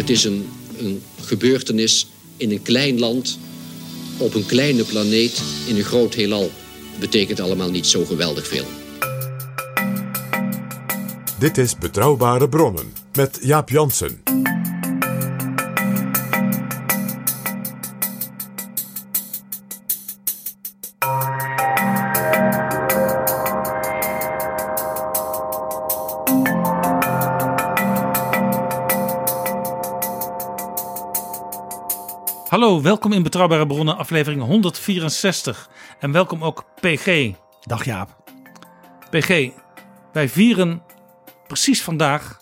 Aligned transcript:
Het 0.00 0.10
is 0.10 0.24
een, 0.24 0.48
een 0.78 1.02
gebeurtenis 1.20 2.06
in 2.36 2.50
een 2.50 2.62
klein 2.62 2.98
land, 2.98 3.38
op 4.18 4.34
een 4.34 4.46
kleine 4.46 4.84
planeet, 4.84 5.42
in 5.66 5.76
een 5.76 5.84
groot 5.84 6.14
heelal. 6.14 6.50
Betekent 7.00 7.40
allemaal 7.40 7.70
niet 7.70 7.86
zo 7.86 8.04
geweldig 8.04 8.46
veel. 8.46 8.64
Dit 11.38 11.58
is 11.58 11.78
Betrouwbare 11.78 12.48
Bronnen 12.48 12.92
met 13.14 13.38
Jaap 13.42 13.68
Jansen. 13.68 14.39
Hallo, 32.80 32.94
welkom 32.94 33.12
in 33.12 33.22
Betrouwbare 33.22 33.66
Bronnen, 33.66 33.96
aflevering 33.96 34.42
164. 34.42 35.70
En 35.98 36.12
welkom 36.12 36.44
ook 36.44 36.64
PG. 36.80 37.32
Dag 37.60 37.84
Jaap. 37.84 38.32
PG, 39.10 39.50
wij 40.12 40.28
vieren 40.28 40.82
precies 41.46 41.82
vandaag, 41.82 42.40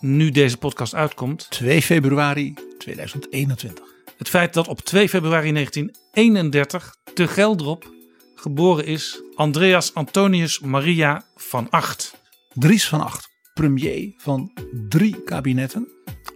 nu 0.00 0.30
deze 0.30 0.56
podcast 0.56 0.94
uitkomt, 0.94 1.50
2 1.50 1.82
februari 1.82 2.54
2021. 2.78 3.84
het 4.18 4.28
feit 4.28 4.54
dat 4.54 4.68
op 4.68 4.80
2 4.80 5.08
februari 5.08 5.52
1931 5.52 6.96
te 7.14 7.28
Geldrop 7.28 7.92
geboren 8.34 8.86
is 8.86 9.22
Andreas 9.34 9.94
Antonius 9.94 10.60
Maria 10.60 11.24
van 11.36 11.66
Acht. 11.70 12.14
Dries 12.52 12.88
van 12.88 13.00
Acht, 13.00 13.28
premier 13.54 14.14
van 14.16 14.52
drie 14.88 15.22
kabinetten. 15.22 15.88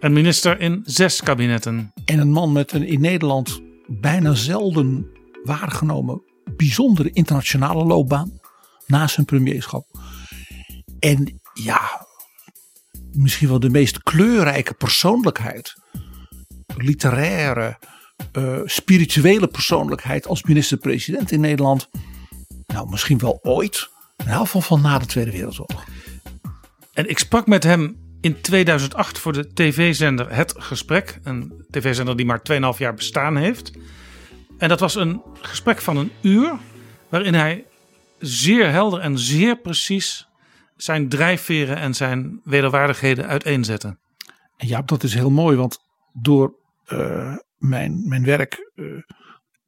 En 0.05 0.13
minister 0.13 0.59
in 0.59 0.81
zes 0.83 1.21
kabinetten. 1.21 1.93
En 2.05 2.19
een 2.19 2.31
man 2.31 2.51
met 2.51 2.71
een 2.71 2.87
in 2.87 3.01
Nederland 3.01 3.61
bijna 3.87 4.33
zelden 4.33 5.07
waargenomen 5.43 6.21
bijzondere 6.55 7.09
internationale 7.11 7.85
loopbaan. 7.85 8.39
Na 8.87 9.07
zijn 9.07 9.25
premierschap. 9.25 9.87
En 10.99 11.41
ja, 11.53 12.07
misschien 13.11 13.47
wel 13.47 13.59
de 13.59 13.69
meest 13.69 14.03
kleurrijke 14.03 14.73
persoonlijkheid. 14.73 15.73
Literaire, 16.77 17.79
eh, 18.31 18.59
spirituele 18.65 19.47
persoonlijkheid 19.47 20.27
als 20.27 20.43
minister-president 20.43 21.31
in 21.31 21.39
Nederland. 21.39 21.89
Nou, 22.67 22.89
misschien 22.89 23.17
wel 23.17 23.39
ooit. 23.41 23.89
In 24.17 24.25
ieder 24.25 24.39
geval 24.39 24.61
van 24.61 24.81
na 24.81 24.99
de 24.99 25.05
Tweede 25.05 25.31
Wereldoorlog. 25.31 25.85
En 26.93 27.09
ik 27.09 27.19
sprak 27.19 27.47
met 27.47 27.63
hem 27.63 28.04
in 28.25 28.41
2008 28.41 29.19
voor 29.19 29.33
de 29.33 29.53
tv-zender 29.53 30.35
Het 30.35 30.53
Gesprek. 30.57 31.19
Een 31.23 31.65
tv-zender 31.69 32.17
die 32.17 32.25
maar 32.25 32.41
2,5 32.73 32.77
jaar 32.77 32.93
bestaan 32.93 33.35
heeft. 33.35 33.71
En 34.57 34.69
dat 34.69 34.79
was 34.79 34.95
een 34.95 35.21
gesprek 35.41 35.81
van 35.81 35.97
een 35.97 36.11
uur. 36.21 36.57
Waarin 37.09 37.33
hij 37.33 37.65
zeer 38.19 38.71
helder 38.71 38.99
en 38.99 39.19
zeer 39.19 39.57
precies 39.57 40.27
zijn 40.75 41.09
drijfveren 41.09 41.77
en 41.77 41.93
zijn 41.93 42.41
wederwaardigheden 42.43 43.27
uiteenzette. 43.27 43.97
En 44.57 44.67
ja, 44.67 44.81
dat 44.81 45.03
is 45.03 45.13
heel 45.13 45.31
mooi, 45.31 45.57
want 45.57 45.79
door 46.13 46.55
eh, 46.85 47.35
mijn, 47.57 48.07
mijn 48.07 48.23
werk, 48.23 48.71
eh, 48.75 48.85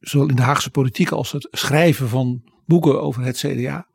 zowel 0.00 0.28
in 0.28 0.36
de 0.36 0.42
Haagse 0.42 0.70
politiek 0.70 1.10
als 1.10 1.32
het 1.32 1.48
schrijven 1.50 2.08
van 2.08 2.42
boeken 2.66 3.02
over 3.02 3.22
het 3.22 3.36
CDA, 3.36 3.86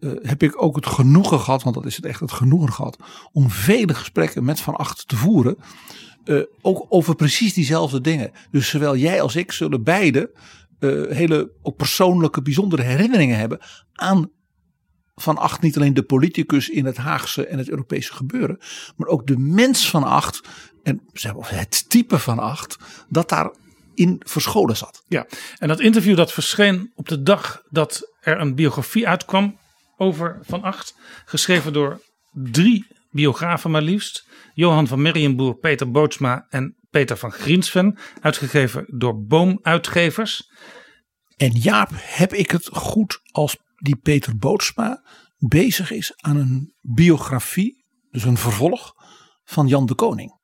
eh, 0.00 0.10
heb 0.22 0.42
ik 0.42 0.62
ook 0.62 0.76
het 0.76 0.86
genoegen 0.86 1.40
gehad, 1.40 1.62
want 1.62 1.74
dat 1.74 1.86
is 1.86 1.96
het 1.96 2.04
echt 2.04 2.20
het 2.20 2.32
genoegen 2.32 2.72
gehad, 2.72 2.98
om 3.32 3.50
vele 3.50 3.94
gesprekken 3.94 4.44
met 4.44 4.60
Van 4.60 4.76
Acht 4.76 5.08
te 5.08 5.16
voeren. 5.16 5.56
eh, 6.24 6.42
ook 6.60 6.86
over 6.88 7.14
precies 7.14 7.54
diezelfde 7.54 8.00
dingen. 8.00 8.30
Dus 8.50 8.68
zowel 8.68 8.96
jij 8.96 9.22
als 9.22 9.36
ik 9.36 9.52
zullen 9.52 9.82
beide 9.82 10.30
eh, 10.78 10.90
hele 11.08 11.52
ook 11.62 11.76
persoonlijke, 11.76 12.42
bijzondere 12.42 12.82
herinneringen 12.82 13.38
hebben 13.38 13.58
aan 13.92 14.30
van 15.14 15.38
Acht 15.38 15.60
niet 15.60 15.76
alleen 15.76 15.94
de 15.94 16.02
politicus 16.02 16.68
in 16.68 16.84
het 16.84 16.96
Haagse 16.96 17.46
en 17.46 17.58
het 17.58 17.68
Europese 17.68 18.14
gebeuren, 18.14 18.58
maar 18.96 19.08
ook 19.08 19.26
de 19.26 19.38
mens 19.38 19.90
van 19.90 20.04
Acht 20.04 20.40
en 20.82 21.02
het 21.42 21.88
type 21.88 22.18
van 22.18 22.38
Acht 22.38 22.76
dat 23.08 23.28
daarin 23.28 24.16
verscholen 24.18 24.76
zat. 24.76 25.02
Ja, 25.08 25.26
en 25.58 25.68
dat 25.68 25.80
interview 25.80 26.16
dat 26.16 26.32
verscheen 26.32 26.92
op 26.94 27.08
de 27.08 27.22
dag 27.22 27.62
dat 27.70 28.12
er 28.20 28.40
een 28.40 28.54
biografie 28.54 29.08
uitkwam 29.08 29.58
over 29.98 30.38
Van 30.42 30.62
Acht. 30.62 30.94
Geschreven 31.24 31.72
door 31.72 32.00
drie 32.32 32.86
biografen 33.10 33.70
maar 33.70 33.82
liefst. 33.82 34.26
Johan 34.54 34.86
van 34.86 35.02
Merrienboer, 35.02 35.58
Peter 35.58 35.90
Bootsma 35.90 36.46
en 36.48 36.76
Peter 36.90 37.16
van 37.16 37.32
Griensven. 37.32 37.98
Uitgegeven 38.20 38.84
door 38.98 39.24
Boomuitgevers. 39.24 40.50
En 41.36 41.50
Jaap, 41.50 41.90
heb 41.94 42.32
ik 42.32 42.50
het 42.50 42.68
goed 42.72 43.20
als 43.30 43.56
die 43.76 43.96
Peter 43.96 44.36
Bootsma 44.36 45.02
bezig 45.36 45.90
is 45.90 46.12
aan 46.16 46.36
een 46.36 46.74
biografie, 46.80 47.84
dus 48.10 48.24
een 48.24 48.36
vervolg 48.36 48.92
van 49.44 49.66
Jan 49.66 49.86
de 49.86 49.94
Koning? 49.94 50.38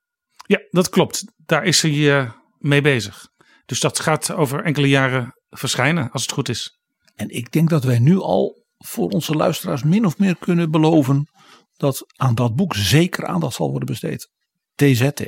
Ja, 0.46 0.58
dat 0.70 0.88
klopt. 0.88 1.24
Daar 1.36 1.64
is 1.64 1.82
hij 1.82 2.18
eh, 2.18 2.30
mee 2.58 2.80
bezig. 2.80 3.28
Dus 3.66 3.80
dat 3.80 4.00
gaat 4.00 4.30
over 4.30 4.64
enkele 4.64 4.88
jaren 4.88 5.34
verschijnen, 5.48 6.10
als 6.10 6.22
het 6.22 6.32
goed 6.32 6.48
is. 6.48 6.78
En 7.14 7.28
ik 7.28 7.52
denk 7.52 7.70
dat 7.70 7.84
wij 7.84 7.98
nu 7.98 8.18
al 8.18 8.63
voor 8.86 9.08
onze 9.08 9.34
luisteraars 9.34 9.82
min 9.82 10.06
of 10.06 10.18
meer 10.18 10.36
kunnen 10.36 10.70
beloven 10.70 11.28
dat 11.76 12.04
aan 12.16 12.34
dat 12.34 12.54
boek 12.54 12.74
zeker 12.74 13.26
aandacht 13.26 13.54
zal 13.54 13.70
worden 13.70 13.86
besteed. 13.86 14.30
TZT. 14.74 15.24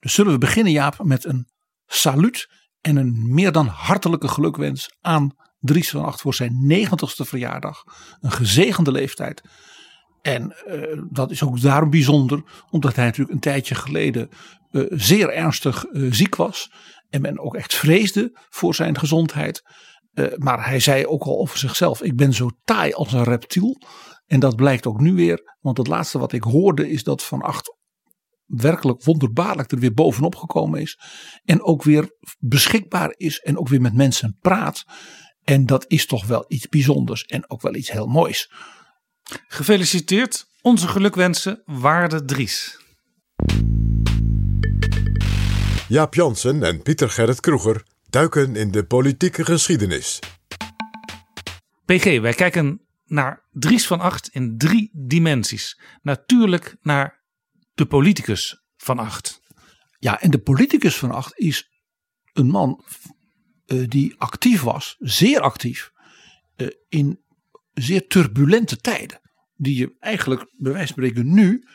Dus 0.00 0.14
zullen 0.14 0.32
we 0.32 0.38
beginnen 0.38 0.72
Jaap 0.72 1.02
met 1.02 1.24
een 1.24 1.48
saluut 1.86 2.48
en 2.80 2.96
een 2.96 3.34
meer 3.34 3.52
dan 3.52 3.66
hartelijke 3.66 4.28
gelukwens 4.28 4.90
aan 5.00 5.34
Dries 5.58 5.90
van 5.90 6.04
Acht 6.04 6.20
voor 6.20 6.34
zijn 6.34 6.66
negentigste 6.66 7.24
verjaardag. 7.24 7.82
Een 8.20 8.32
gezegende 8.32 8.92
leeftijd. 8.92 9.42
En 10.22 10.52
eh, 10.52 11.02
dat 11.10 11.30
is 11.30 11.42
ook 11.42 11.60
daarom 11.60 11.90
bijzonder, 11.90 12.42
omdat 12.70 12.96
hij 12.96 13.04
natuurlijk 13.04 13.34
een 13.34 13.40
tijdje 13.40 13.74
geleden 13.74 14.28
eh, 14.70 14.82
zeer 14.88 15.30
ernstig 15.30 15.84
eh, 15.84 16.12
ziek 16.12 16.36
was. 16.36 16.72
En 17.10 17.20
men 17.20 17.38
ook 17.38 17.54
echt 17.54 17.74
vreesde 17.74 18.38
voor 18.48 18.74
zijn 18.74 18.98
gezondheid. 18.98 19.62
Eh, 20.16 20.36
maar 20.36 20.66
hij 20.68 20.80
zei 20.80 21.06
ook 21.06 21.22
al 21.22 21.38
over 21.38 21.58
zichzelf: 21.58 22.02
Ik 22.02 22.16
ben 22.16 22.32
zo 22.32 22.50
taai 22.64 22.92
als 22.92 23.12
een 23.12 23.24
reptiel. 23.24 23.76
En 24.26 24.40
dat 24.40 24.56
blijkt 24.56 24.86
ook 24.86 25.00
nu 25.00 25.14
weer, 25.14 25.56
want 25.60 25.78
het 25.78 25.86
laatste 25.86 26.18
wat 26.18 26.32
ik 26.32 26.42
hoorde 26.42 26.90
is 26.90 27.02
dat 27.02 27.22
Van 27.22 27.42
Acht 27.42 27.74
werkelijk 28.46 29.04
wonderbaarlijk 29.04 29.72
er 29.72 29.78
weer 29.78 29.94
bovenop 29.94 30.34
gekomen 30.34 30.80
is. 30.80 30.98
En 31.44 31.62
ook 31.62 31.82
weer 31.82 32.10
beschikbaar 32.38 33.14
is 33.16 33.38
en 33.38 33.58
ook 33.58 33.68
weer 33.68 33.80
met 33.80 33.94
mensen 33.94 34.36
praat. 34.40 34.84
En 35.42 35.66
dat 35.66 35.84
is 35.88 36.06
toch 36.06 36.26
wel 36.26 36.44
iets 36.48 36.68
bijzonders 36.68 37.24
en 37.24 37.50
ook 37.50 37.62
wel 37.62 37.74
iets 37.74 37.90
heel 37.90 38.06
moois. 38.06 38.52
Gefeliciteerd. 39.46 40.46
Onze 40.62 40.88
gelukwensen, 40.88 41.62
waarde 41.64 42.24
Dries. 42.24 42.80
Jaap 45.88 46.14
Jansen 46.14 46.62
en 46.62 46.82
Pieter 46.82 47.10
Gerrit 47.10 47.40
Kroeger 47.40 47.84
duiken 48.10 48.56
in 48.56 48.70
de 48.70 48.84
politieke 48.84 49.44
geschiedenis. 49.44 50.18
PG, 51.84 52.20
wij 52.20 52.34
kijken 52.34 52.80
naar 53.04 53.44
Dries 53.52 53.86
van 53.86 54.00
Acht 54.00 54.28
in 54.28 54.58
drie 54.58 54.90
dimensies. 54.92 55.80
Natuurlijk 56.02 56.76
naar 56.82 57.22
de 57.74 57.86
politicus 57.86 58.64
van 58.76 58.98
Acht. 58.98 59.40
Ja, 59.98 60.20
en 60.20 60.30
de 60.30 60.38
politicus 60.38 60.96
van 60.96 61.10
Acht 61.10 61.38
is 61.38 61.70
een 62.32 62.46
man 62.46 62.84
uh, 63.66 63.88
die 63.88 64.14
actief 64.18 64.62
was, 64.62 64.96
zeer 64.98 65.40
actief, 65.40 65.92
uh, 66.56 66.68
in 66.88 67.20
zeer 67.74 68.06
turbulente 68.06 68.76
tijden. 68.76 69.20
Die 69.56 69.76
je 69.76 69.96
eigenlijk, 70.00 70.40
bij 70.40 70.72
wijze 70.72 70.94
van 70.94 71.04
spreken, 71.04 71.34
nu 71.34 71.68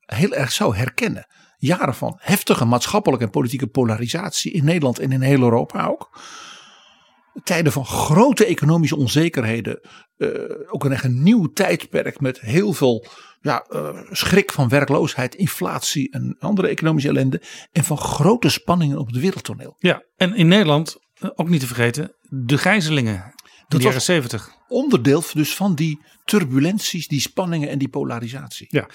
heel 0.00 0.34
erg 0.34 0.52
zou 0.52 0.76
herkennen. 0.76 1.26
Jaren 1.60 1.94
van 1.94 2.18
heftige 2.20 2.64
maatschappelijke 2.64 3.24
en 3.24 3.30
politieke 3.30 3.66
polarisatie 3.66 4.52
in 4.52 4.64
Nederland 4.64 4.98
en 4.98 5.12
in 5.12 5.20
heel 5.20 5.42
Europa 5.42 5.86
ook. 5.86 6.20
Tijden 7.44 7.72
van 7.72 7.86
grote 7.86 8.44
economische 8.44 8.96
onzekerheden. 8.96 9.80
Uh, 10.16 10.30
ook 10.66 10.84
een 10.84 10.92
echt 10.92 11.04
een 11.04 11.22
nieuw 11.22 11.46
tijdperk 11.46 12.20
met 12.20 12.40
heel 12.40 12.72
veel 12.72 13.06
ja, 13.40 13.66
uh, 13.70 13.98
schrik 14.10 14.52
van 14.52 14.68
werkloosheid, 14.68 15.34
inflatie 15.34 16.10
en 16.10 16.36
andere 16.38 16.68
economische 16.68 17.08
ellende. 17.08 17.42
En 17.72 17.84
van 17.84 17.98
grote 17.98 18.48
spanningen 18.48 18.98
op 18.98 19.06
het 19.06 19.16
wereldtoneel. 19.16 19.74
Ja, 19.78 20.04
en 20.16 20.34
in 20.34 20.48
Nederland, 20.48 20.96
uh, 21.20 21.30
ook 21.34 21.48
niet 21.48 21.60
te 21.60 21.66
vergeten, 21.66 22.14
de 22.28 22.58
gijzelingen 22.58 23.14
in 23.14 23.32
Dat 23.68 23.80
de 23.80 23.86
jaren 23.86 24.02
zeventig. 24.02 24.50
Onderdeel 24.68 25.22
dus 25.32 25.54
van 25.54 25.74
die 25.74 26.00
turbulenties, 26.24 27.08
die 27.08 27.20
spanningen 27.20 27.68
en 27.68 27.78
die 27.78 27.88
polarisatie. 27.88 28.66
Ja, 28.70 28.88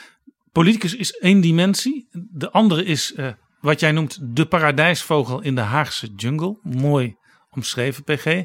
politicus 0.56 0.96
is 0.96 1.12
één 1.12 1.42
dimensie. 1.42 2.08
De 2.32 2.52
andere 2.52 2.84
is 2.84 3.14
uh, 3.16 3.34
wat 3.60 3.80
jij 3.80 3.92
noemt 3.92 4.36
de 4.36 4.48
paradijsvogel 4.48 5.42
in 5.42 5.56
de 5.56 5.62
Haagse 5.62 6.08
jungle. 6.16 6.60
Mooi 6.62 7.16
omschreven, 7.50 8.04
PG. 8.04 8.44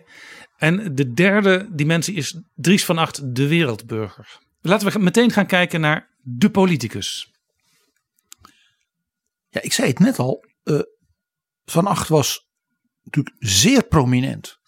En 0.57 0.95
de 0.95 1.13
derde 1.13 1.69
dimensie 1.73 2.15
is 2.15 2.41
Dries 2.55 2.85
van 2.85 2.99
Acht, 2.99 3.35
de 3.35 3.47
wereldburger. 3.49 4.39
Laten 4.61 4.93
we 4.93 4.99
meteen 4.99 5.31
gaan 5.31 5.47
kijken 5.47 5.81
naar 5.81 6.09
de 6.23 6.51
politicus. 6.51 7.33
Ja, 9.49 9.63
ik 9.63 9.73
zei 9.73 9.89
het 9.89 9.99
net 9.99 10.19
al. 10.19 10.45
Uh, 10.65 10.81
van 11.65 11.87
Acht 11.87 12.09
was 12.09 12.49
natuurlijk 13.03 13.37
zeer 13.39 13.87
prominent 13.87 14.59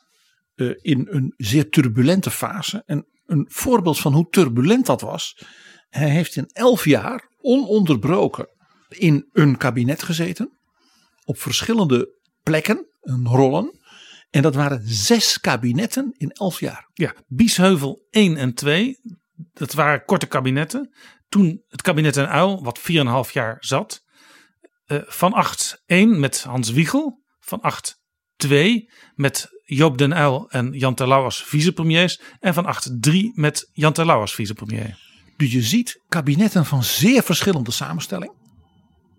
uh, 0.54 0.74
in 0.80 1.06
een 1.10 1.34
zeer 1.36 1.70
turbulente 1.70 2.30
fase. 2.30 2.82
En 2.86 3.06
een 3.26 3.46
voorbeeld 3.48 4.00
van 4.00 4.12
hoe 4.12 4.28
turbulent 4.30 4.86
dat 4.86 5.00
was. 5.00 5.44
Hij 5.88 6.10
heeft 6.10 6.36
in 6.36 6.46
elf 6.52 6.84
jaar 6.84 7.30
ononderbroken 7.42 8.48
in 8.88 9.28
een 9.32 9.56
kabinet 9.56 10.02
gezeten. 10.02 10.58
Op 11.24 11.38
verschillende 11.38 12.20
plekken, 12.42 12.86
rollen. 13.22 13.80
En 14.30 14.42
dat 14.42 14.54
waren 14.54 14.80
zes 14.84 15.40
kabinetten 15.40 16.14
in 16.16 16.30
elf 16.30 16.60
jaar. 16.60 16.90
Ja, 16.94 17.14
Biesheuvel 17.26 18.06
1 18.10 18.36
en 18.36 18.54
2, 18.54 18.98
dat 19.52 19.72
waren 19.72 20.04
korte 20.04 20.26
kabinetten. 20.26 20.94
Toen 21.28 21.62
het 21.68 21.82
kabinet 21.82 22.16
en 22.16 22.28
Uil, 22.28 22.62
wat 22.62 22.80
4,5 23.26 23.32
jaar 23.32 23.56
zat. 23.60 24.02
Uh, 24.86 25.02
van 25.04 25.32
8 25.32 25.82
1 25.86 26.20
met 26.20 26.42
Hans 26.42 26.70
Wiegel. 26.70 27.20
Van 27.40 27.60
8 27.60 28.00
2 28.36 28.90
met 29.14 29.48
Joop 29.64 29.98
den 29.98 30.12
Uyl 30.12 30.50
en 30.50 30.72
Jan 30.72 30.94
Terlouw 30.94 31.24
als 31.24 31.44
vicepremiers. 31.44 32.20
En 32.40 32.54
van 32.54 32.66
8 32.66 33.02
3 33.02 33.32
met 33.34 33.70
Jan 33.72 33.92
Terlouw 33.92 34.20
als 34.20 34.34
vicepremier. 34.34 35.11
Dus 35.42 35.52
je 35.52 35.62
ziet 35.62 36.00
kabinetten 36.08 36.66
van 36.66 36.82
zeer 36.82 37.22
verschillende 37.22 37.70
samenstelling. 37.70 38.32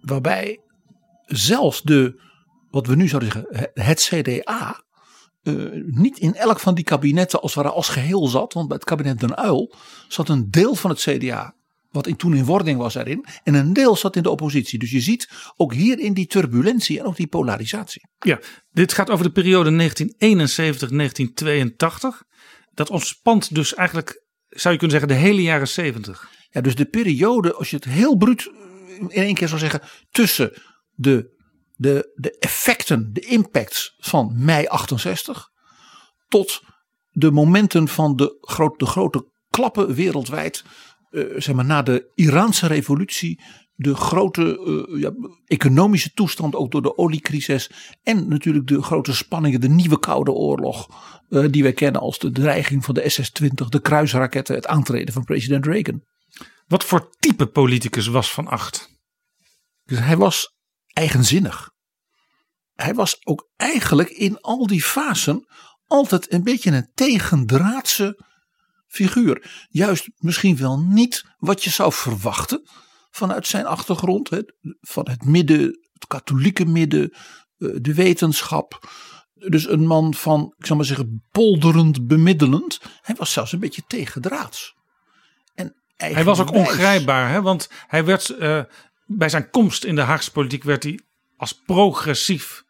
Waarbij 0.01 0.59
zelfs 1.25 1.81
de, 1.81 2.21
wat 2.71 2.87
we 2.87 2.95
nu 2.95 3.07
zouden 3.07 3.31
zeggen, 3.31 3.71
het 3.73 4.01
CDA 4.01 4.83
uh, 5.43 5.83
niet 5.85 6.17
in 6.17 6.35
elk 6.35 6.59
van 6.59 6.75
die 6.75 6.83
kabinetten 6.83 7.41
als 7.41 7.53
ware 7.53 7.69
als 7.69 7.89
geheel 7.89 8.27
zat. 8.27 8.53
Want 8.53 8.67
bij 8.67 8.77
het 8.77 8.85
kabinet 8.85 9.19
Den 9.19 9.37
Uil 9.37 9.73
zat 10.07 10.29
een 10.29 10.51
deel 10.51 10.75
van 10.75 10.89
het 10.89 10.99
CDA, 10.99 11.55
wat 11.91 12.07
in, 12.07 12.15
toen 12.15 12.35
in 12.35 12.45
wording 12.45 12.77
was 12.77 12.95
erin. 12.95 13.25
En 13.43 13.53
een 13.53 13.73
deel 13.73 13.95
zat 13.95 14.15
in 14.15 14.23
de 14.23 14.29
oppositie. 14.29 14.79
Dus 14.79 14.91
je 14.91 15.01
ziet 15.01 15.29
ook 15.55 15.73
hier 15.73 15.99
in 15.99 16.13
die 16.13 16.27
turbulentie 16.27 16.99
en 16.99 17.05
ook 17.05 17.15
die 17.15 17.27
polarisatie. 17.27 18.07
Ja, 18.19 18.39
dit 18.71 18.93
gaat 18.93 19.09
over 19.09 19.25
de 19.25 19.31
periode 19.31 19.89
1971-1982. 19.89 19.93
Dat 22.73 22.89
ontspant 22.89 23.55
dus 23.55 23.73
eigenlijk, 23.73 24.22
zou 24.55 24.73
je 24.73 24.79
kunnen 24.79 24.99
zeggen, 24.99 25.07
de 25.17 25.25
hele 25.27 25.41
jaren 25.41 25.67
70. 25.67 26.29
Ja, 26.49 26.61
dus 26.61 26.75
de 26.75 26.85
periode, 26.85 27.53
als 27.53 27.69
je 27.69 27.75
het 27.75 27.85
heel 27.85 28.17
bruut 28.17 28.51
in 28.97 29.09
één 29.11 29.33
keer 29.33 29.47
zou 29.47 29.59
zeggen, 29.59 29.81
tussen 30.11 30.53
de 30.91 31.33
de, 31.75 32.11
de 32.15 32.37
effecten, 32.39 33.13
de 33.13 33.19
impacts 33.19 33.95
van 33.97 34.33
mei 34.35 34.65
68 34.67 35.49
tot 36.27 36.61
de 37.09 37.31
momenten 37.31 37.87
van 37.87 38.15
de, 38.15 38.37
groot, 38.41 38.79
de 38.79 38.85
grote 38.85 39.31
klappen 39.49 39.93
wereldwijd, 39.93 40.63
uh, 41.11 41.33
zeg 41.37 41.55
maar 41.55 41.65
na 41.65 41.81
de 41.81 42.11
Iraanse 42.15 42.67
revolutie, 42.67 43.41
de 43.75 43.95
grote 43.95 44.59
uh, 44.89 45.01
ja, 45.01 45.11
economische 45.45 46.11
toestand 46.13 46.55
ook 46.55 46.71
door 46.71 46.81
de 46.81 46.97
oliecrisis 46.97 47.71
en 48.03 48.27
natuurlijk 48.27 48.67
de 48.67 48.81
grote 48.81 49.13
spanningen, 49.13 49.61
de 49.61 49.69
nieuwe 49.69 49.99
Koude 49.99 50.31
Oorlog 50.31 50.87
uh, 51.29 51.45
die 51.51 51.63
wij 51.63 51.73
kennen 51.73 52.01
als 52.01 52.19
de 52.19 52.31
dreiging 52.31 52.85
van 52.85 52.93
de 52.93 53.09
SS-20, 53.09 53.67
de 53.69 53.81
kruisraketten, 53.81 54.55
het 54.55 54.67
aantreden 54.67 55.13
van 55.13 55.23
president 55.23 55.65
Reagan. 55.65 56.03
Wat 56.67 56.83
voor 56.83 57.09
type 57.19 57.47
politicus 57.47 58.07
was 58.07 58.31
Van 58.31 58.47
Acht? 58.47 58.89
Dus 59.83 59.99
hij 59.99 60.17
was 60.17 60.53
eigenzinnig. 60.87 61.71
Hij 62.73 62.93
was 62.93 63.25
ook 63.25 63.49
eigenlijk 63.55 64.09
in 64.09 64.41
al 64.41 64.67
die 64.67 64.83
fasen 64.83 65.47
altijd 65.87 66.33
een 66.33 66.43
beetje 66.43 66.71
een 66.71 66.91
tegendraadse 66.93 68.23
figuur. 68.87 69.67
Juist 69.69 70.09
misschien 70.17 70.57
wel 70.57 70.79
niet 70.79 71.23
wat 71.37 71.63
je 71.63 71.69
zou 71.69 71.93
verwachten 71.93 72.69
vanuit 73.15 73.47
zijn 73.47 73.65
achtergrond. 73.65 74.29
Hè, 74.29 74.39
van 74.81 75.09
het 75.09 75.25
midden, 75.25 75.61
het 75.93 76.07
katholieke 76.07 76.65
midden, 76.65 77.13
eh, 77.57 77.69
de 77.81 77.93
wetenschap. 77.93 78.89
Dus 79.33 79.69
een 79.69 79.87
man 79.87 80.13
van, 80.13 80.53
ik 80.57 80.65
zou 80.65 80.77
maar 80.77 80.87
zeggen, 80.87 81.23
polderend 81.31 82.07
bemiddelend. 82.07 82.79
Hij 83.01 83.15
was 83.15 83.31
zelfs 83.31 83.51
een 83.51 83.59
beetje 83.59 83.83
tegendraads. 83.87 84.75
En 85.55 85.75
hij 85.95 86.23
was 86.23 86.39
ook 86.39 86.51
ongrijpbaar, 86.51 87.29
hè? 87.29 87.41
want 87.41 87.69
hij 87.87 88.05
werd 88.05 88.29
uh, 88.29 88.63
bij 89.05 89.29
zijn 89.29 89.49
komst 89.49 89.83
in 89.83 89.95
de 89.95 90.01
Haagse 90.01 90.31
politiek 90.31 90.63
werd 90.63 90.83
hij 90.83 90.99
als 91.37 91.61
progressief 91.65 92.63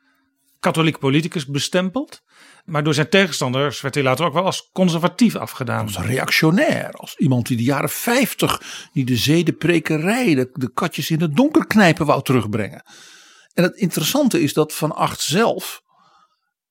katholiek 0.60 1.00
politicus 1.00 1.46
bestempeld. 1.46 2.22
Maar 2.64 2.84
door 2.84 2.94
zijn 2.94 3.10
tegenstanders 3.10 3.82
werd 3.82 3.96
hij 3.96 4.04
later 4.04 4.26
ook 4.26 4.34
wel 4.34 4.46
als 4.46 4.70
conservatief 4.72 5.36
afgedaan. 5.36 5.86
Als 5.86 5.98
reactionair. 5.98 6.92
Als 6.92 7.16
iemand 7.18 7.48
die 7.48 7.58
de 7.58 7.64
jaren 7.64 7.90
50 7.90 8.90
die 8.94 9.06
de 9.06 9.18
zedenprekerij, 9.18 10.36
de, 10.36 10.50
de 10.54 10.72
katjes 10.74 11.10
in 11.10 11.22
het 11.22 11.36
donker 11.36 11.68
knijpen 11.68 12.06
wou 12.06 12.24
terugbrengen. 12.24 12.86
En 13.54 13.64
het 13.64 13.76
interessante 13.76 14.42
is 14.42 14.54
dat 14.54 14.74
Van 14.74 14.92
Acht 14.92 15.22
zelf 15.22 15.82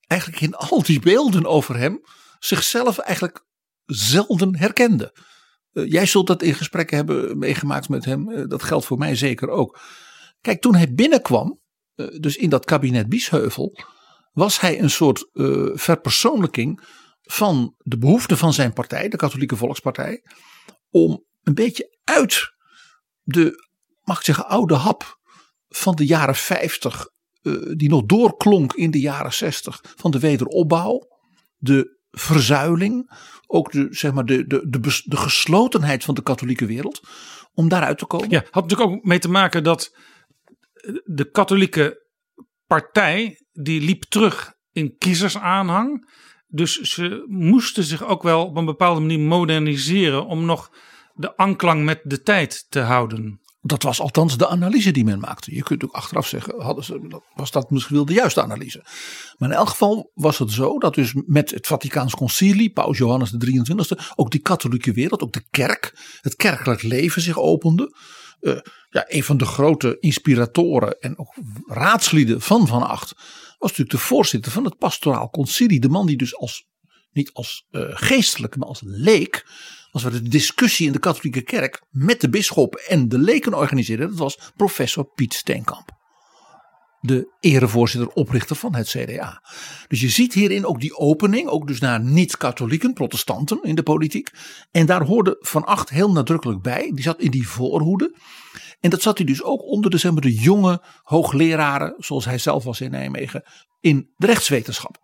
eigenlijk 0.07 0.43
in 0.43 0.55
al 0.55 0.83
die 0.83 1.01
beelden 1.01 1.47
over 1.47 1.77
hem 1.77 2.01
zichzelf 2.39 2.99
eigenlijk 2.99 3.45
zelden 3.85 4.57
herkende. 4.57 5.17
Uh, 5.73 5.91
jij 5.91 6.07
zult 6.07 6.27
dat 6.27 6.43
in 6.43 6.55
gesprekken 6.55 6.97
hebben 6.97 7.39
meegemaakt 7.39 7.89
met 7.89 8.05
hem. 8.05 8.31
Uh, 8.31 8.45
dat 8.49 8.63
geldt 8.63 8.87
voor 8.87 8.99
mij 8.99 9.15
zeker 9.15 9.49
ook. 9.49 9.81
Kijk, 10.41 10.61
toen 10.61 10.75
hij 10.75 10.93
binnenkwam, 10.95 11.61
uh, 11.97 12.07
dus 12.21 12.37
in 12.37 12.49
dat 12.49 12.65
kabinet 12.65 13.09
Biesheuvel, 13.09 13.79
was 14.33 14.61
hij 14.61 14.81
een 14.81 14.91
soort 14.91 15.29
verpersoonlijking 15.75 16.81
van 17.23 17.75
de 17.79 17.99
behoeften 17.99 18.39
van 18.39 18.53
zijn 18.53 18.73
partij, 18.73 19.09
de 19.09 19.17
Katholieke 19.17 19.57
Volkspartij, 19.57 20.25
om 20.91 21.25
een 21.43 21.55
beetje 21.55 21.99
uit 22.05 22.55
de, 23.23 23.69
mag 24.03 24.19
ik 24.19 24.25
zeggen, 24.25 24.47
oude 24.47 24.75
hap 24.75 25.19
van 25.69 25.95
de 25.95 26.07
jaren 26.07 26.35
50, 26.35 27.09
die 27.77 27.89
nog 27.89 28.05
doorklonk 28.05 28.73
in 28.73 28.91
de 28.91 29.01
jaren 29.01 29.33
60, 29.33 29.81
van 29.97 30.11
de 30.11 30.19
wederopbouw, 30.19 31.09
de 31.57 32.01
verzuiling, 32.11 33.19
ook 33.47 33.73
de, 33.73 33.87
zeg 33.91 34.13
maar 34.13 34.25
de, 34.25 34.47
de, 34.47 34.69
de, 34.69 35.03
de 35.05 35.17
geslotenheid 35.17 36.05
van 36.05 36.15
de 36.15 36.23
katholieke 36.23 36.67
wereld, 36.67 37.01
om 37.55 37.69
daaruit 37.69 37.99
te 37.99 38.07
komen. 38.07 38.31
Ja, 38.31 38.45
had 38.51 38.63
natuurlijk 38.63 38.91
ook 38.91 39.05
mee 39.05 39.19
te 39.19 39.31
maken 39.31 39.65
dat 39.65 39.97
de 41.05 41.31
katholieke 41.31 42.02
partij, 42.73 43.45
die 43.53 43.81
liep 43.81 44.05
terug 44.05 44.53
in 44.73 44.97
kiezersaanhang. 44.99 46.11
Dus 46.49 46.81
ze 46.81 47.25
moesten 47.29 47.85
zich 47.85 48.05
ook 48.05 48.23
wel 48.23 48.47
op 48.47 48.57
een 48.57 48.65
bepaalde 48.65 49.01
manier 49.01 49.21
moderniseren 49.21 50.27
om 50.27 50.45
nog 50.45 50.73
de 51.15 51.37
anklang 51.37 51.85
met 51.85 52.01
de 52.05 52.23
tijd 52.23 52.67
te 52.69 52.81
houden. 52.81 53.41
Dat 53.61 53.83
was 53.83 54.01
althans 54.01 54.37
de 54.37 54.49
analyse 54.49 54.91
die 54.91 55.05
men 55.05 55.21
maakte. 55.21 55.55
Je 55.55 55.63
kunt 55.63 55.85
ook 55.85 55.93
achteraf 55.93 56.27
zeggen, 56.27 56.63
hadden 56.63 56.85
ze, 56.85 57.21
was 57.35 57.51
dat 57.51 57.71
misschien 57.71 57.97
wel 57.97 58.05
de 58.05 58.13
juiste 58.13 58.43
analyse. 58.43 58.85
Maar 59.39 59.51
in 59.51 59.57
elk 59.57 59.69
geval 59.69 60.11
was 60.15 60.39
het 60.39 60.51
zo 60.51 60.79
dat 60.79 60.95
dus 60.95 61.15
met 61.27 61.51
het 61.51 61.67
Vaticaans 61.67 62.15
concilie, 62.15 62.73
Paus 62.73 62.99
Johannes 62.99 63.31
de 63.31 63.65
23e, 63.65 64.13
ook 64.15 64.31
die 64.31 64.41
katholieke 64.41 64.93
wereld, 64.93 65.23
ook 65.23 65.33
de 65.33 65.47
kerk, 65.51 66.19
het 66.21 66.37
kerkelijk 66.37 66.83
leven 66.83 67.23
zich 67.23 67.39
opende. 67.39 67.97
Uh, 68.41 68.57
ja, 68.93 69.05
een 69.09 69.23
van 69.23 69.37
de 69.37 69.45
grote 69.45 69.97
inspiratoren 70.01 71.01
en 71.01 71.19
ook 71.19 71.35
raadslieden 71.67 72.41
van 72.41 72.67
Van 72.67 72.89
Acht 72.89 73.15
was 73.59 73.71
natuurlijk 73.71 73.91
de 73.91 73.99
voorzitter 73.99 74.53
van 74.53 74.65
het 74.65 74.79
pastoraal 74.79 75.31
concilie. 75.31 75.81
De 75.81 75.89
man 75.89 76.07
die 76.07 76.17
dus 76.17 76.37
als, 76.37 76.67
niet 77.13 77.33
als 77.33 77.67
uh, 77.71 77.83
geestelijke, 77.91 78.59
maar 78.59 78.69
als 78.69 78.83
leek 78.85 79.45
als 79.93 80.03
we 80.03 80.11
de 80.11 80.29
discussie 80.29 80.87
in 80.87 80.93
de 80.93 80.99
katholieke 80.99 81.43
kerk 81.43 81.83
met 81.91 82.21
de 82.21 82.29
bisschop 82.29 82.75
en 82.75 83.09
de 83.09 83.19
leken 83.19 83.55
organiseerden, 83.55 84.09
dat 84.09 84.19
was 84.19 84.39
professor 84.57 85.05
Piet 85.15 85.35
Steenkamp. 85.35 86.01
De 87.01 87.37
erevoorzitter, 87.41 88.11
oprichter 88.11 88.57
van 88.57 88.75
het 88.75 88.89
CDA. 88.89 89.43
Dus 89.89 90.01
je 90.01 90.09
ziet 90.09 90.35
hierin 90.35 90.67
ook 90.67 90.81
die 90.81 90.97
opening, 90.97 91.49
ook 91.49 91.67
dus 91.67 91.81
naar 91.81 92.01
niet-katholieken, 92.01 92.93
protestanten 92.93 93.63
in 93.63 93.75
de 93.75 93.83
politiek. 93.83 94.31
En 94.71 94.87
daar 94.87 95.05
hoorde 95.05 95.37
Van 95.41 95.65
Acht 95.65 95.91
heel 95.91 96.13
nadrukkelijk 96.13 96.63
bij. 96.63 96.91
Die 96.95 97.03
zat 97.03 97.21
in 97.21 97.31
die 97.31 97.49
voorhoede. 97.49 98.15
En 98.83 98.91
dat 98.91 99.03
zat 99.03 99.19
hij 99.19 99.27
dus 99.27 99.43
ook 99.43 99.63
onder 99.63 99.91
de, 99.91 99.97
zeg 99.97 100.13
maar, 100.13 100.21
de 100.21 100.35
jonge 100.35 100.83
hoogleraren, 101.03 101.95
zoals 101.99 102.25
hij 102.25 102.39
zelf 102.39 102.65
was 102.65 102.81
in 102.81 102.91
Nijmegen, 102.91 103.43
in 103.81 104.11
de 104.17 104.27
rechtswetenschap. 104.27 104.99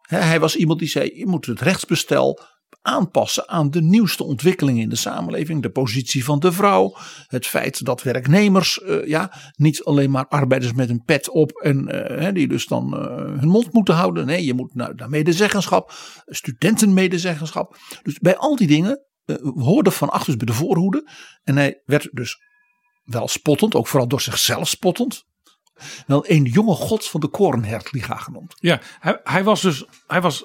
Hij 0.00 0.40
was 0.40 0.56
iemand 0.56 0.78
die 0.78 0.88
zei: 0.88 1.18
je 1.18 1.26
moet 1.26 1.46
het 1.46 1.60
rechtsbestel 1.60 2.40
aanpassen 2.82 3.48
aan 3.48 3.70
de 3.70 3.82
nieuwste 3.82 4.24
ontwikkelingen 4.24 4.82
in 4.82 4.88
de 4.88 4.96
samenleving. 4.96 5.62
De 5.62 5.70
positie 5.70 6.24
van 6.24 6.38
de 6.38 6.52
vrouw. 6.52 6.96
Het 7.26 7.46
feit 7.46 7.84
dat 7.84 8.02
werknemers 8.02 8.80
uh, 8.82 9.06
ja, 9.06 9.32
niet 9.56 9.84
alleen 9.84 10.10
maar 10.10 10.28
arbeiders 10.28 10.72
met 10.72 10.90
een 10.90 11.02
pet 11.04 11.30
op 11.30 11.50
en 11.50 11.88
uh, 12.22 12.32
die 12.32 12.48
dus 12.48 12.66
dan 12.66 12.94
uh, 12.94 13.40
hun 13.40 13.48
mond 13.48 13.72
moeten 13.72 13.94
houden. 13.94 14.26
Nee, 14.26 14.44
je 14.44 14.54
moet 14.54 14.74
naar, 14.74 14.94
naar 14.94 15.08
medezeggenschap, 15.08 15.92
studentenmedezeggenschap. 16.26 17.76
Dus 18.02 18.18
bij 18.18 18.36
al 18.36 18.56
die 18.56 18.66
dingen 18.66 19.04
hoorde 19.54 19.90
Van 19.90 20.10
Achters 20.10 20.36
bij 20.36 20.46
de 20.46 20.52
voorhoede. 20.52 21.10
En 21.42 21.56
hij 21.56 21.82
werd 21.84 22.08
dus 22.12 22.38
wel 23.04 23.28
spottend, 23.28 23.74
ook 23.74 23.86
vooral 23.86 24.08
door 24.08 24.20
zichzelf 24.20 24.68
spottend. 24.68 25.24
Wel 26.06 26.30
een 26.30 26.44
jonge 26.44 26.74
god 26.74 27.06
van 27.06 27.20
de 27.20 27.28
Korenhertliga 27.28 28.16
genoemd. 28.16 28.54
Ja, 28.60 28.80
hij, 29.00 29.20
hij 29.24 29.44
was 29.44 29.60
dus 29.60 29.84
hij 30.06 30.20
was 30.20 30.44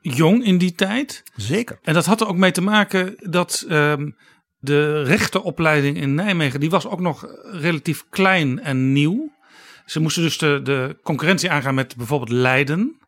jong 0.00 0.44
in 0.44 0.58
die 0.58 0.74
tijd. 0.74 1.22
Zeker. 1.36 1.78
En 1.82 1.94
dat 1.94 2.06
had 2.06 2.20
er 2.20 2.28
ook 2.28 2.36
mee 2.36 2.50
te 2.50 2.62
maken 2.62 3.16
dat 3.30 3.64
um, 3.68 4.16
de 4.58 5.02
rechtenopleiding 5.02 5.96
in 5.96 6.14
Nijmegen, 6.14 6.60
die 6.60 6.70
was 6.70 6.86
ook 6.86 7.00
nog 7.00 7.26
relatief 7.42 8.04
klein 8.10 8.60
en 8.60 8.92
nieuw. 8.92 9.32
Ze 9.86 10.00
moesten 10.00 10.22
dus 10.22 10.38
de, 10.38 10.60
de 10.62 10.98
concurrentie 11.02 11.50
aangaan 11.50 11.74
met 11.74 11.96
bijvoorbeeld 11.96 12.30
Leiden. 12.30 13.00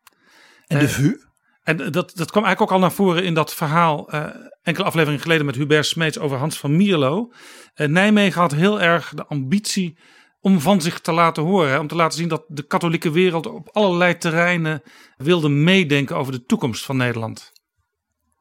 En 0.67 0.79
de 0.79 0.89
VU? 0.89 1.17
En 1.65 1.77
dat, 1.77 2.11
dat 2.15 2.31
kwam 2.31 2.43
eigenlijk 2.43 2.61
ook 2.61 2.71
al 2.71 2.79
naar 2.79 2.91
voren 2.91 3.23
in 3.23 3.33
dat 3.33 3.53
verhaal 3.53 4.13
uh, 4.13 4.25
enkele 4.61 4.85
afleveringen 4.85 5.21
geleden 5.21 5.45
met 5.45 5.55
Hubert 5.55 5.85
Smeets 5.85 6.19
over 6.19 6.37
Hans 6.37 6.57
van 6.57 6.75
Mierlo. 6.75 7.31
Uh, 7.75 7.87
Nijmegen 7.87 8.41
had 8.41 8.51
heel 8.51 8.81
erg 8.81 9.13
de 9.15 9.25
ambitie 9.25 9.97
om 10.39 10.59
van 10.59 10.81
zich 10.81 10.99
te 10.99 11.11
laten 11.11 11.43
horen. 11.43 11.79
Om 11.79 11.87
te 11.87 11.95
laten 11.95 12.17
zien 12.17 12.27
dat 12.27 12.43
de 12.47 12.63
katholieke 12.63 13.11
wereld 13.11 13.45
op 13.45 13.69
allerlei 13.71 14.17
terreinen 14.17 14.81
wilde 15.17 15.49
meedenken 15.49 16.15
over 16.15 16.31
de 16.31 16.43
toekomst 16.43 16.85
van 16.85 16.97
Nederland. 16.97 17.51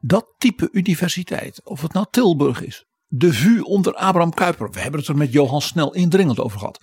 Dat 0.00 0.34
type 0.38 0.68
universiteit, 0.72 1.60
of 1.64 1.82
het 1.82 1.92
nou 1.92 2.06
Tilburg 2.10 2.62
is, 2.62 2.84
de 3.06 3.32
VU 3.32 3.60
onder 3.60 3.94
Abraham 3.94 4.34
Kuyper, 4.34 4.70
we 4.70 4.80
hebben 4.80 5.00
het 5.00 5.08
er 5.08 5.16
met 5.16 5.32
Johan 5.32 5.60
Snel 5.60 5.94
indringend 5.94 6.40
over 6.40 6.58
gehad. 6.58 6.80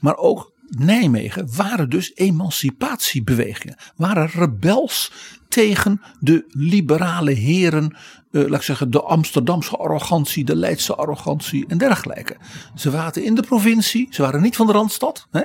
Maar 0.00 0.16
ook 0.16 0.53
Nijmegen 0.68 1.56
waren 1.56 1.90
dus 1.90 2.12
emancipatiebewegingen, 2.14 3.76
waren 3.96 4.26
rebels 4.26 5.12
tegen 5.48 6.00
de 6.20 6.44
liberale 6.48 7.32
heren, 7.32 7.96
uh, 8.30 8.48
laat 8.48 8.58
ik 8.58 8.62
zeggen, 8.62 8.90
de 8.90 9.02
Amsterdamse 9.02 9.76
arrogantie, 9.76 10.44
de 10.44 10.56
Leidse 10.56 10.94
arrogantie 10.94 11.66
en 11.68 11.78
dergelijke. 11.78 12.36
Ze 12.74 12.90
waren 12.90 13.24
in 13.24 13.34
de 13.34 13.42
provincie, 13.42 14.06
ze 14.10 14.22
waren 14.22 14.42
niet 14.42 14.56
van 14.56 14.66
de 14.66 14.72
Randstad. 14.72 15.26
Hè, 15.30 15.42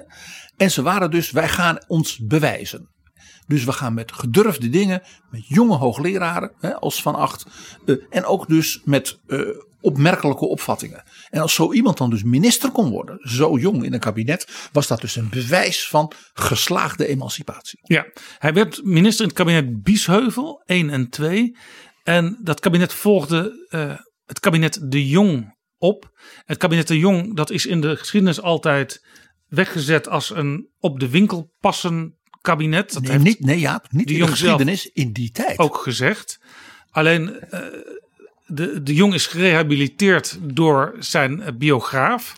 en 0.58 0.72
ze 0.72 0.82
waren 0.82 1.12
dus, 1.12 1.32
wij 1.32 1.50
gaan 1.50 1.78
ons 1.88 2.18
bewijzen. 2.18 2.90
Dus 3.48 3.64
we 3.64 3.72
gaan 3.72 3.94
met 3.94 4.12
gedurfde 4.12 4.70
dingen, 4.70 5.02
met 5.32 5.48
jonge 5.48 5.76
hoogleraren 5.76 6.52
hè, 6.60 6.76
als 6.76 7.02
Van 7.02 7.16
Acht. 7.16 7.46
Uh, 7.86 8.04
en 8.10 8.26
ook 8.26 8.48
dus 8.48 8.82
met 8.84 9.20
uh, 9.28 9.40
opmerkelijke 9.82 10.46
opvattingen. 10.46 11.04
En 11.30 11.42
als 11.42 11.54
zo 11.54 11.74
iemand 11.74 11.98
dan 11.98 12.10
dus 12.10 12.24
minister 12.24 12.72
kon 12.72 12.90
worden, 12.90 13.20
zo 13.22 13.58
jong 13.58 13.84
in 13.84 13.94
een 13.94 14.00
kabinet, 14.00 14.70
was 14.72 14.88
dat 14.88 15.02
dus 15.02 15.16
een 15.16 15.30
bewijs 15.30 15.88
van 15.88 16.12
geslaagde 16.34 17.08
emancipatie. 17.08 17.80
Ja, 17.84 18.06
hij 18.38 18.54
werd 18.54 18.84
minister 18.84 19.22
in 19.22 19.28
het 19.28 19.38
kabinet 19.38 19.84
Biesheuvel 19.84 20.64
1 20.66 20.90
en 20.90 21.10
2. 21.10 21.58
En 22.04 22.40
dat 22.44 22.60
kabinet 22.60 22.94
volgde 22.94 23.68
uh, 23.70 23.98
het 24.26 24.40
kabinet 24.40 24.92
De 24.92 25.08
Jong 25.08 25.58
op. 25.78 26.12
Het 26.46 26.58
kabinet 26.58 26.88
De 26.88 26.98
Jong, 26.98 27.36
dat 27.36 27.50
is 27.50 27.66
in 27.66 27.82
de 27.82 27.96
geschiedenis 27.96 28.42
altijd 28.42 29.06
weggezet 29.48 30.08
als 30.08 30.30
een 30.30 30.70
op 30.80 31.00
de 31.00 31.10
winkel 31.10 31.54
passen 31.60 32.20
kabinet. 32.42 32.94
Dat 32.94 33.02
nee, 33.02 33.12
heeft 33.12 33.24
niet, 33.24 33.40
nee 33.40 33.60
ja, 33.60 33.84
niet 33.90 34.08
de 34.08 34.14
in 34.14 34.20
de 34.20 34.28
geschiedenis, 34.28 34.86
in 34.86 35.12
die 35.12 35.32
tijd. 35.32 35.60
ook 35.60 35.78
gezegd. 35.78 36.40
Alleen 36.90 37.44
uh, 37.52 37.60
de, 38.52 38.84
de 38.84 38.94
Jong 38.94 39.14
is 39.14 39.28
gerehabiliteerd 39.28 40.40
door 40.42 40.96
zijn 41.00 41.44
biograaf. 41.58 42.36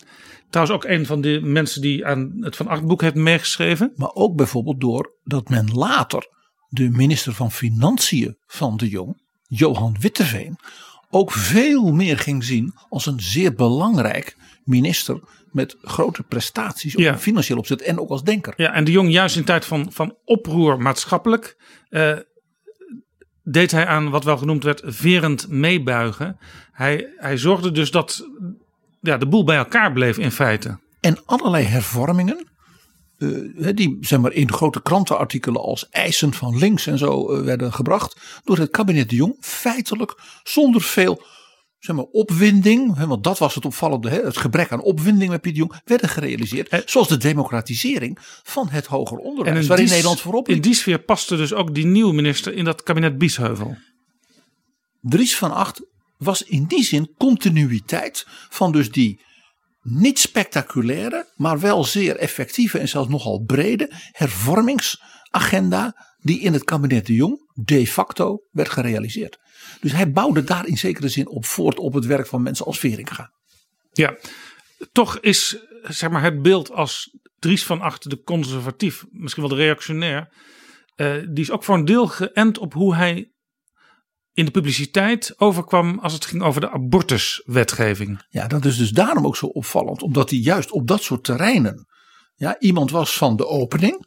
Trouwens 0.50 0.76
ook 0.76 0.90
een 0.90 1.06
van 1.06 1.20
de 1.20 1.40
mensen 1.42 1.80
die 1.80 2.06
aan 2.06 2.32
het 2.40 2.56
Van 2.56 2.66
Acht 2.68 2.86
boek 2.86 3.00
heeft 3.00 3.14
meegeschreven. 3.14 3.92
Maar 3.96 4.12
ook 4.14 4.36
bijvoorbeeld 4.36 4.80
door 4.80 5.12
dat 5.24 5.48
men 5.48 5.70
later 5.74 6.28
de 6.68 6.88
minister 6.90 7.32
van 7.32 7.52
Financiën 7.52 8.36
van 8.46 8.76
de 8.76 8.88
Jong, 8.88 9.22
Johan 9.46 9.96
Witteveen, 10.00 10.56
ook 11.10 11.32
veel 11.32 11.92
meer 11.92 12.18
ging 12.18 12.44
zien 12.44 12.74
als 12.88 13.06
een 13.06 13.20
zeer 13.20 13.54
belangrijk 13.54 14.36
minister 14.64 15.20
met 15.50 15.76
grote 15.82 16.22
prestaties 16.22 16.94
op 16.94 17.00
Ja. 17.00 17.18
financieel 17.18 17.58
opzet 17.58 17.82
en 17.82 18.00
ook 18.00 18.10
als 18.10 18.22
denker. 18.24 18.52
Ja, 18.56 18.72
en 18.72 18.84
de 18.84 18.90
Jong 18.90 19.10
juist 19.12 19.36
in 19.36 19.44
tijd 19.44 19.64
van, 19.64 19.92
van 19.92 20.16
oproer 20.24 20.78
maatschappelijk 20.78 21.56
eh, 21.88 22.16
deed 23.42 23.70
hij 23.70 23.86
aan 23.86 24.10
wat 24.10 24.24
wel 24.24 24.36
genoemd 24.36 24.64
werd 24.64 24.82
verend 24.84 25.48
meebuigen. 25.48 26.38
Hij, 26.72 27.12
hij 27.16 27.36
zorgde 27.36 27.72
dus 27.72 27.90
dat 27.90 28.28
ja, 29.00 29.16
de 29.16 29.26
boel 29.26 29.44
bij 29.44 29.56
elkaar 29.56 29.92
bleef 29.92 30.18
in 30.18 30.30
feite. 30.30 30.78
En 31.00 31.18
allerlei 31.24 31.64
hervormingen, 31.64 32.46
eh, 33.18 33.68
die 33.74 33.96
zeg 34.00 34.20
maar, 34.20 34.32
in 34.32 34.52
grote 34.52 34.82
krantenartikelen 34.82 35.60
als 35.60 35.88
eisen 35.88 36.32
van 36.32 36.58
links 36.58 36.86
en 36.86 36.98
zo 36.98 37.30
eh, 37.30 37.44
werden 37.44 37.72
gebracht 37.72 38.40
door 38.44 38.58
het 38.58 38.70
kabinet 38.70 39.08
de 39.08 39.16
Jong, 39.16 39.36
feitelijk 39.40 40.14
zonder 40.42 40.80
veel 40.80 41.22
zeg 41.84 41.96
maar, 41.96 42.04
opwinding, 42.04 42.96
hè, 42.96 43.06
want 43.06 43.24
dat 43.24 43.38
was 43.38 43.54
het 43.54 43.64
opvallende, 43.64 44.08
hè, 44.08 44.20
het 44.20 44.36
gebrek 44.36 44.72
aan 44.72 44.82
opwinding 44.82 45.30
met 45.30 45.40
Piet 45.40 45.56
Jong, 45.56 45.80
werden 45.84 46.08
gerealiseerd. 46.08 46.82
zoals 46.90 47.08
de 47.08 47.16
democratisering 47.16 48.18
van 48.42 48.68
het 48.68 48.86
hoger 48.86 49.18
onderwijs, 49.18 49.66
waarin 49.66 49.86
die, 49.86 49.94
Nederland 49.94 50.20
voorop 50.20 50.48
In 50.48 50.54
liep. 50.54 50.62
die 50.62 50.74
sfeer 50.74 50.98
paste 50.98 51.36
dus 51.36 51.52
ook 51.52 51.74
die 51.74 51.86
nieuwe 51.86 52.12
minister 52.12 52.54
in 52.54 52.64
dat 52.64 52.82
kabinet 52.82 53.18
Biesheuvel. 53.18 53.76
Dries 55.00 55.36
van 55.36 55.52
Acht 55.52 55.86
was 56.16 56.42
in 56.42 56.64
die 56.64 56.84
zin 56.84 57.14
continuïteit 57.18 58.26
van 58.48 58.72
dus 58.72 58.90
die 58.90 59.20
niet 59.82 60.18
spectaculaire, 60.18 61.32
maar 61.34 61.60
wel 61.60 61.84
zeer 61.84 62.16
effectieve 62.16 62.78
en 62.78 62.88
zelfs 62.88 63.08
nogal 63.08 63.44
brede 63.44 63.90
hervormingsagenda 64.12 66.06
die 66.18 66.40
in 66.40 66.52
het 66.52 66.64
kabinet 66.64 67.06
de 67.06 67.14
Jong 67.14 67.50
de 67.54 67.86
facto 67.86 68.42
werd 68.50 68.68
gerealiseerd. 68.68 69.38
Dus 69.82 69.92
hij 69.92 70.12
bouwde 70.12 70.44
daar 70.44 70.66
in 70.66 70.78
zekere 70.78 71.08
zin 71.08 71.28
op 71.28 71.44
voort 71.44 71.78
op 71.78 71.92
het 71.92 72.06
werk 72.06 72.26
van 72.26 72.42
mensen 72.42 72.66
als 72.66 72.78
Veringa. 72.78 73.32
Ja, 73.92 74.16
toch 74.92 75.18
is 75.18 75.56
zeg 75.82 76.10
maar, 76.10 76.22
het 76.22 76.42
beeld 76.42 76.72
als 76.72 77.18
Dries 77.38 77.64
van 77.64 77.80
Acht 77.80 78.10
de 78.10 78.22
conservatief, 78.22 79.04
misschien 79.10 79.42
wel 79.42 79.56
de 79.56 79.62
reactionair, 79.62 80.32
eh, 80.94 81.14
die 81.28 81.44
is 81.44 81.50
ook 81.50 81.64
voor 81.64 81.74
een 81.74 81.84
deel 81.84 82.06
geënt 82.06 82.58
op 82.58 82.72
hoe 82.72 82.94
hij 82.94 83.32
in 84.32 84.44
de 84.44 84.50
publiciteit 84.50 85.34
overkwam 85.36 85.98
als 85.98 86.12
het 86.12 86.24
ging 86.24 86.42
over 86.42 86.60
de 86.60 86.70
abortuswetgeving. 86.70 88.26
Ja, 88.28 88.46
dat 88.46 88.64
is 88.64 88.76
dus 88.76 88.90
daarom 88.90 89.26
ook 89.26 89.36
zo 89.36 89.46
opvallend, 89.46 90.02
omdat 90.02 90.30
hij 90.30 90.38
juist 90.38 90.70
op 90.70 90.86
dat 90.86 91.02
soort 91.02 91.24
terreinen 91.24 91.86
ja, 92.34 92.58
iemand 92.58 92.90
was 92.90 93.16
van 93.16 93.36
de 93.36 93.46
opening, 93.46 94.06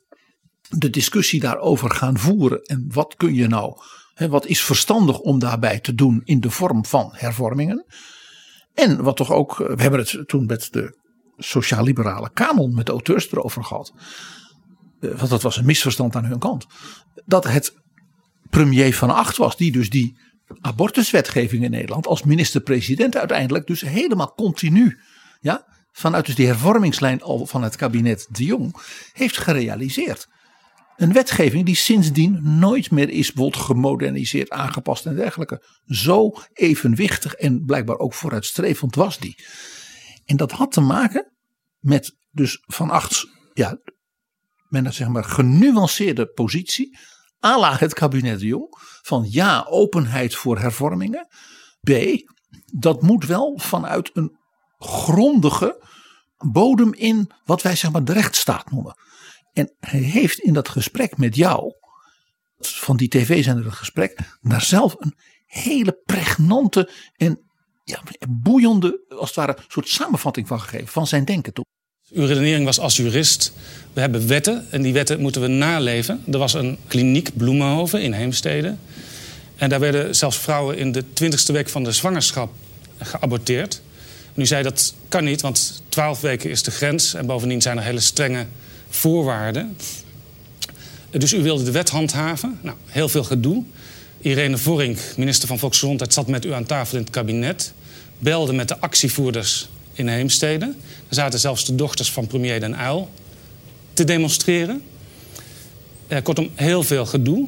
de 0.70 0.89
discussie 0.89 1.39
daarover 1.39 1.91
gaan 1.91 2.17
voeren 2.17 2.62
en 2.62 2.86
wat 2.94 3.15
kun 3.15 3.34
je 3.34 3.48
nou, 3.48 3.77
wat 4.15 4.45
is 4.45 4.63
verstandig 4.63 5.19
om 5.19 5.39
daarbij 5.39 5.79
te 5.79 5.95
doen 5.95 6.22
in 6.24 6.39
de 6.39 6.50
vorm 6.50 6.86
van 6.86 7.10
hervormingen. 7.13 7.86
En 8.74 9.03
wat 9.03 9.15
toch 9.15 9.31
ook, 9.31 9.57
we 9.57 9.81
hebben 9.81 10.00
het 10.00 10.24
toen 10.27 10.45
met 10.45 10.67
de 10.72 10.98
sociaal-liberale 11.38 12.29
kanon 12.34 12.75
met 12.75 12.86
de 12.86 12.91
auteurs 12.91 13.31
erover 13.31 13.63
gehad, 13.63 13.93
eh, 15.00 15.10
want 15.10 15.29
dat 15.29 15.41
was 15.41 15.57
een 15.57 15.65
misverstand 15.65 16.15
aan 16.15 16.25
hun 16.25 16.39
kant, 16.39 16.65
dat 17.25 17.43
het 17.43 17.74
premier 18.50 18.95
van 18.95 19.10
Acht 19.10 19.38
was, 19.38 19.57
die 19.57 19.72
dus 19.72 19.89
die 19.89 20.17
abortuswetgeving 20.62 21.63
in 21.63 21.72
Nederland 21.72 22.07
als 22.07 22.24
minister-president 22.24 23.17
uiteindelijk 23.17 23.67
dus 23.67 23.81
helemaal 23.81 24.34
continu, 24.34 25.00
ja, 25.39 25.65
vanuit 25.91 26.25
dus 26.25 26.36
die 26.36 26.48
hervormingslijn 26.48 27.22
al 27.22 27.45
van 27.45 27.63
het 27.63 27.75
kabinet 27.75 28.27
De 28.31 28.45
Jong, 28.45 28.75
heeft 29.13 29.38
gerealiseerd. 29.38 30.27
Een 30.96 31.14
wetgeving 31.14 31.66
die 31.66 31.75
sindsdien 31.75 32.60
nooit 32.60 32.92
meer 32.92 33.10
is 33.10 33.32
bijvoorbeeld 33.32 33.64
gemoderniseerd, 33.64 34.50
aangepast 34.50 35.06
en 35.06 35.16
dergelijke. 35.16 35.64
Zo 35.86 36.34
evenwichtig 36.54 37.34
en 37.34 37.66
blijkbaar 37.66 37.98
ook 37.98 38.14
vooruitstrevend 38.14 38.96
was 38.96 39.20
die. 39.20 39.46
En 40.25 40.38
dat 40.38 40.52
had 40.52 40.72
te 40.72 40.82
maken 40.82 41.32
met 41.80 42.16
dus 42.32 42.64
van 42.66 42.90
Achts, 42.90 43.28
ja, 43.54 43.78
men 44.70 44.94
zeg 44.94 45.08
maar 45.08 45.24
genuanceerde 45.24 46.28
positie 46.28 46.98
à 47.46 47.60
la 47.60 47.78
het 47.78 47.94
kabinet 47.94 48.40
de 48.40 48.46
Jong. 48.46 48.78
Van 49.02 49.25
ja, 49.30 49.66
openheid 49.70 50.36
voor 50.36 50.60
hervormingen. 50.60 51.28
B, 51.82 51.92
dat 52.74 53.02
moet 53.02 53.25
wel 53.25 53.60
vanuit 53.60 54.10
een 54.14 54.38
grondige 54.78 55.84
bodem 56.38 56.94
in 56.94 57.32
wat 57.46 57.62
wij 57.62 57.75
zeg 57.75 57.92
maar 57.92 58.04
de 58.04 58.14
rechtsstaat 58.14 58.72
noemen. 58.72 58.96
En 59.55 59.74
hij 59.79 60.00
heeft 60.00 60.39
in 60.39 60.53
dat 60.53 60.69
gesprek 60.69 61.17
met 61.17 61.35
jou, 61.35 61.74
van 62.57 62.97
die 62.97 63.07
tv-zender 63.07 63.65
het 63.65 63.74
gesprek, 63.74 64.19
daar 64.41 64.62
zelf 64.62 64.95
een 65.00 65.15
hele 65.45 66.01
pregnante 66.05 66.89
en 67.15 67.39
ja, 67.83 68.03
boeiende, 68.29 69.05
als 69.09 69.27
het 69.27 69.35
ware, 69.35 69.57
soort 69.67 69.88
samenvatting 69.88 70.47
van 70.47 70.62
gegeven, 70.62 70.88
van 70.88 71.07
zijn 71.07 71.25
denken 71.25 71.53
toe. 71.53 71.65
Uw 72.09 72.25
redenering 72.25 72.65
was 72.65 72.79
als 72.79 72.95
jurist, 72.95 73.53
we 73.93 74.00
hebben 74.00 74.27
wetten 74.27 74.65
en 74.71 74.81
die 74.81 74.93
wetten 74.93 75.19
moeten 75.19 75.41
we 75.41 75.47
naleven. 75.47 76.24
Er 76.31 76.38
was 76.38 76.53
een 76.53 76.77
kliniek 76.88 77.38
Bloemenhoven 77.38 78.01
in 78.01 78.13
Heemstede. 78.13 78.75
En 79.55 79.69
daar 79.69 79.79
werden 79.79 80.15
zelfs 80.15 80.38
vrouwen 80.38 80.77
in 80.77 80.91
de 80.91 81.13
twintigste 81.13 81.51
week 81.51 81.69
van 81.69 81.83
de 81.83 81.91
zwangerschap 81.91 82.53
geaborteerd. 82.97 83.81
Nu 84.33 84.45
zei 84.45 84.63
dat 84.63 84.95
kan 85.07 85.24
niet, 85.24 85.41
want 85.41 85.83
twaalf 85.89 86.21
weken 86.21 86.50
is 86.50 86.63
de 86.63 86.71
grens. 86.71 87.13
En 87.13 87.25
bovendien 87.25 87.62
zijn 87.62 87.77
er 87.77 87.83
hele 87.83 88.00
strenge 88.00 88.45
voorwaarden. 88.96 89.78
Dus 91.10 91.34
u 91.34 91.42
wilde 91.42 91.64
de 91.64 91.72
wet 91.72 91.90
handhaven. 91.90 92.60
Nou, 92.62 92.78
heel 92.86 93.10
veel 93.10 93.24
gedoe. 93.24 93.64
Irene 94.22 94.58
Vorink, 94.58 95.00
minister 95.18 95.48
van 95.48 95.60
Volksgezondheid, 95.60 96.14
zat 96.14 96.28
met 96.28 96.46
u 96.46 96.54
aan 96.54 96.66
tafel 96.66 96.98
in 96.98 97.04
het 97.04 97.12
kabinet. 97.12 97.74
Belde 98.20 98.54
met 98.54 98.68
de 98.68 98.80
actievoerders 98.80 99.68
in 99.94 100.08
Heemstede. 100.08 100.66
Er 101.10 101.16
zaten 101.16 101.40
zelfs 101.40 101.66
de 101.66 101.75
dochters 101.75 102.12
van 102.12 102.28
premier 102.28 102.60
Den 102.60 102.80
Uyl 102.80 103.10
te 103.94 104.04
demonstreren. 104.04 104.82
Eh, 106.08 106.22
kortom, 106.24 106.50
heel 106.56 106.84
veel 106.84 107.06
gedoe. 107.06 107.48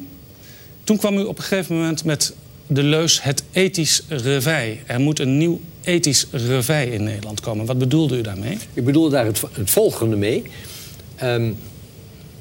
Toen 0.84 0.96
kwam 0.96 1.18
u 1.18 1.22
op 1.22 1.38
een 1.38 1.44
gegeven 1.44 1.76
moment 1.76 2.04
met 2.04 2.34
de 2.66 2.82
leus 2.82 3.22
het 3.22 3.42
ethisch 3.52 4.02
revij. 4.08 4.82
Er 4.86 5.00
moet 5.00 5.18
een 5.18 5.38
nieuw 5.38 5.60
ethisch 5.82 6.26
revij 6.30 6.86
in 6.86 7.02
Nederland 7.02 7.40
komen. 7.40 7.66
Wat 7.66 7.78
bedoelde 7.78 8.16
u 8.16 8.20
daarmee? 8.20 8.58
Ik 8.74 8.84
bedoelde 8.84 9.10
daar 9.10 9.24
het, 9.24 9.42
het 9.52 9.70
volgende 9.70 10.16
mee. 10.16 10.42
Um, 11.22 11.58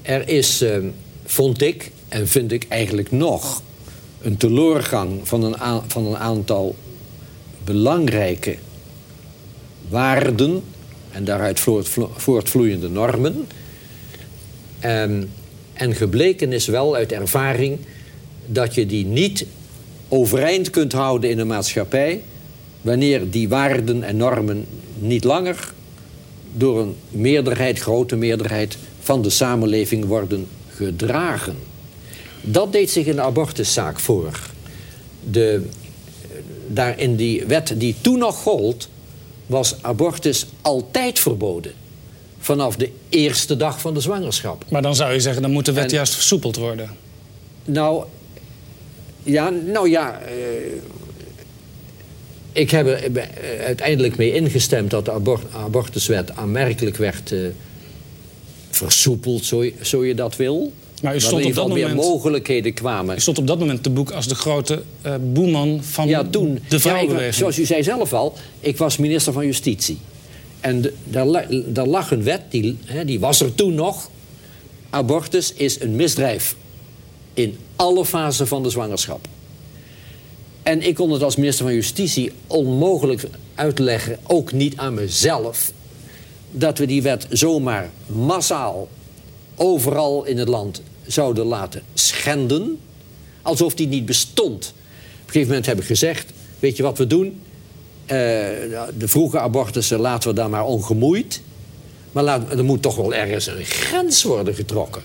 er 0.01 0.27
is, 0.27 0.61
um, 0.61 0.93
vond 1.25 1.61
ik, 1.61 1.91
en 2.07 2.27
vind 2.27 2.51
ik 2.51 2.65
eigenlijk 2.69 3.11
nog... 3.11 3.61
een 4.21 4.37
teleurgang 4.37 5.27
van 5.27 5.43
een, 5.43 5.81
van 5.87 6.05
een 6.05 6.17
aantal 6.17 6.75
belangrijke 7.63 8.57
waarden... 9.89 10.63
en 11.11 11.25
daaruit 11.25 11.59
voortvloeiende 12.15 12.89
normen... 12.89 13.47
Um, 14.85 15.29
en 15.73 15.95
gebleken 15.95 16.53
is 16.53 16.67
wel 16.67 16.95
uit 16.95 17.11
ervaring 17.11 17.77
dat 18.45 18.75
je 18.75 18.85
die 18.85 19.05
niet 19.05 19.45
overeind 20.07 20.69
kunt 20.69 20.91
houden 20.91 21.29
in 21.29 21.39
een 21.39 21.47
maatschappij 21.47 22.21
wanneer 22.81 23.29
die 23.29 23.49
waarden 23.49 24.03
en 24.03 24.17
normen 24.17 24.65
niet 24.99 25.23
langer 25.23 25.73
door 26.53 26.79
een 26.79 26.95
meerderheid, 27.09 27.79
grote 27.79 28.15
meerderheid 28.15 28.77
van 28.99 29.21
de 29.21 29.29
samenleving 29.29 30.05
worden 30.05 30.47
gedragen. 30.67 31.55
Dat 32.41 32.71
deed 32.71 32.89
zich 32.89 33.05
in 33.05 33.15
de 33.15 33.21
abortuszaak 33.21 33.99
voor. 33.99 34.39
De, 35.29 35.65
daar 36.67 36.99
in 36.99 37.15
die 37.15 37.45
wet 37.45 37.73
die 37.77 37.95
toen 38.01 38.19
nog 38.19 38.41
gold, 38.41 38.89
was 39.45 39.75
abortus 39.81 40.45
altijd 40.61 41.19
verboden. 41.19 41.71
Vanaf 42.39 42.75
de 42.75 42.91
eerste 43.09 43.57
dag 43.57 43.81
van 43.81 43.93
de 43.93 43.99
zwangerschap. 43.99 44.65
Maar 44.69 44.81
dan 44.81 44.95
zou 44.95 45.13
je 45.13 45.19
zeggen, 45.19 45.41
dan 45.41 45.51
moet 45.51 45.65
de 45.65 45.71
wet 45.73 45.91
juist 45.91 46.13
versoepeld 46.13 46.55
worden. 46.55 46.89
Nou, 47.65 48.05
ja, 49.23 49.49
nou 49.49 49.89
ja. 49.89 50.19
Ik 52.57 52.71
heb 52.71 52.87
er 52.87 53.17
eh, 53.17 53.65
uiteindelijk 53.65 54.17
mee 54.17 54.33
ingestemd 54.33 54.89
dat 54.89 55.05
de 55.05 55.11
abort 55.11 55.53
abortuswet 55.53 56.35
aanmerkelijk 56.35 56.97
werd 56.97 57.31
uh, 57.31 57.47
versoepeld, 58.69 59.45
zo 59.45 59.63
je, 59.63 59.73
zo 59.81 60.05
je 60.05 60.15
dat 60.15 60.35
wil. 60.35 60.71
Maar 61.01 61.15
u 61.15 61.19
stond 61.19 61.45
op 61.45 61.53
dat 61.53 61.67
meer 61.67 61.87
moment, 61.87 62.07
mogelijkheden 62.07 62.73
kwamen. 62.73 63.15
U 63.15 63.19
stond 63.19 63.37
op 63.37 63.47
dat 63.47 63.59
moment 63.59 63.83
te 63.83 63.89
boek 63.89 64.11
als 64.11 64.27
de 64.27 64.35
grote 64.35 64.81
uh, 65.05 65.15
boeman 65.33 65.83
van 65.83 66.07
ja, 66.07 66.23
toen, 66.23 66.59
de 66.69 66.79
vrouwenbeweging. 66.79 67.33
Ja, 67.33 67.39
zoals 67.39 67.59
u 67.59 67.65
zei 67.65 67.83
zelf 67.83 68.13
al, 68.13 68.33
ik 68.59 68.77
was 68.77 68.97
minister 68.97 69.33
van 69.33 69.45
Justitie. 69.45 69.97
En 70.59 70.81
de, 70.81 70.93
daar, 71.03 71.47
daar, 71.65 71.87
lag 71.87 72.11
een 72.11 72.23
wet, 72.23 72.41
die, 72.49 72.77
hè, 72.85 73.05
die 73.05 73.19
was 73.19 73.41
er 73.41 73.55
toen 73.55 73.73
nog. 73.73 74.09
Abortus 74.89 75.53
is 75.53 75.81
een 75.81 75.95
misdrijf 75.95 76.55
in 77.33 77.57
alle 77.75 78.05
fasen 78.05 78.47
van 78.47 78.63
de 78.63 78.69
zwangerschap. 78.69 79.27
En 80.67 80.81
ik 80.81 80.95
kon 80.95 81.11
het 81.11 81.23
als 81.23 81.35
minister 81.35 81.65
van 81.65 81.73
Justitie 81.73 82.31
onmogelijk 82.47 83.23
uitleggen, 83.55 84.19
ook 84.23 84.51
niet 84.51 84.77
aan 84.77 84.93
mezelf, 84.93 85.71
dat 86.51 86.77
we 86.77 86.85
die 86.85 87.01
wet 87.01 87.27
zomaar 87.29 87.89
massaal 88.05 88.87
overal 89.55 90.25
in 90.25 90.37
het 90.37 90.47
land 90.47 90.81
zouden 91.05 91.45
laten 91.45 91.81
schenden, 91.93 92.79
alsof 93.41 93.73
die 93.73 93.87
niet 93.87 94.05
bestond. 94.05 94.73
Op 94.73 95.25
een 95.25 95.31
gegeven 95.31 95.47
moment 95.47 95.65
heb 95.65 95.79
ik 95.79 95.85
gezegd, 95.85 96.31
weet 96.59 96.77
je 96.77 96.83
wat 96.83 96.97
we 96.97 97.07
doen? 97.07 97.27
Uh, 97.27 97.37
de 98.97 99.07
vroege 99.07 99.39
abortussen 99.39 99.99
laten 99.99 100.29
we 100.29 100.35
daar 100.35 100.49
maar 100.49 100.65
ongemoeid. 100.65 101.41
Maar 102.11 102.49
er 102.49 102.63
moet 102.63 102.81
toch 102.81 102.95
wel 102.95 103.13
ergens 103.13 103.47
een 103.47 103.65
grens 103.65 104.23
worden 104.23 104.55
getrokken. 104.55 105.01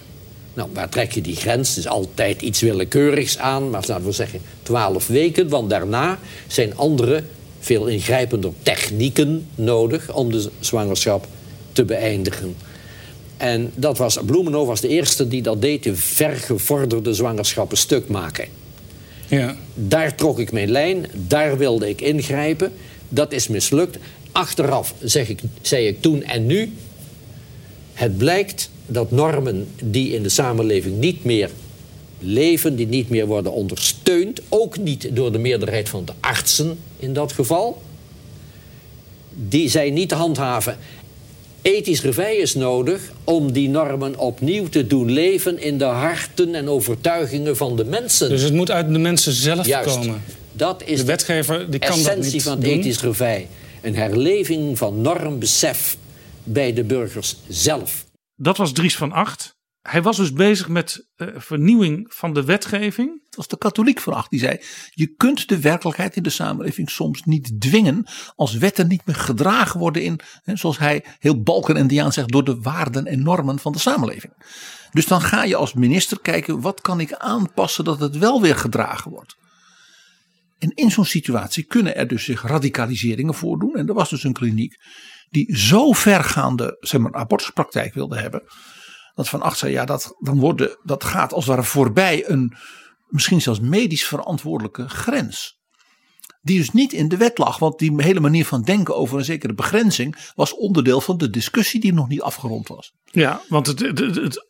Nou, 0.54 0.68
waar 0.72 0.88
trek 0.88 1.12
je 1.12 1.20
die 1.20 1.36
grens? 1.36 1.68
Het 1.68 1.78
is 1.78 1.86
altijd 1.86 2.42
iets 2.42 2.60
willekeurigs 2.60 3.38
aan, 3.38 3.70
maar 3.70 3.84
laten 3.86 4.04
we 4.04 4.12
zeggen 4.12 4.40
twaalf 4.62 5.06
weken. 5.06 5.48
Want 5.48 5.70
daarna 5.70 6.18
zijn 6.46 6.76
andere, 6.76 7.22
veel 7.60 7.86
ingrijpender 7.86 8.52
technieken 8.62 9.46
nodig 9.54 10.14
om 10.14 10.32
de 10.32 10.50
zwangerschap 10.60 11.26
te 11.72 11.84
beëindigen. 11.84 12.56
En 13.36 13.70
dat 13.74 13.98
was, 13.98 14.18
Bloemenhof 14.26 14.66
was 14.66 14.80
de 14.80 14.88
eerste 14.88 15.28
die 15.28 15.42
dat 15.42 15.60
deed, 15.60 15.82
de 15.82 15.96
vergevorderde 15.96 17.14
zwangerschappen 17.14 17.78
stuk 17.78 18.08
maken. 18.08 18.46
Ja. 19.26 19.56
Daar 19.74 20.14
trok 20.14 20.38
ik 20.38 20.52
mijn 20.52 20.70
lijn, 20.70 21.06
daar 21.12 21.58
wilde 21.58 21.88
ik 21.88 22.00
ingrijpen. 22.00 22.72
Dat 23.08 23.32
is 23.32 23.48
mislukt. 23.48 23.98
Achteraf 24.32 24.94
zeg 25.00 25.28
ik, 25.28 25.40
zei 25.60 25.86
ik 25.86 26.02
toen 26.02 26.22
en 26.22 26.46
nu, 26.46 26.72
het 27.92 28.18
blijkt 28.18 28.70
dat 28.92 29.10
normen 29.10 29.68
die 29.84 30.12
in 30.12 30.22
de 30.22 30.28
samenleving 30.28 30.98
niet 30.98 31.24
meer 31.24 31.50
leven, 32.18 32.76
die 32.76 32.86
niet 32.86 33.08
meer 33.08 33.26
worden 33.26 33.52
ondersteund, 33.52 34.40
ook 34.48 34.78
niet 34.78 35.08
door 35.12 35.32
de 35.32 35.38
meerderheid 35.38 35.88
van 35.88 36.04
de 36.04 36.12
artsen 36.20 36.78
in 36.98 37.12
dat 37.12 37.32
geval, 37.32 37.82
die 39.34 39.68
zijn 39.68 39.92
niet 39.92 40.08
te 40.08 40.14
handhaven. 40.14 40.76
Ethisch 41.62 42.02
revij 42.02 42.36
is 42.36 42.54
nodig 42.54 43.12
om 43.24 43.52
die 43.52 43.68
normen 43.68 44.18
opnieuw 44.18 44.68
te 44.68 44.86
doen 44.86 45.10
leven 45.10 45.58
in 45.62 45.78
de 45.78 45.84
harten 45.84 46.54
en 46.54 46.68
overtuigingen 46.68 47.56
van 47.56 47.76
de 47.76 47.84
mensen. 47.84 48.28
Dus 48.28 48.42
het 48.42 48.52
moet 48.52 48.70
uit 48.70 48.92
de 48.92 48.98
mensen 48.98 49.32
zelf 49.32 49.66
Juist. 49.66 49.96
komen. 49.96 50.22
Dat 50.52 50.82
is 50.86 50.98
de 50.98 51.04
wetgever 51.04 51.70
die 51.70 51.80
kan 51.80 51.90
essentie 51.90 52.22
dat 52.22 52.32
niet 52.32 52.42
van 52.42 52.52
het 52.52 52.62
doen. 52.64 52.72
ethisch 52.72 53.00
revij. 53.00 53.48
Een 53.82 53.96
herleving 53.96 54.78
van 54.78 55.00
normbesef 55.00 55.96
bij 56.44 56.72
de 56.72 56.84
burgers 56.84 57.36
zelf. 57.48 58.04
Dat 58.42 58.56
was 58.56 58.72
Dries 58.72 58.96
van 58.96 59.12
Acht. 59.12 59.60
Hij 59.82 60.02
was 60.02 60.16
dus 60.16 60.32
bezig 60.32 60.68
met 60.68 61.08
uh, 61.16 61.28
vernieuwing 61.36 62.12
van 62.14 62.34
de 62.34 62.44
wetgeving. 62.44 63.20
Het 63.24 63.36
was 63.36 63.48
de 63.48 63.58
katholiek 63.58 64.00
van 64.00 64.12
Acht 64.12 64.30
die 64.30 64.38
zei: 64.38 64.60
Je 64.90 65.14
kunt 65.16 65.48
de 65.48 65.60
werkelijkheid 65.60 66.16
in 66.16 66.22
de 66.22 66.30
samenleving 66.30 66.90
soms 66.90 67.22
niet 67.24 67.60
dwingen. 67.60 68.06
als 68.36 68.54
wetten 68.54 68.88
niet 68.88 69.06
meer 69.06 69.16
gedragen 69.16 69.80
worden 69.80 70.02
in, 70.02 70.20
hè, 70.42 70.56
zoals 70.56 70.78
hij 70.78 71.04
heel 71.18 71.42
balken 71.42 72.12
zegt, 72.12 72.32
door 72.32 72.44
de 72.44 72.60
waarden 72.60 73.06
en 73.06 73.22
normen 73.22 73.58
van 73.58 73.72
de 73.72 73.78
samenleving. 73.78 74.32
Dus 74.90 75.06
dan 75.06 75.20
ga 75.20 75.44
je 75.44 75.56
als 75.56 75.74
minister 75.74 76.20
kijken: 76.20 76.60
wat 76.60 76.80
kan 76.80 77.00
ik 77.00 77.12
aanpassen 77.12 77.84
dat 77.84 78.00
het 78.00 78.18
wel 78.18 78.40
weer 78.40 78.56
gedragen 78.56 79.10
wordt. 79.10 79.36
En 80.58 80.70
in 80.74 80.90
zo'n 80.90 81.04
situatie 81.04 81.64
kunnen 81.64 81.96
er 81.96 82.08
dus 82.08 82.24
zich 82.24 82.42
radicaliseringen 82.42 83.34
voordoen. 83.34 83.76
En 83.76 83.88
er 83.88 83.94
was 83.94 84.10
dus 84.10 84.24
een 84.24 84.32
kliniek 84.32 84.76
die 85.32 85.56
zo 85.56 85.92
vergaande 85.92 86.76
zeg 86.80 87.00
maar, 87.00 87.14
abortuspraktijk 87.14 87.94
wilde 87.94 88.18
hebben. 88.18 88.42
Dat 89.14 89.28
Van 89.28 89.42
Acht 89.42 89.58
zei, 89.58 89.72
ja, 89.72 89.84
dat, 89.84 90.16
dan 90.18 90.38
worden, 90.38 90.78
dat 90.82 91.04
gaat 91.04 91.32
als 91.32 91.46
het 91.46 91.54
ware 91.54 91.66
voorbij 91.66 92.28
een 92.28 92.56
misschien 93.06 93.40
zelfs 93.40 93.60
medisch 93.60 94.06
verantwoordelijke 94.06 94.88
grens. 94.88 95.60
Die 96.40 96.58
dus 96.58 96.70
niet 96.70 96.92
in 96.92 97.08
de 97.08 97.16
wet 97.16 97.38
lag, 97.38 97.58
want 97.58 97.78
die 97.78 98.02
hele 98.02 98.20
manier 98.20 98.46
van 98.46 98.62
denken 98.62 98.96
over 98.96 99.18
een 99.18 99.24
zekere 99.24 99.54
begrenzing 99.54 100.30
was 100.34 100.56
onderdeel 100.56 101.00
van 101.00 101.16
de 101.16 101.30
discussie 101.30 101.80
die 101.80 101.92
nog 101.92 102.08
niet 102.08 102.22
afgerond 102.22 102.68
was. 102.68 102.92
Ja, 103.04 103.42
want 103.48 103.66
het, 103.66 103.80
het, 103.80 103.98
het, 103.98 104.16
het 104.16 104.46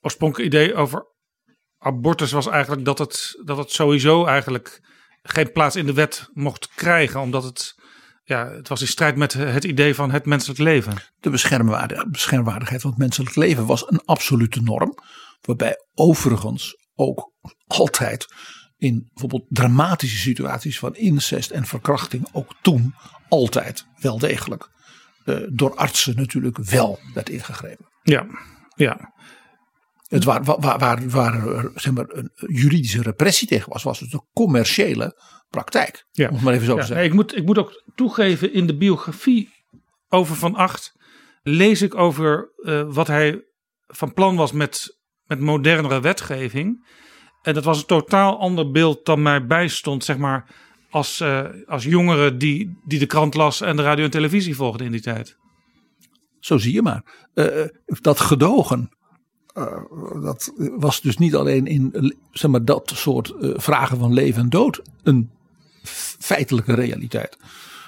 oorspronkelijke 0.00 0.56
idee 0.56 0.74
over 0.74 1.06
abortus 1.78 2.32
was 2.32 2.46
eigenlijk 2.46 2.84
dat 2.84 2.98
het, 2.98 3.40
dat 3.44 3.56
het 3.56 3.70
sowieso 3.70 4.24
eigenlijk 4.24 4.80
geen 5.22 5.52
plaats 5.52 5.76
in 5.76 5.86
de 5.86 5.92
wet 5.92 6.28
mocht 6.32 6.68
krijgen, 6.74 7.20
omdat 7.20 7.42
het 7.42 7.74
ja, 8.28 8.50
het 8.50 8.68
was 8.68 8.80
in 8.80 8.86
strijd 8.86 9.16
met 9.16 9.32
het 9.32 9.64
idee 9.64 9.94
van 9.94 10.10
het 10.10 10.26
menselijk 10.26 10.58
leven. 10.58 10.94
De 11.20 11.30
beschermwaarde, 11.30 12.06
beschermwaardigheid 12.10 12.80
van 12.80 12.90
het 12.90 12.98
menselijk 12.98 13.36
leven 13.36 13.66
was 13.66 13.90
een 13.90 14.00
absolute 14.04 14.62
norm. 14.62 14.98
Waarbij 15.40 15.76
overigens 15.94 16.76
ook 16.94 17.32
altijd 17.66 18.26
in 18.76 19.08
bijvoorbeeld 19.12 19.46
dramatische 19.48 20.18
situaties 20.18 20.78
van 20.78 20.94
incest 20.94 21.50
en 21.50 21.66
verkrachting 21.66 22.28
ook 22.32 22.54
toen 22.62 22.94
altijd 23.28 23.86
wel 24.00 24.18
degelijk 24.18 24.70
uh, 25.24 25.36
door 25.52 25.74
artsen 25.74 26.16
natuurlijk 26.16 26.58
wel 26.58 26.98
werd 27.14 27.28
ingegrepen. 27.28 27.88
Ja, 28.02 28.26
ja. 28.76 29.14
Het 30.08 30.24
waar, 30.24 30.44
waar, 30.44 30.78
waar, 30.78 31.08
waar 31.08 31.64
zeg 31.74 31.92
maar, 31.92 32.06
een 32.08 32.30
juridische 32.34 33.02
repressie 33.02 33.48
tegen 33.48 33.72
was, 33.72 33.82
was 33.82 34.00
het 34.00 34.12
een 34.12 34.26
commerciële 34.32 35.16
praktijk. 35.50 36.06
Ja. 36.12 36.28
Om 36.28 36.42
maar 36.42 36.54
even 36.54 36.66
zo 36.66 36.74
ja, 36.74 36.80
te 36.80 36.86
zeggen. 36.86 36.96
Nee, 36.96 37.06
ik, 37.06 37.14
moet, 37.14 37.36
ik 37.36 37.44
moet 37.44 37.58
ook 37.58 37.82
toegeven, 37.94 38.52
in 38.52 38.66
de 38.66 38.76
biografie 38.76 39.54
over 40.08 40.36
Van 40.36 40.54
Acht 40.54 40.94
lees 41.42 41.82
ik 41.82 41.94
over 41.94 42.50
uh, 42.56 42.82
wat 42.88 43.06
hij 43.06 43.44
van 43.86 44.12
plan 44.12 44.36
was 44.36 44.52
met, 44.52 44.98
met 45.26 45.40
modernere 45.40 46.00
wetgeving. 46.00 46.86
En 47.42 47.54
dat 47.54 47.64
was 47.64 47.78
een 47.78 47.86
totaal 47.86 48.38
ander 48.38 48.70
beeld 48.70 49.04
dan 49.04 49.22
mij 49.22 49.46
bijstond, 49.46 50.04
zeg 50.04 50.16
maar, 50.16 50.54
als, 50.90 51.20
uh, 51.20 51.44
als 51.66 51.84
jongere 51.84 52.36
die, 52.36 52.80
die 52.84 52.98
de 52.98 53.06
krant 53.06 53.34
las 53.34 53.60
en 53.60 53.76
de 53.76 53.82
radio 53.82 54.04
en 54.04 54.10
televisie 54.10 54.56
volgde 54.56 54.84
in 54.84 54.90
die 54.90 55.00
tijd. 55.00 55.36
Zo 56.40 56.58
zie 56.58 56.72
je 56.72 56.82
maar. 56.82 57.28
Uh, 57.34 57.64
dat 57.86 58.20
gedogen, 58.20 58.90
uh, 59.54 59.82
dat 60.22 60.52
was 60.56 61.00
dus 61.00 61.16
niet 61.16 61.34
alleen 61.34 61.66
in 61.66 62.14
zeg 62.32 62.50
maar, 62.50 62.64
dat 62.64 62.92
soort 62.94 63.34
vragen 63.38 63.98
van 63.98 64.12
leven 64.12 64.42
en 64.42 64.48
dood 64.48 64.82
een 65.02 65.30
feitelijke 66.18 66.74
realiteit. 66.74 67.36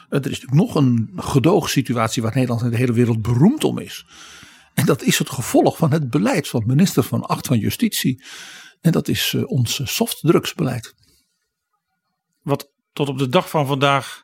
er 0.09 0.17
is 0.17 0.41
natuurlijk 0.41 0.53
nog 0.53 0.75
een 0.75 1.11
gedoogsituatie 1.17 2.23
waar 2.23 2.35
Nederland 2.35 2.63
en 2.63 2.71
de 2.71 2.77
hele 2.77 2.93
wereld 2.93 3.23
beroemd 3.23 3.65
om 3.65 3.79
is. 3.79 4.07
En 4.75 4.87
dat 4.87 5.03
is 5.03 5.19
het 5.19 5.31
gevolg 5.31 5.77
van 5.77 5.93
het 5.93 6.11
beleid 6.11 6.49
van 6.49 6.63
minister 6.67 7.03
van 7.03 7.27
Acht 7.27 7.47
van 7.47 7.59
Justitie. 7.59 8.25
En 8.81 8.93
dat 8.93 9.09
is 9.09 9.33
uh, 9.33 9.51
ons 9.51 9.81
softdrugsbeleid. 9.85 10.95
Wat 12.43 12.71
tot 12.93 13.09
op 13.09 13.19
de 13.19 13.29
dag 13.29 13.51
van 13.51 13.67
vandaag 13.67 14.23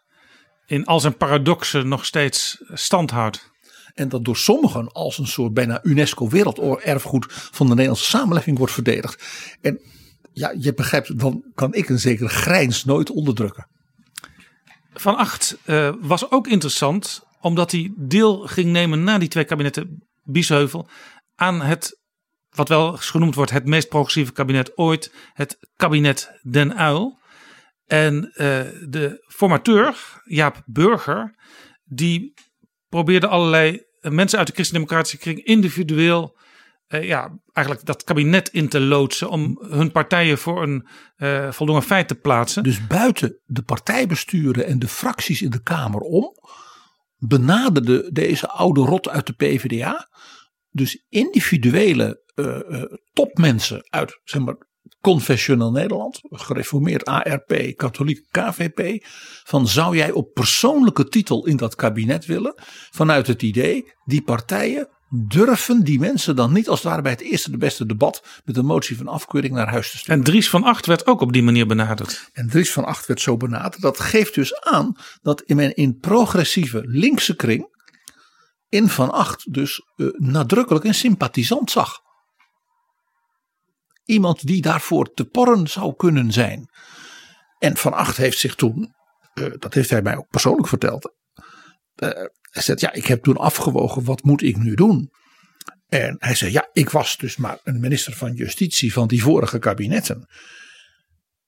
in 0.66 0.84
al 0.84 1.00
zijn 1.00 1.16
paradoxen 1.16 1.88
nog 1.88 2.04
steeds 2.04 2.62
stand 2.72 3.10
houdt. 3.10 3.52
En 3.94 4.08
dat 4.08 4.24
door 4.24 4.36
sommigen 4.36 4.92
als 4.92 5.18
een 5.18 5.26
soort 5.26 5.52
bijna 5.52 5.80
UNESCO 5.82 6.28
werelderfgoed 6.28 7.26
van 7.28 7.66
de 7.66 7.72
Nederlandse 7.72 8.10
samenleving 8.10 8.58
wordt 8.58 8.72
verdedigd. 8.72 9.24
En 9.60 9.80
ja, 10.32 10.54
je 10.58 10.74
begrijpt, 10.74 11.18
dan 11.18 11.50
kan 11.54 11.74
ik 11.74 11.88
een 11.88 11.98
zekere 11.98 12.28
grijns 12.28 12.84
nooit 12.84 13.10
onderdrukken. 13.10 13.68
Van 14.94 15.16
Acht 15.16 15.56
uh, 15.66 15.92
was 16.00 16.30
ook 16.30 16.46
interessant 16.46 17.22
omdat 17.40 17.70
hij 17.70 17.92
deel 17.96 18.38
ging 18.38 18.70
nemen 18.72 19.04
na 19.04 19.18
die 19.18 19.28
twee 19.28 19.44
kabinetten 19.44 20.08
Biesheuvel 20.22 20.88
aan 21.34 21.60
het 21.60 22.02
wat 22.54 22.68
wel 22.68 22.96
genoemd 22.96 23.34
wordt 23.34 23.50
het 23.50 23.66
meest 23.66 23.88
progressieve 23.88 24.32
kabinet 24.32 24.78
ooit, 24.78 25.12
het 25.32 25.58
kabinet 25.76 26.40
Den 26.42 26.76
Uil. 26.76 27.18
En 27.86 28.14
uh, 28.14 28.60
de 28.88 29.24
formateur, 29.26 29.96
Jaap 30.24 30.62
Burger, 30.66 31.34
die 31.84 32.34
probeerde 32.88 33.26
allerlei 33.26 33.82
mensen 34.00 34.38
uit 34.38 34.46
de 34.46 34.52
christendemocratische 34.52 35.18
kring 35.18 35.44
individueel 35.44 36.36
ja, 37.02 37.38
eigenlijk 37.52 37.86
dat 37.86 38.04
kabinet 38.04 38.48
in 38.48 38.68
te 38.68 38.80
loodsen 38.80 39.30
om 39.30 39.58
hun 39.68 39.92
partijen 39.92 40.38
voor 40.38 40.62
een 40.62 40.86
uh, 41.16 41.52
voldongen 41.52 41.82
feit 41.82 42.08
te 42.08 42.14
plaatsen. 42.14 42.62
Dus 42.62 42.86
buiten 42.86 43.40
de 43.44 43.62
partijbesturen 43.62 44.66
en 44.66 44.78
de 44.78 44.88
fracties 44.88 45.42
in 45.42 45.50
de 45.50 45.62
Kamer 45.62 46.00
om, 46.00 46.32
benaderde 47.16 48.12
deze 48.12 48.48
oude 48.48 48.80
rot 48.80 49.08
uit 49.08 49.26
de 49.26 49.32
PvdA 49.32 50.08
dus 50.74 51.04
individuele 51.08 52.22
uh, 52.34 52.82
topmensen 53.12 53.86
uit 53.90 54.20
zeg 54.24 54.42
maar, 54.42 54.56
confessioneel 55.00 55.70
Nederland, 55.70 56.20
gereformeerd 56.22 57.04
ARP, 57.04 57.72
katholiek 57.76 58.26
KVP, 58.30 59.04
van 59.44 59.68
zou 59.68 59.96
jij 59.96 60.10
op 60.10 60.32
persoonlijke 60.32 61.08
titel 61.08 61.46
in 61.46 61.56
dat 61.56 61.74
kabinet 61.74 62.26
willen, 62.26 62.62
vanuit 62.90 63.26
het 63.26 63.42
idee, 63.42 63.92
die 64.04 64.22
partijen 64.22 64.88
durven 65.16 65.84
die 65.84 65.98
mensen 65.98 66.36
dan 66.36 66.52
niet 66.52 66.68
als 66.68 66.78
het 66.78 66.88
ware 66.88 67.02
bij 67.02 67.12
het 67.12 67.20
eerste 67.20 67.50
de 67.50 67.56
beste 67.56 67.86
debat 67.86 68.24
met 68.44 68.56
een 68.56 68.66
motie 68.66 68.96
van 68.96 69.08
afkeuring 69.08 69.54
naar 69.54 69.68
huis 69.68 69.90
te 69.90 69.98
sturen. 69.98 70.18
En 70.18 70.24
Dries 70.24 70.50
van 70.50 70.64
Acht 70.64 70.86
werd 70.86 71.06
ook 71.06 71.20
op 71.20 71.32
die 71.32 71.42
manier 71.42 71.66
benaderd. 71.66 72.30
En 72.32 72.48
Dries 72.48 72.72
van 72.72 72.84
Acht 72.84 73.06
werd 73.06 73.20
zo 73.20 73.36
benaderd. 73.36 73.82
Dat 73.82 74.00
geeft 74.00 74.34
dus 74.34 74.60
aan 74.60 74.96
dat 75.22 75.42
in 75.42 75.56
men 75.56 75.74
in 75.74 75.98
progressieve 75.98 76.82
linkse 76.86 77.36
kring 77.36 77.72
in 78.68 78.88
Van 78.88 79.10
Acht 79.10 79.52
dus 79.52 79.82
uh, 79.96 80.08
nadrukkelijk 80.12 80.84
een 80.84 80.94
sympathisant 80.94 81.70
zag. 81.70 82.00
Iemand 84.04 84.46
die 84.46 84.62
daarvoor 84.62 85.12
te 85.12 85.24
porren 85.24 85.68
zou 85.68 85.94
kunnen 85.96 86.32
zijn. 86.32 86.70
En 87.58 87.76
Van 87.76 87.92
Acht 87.92 88.16
heeft 88.16 88.38
zich 88.38 88.54
toen, 88.54 88.94
uh, 89.34 89.52
dat 89.58 89.74
heeft 89.74 89.90
hij 89.90 90.02
mij 90.02 90.16
ook 90.16 90.28
persoonlijk 90.28 90.68
verteld. 90.68 91.12
Uh, 91.96 92.10
hij 92.54 92.62
zei, 92.62 92.78
ja, 92.80 92.92
ik 92.92 93.06
heb 93.06 93.22
toen 93.22 93.36
afgewogen, 93.36 94.04
wat 94.04 94.22
moet 94.22 94.42
ik 94.42 94.56
nu 94.56 94.74
doen? 94.74 95.10
En 95.88 96.16
hij 96.18 96.34
zei, 96.34 96.52
ja, 96.52 96.68
ik 96.72 96.90
was 96.90 97.16
dus 97.16 97.36
maar 97.36 97.58
een 97.64 97.80
minister 97.80 98.12
van 98.12 98.32
Justitie 98.32 98.92
van 98.92 99.08
die 99.08 99.22
vorige 99.22 99.58
kabinetten. 99.58 100.28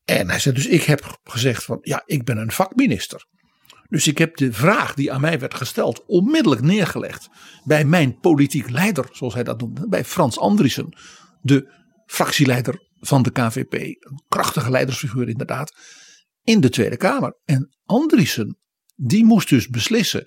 En 0.05 0.31
hij 0.31 0.39
zei, 0.39 0.55
dus 0.55 0.67
ik 0.67 0.83
heb 0.83 1.19
gezegd 1.25 1.65
van, 1.65 1.79
ja, 1.81 2.03
ik 2.07 2.25
ben 2.25 2.37
een 2.37 2.53
vakminister. 2.53 3.27
Dus 3.89 4.07
ik 4.07 4.19
heb 4.19 4.37
de 4.37 4.53
vraag 4.53 4.95
die 4.95 5.13
aan 5.13 5.21
mij 5.21 5.39
werd 5.39 5.55
gesteld 5.55 6.05
onmiddellijk 6.07 6.63
neergelegd 6.63 7.29
bij 7.65 7.85
mijn 7.85 8.19
politiek 8.19 8.71
leider, 8.71 9.09
zoals 9.13 9.35
hij 9.35 9.45
dat 9.45 9.61
noemde, 9.61 9.89
bij 9.89 10.05
Frans 10.05 10.39
Andriessen, 10.39 10.97
de 11.41 11.73
fractieleider 12.07 12.89
van 12.97 13.23
de 13.23 13.31
KVP. 13.31 13.73
Een 13.73 14.23
krachtige 14.29 14.71
leidersfiguur 14.71 15.29
inderdaad, 15.29 15.77
in 16.43 16.61
de 16.61 16.69
Tweede 16.69 16.97
Kamer. 16.97 17.41
En 17.45 17.77
Andriessen, 17.85 18.59
die 18.95 19.25
moest 19.25 19.49
dus 19.49 19.69
beslissen, 19.69 20.27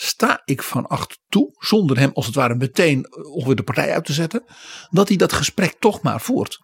sta 0.00 0.42
ik 0.44 0.62
van 0.62 0.86
acht 0.86 1.20
toe, 1.28 1.54
zonder 1.58 1.98
hem 1.98 2.10
als 2.12 2.26
het 2.26 2.34
ware 2.34 2.54
meteen 2.54 3.06
ongeveer 3.32 3.56
de 3.56 3.62
partij 3.62 3.92
uit 3.92 4.04
te 4.04 4.12
zetten, 4.12 4.44
dat 4.90 5.08
hij 5.08 5.16
dat 5.16 5.32
gesprek 5.32 5.76
toch 5.78 6.02
maar 6.02 6.20
voert. 6.20 6.58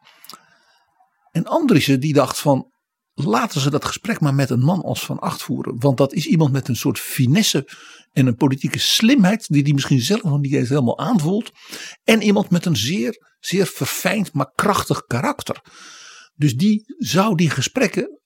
En 1.30 1.44
Andriessen 1.44 2.00
die 2.00 2.12
dacht 2.12 2.38
van, 2.38 2.72
laten 3.14 3.60
ze 3.60 3.70
dat 3.70 3.84
gesprek 3.84 4.20
maar 4.20 4.34
met 4.34 4.50
een 4.50 4.64
man 4.64 4.82
als 4.82 5.04
Van 5.04 5.18
Acht 5.18 5.42
voeren. 5.42 5.80
Want 5.80 5.96
dat 5.96 6.12
is 6.12 6.26
iemand 6.26 6.52
met 6.52 6.68
een 6.68 6.76
soort 6.76 6.98
finesse 6.98 7.68
en 8.12 8.26
een 8.26 8.36
politieke 8.36 8.78
slimheid 8.78 9.46
die 9.48 9.62
die 9.62 9.74
misschien 9.74 10.00
zelf 10.00 10.22
nog 10.22 10.40
niet 10.40 10.52
eens 10.52 10.68
helemaal 10.68 10.98
aanvoelt. 10.98 11.50
En 12.02 12.22
iemand 12.22 12.50
met 12.50 12.66
een 12.66 12.76
zeer, 12.76 13.36
zeer 13.38 13.66
verfijnd 13.66 14.32
maar 14.32 14.52
krachtig 14.54 15.04
karakter. 15.04 15.60
Dus 16.34 16.56
die 16.56 16.94
zou 16.98 17.36
die 17.36 17.50
gesprekken 17.50 18.20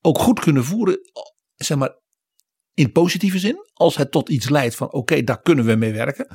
ook 0.00 0.18
goed 0.18 0.40
kunnen 0.40 0.64
voeren, 0.64 0.98
zeg 1.54 1.78
maar 1.78 2.00
in 2.74 2.92
positieve 2.92 3.38
zin. 3.38 3.66
Als 3.72 3.96
het 3.96 4.10
tot 4.10 4.28
iets 4.28 4.48
leidt 4.48 4.74
van 4.74 4.86
oké, 4.86 4.96
okay, 4.96 5.24
daar 5.24 5.42
kunnen 5.42 5.64
we 5.64 5.74
mee 5.74 5.92
werken. 5.92 6.26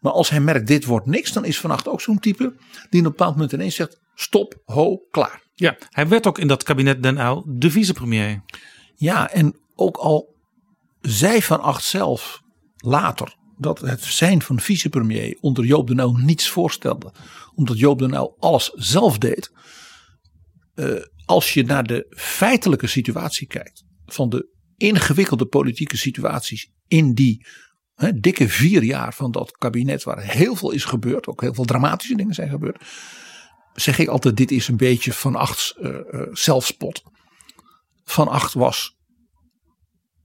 Maar 0.00 0.12
als 0.12 0.30
hij 0.30 0.40
merkt 0.40 0.66
dit 0.66 0.84
wordt 0.84 1.06
niks, 1.06 1.32
dan 1.32 1.44
is 1.44 1.60
Van 1.60 1.70
Acht 1.70 1.88
ook 1.88 2.00
zo'n 2.00 2.18
type 2.18 2.42
die 2.42 2.50
op 2.82 2.92
een 2.92 3.02
bepaald 3.02 3.32
moment 3.32 3.52
ineens 3.52 3.74
zegt 3.74 4.00
stop, 4.14 4.62
ho, 4.64 4.96
klaar. 5.10 5.42
Ja, 5.54 5.76
hij 5.88 6.08
werd 6.08 6.26
ook 6.26 6.38
in 6.38 6.46
dat 6.46 6.62
kabinet 6.62 7.02
Den 7.02 7.18
Uyl 7.18 7.44
de 7.46 7.70
vicepremier. 7.70 8.42
Ja, 8.94 9.30
en 9.30 9.58
ook 9.74 9.96
al 9.96 10.34
zei 11.00 11.42
Van 11.42 11.60
Acht 11.60 11.84
zelf 11.84 12.40
later 12.76 13.36
dat 13.58 13.80
het 13.80 14.02
zijn 14.02 14.42
van 14.42 14.60
vicepremier 14.60 15.38
onder 15.40 15.64
Joop 15.64 15.86
den 15.86 15.98
Uyl 15.98 16.12
niets 16.12 16.48
voorstelde. 16.48 17.12
Omdat 17.54 17.78
Joop 17.78 17.98
den 17.98 18.12
Uyl 18.12 18.36
alles 18.38 18.70
zelf 18.74 19.18
deed. 19.18 19.52
Uh, 20.74 21.02
als 21.24 21.54
je 21.54 21.64
naar 21.64 21.84
de 21.84 22.06
feitelijke 22.16 22.86
situatie 22.86 23.46
kijkt 23.46 23.84
van 24.06 24.28
de 24.28 24.53
ingewikkelde 24.76 25.46
politieke 25.46 25.96
situaties 25.96 26.70
in 26.88 27.14
die 27.14 27.46
dikke 28.14 28.48
vier 28.48 28.82
jaar 28.82 29.14
van 29.14 29.30
dat 29.30 29.52
kabinet 29.52 30.02
waar 30.02 30.22
heel 30.22 30.54
veel 30.54 30.70
is 30.70 30.84
gebeurd, 30.84 31.26
ook 31.26 31.40
heel 31.40 31.54
veel 31.54 31.64
dramatische 31.64 32.16
dingen 32.16 32.34
zijn 32.34 32.48
gebeurd, 32.48 32.84
zeg 33.74 33.98
ik 33.98 34.08
altijd 34.08 34.36
dit 34.36 34.50
is 34.50 34.68
een 34.68 34.76
beetje 34.76 35.12
Van 35.12 35.34
Acht's 35.34 35.74
uh, 35.80 35.90
uh, 36.10 36.22
zelfspot. 36.32 37.02
Van 38.04 38.28
Acht 38.28 38.52
was 38.52 38.96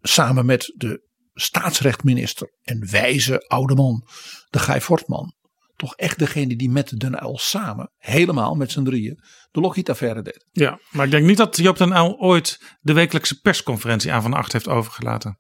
samen 0.02 0.46
met 0.46 0.74
de 0.76 1.08
staatsrechtminister 1.34 2.54
en 2.62 2.92
wijze 2.92 3.48
oude 3.48 3.76
man, 3.76 4.08
de 4.50 4.60
Guy 4.60 4.82
Fortman, 4.82 5.34
toch 5.80 5.96
echt 5.96 6.20
degene 6.20 6.56
die 6.56 6.70
met 6.70 7.00
Den 7.00 7.24
Uyl 7.24 7.38
samen, 7.38 7.92
helemaal 7.98 8.56
met 8.56 8.72
z'n 8.72 8.84
drieën, 8.84 9.24
de 9.52 9.60
Lockheed-affaire 9.60 10.22
deed. 10.22 10.46
Ja, 10.52 10.80
maar 10.90 11.06
ik 11.06 11.12
denk 11.12 11.26
niet 11.26 11.38
dat 11.38 11.58
Joop 11.58 11.78
Den 11.78 11.92
Uyl 11.92 12.18
ooit 12.18 12.78
de 12.80 12.94
wekelijkse 12.94 13.40
persconferentie 13.40 14.12
aan 14.12 14.22
Van 14.22 14.34
Acht 14.34 14.54
heeft 14.54 14.68
overgelaten. 14.68 15.40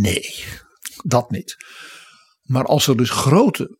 Nee, 0.00 0.44
dat 1.02 1.30
niet. 1.30 1.56
Maar 2.42 2.64
als 2.64 2.86
er 2.86 2.96
dus 2.96 3.10
grote 3.10 3.78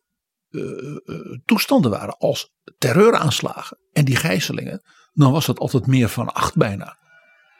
uh, 0.49 0.97
uh, 1.05 1.37
toestanden 1.45 1.91
waren 1.91 2.17
als 2.17 2.53
terreuraanslagen 2.77 3.77
en 3.91 4.05
die 4.05 4.15
gijzelingen, 4.15 4.83
dan 5.13 5.31
was 5.31 5.45
dat 5.45 5.59
altijd 5.59 5.87
meer 5.87 6.09
van 6.09 6.33
acht 6.33 6.55
bijna 6.55 6.97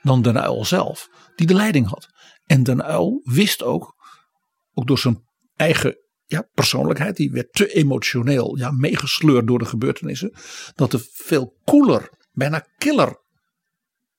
dan 0.02 0.22
Den 0.22 0.36
Uyl 0.36 0.66
zelf, 0.66 1.10
die 1.36 1.48
de 1.48 1.54
leiding 1.54 1.88
had. 1.88 2.08
En 2.46 2.64
Den 2.64 2.90
Uyl 2.90 3.22
wist 3.24 3.64
ook, 3.64 3.96
ook 4.74 4.88
door 4.88 5.00
zijn 5.00 5.24
eigen 5.56 5.98
ja, 6.30 6.50
persoonlijkheid, 6.54 7.16
die 7.16 7.32
werd 7.32 7.54
te 7.54 7.74
emotioneel 7.74 8.58
ja, 8.58 8.72
meegesleurd 8.72 9.48
door 9.48 9.60
de 9.60 9.66
gebeurtenissen, 9.66 10.34
dat 10.76 10.94
er 10.94 11.08
veel 11.12 11.58
koeler, 11.64 12.10
bijna 12.32 12.68
killer 12.78 13.22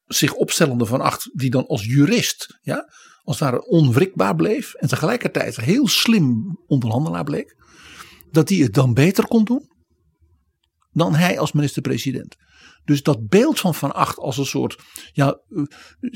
zich 0.06 0.34
opstellende 0.34 0.86
van 0.86 1.00
acht, 1.00 1.30
die 1.32 1.50
dan 1.50 1.66
als 1.66 1.84
jurist, 1.84 2.58
ja, 2.62 2.92
als 3.22 3.38
het 3.38 3.50
ware 3.50 3.66
onwrikbaar 3.66 4.34
bleef 4.34 4.74
en 4.74 4.88
tegelijkertijd 4.88 5.56
heel 5.56 5.88
slim 5.88 6.58
onderhandelaar 6.66 7.24
bleek, 7.24 7.56
dat 8.30 8.48
hij 8.48 8.58
het 8.58 8.74
dan 8.74 8.94
beter 8.94 9.26
kon 9.26 9.44
doen 9.44 9.68
dan 10.92 11.14
hij 11.14 11.38
als 11.38 11.52
minister-president. 11.52 12.36
Dus 12.84 13.02
dat 13.02 13.28
beeld 13.28 13.60
van 13.60 13.74
Van 13.74 13.94
Acht 13.94 14.18
als 14.18 14.36
een 14.38 14.46
soort 14.46 14.78
ja, 15.12 15.40
eh, 15.48 15.62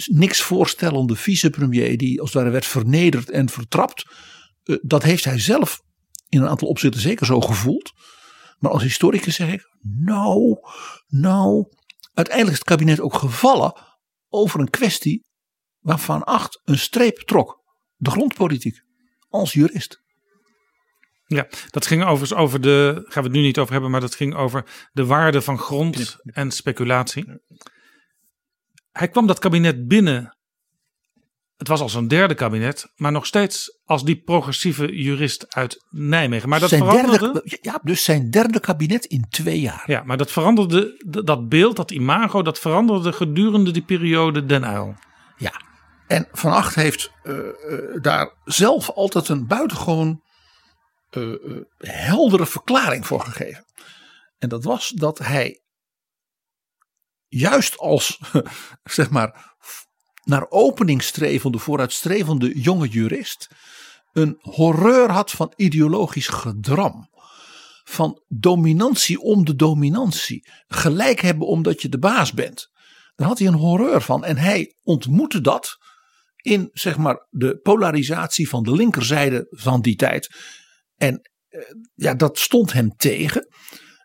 niks 0.06 0.42
voorstellende 0.42 1.16
vicepremier 1.16 1.98
die 1.98 2.20
als 2.20 2.32
het 2.32 2.38
ware 2.38 2.52
werd 2.52 2.66
vernederd 2.66 3.30
en 3.30 3.48
vertrapt, 3.48 4.04
dat 4.82 5.02
heeft 5.02 5.24
hij 5.24 5.38
zelf 5.38 5.80
in 6.28 6.42
een 6.42 6.48
aantal 6.48 6.68
opzichten 6.68 7.00
zeker 7.00 7.26
zo 7.26 7.40
gevoeld. 7.40 7.92
Maar 8.58 8.70
als 8.70 8.82
historicus 8.82 9.34
zeg 9.34 9.52
ik, 9.52 9.68
nou, 9.80 10.58
nou, 11.06 11.66
uiteindelijk 12.14 12.56
is 12.56 12.58
het 12.58 12.68
kabinet 12.68 13.00
ook 13.00 13.14
gevallen 13.14 13.74
over 14.28 14.60
een 14.60 14.70
kwestie 14.70 15.26
waarvan 15.78 16.24
Acht 16.24 16.60
een 16.64 16.78
streep 16.78 17.18
trok. 17.18 17.62
De 17.96 18.10
grondpolitiek, 18.10 18.82
als 19.28 19.52
jurist. 19.52 20.02
Ja, 21.26 21.48
dat 21.70 21.86
ging 21.86 22.02
overigens 22.02 22.34
over 22.34 22.60
de, 22.60 22.92
gaan 22.94 23.22
we 23.22 23.28
het 23.28 23.38
nu 23.38 23.42
niet 23.42 23.58
over 23.58 23.72
hebben, 23.72 23.90
maar 23.90 24.00
dat 24.00 24.14
ging 24.14 24.34
over 24.34 24.88
de 24.92 25.04
waarde 25.04 25.42
van 25.42 25.58
grond 25.58 26.16
en 26.24 26.50
speculatie. 26.50 27.24
Hij 28.92 29.08
kwam 29.08 29.26
dat 29.26 29.38
kabinet 29.38 29.86
binnen. 29.86 30.33
Het 31.56 31.68
was 31.68 31.80
als 31.80 31.94
een 31.94 32.08
derde 32.08 32.34
kabinet, 32.34 32.92
maar 32.96 33.12
nog 33.12 33.26
steeds 33.26 33.78
als 33.84 34.04
die 34.04 34.22
progressieve 34.22 34.96
jurist 34.96 35.54
uit 35.54 35.84
Nijmegen. 35.90 36.48
Maar 36.48 36.60
dat 36.60 36.68
zijn 36.68 36.84
veranderde. 36.84 37.32
Derde, 37.32 37.58
ja, 37.60 37.80
dus 37.82 38.04
zijn 38.04 38.30
derde 38.30 38.60
kabinet 38.60 39.04
in 39.04 39.26
twee 39.28 39.60
jaar. 39.60 39.82
Ja, 39.86 40.02
maar 40.02 40.16
dat 40.16 40.32
veranderde, 40.32 41.04
dat 41.24 41.48
beeld, 41.48 41.76
dat 41.76 41.90
imago, 41.90 42.42
dat 42.42 42.58
veranderde 42.58 43.12
gedurende 43.12 43.70
die 43.70 43.84
periode 43.84 44.46
Den 44.46 44.64
Uyl. 44.64 44.94
Ja, 45.36 45.52
en 46.06 46.28
Van 46.32 46.52
Acht 46.52 46.74
heeft 46.74 47.12
uh, 47.22 47.36
uh, 47.36 48.02
daar 48.02 48.32
zelf 48.44 48.90
altijd 48.90 49.28
een 49.28 49.46
buitengewoon 49.46 50.22
uh, 51.10 51.60
heldere 51.78 52.46
verklaring 52.46 53.06
voor 53.06 53.20
gegeven. 53.20 53.64
En 54.38 54.48
dat 54.48 54.64
was 54.64 54.88
dat 54.88 55.18
hij 55.18 55.62
juist 57.28 57.78
als 57.78 58.20
zeg 58.82 59.10
maar 59.10 59.56
naar 60.24 60.50
opening 60.50 61.02
strevende, 61.02 61.58
vooruitstrevende 61.58 62.60
jonge 62.60 62.88
jurist 62.88 63.48
een 64.14 64.38
horreur 64.40 65.10
had 65.10 65.30
van 65.30 65.52
ideologisch 65.56 66.28
gedram. 66.28 67.08
Van 67.84 68.22
dominantie 68.28 69.20
om 69.20 69.44
de 69.44 69.54
dominantie. 69.54 70.48
Gelijk 70.66 71.20
hebben 71.20 71.46
omdat 71.46 71.82
je 71.82 71.88
de 71.88 71.98
baas 71.98 72.32
bent. 72.32 72.70
Daar 73.14 73.28
had 73.28 73.38
hij 73.38 73.46
een 73.46 73.54
horreur 73.54 74.00
van. 74.00 74.24
En 74.24 74.36
hij 74.36 74.76
ontmoette 74.82 75.40
dat 75.40 75.78
in 76.36 76.70
zeg 76.72 76.96
maar 76.96 77.26
de 77.30 77.58
polarisatie 77.58 78.48
van 78.48 78.62
de 78.62 78.72
linkerzijde 78.72 79.46
van 79.50 79.80
die 79.80 79.96
tijd. 79.96 80.28
En 80.96 81.30
uh, 81.50 81.60
ja, 81.94 82.14
dat 82.14 82.38
stond 82.38 82.72
hem 82.72 82.96
tegen. 82.96 83.48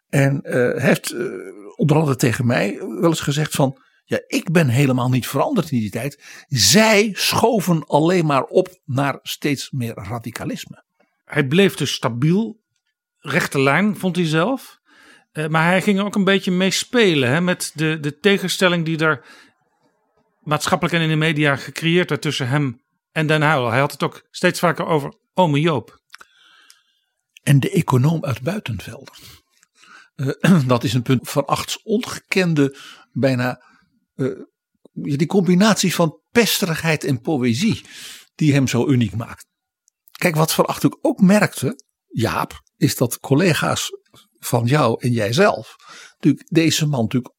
En 0.07 0.39
uh, 0.43 0.81
heeft 0.81 1.11
uh, 1.11 1.31
onder 1.75 1.97
andere 1.97 2.15
tegen 2.15 2.45
mij 2.45 2.77
wel 2.77 3.09
eens 3.09 3.19
gezegd 3.19 3.55
van. 3.55 3.87
Ja, 4.09 4.21
ik 4.27 4.51
ben 4.51 4.67
helemaal 4.67 5.09
niet 5.09 5.27
veranderd 5.27 5.71
in 5.71 5.79
die 5.79 5.89
tijd. 5.89 6.23
Zij 6.47 7.09
schoven 7.13 7.87
alleen 7.87 8.25
maar 8.25 8.43
op 8.43 8.79
naar 8.85 9.19
steeds 9.21 9.71
meer 9.71 9.93
radicalisme. 9.93 10.83
Hij 11.25 11.47
bleef 11.47 11.75
dus 11.75 11.93
stabiel, 11.93 12.59
rechte 13.19 13.61
lijn 13.61 13.97
vond 13.97 14.15
hij 14.15 14.25
zelf. 14.25 14.79
Uh, 15.33 15.47
maar 15.47 15.65
hij 15.65 15.81
ging 15.81 15.99
ook 15.99 16.15
een 16.15 16.23
beetje 16.23 16.51
meespelen 16.51 17.29
hè, 17.29 17.41
met 17.41 17.71
de, 17.75 17.97
de 17.99 18.17
tegenstelling 18.17 18.85
die 18.85 18.97
er 18.97 19.25
maatschappelijk 20.39 20.95
en 20.95 21.01
in 21.01 21.09
de 21.09 21.15
media 21.15 21.55
gecreëerd 21.55 22.09
werd 22.09 22.21
tussen 22.21 22.47
hem 22.47 22.81
en 23.11 23.27
Den 23.27 23.41
Uyl. 23.41 23.69
Hij 23.69 23.79
had 23.79 23.91
het 23.91 24.03
ook 24.03 24.27
steeds 24.31 24.59
vaker 24.59 24.85
over 24.85 25.13
ome 25.33 25.59
Joop. 25.59 26.01
En 27.43 27.59
de 27.59 27.69
econoom 27.69 28.25
uit 28.25 28.41
Buitenvelden. 28.41 29.13
Uh, 30.15 30.67
dat 30.67 30.83
is 30.83 30.93
een 30.93 31.01
punt 31.01 31.29
van 31.29 31.45
achts 31.45 31.81
ongekende, 31.83 32.77
bijna 33.11 33.67
uh, 34.21 34.39
die 34.93 35.27
combinatie 35.27 35.95
van 35.95 36.21
pesterigheid 36.31 37.03
en 37.03 37.21
poëzie 37.21 37.85
die 38.35 38.53
hem 38.53 38.67
zo 38.67 38.87
uniek 38.87 39.15
maakt. 39.15 39.47
Kijk, 40.11 40.35
wat 40.35 40.53
Van 40.53 40.65
ook 41.01 41.21
merkte, 41.21 41.83
Jaap, 42.07 42.61
is 42.77 42.95
dat 42.95 43.19
collega's 43.19 43.91
van 44.39 44.65
jou 44.65 45.01
en 45.01 45.11
jijzelf 45.11 45.75
natuurlijk 46.11 46.47
deze 46.49 46.87
man 46.87 47.01
natuurlijk 47.01 47.33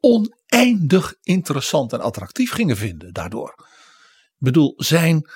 oneindig 0.00 1.14
interessant 1.22 1.92
en 1.92 2.00
attractief 2.00 2.50
gingen 2.50 2.76
vinden 2.76 3.12
daardoor. 3.12 3.54
Ik 3.58 4.44
bedoel, 4.44 4.74
zijn 4.76 5.30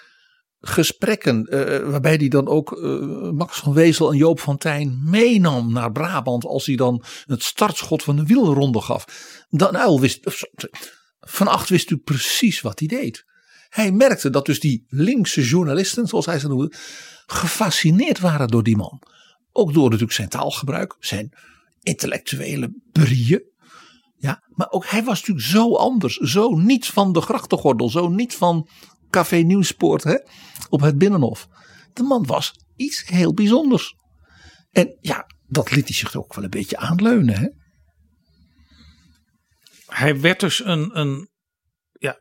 gesprekken, 0.64 1.46
uh, 1.50 1.90
waarbij 1.90 2.14
hij 2.14 2.28
dan 2.28 2.48
ook 2.48 2.72
uh, 2.72 3.30
Max 3.30 3.58
van 3.58 3.72
Wezel 3.72 4.10
en 4.10 4.16
Joop 4.16 4.40
van 4.40 4.58
Tijn 4.58 5.00
meenam 5.04 5.72
naar 5.72 5.92
Brabant 5.92 6.44
als 6.44 6.66
hij 6.66 6.76
dan 6.76 7.04
het 7.26 7.42
startschot 7.42 8.02
van 8.02 8.16
de 8.16 8.26
wielronde 8.26 8.80
gaf. 8.80 9.04
Dan 9.50 9.76
Uil 9.76 10.00
wist, 10.00 10.46
Van 11.20 11.46
Acht 11.46 11.68
wist 11.68 11.90
natuurlijk 11.90 12.18
precies 12.18 12.60
wat 12.60 12.78
hij 12.78 12.88
deed. 12.88 13.24
Hij 13.68 13.92
merkte 13.92 14.30
dat 14.30 14.46
dus 14.46 14.60
die 14.60 14.84
linkse 14.88 15.42
journalisten, 15.42 16.06
zoals 16.06 16.26
hij 16.26 16.38
ze 16.38 16.48
noemde, 16.48 16.72
gefascineerd 17.26 18.20
waren 18.20 18.48
door 18.48 18.62
die 18.62 18.76
man. 18.76 19.02
Ook 19.52 19.72
door 19.72 19.84
natuurlijk 19.84 20.12
zijn 20.12 20.28
taalgebruik, 20.28 20.96
zijn 21.00 21.32
intellectuele 21.80 22.74
brieën. 22.92 23.50
Ja, 24.16 24.42
maar 24.48 24.70
ook 24.70 24.86
hij 24.86 25.04
was 25.04 25.18
natuurlijk 25.18 25.46
zo 25.46 25.76
anders. 25.76 26.16
Zo 26.16 26.54
niet 26.54 26.86
van 26.86 27.12
de 27.12 27.20
grachtengordel. 27.20 27.90
Zo 27.90 28.08
niet 28.08 28.34
van 28.34 28.68
Café 29.12 29.36
Nieuwspoort 29.36 30.04
hè, 30.04 30.16
op 30.68 30.80
het 30.80 30.98
Binnenhof. 30.98 31.48
De 31.92 32.02
man 32.02 32.26
was 32.26 32.52
iets 32.76 33.06
heel 33.06 33.34
bijzonders. 33.34 33.94
En 34.70 34.96
ja, 35.00 35.26
dat 35.46 35.70
liet 35.70 35.88
hij 35.88 35.96
zich 35.96 36.16
ook 36.16 36.34
wel 36.34 36.44
een 36.44 36.50
beetje 36.50 36.76
aanleunen. 36.76 37.38
Hè? 37.38 37.48
Hij 39.86 40.20
werd 40.20 40.40
dus 40.40 40.64
een, 40.64 40.98
een, 40.98 41.28
ja, 41.92 42.18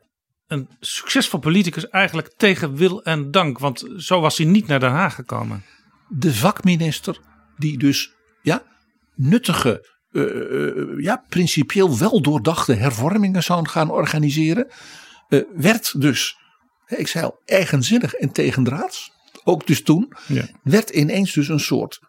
een 0.47 0.69
succesvol 0.79 1.39
politicus 1.39 1.87
eigenlijk 1.89 2.33
tegen 2.37 2.75
wil 2.75 3.03
en 3.03 3.31
dank. 3.31 3.59
Want 3.59 3.85
zo 3.97 4.19
was 4.19 4.37
hij 4.37 4.47
niet 4.47 4.67
naar 4.67 4.79
Den 4.79 4.91
Haag 4.91 5.15
gekomen. 5.15 5.63
De 6.09 6.33
vakminister 6.33 7.19
die 7.57 7.77
dus 7.77 8.13
ja, 8.41 8.63
nuttige 9.15 9.99
uh, 10.11 10.23
uh, 10.23 11.03
ja, 11.03 11.25
principieel 11.29 11.97
wel 11.97 12.21
doordachte 12.21 12.73
hervormingen 12.73 13.43
zou 13.43 13.67
gaan 13.67 13.91
organiseren. 13.91 14.67
Uh, 15.29 15.41
werd 15.55 16.01
dus, 16.01 16.37
ik 16.97 17.07
zei 17.07 17.25
al, 17.25 17.41
eigenzinnig 17.45 18.13
en 18.13 18.31
tegendraads. 18.31 19.11
Ook 19.43 19.67
dus 19.67 19.83
toen. 19.83 20.13
Ja. 20.27 20.47
Werd 20.63 20.89
ineens 20.89 21.33
dus 21.33 21.47
een 21.47 21.59
soort, 21.59 21.99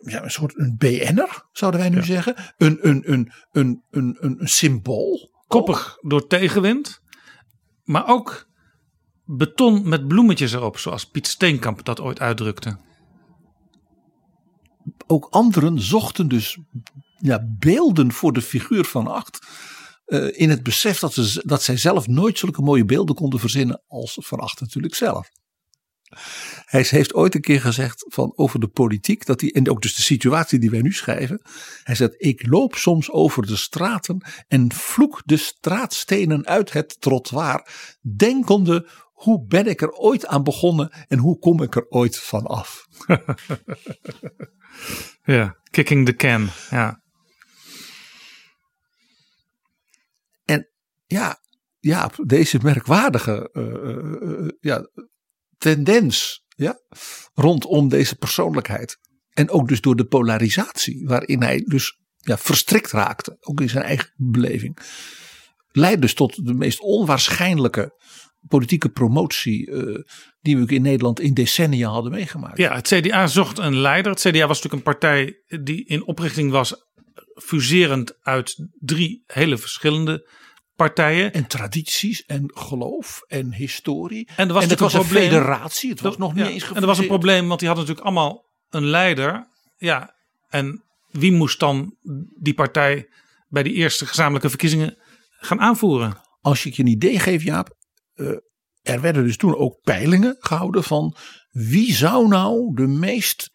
ja, 0.00 0.22
een 0.22 0.30
soort 0.30 0.58
een 0.58 0.76
BN'er, 0.78 1.44
zouden 1.52 1.80
wij 1.80 1.88
nu 1.88 1.96
ja. 1.96 2.02
zeggen. 2.02 2.36
Een, 2.56 2.78
een, 2.88 3.12
een, 3.12 3.32
een, 3.52 3.82
een, 3.90 4.16
een, 4.20 4.40
een 4.40 4.48
symbool. 4.48 5.30
Koppig 5.46 5.96
door 6.00 6.26
tegenwind. 6.26 7.00
Maar 7.82 8.08
ook 8.08 8.48
beton 9.24 9.88
met 9.88 10.08
bloemetjes 10.08 10.52
erop, 10.52 10.78
zoals 10.78 11.04
Piet 11.04 11.26
Steenkamp 11.26 11.84
dat 11.84 12.00
ooit 12.00 12.20
uitdrukte 12.20 12.78
ook 15.06 15.26
anderen 15.30 15.80
zochten 15.80 16.28
dus 16.28 16.58
ja, 17.18 17.46
beelden 17.58 18.12
voor 18.12 18.32
de 18.32 18.42
figuur 18.42 18.84
van 18.84 19.06
Acht. 19.06 19.46
Uh, 20.06 20.40
in 20.40 20.50
het 20.50 20.62
besef 20.62 20.98
dat, 20.98 21.14
ze, 21.14 21.42
dat 21.46 21.62
zij 21.62 21.76
zelf 21.76 22.06
nooit 22.06 22.38
zulke 22.38 22.62
mooie 22.62 22.84
beelden 22.84 23.14
konden 23.14 23.40
verzinnen 23.40 23.82
als 23.86 24.18
Van 24.20 24.38
Acht 24.38 24.60
natuurlijk 24.60 24.94
zelf. 24.94 25.30
Hij 26.64 26.86
heeft 26.88 27.14
ooit 27.14 27.34
een 27.34 27.40
keer 27.40 27.60
gezegd 27.60 28.04
van 28.08 28.32
over 28.36 28.60
de 28.60 28.68
politiek, 28.68 29.26
dat 29.26 29.40
hij, 29.40 29.50
en 29.50 29.70
ook 29.70 29.82
dus 29.82 29.94
de 29.94 30.02
situatie 30.02 30.58
die 30.58 30.70
wij 30.70 30.80
nu 30.80 30.92
schrijven. 30.92 31.42
Hij 31.82 31.94
zegt, 31.94 32.14
ik 32.16 32.46
loop 32.46 32.74
soms 32.74 33.10
over 33.10 33.46
de 33.46 33.56
straten 33.56 34.26
en 34.48 34.72
vloek 34.72 35.22
de 35.24 35.36
straatstenen 35.36 36.46
uit 36.46 36.72
het 36.72 37.00
trottoir, 37.00 37.68
denkende, 38.16 38.88
hoe 39.12 39.46
ben 39.46 39.66
ik 39.66 39.82
er 39.82 39.90
ooit 39.90 40.26
aan 40.26 40.42
begonnen 40.42 40.90
en 41.08 41.18
hoe 41.18 41.38
kom 41.38 41.62
ik 41.62 41.76
er 41.76 41.86
ooit 41.88 42.18
van 42.18 42.46
af? 42.46 42.86
Ja, 45.26 45.56
kicking 45.70 46.06
the 46.06 46.14
can. 46.14 46.48
Ja. 46.70 47.02
En 50.44 50.68
ja, 51.06 51.40
ja 51.78 52.10
deze 52.24 52.58
merkwaardige 52.62 53.50
uh, 53.52 53.64
uh, 53.64 54.48
ja, 54.60 54.88
tendens 55.58 56.44
ja, 56.48 56.80
rondom 57.34 57.88
deze 57.88 58.16
persoonlijkheid. 58.16 58.98
En 59.32 59.50
ook 59.50 59.68
dus 59.68 59.80
door 59.80 59.96
de 59.96 60.06
polarisatie 60.06 61.06
waarin 61.06 61.42
hij 61.42 61.64
dus 61.66 62.00
ja, 62.16 62.38
verstrikt 62.38 62.90
raakte, 62.90 63.36
ook 63.40 63.60
in 63.60 63.68
zijn 63.68 63.84
eigen 63.84 64.12
beleving. 64.16 64.78
Leidt 65.68 66.00
dus 66.00 66.14
tot 66.14 66.46
de 66.46 66.54
meest 66.54 66.80
onwaarschijnlijke 66.80 68.00
politieke 68.48 68.88
promotie 68.88 69.70
die 70.40 70.58
we 70.58 70.74
in 70.74 70.82
Nederland 70.82 71.20
in 71.20 71.34
decennia 71.34 71.88
hadden 71.88 72.12
meegemaakt. 72.12 72.58
Ja, 72.58 72.74
het 72.74 72.88
CDA 72.88 73.26
zocht 73.26 73.58
een 73.58 73.76
leider. 73.76 74.12
Het 74.12 74.20
CDA 74.20 74.46
was 74.46 74.62
natuurlijk 74.62 74.74
een 74.74 74.92
partij 74.98 75.42
die 75.62 75.84
in 75.84 76.06
oprichting 76.06 76.50
was 76.50 76.74
fuserend 77.34 78.22
uit 78.22 78.68
drie 78.78 79.22
hele 79.26 79.58
verschillende 79.58 80.28
partijen. 80.76 81.32
En 81.32 81.46
tradities 81.46 82.24
en 82.24 82.50
geloof 82.54 83.22
en 83.26 83.52
historie. 83.52 84.28
En 84.36 84.48
er 84.48 84.54
was, 84.54 84.62
het 84.62 84.70
natuurlijk 84.70 84.80
was 84.80 84.94
een 84.94 85.00
probleem. 85.00 85.28
federatie. 85.30 85.90
Het 85.90 86.00
was 86.00 86.10
Dat- 86.10 86.20
nog 86.20 86.34
niet 86.34 86.46
ja, 86.46 86.50
eens 86.50 86.68
En 86.72 86.80
er 86.80 86.86
was 86.86 86.98
een 86.98 87.06
probleem, 87.06 87.48
want 87.48 87.58
die 87.60 87.68
hadden 87.68 87.86
natuurlijk 87.86 88.16
allemaal 88.16 88.44
een 88.70 88.84
leider. 88.86 89.48
Ja, 89.76 90.14
en 90.48 90.84
wie 91.10 91.32
moest 91.32 91.60
dan 91.60 91.96
die 92.40 92.54
partij 92.54 93.08
bij 93.48 93.62
die 93.62 93.72
eerste 93.72 94.06
gezamenlijke 94.06 94.48
verkiezingen 94.48 94.96
gaan 95.30 95.60
aanvoeren? 95.60 96.20
Als 96.40 96.66
ik 96.66 96.74
je 96.74 96.82
een 96.82 96.88
idee 96.88 97.18
geef, 97.18 97.42
Jaap. 97.42 97.76
eh, 98.14 98.26
er 98.82 99.00
werden 99.00 99.24
dus 99.24 99.36
toen 99.36 99.56
ook 99.56 99.80
peilingen 99.82 100.36
gehouden 100.38 100.84
van 100.84 101.16
wie 101.50 101.92
zou 101.94 102.28
nou 102.28 102.74
de 102.74 102.86
meest 102.86 103.50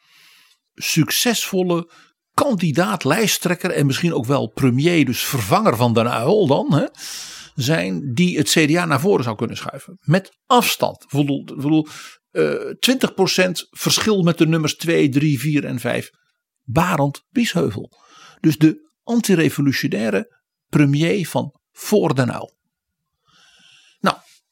succesvolle 0.74 1.92
kandidaat, 2.34 3.04
lijsttrekker 3.04 3.72
en 3.72 3.86
misschien 3.86 4.14
ook 4.14 4.26
wel 4.26 4.48
premier, 4.48 5.06
dus 5.06 5.24
vervanger 5.24 5.76
van 5.76 5.94
Den 5.94 6.06
Uyl 6.06 6.48
dan, 6.48 6.74
hè, 6.74 6.86
zijn 7.56 8.14
die 8.14 8.38
het 8.38 8.50
CDA 8.50 8.86
naar 8.86 9.00
voren 9.00 9.24
zou 9.24 9.36
kunnen 9.36 9.58
schuiven. 9.58 9.98
Met 10.02 10.38
afstand. 10.46 11.06
Bedoel, 11.10 11.88
eh, 12.32 12.54
20% 12.80 13.68
verschil 13.70 14.22
met 14.22 14.38
de 14.38 14.48
nummers 14.48 14.76
2, 14.76 15.10
3, 15.10 15.40
4 15.40 15.66
en 15.66 15.80
5. 15.80 16.10
Barend 16.64 17.24
Biesheuvel. 17.30 17.92
Dus 18.40 18.58
de 18.58 18.90
antirevolutionaire 19.04 20.40
premier 20.68 21.28
van 21.28 21.60
voor 21.72 22.16
Den 22.16 22.30
Uyl. 22.30 22.60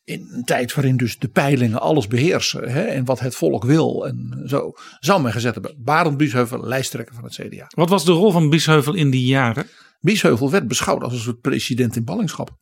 In 0.09 0.29
een 0.31 0.43
tijd 0.43 0.73
waarin 0.73 0.97
dus 0.97 1.17
de 1.17 1.27
peilingen 1.27 1.81
alles 1.81 2.07
beheersen 2.07 2.71
hè, 2.71 2.81
en 2.81 3.05
wat 3.05 3.19
het 3.19 3.35
volk 3.35 3.63
wil 3.63 4.07
en 4.07 4.43
zo, 4.45 4.71
zou 4.99 5.21
men 5.21 5.31
gezet 5.31 5.53
hebben. 5.53 5.75
Barend 5.77 6.17
Biesheuvel, 6.17 6.63
lijsttrekker 6.63 7.15
van 7.15 7.23
het 7.23 7.33
CDA. 7.33 7.65
Wat 7.69 7.89
was 7.89 8.05
de 8.05 8.11
rol 8.11 8.31
van 8.31 8.49
Biesheuvel 8.49 8.93
in 8.93 9.09
die 9.09 9.25
jaren? 9.25 9.67
Biesheuvel 9.99 10.51
werd 10.51 10.67
beschouwd 10.67 11.03
als 11.03 11.13
een 11.13 11.19
soort 11.19 11.39
president 11.39 11.95
in 11.95 12.03
ballingschap. 12.03 12.57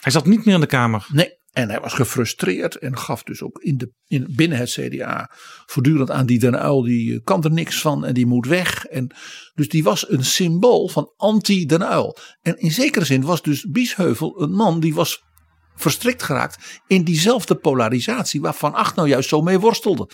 Hij 0.00 0.12
zat 0.12 0.26
niet 0.26 0.44
meer 0.44 0.54
in 0.54 0.60
de 0.60 0.66
Kamer. 0.66 1.06
Nee, 1.12 1.38
en 1.52 1.68
hij 1.68 1.80
was 1.80 1.92
gefrustreerd 1.92 2.76
en 2.76 2.98
gaf 2.98 3.22
dus 3.22 3.42
ook 3.42 3.58
in 3.58 3.76
de, 3.76 3.92
in, 4.06 4.26
binnen 4.30 4.58
het 4.58 4.70
CDA 4.70 5.30
voortdurend 5.66 6.10
aan 6.10 6.26
die 6.26 6.38
Den 6.38 6.64
Uyl, 6.64 6.82
die 6.82 7.14
eh, 7.14 7.20
kan 7.24 7.44
er 7.44 7.52
niks 7.52 7.80
van 7.80 8.04
en 8.04 8.14
die 8.14 8.26
moet 8.26 8.46
weg. 8.46 8.84
En, 8.84 9.14
dus 9.54 9.68
die 9.68 9.82
was 9.82 10.10
een 10.10 10.24
symbool 10.24 10.88
van 10.88 11.12
anti-Den 11.16 11.82
Uyl. 11.82 12.16
En 12.40 12.58
in 12.58 12.72
zekere 12.72 13.04
zin 13.04 13.22
was 13.22 13.42
dus 13.42 13.66
Biesheuvel 13.70 14.42
een 14.42 14.52
man 14.52 14.80
die 14.80 14.94
was 14.94 15.26
verstrikt 15.80 16.22
geraakt 16.22 16.80
in 16.86 17.04
diezelfde 17.04 17.54
polarisatie 17.54 18.40
waar 18.40 18.54
Van 18.54 18.74
Acht 18.74 18.96
nou 18.96 19.08
juist 19.08 19.28
zo 19.28 19.40
mee 19.40 19.58
worstelde. 19.58 20.10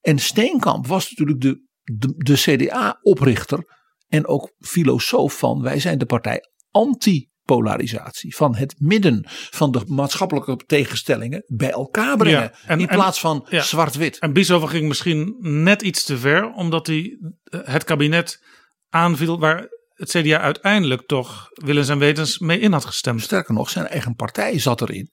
En 0.00 0.18
Steenkamp 0.18 0.86
was 0.86 1.10
natuurlijk 1.10 1.40
de, 1.40 1.66
de, 1.82 2.14
de 2.16 2.34
CDA-oprichter 2.34 3.64
en 4.08 4.26
ook 4.26 4.52
filosoof 4.58 5.38
van 5.38 5.62
wij 5.62 5.80
zijn 5.80 5.98
de 5.98 6.06
partij 6.06 6.40
anti-polarisatie. 6.70 8.36
Van 8.36 8.54
het 8.54 8.74
midden 8.78 9.24
van 9.28 9.70
de 9.70 9.82
maatschappelijke 9.86 10.56
tegenstellingen 10.56 11.44
bij 11.46 11.70
elkaar 11.70 12.16
brengen. 12.16 12.40
Ja, 12.40 12.52
en- 12.66 12.80
in 12.80 12.86
plaats 12.86 13.20
van 13.20 13.46
ja. 13.48 13.62
zwart-wit. 13.62 14.18
En 14.18 14.32
Biesheuvel 14.32 14.68
ging 14.68 14.88
misschien 14.88 15.36
net 15.40 15.82
iets 15.82 16.04
te 16.04 16.18
ver, 16.18 16.52
omdat 16.52 16.86
hij 16.86 17.18
eh, 17.42 17.60
het 17.64 17.84
kabinet 17.84 18.44
aanviel 18.88 19.38
waar 19.38 19.68
het 19.94 20.10
CDA 20.10 20.38
uiteindelijk 20.38 21.06
toch 21.06 21.48
willens 21.52 21.88
en 21.88 21.98
wetens 21.98 22.38
mee 22.38 22.58
in 22.58 22.72
had 22.72 22.84
gestemd. 22.84 23.20
Sterker 23.20 23.54
nog, 23.54 23.70
zijn 23.70 23.86
eigen 23.86 24.14
partij 24.14 24.58
zat 24.58 24.80
erin. 24.80 25.10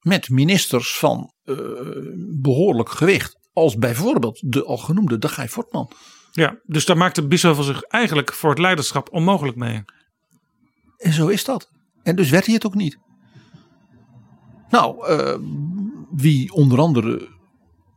Met 0.00 0.28
ministers 0.28 0.96
van 0.98 1.32
eh, 1.42 1.56
behoorlijk 2.40 2.88
gewicht. 2.88 3.40
Als 3.52 3.76
bijvoorbeeld 3.76 4.42
de 4.52 4.64
al 4.64 4.76
genoemde 4.76 5.18
de 5.18 5.28
Guy 5.28 5.48
Fortman. 5.48 5.92
Ja, 6.32 6.60
dus 6.64 6.84
daar 6.84 6.96
maakte 6.96 7.26
Biesheuvel 7.26 7.64
zich 7.64 7.82
eigenlijk 7.82 8.32
voor 8.32 8.50
het 8.50 8.58
leiderschap 8.58 9.12
onmogelijk 9.12 9.56
mee. 9.56 9.84
En 10.96 11.12
zo 11.12 11.28
is 11.28 11.44
dat. 11.44 11.70
En 12.02 12.16
dus 12.16 12.30
werd 12.30 12.44
hij 12.44 12.54
het 12.54 12.66
ook 12.66 12.74
niet. 12.74 12.98
Nou, 14.70 15.06
eh, 15.06 15.38
wie 16.10 16.52
onder 16.52 16.78
andere 16.78 17.28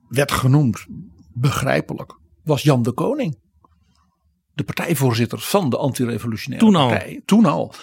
werd 0.07 0.31
genoemd, 0.31 0.85
begrijpelijk, 1.33 2.19
was 2.43 2.63
Jan 2.63 2.83
de 2.83 2.91
Koning. 2.91 3.43
De 4.55 4.63
partijvoorzitter 4.63 5.39
van 5.39 5.69
de 5.69 5.77
antirevolutionaire 5.77 6.67
Toen 6.67 6.75
al. 6.75 6.89
partij. 6.89 7.21
Toen 7.25 7.45
al. 7.45 7.73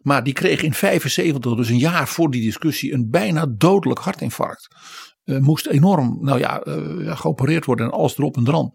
Maar 0.00 0.24
die 0.24 0.32
kreeg 0.32 0.62
in 0.62 0.74
75, 0.74 1.54
dus 1.54 1.68
een 1.68 1.78
jaar 1.78 2.08
voor 2.08 2.30
die 2.30 2.42
discussie, 2.42 2.92
een 2.92 3.10
bijna 3.10 3.46
dodelijk 3.46 4.00
hartinfarct. 4.00 4.68
Eh, 5.24 5.38
moest 5.38 5.66
enorm, 5.66 6.18
nou 6.20 6.38
ja, 6.38 6.60
eh, 6.60 7.04
ja, 7.04 7.14
geopereerd 7.14 7.64
worden 7.64 7.86
en 7.86 7.92
alles 7.92 8.18
erop 8.18 8.36
en 8.36 8.44
dran. 8.44 8.74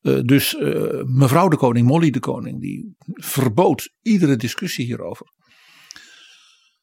Eh, 0.00 0.20
dus 0.24 0.56
mevrouw 1.04 1.48
de 1.48 1.56
koning, 1.56 1.86
Molly 1.86 2.10
de 2.10 2.20
koning, 2.20 2.60
die 2.60 2.96
verbood 3.12 3.92
iedere 4.02 4.36
discussie 4.36 4.84
hierover. 4.84 5.26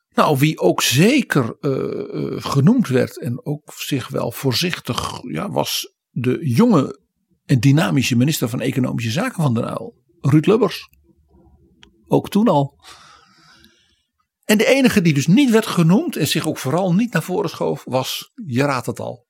Nou, 0.09 0.37
wie 0.37 0.59
ook 0.59 0.81
zeker 0.81 1.55
genoemd 2.41 2.87
werd 2.87 3.19
en 3.19 3.45
ook 3.45 3.73
zich 3.75 4.07
wel 4.07 4.31
voorzichtig, 4.31 5.21
ja, 5.31 5.49
was 5.49 5.93
de 6.09 6.39
jonge 6.41 6.99
en 7.45 7.59
dynamische 7.59 8.15
minister 8.15 8.49
van 8.49 8.61
Economische 8.61 9.11
Zaken 9.11 9.43
van 9.43 9.53
Den 9.53 9.63
Uyl, 9.63 9.98
Ruud 10.21 10.45
Lubbers. 10.45 10.89
Ook 12.07 12.29
toen 12.29 12.47
al. 12.47 12.79
En 14.45 14.57
de 14.57 14.65
enige 14.65 15.01
die 15.01 15.13
dus 15.13 15.27
niet 15.27 15.49
werd 15.49 15.65
genoemd 15.65 16.15
en 16.15 16.27
zich 16.27 16.47
ook 16.47 16.57
vooral 16.57 16.93
niet 16.93 17.13
naar 17.13 17.23
voren 17.23 17.49
schoof, 17.49 17.83
was, 17.85 18.31
je 18.45 18.63
raadt 18.63 18.85
het 18.85 18.99
al, 18.99 19.27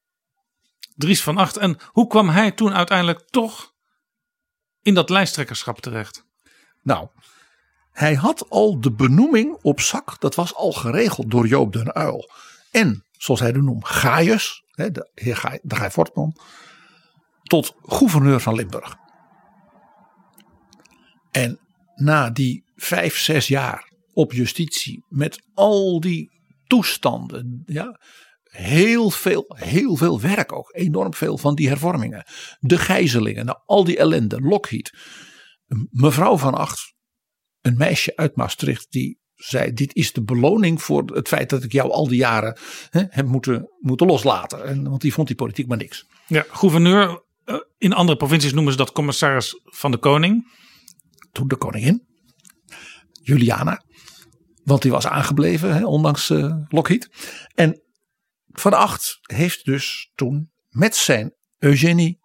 Dries 0.95 1.23
van 1.23 1.38
Acht. 1.38 1.58
En 1.58 1.78
hoe 1.86 2.08
kwam 2.08 2.30
hij 2.30 2.52
toen 2.52 2.73
uiteindelijk 2.73 3.30
toch 3.30 3.73
in 4.82 4.93
dat 4.93 5.10
lijsttrekkerschap 5.10 5.80
terecht? 5.80 6.25
Nou, 6.82 7.08
hij 7.91 8.13
had 8.13 8.49
al 8.49 8.82
de 8.82 8.91
benoeming 8.91 9.58
op 9.62 9.80
zak. 9.80 10.19
Dat 10.19 10.36
was 10.36 10.56
al 10.56 10.71
geregeld 10.71 11.32
door 11.32 11.47
Joop 11.47 11.73
den 11.73 11.97
Uyl. 11.97 12.30
En, 12.71 13.06
zoals 13.12 13.39
hij 13.39 13.52
de 13.52 13.62
noemt, 13.62 13.88
Gaius, 13.88 14.63
de 14.71 15.10
heer 15.13 15.60
de 15.62 15.91
Fortman, 15.91 16.38
tot 17.43 17.75
gouverneur 17.82 18.39
van 18.39 18.56
Limburg. 18.56 18.95
En 21.32 21.60
na 21.96 22.30
die 22.30 22.63
vijf, 22.76 23.18
zes 23.18 23.48
jaar 23.48 23.92
op 24.13 24.34
justitie 24.34 25.06
met 25.08 25.42
al 25.54 26.00
die 26.00 26.30
toestanden, 26.68 27.63
ja, 27.65 28.00
heel 28.44 29.10
veel, 29.10 29.46
heel 29.56 29.96
veel 29.96 30.22
werk 30.22 30.54
ook, 30.54 30.70
enorm 30.76 31.13
veel 31.13 31.38
van 31.38 31.56
die 31.56 31.68
hervormingen, 31.68 32.26
de 32.60 32.78
gijzelingen, 32.78 33.46
nou, 33.46 33.58
al 33.65 33.84
die 33.84 33.98
ellende, 33.98 34.39
Lockheed. 34.42 34.94
Mevrouw 35.89 36.38
van 36.38 36.54
Acht, 36.54 36.94
een 37.62 37.78
meisje 37.78 38.15
uit 38.15 38.36
Maastricht, 38.36 38.88
die 38.92 39.20
zei: 39.36 39.74
Dit 39.74 39.96
is 39.96 40.13
de 40.13 40.24
beloning 40.24 40.82
voor 40.82 41.04
het 41.06 41.28
feit 41.28 41.50
dat 41.50 41.63
ik 41.63 41.72
jou 41.72 41.92
al 41.92 42.08
die 42.08 42.18
jaren 42.18 42.58
hè, 42.89 43.04
heb 43.10 43.26
moeten, 43.26 43.70
moeten 43.80 44.08
loslaten. 44.08 44.65
En, 44.65 44.89
want 44.89 45.02
die 45.02 45.13
vond 45.13 45.28
die 45.28 45.36
politiek 45.36 45.68
maar 45.68 45.78
niks. 45.78 46.06
Ja, 46.28 46.46
gouverneur. 46.50 47.24
eh, 47.46 47.56
In 47.78 47.94
andere 47.94 48.18
provincies 48.18 48.54
noemen 48.54 48.72
ze 48.72 48.78
dat 48.78 48.92
commissaris 48.92 49.62
van 49.63 49.92
de 49.92 49.98
koning. 49.98 50.58
Toen 51.32 51.48
de 51.48 51.58
koningin, 51.58 52.08
Juliana, 53.22 53.84
want 54.63 54.82
die 54.82 54.92
was 54.92 55.08
aangebleven, 55.08 55.76
hè, 55.76 55.86
ondanks 55.86 56.30
uh, 56.30 56.56
Lockheed. 56.68 57.10
En 57.56 57.82
Van 58.48 58.74
Acht 58.74 59.20
heeft 59.22 59.65
dus 59.65 60.12
toen 60.15 60.52
met 60.70 60.96
zijn 60.96 61.34
Eugenie 61.58 62.20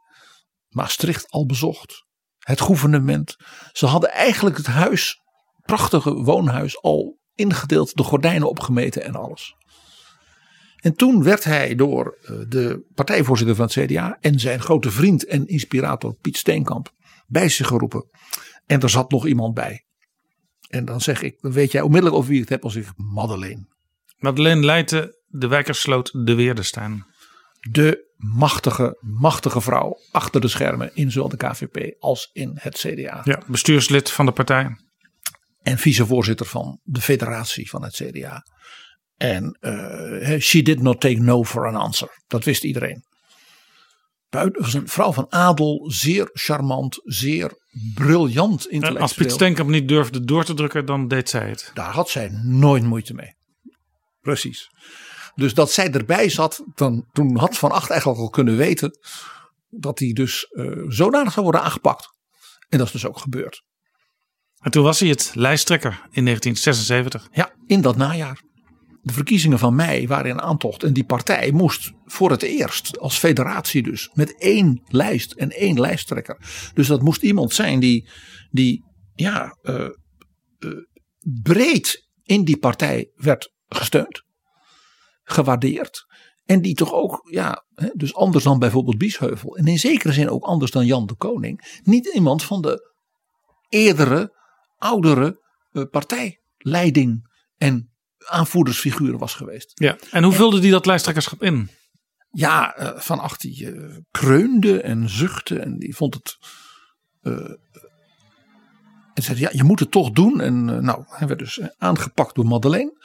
Maastricht 0.68 1.30
al 1.30 1.46
bezocht. 1.46 2.04
Het 2.38 2.60
gouvernement. 2.60 3.36
Ze 3.72 3.86
hadden 3.86 4.10
eigenlijk 4.10 4.56
het 4.56 4.66
huis, 4.66 5.20
prachtige 5.62 6.12
woonhuis, 6.12 6.82
al 6.82 7.18
ingedeeld, 7.34 7.96
de 7.96 8.02
gordijnen 8.02 8.48
opgemeten 8.48 9.04
en 9.04 9.14
alles. 9.14 9.54
En 10.76 10.94
toen 10.94 11.22
werd 11.22 11.44
hij 11.44 11.74
door 11.74 12.18
de 12.48 12.86
partijvoorzitter 12.94 13.56
van 13.56 13.64
het 13.64 13.74
CDA 13.74 14.16
en 14.20 14.40
zijn 14.40 14.60
grote 14.60 14.90
vriend 14.90 15.26
en 15.26 15.46
inspirator 15.46 16.14
Piet 16.20 16.36
Steenkamp 16.36 16.92
bij 17.26 17.48
zich 17.48 17.66
geroepen. 17.66 18.08
En 18.66 18.80
er 18.80 18.90
zat 18.90 19.10
nog 19.10 19.26
iemand 19.26 19.54
bij. 19.54 19.84
En 20.68 20.84
dan 20.84 21.00
zeg 21.00 21.22
ik, 21.22 21.40
dan 21.40 21.52
weet 21.52 21.72
jij 21.72 21.80
onmiddellijk 21.80 22.16
over 22.16 22.28
wie 22.28 22.40
ik 22.40 22.44
het 22.48 22.52
heb 22.52 22.64
als 22.64 22.74
ik 22.74 22.92
Madeleine. 22.96 23.66
Madeleine 24.18 24.64
Leijten, 24.64 25.16
de 25.26 25.46
Wijkersloot, 25.46 26.26
de 26.26 26.34
Weerdestein. 26.34 27.06
De 27.70 28.12
machtige, 28.16 28.98
machtige 29.00 29.60
vrouw 29.60 29.98
achter 30.10 30.40
de 30.40 30.48
schermen 30.48 30.90
in 30.94 31.10
zowel 31.10 31.28
de 31.28 31.36
KVP 31.36 31.94
als 31.98 32.30
in 32.32 32.50
het 32.54 32.76
CDA. 32.76 33.20
Ja, 33.24 33.42
bestuurslid 33.46 34.10
van 34.10 34.26
de 34.26 34.32
partij. 34.32 34.76
En 35.62 35.78
vicevoorzitter 35.78 36.46
van 36.46 36.80
de 36.82 37.00
federatie 37.00 37.70
van 37.70 37.82
het 37.82 37.94
CDA. 37.94 38.46
En 39.16 39.58
uh, 39.60 40.40
she 40.40 40.62
did 40.62 40.82
not 40.82 41.00
take 41.00 41.20
no 41.20 41.44
for 41.44 41.66
an 41.66 41.74
answer. 41.74 42.22
Dat 42.26 42.44
wist 42.44 42.64
iedereen. 42.64 43.04
Was 44.52 44.74
een 44.74 44.88
vrouw 44.88 45.12
van 45.12 45.26
adel, 45.28 45.90
zeer 45.90 46.30
charmant, 46.32 47.00
zeer 47.04 47.58
briljant 47.94 48.60
intellectueel. 48.60 48.96
En 48.96 49.02
als 49.02 49.14
Piet 49.14 49.32
Steenkamp 49.32 49.70
niet 49.70 49.88
durfde 49.88 50.24
door 50.24 50.44
te 50.44 50.54
drukken, 50.54 50.86
dan 50.86 51.08
deed 51.08 51.28
zij 51.28 51.48
het. 51.48 51.70
Daar 51.74 51.92
had 51.92 52.08
zij 52.08 52.28
nooit 52.42 52.82
moeite 52.82 53.14
mee. 53.14 53.36
Precies. 54.20 54.70
Dus 55.34 55.54
dat 55.54 55.72
zij 55.72 55.90
erbij 55.90 56.28
zat, 56.28 56.64
dan, 56.74 57.06
toen 57.12 57.36
had 57.36 57.58
Van 57.58 57.70
Acht 57.70 57.90
eigenlijk 57.90 58.20
al 58.20 58.28
kunnen 58.28 58.56
weten 58.56 58.98
dat 59.68 59.98
hij 59.98 60.12
dus 60.12 60.46
uh, 60.50 60.84
zodanig 60.88 61.32
zou 61.32 61.42
worden 61.44 61.62
aangepakt. 61.62 62.08
En 62.68 62.78
dat 62.78 62.86
is 62.86 62.92
dus 62.92 63.06
ook 63.06 63.18
gebeurd. 63.18 63.62
En 64.60 64.70
toen 64.70 64.82
was 64.82 65.00
hij 65.00 65.08
het 65.08 65.30
lijsttrekker 65.34 65.92
in 66.10 66.24
1976. 66.24 67.28
Ja, 67.32 67.52
in 67.66 67.80
dat 67.80 67.96
najaar. 67.96 68.40
De 69.04 69.12
verkiezingen 69.12 69.58
van 69.58 69.74
mei 69.74 70.06
waren 70.06 70.30
in 70.30 70.40
aantocht. 70.40 70.82
En 70.82 70.92
die 70.92 71.04
partij 71.04 71.52
moest 71.52 71.92
voor 72.04 72.30
het 72.30 72.42
eerst, 72.42 72.98
als 72.98 73.18
federatie 73.18 73.82
dus, 73.82 74.10
met 74.12 74.38
één 74.38 74.82
lijst 74.86 75.32
en 75.32 75.50
één 75.50 75.80
lijsttrekker. 75.80 76.70
Dus 76.74 76.86
dat 76.86 77.02
moest 77.02 77.22
iemand 77.22 77.52
zijn 77.52 77.80
die, 77.80 78.08
die 78.50 78.84
ja, 79.14 79.58
uh, 79.62 79.88
uh, 80.58 80.70
breed 81.42 82.08
in 82.22 82.44
die 82.44 82.58
partij 82.58 83.10
werd 83.14 83.52
gesteund, 83.66 84.22
gewaardeerd. 85.22 86.04
En 86.44 86.62
die 86.62 86.74
toch 86.74 86.92
ook, 86.92 87.28
ja, 87.30 87.64
dus 87.94 88.14
anders 88.14 88.44
dan 88.44 88.58
bijvoorbeeld 88.58 88.98
Biesheuvel. 88.98 89.56
En 89.56 89.66
in 89.66 89.78
zekere 89.78 90.12
zin 90.12 90.30
ook 90.30 90.44
anders 90.44 90.70
dan 90.70 90.86
Jan 90.86 91.06
de 91.06 91.14
Koning. 91.14 91.80
Niet 91.82 92.06
iemand 92.06 92.44
van 92.44 92.62
de 92.62 92.92
eerdere, 93.68 94.36
oudere 94.76 95.42
uh, 95.72 95.84
partijleiding 95.90 97.32
en 97.56 97.93
aanvoerdersfiguren 98.26 99.18
was 99.18 99.34
geweest. 99.34 99.70
Ja, 99.74 99.98
en 100.10 100.22
hoe 100.22 100.32
vulde 100.32 100.60
die 100.60 100.70
dat 100.70 100.86
lijsttrekkerschap 100.86 101.42
in? 101.42 101.70
Ja, 102.30 102.78
uh, 102.78 103.00
Van 103.00 103.18
Acht 103.18 103.40
die 103.40 103.72
uh, 103.72 103.96
kreunde 104.10 104.80
en 104.80 105.08
zuchtte 105.08 105.58
en 105.58 105.78
die 105.78 105.96
vond 105.96 106.14
het... 106.14 106.38
en 109.14 109.22
zei 109.22 109.38
ja, 109.38 109.50
je 109.52 109.64
moet 109.64 109.80
het 109.80 109.90
toch 109.90 110.10
doen. 110.10 110.40
En 110.40 110.64
nou, 110.64 111.04
hij 111.06 111.26
werd 111.26 111.38
dus 111.38 111.60
aangepakt 111.78 112.34
door 112.34 112.46
Madeleine. 112.46 113.02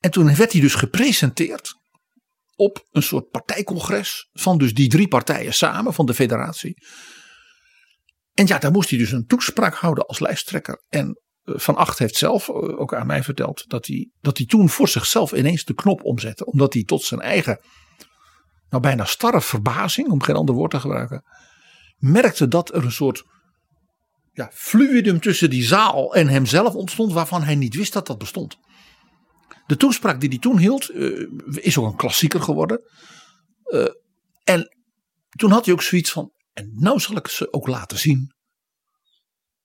En 0.00 0.10
toen 0.10 0.34
werd 0.34 0.52
hij 0.52 0.60
dus 0.60 0.74
gepresenteerd 0.74 1.74
op 2.56 2.86
een 2.90 3.02
soort 3.02 3.30
partijcongres 3.30 4.28
van 4.32 4.58
dus 4.58 4.74
die 4.74 4.88
drie 4.88 5.08
partijen 5.08 5.54
samen 5.54 5.94
van 5.94 6.06
de 6.06 6.14
federatie. 6.14 6.76
En 8.34 8.46
ja, 8.46 8.58
daar 8.58 8.70
moest 8.70 8.90
hij 8.90 8.98
dus 8.98 9.12
een 9.12 9.26
toespraak 9.26 9.74
houden 9.74 10.06
als 10.06 10.18
lijsttrekker. 10.18 10.82
En 10.88 11.20
Van 11.54 11.76
Acht 11.76 11.98
heeft 11.98 12.16
zelf 12.16 12.50
ook 12.50 12.94
aan 12.94 13.06
mij 13.06 13.22
verteld 13.22 13.64
dat 13.68 13.86
hij, 13.86 14.10
dat 14.20 14.36
hij 14.36 14.46
toen 14.46 14.68
voor 14.68 14.88
zichzelf 14.88 15.32
ineens 15.32 15.64
de 15.64 15.74
knop 15.74 16.04
omzette. 16.04 16.44
Omdat 16.44 16.72
hij 16.72 16.84
tot 16.84 17.02
zijn 17.02 17.20
eigen, 17.20 17.60
nou 18.70 18.82
bijna 18.82 19.04
starre 19.04 19.40
verbazing, 19.40 20.08
om 20.08 20.22
geen 20.22 20.36
ander 20.36 20.54
woord 20.54 20.70
te 20.70 20.80
gebruiken, 20.80 21.24
merkte 21.96 22.48
dat 22.48 22.74
er 22.74 22.84
een 22.84 22.92
soort 22.92 23.24
ja, 24.32 24.50
fluidum 24.52 25.20
tussen 25.20 25.50
die 25.50 25.62
zaal 25.62 26.14
en 26.14 26.28
hemzelf 26.28 26.74
ontstond 26.74 27.12
waarvan 27.12 27.42
hij 27.42 27.54
niet 27.54 27.74
wist 27.74 27.92
dat 27.92 28.06
dat 28.06 28.18
bestond. 28.18 28.58
De 29.66 29.76
toespraak 29.76 30.20
die 30.20 30.28
hij 30.28 30.38
toen 30.38 30.58
hield 30.58 30.90
uh, 30.90 31.26
is 31.50 31.78
ook 31.78 31.86
een 31.86 31.96
klassieker 31.96 32.40
geworden. 32.42 32.80
Uh, 33.64 33.88
en 34.44 34.76
toen 35.36 35.50
had 35.50 35.64
hij 35.64 35.74
ook 35.74 35.82
zoiets 35.82 36.10
van, 36.10 36.32
en 36.52 36.70
nou 36.74 37.00
zal 37.00 37.16
ik 37.16 37.28
ze 37.28 37.52
ook 37.52 37.66
laten 37.66 37.98
zien 37.98 38.32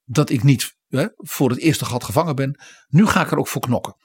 dat 0.03 0.29
ik 0.29 0.43
niet 0.43 0.75
voor 1.15 1.49
het 1.49 1.59
eerste 1.59 1.85
gat 1.85 2.03
gevangen 2.03 2.35
ben. 2.35 2.61
Nu 2.87 3.05
ga 3.05 3.21
ik 3.21 3.31
er 3.31 3.37
ook 3.37 3.47
voor 3.47 3.61
knokken. 3.61 3.95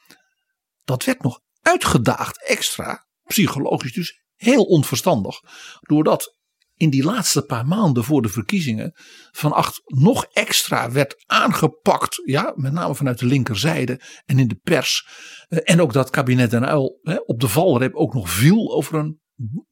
Dat 0.84 1.04
werd 1.04 1.22
nog 1.22 1.40
uitgedaagd 1.60 2.46
extra, 2.46 3.06
psychologisch 3.22 3.92
dus 3.92 4.22
heel 4.34 4.64
onverstandig. 4.64 5.40
Doordat 5.80 6.36
in 6.74 6.90
die 6.90 7.04
laatste 7.04 7.42
paar 7.42 7.66
maanden 7.66 8.04
voor 8.04 8.22
de 8.22 8.28
verkiezingen 8.28 8.92
Van 9.30 9.52
Acht 9.52 9.80
nog 9.84 10.24
extra 10.24 10.90
werd 10.90 11.24
aangepakt. 11.26 12.22
Ja, 12.24 12.52
met 12.56 12.72
name 12.72 12.94
vanuit 12.94 13.18
de 13.18 13.26
linkerzijde 13.26 14.00
en 14.26 14.38
in 14.38 14.48
de 14.48 14.60
pers. 14.62 15.08
En 15.48 15.80
ook 15.80 15.92
dat 15.92 16.10
kabinet 16.10 16.50
Den 16.50 16.66
Uil 16.66 16.98
hè, 17.02 17.16
op 17.16 17.40
de 17.40 17.48
valreep 17.48 17.94
ook 17.94 18.14
nog 18.14 18.30
viel 18.30 18.74
over 18.74 18.94
een 18.94 19.20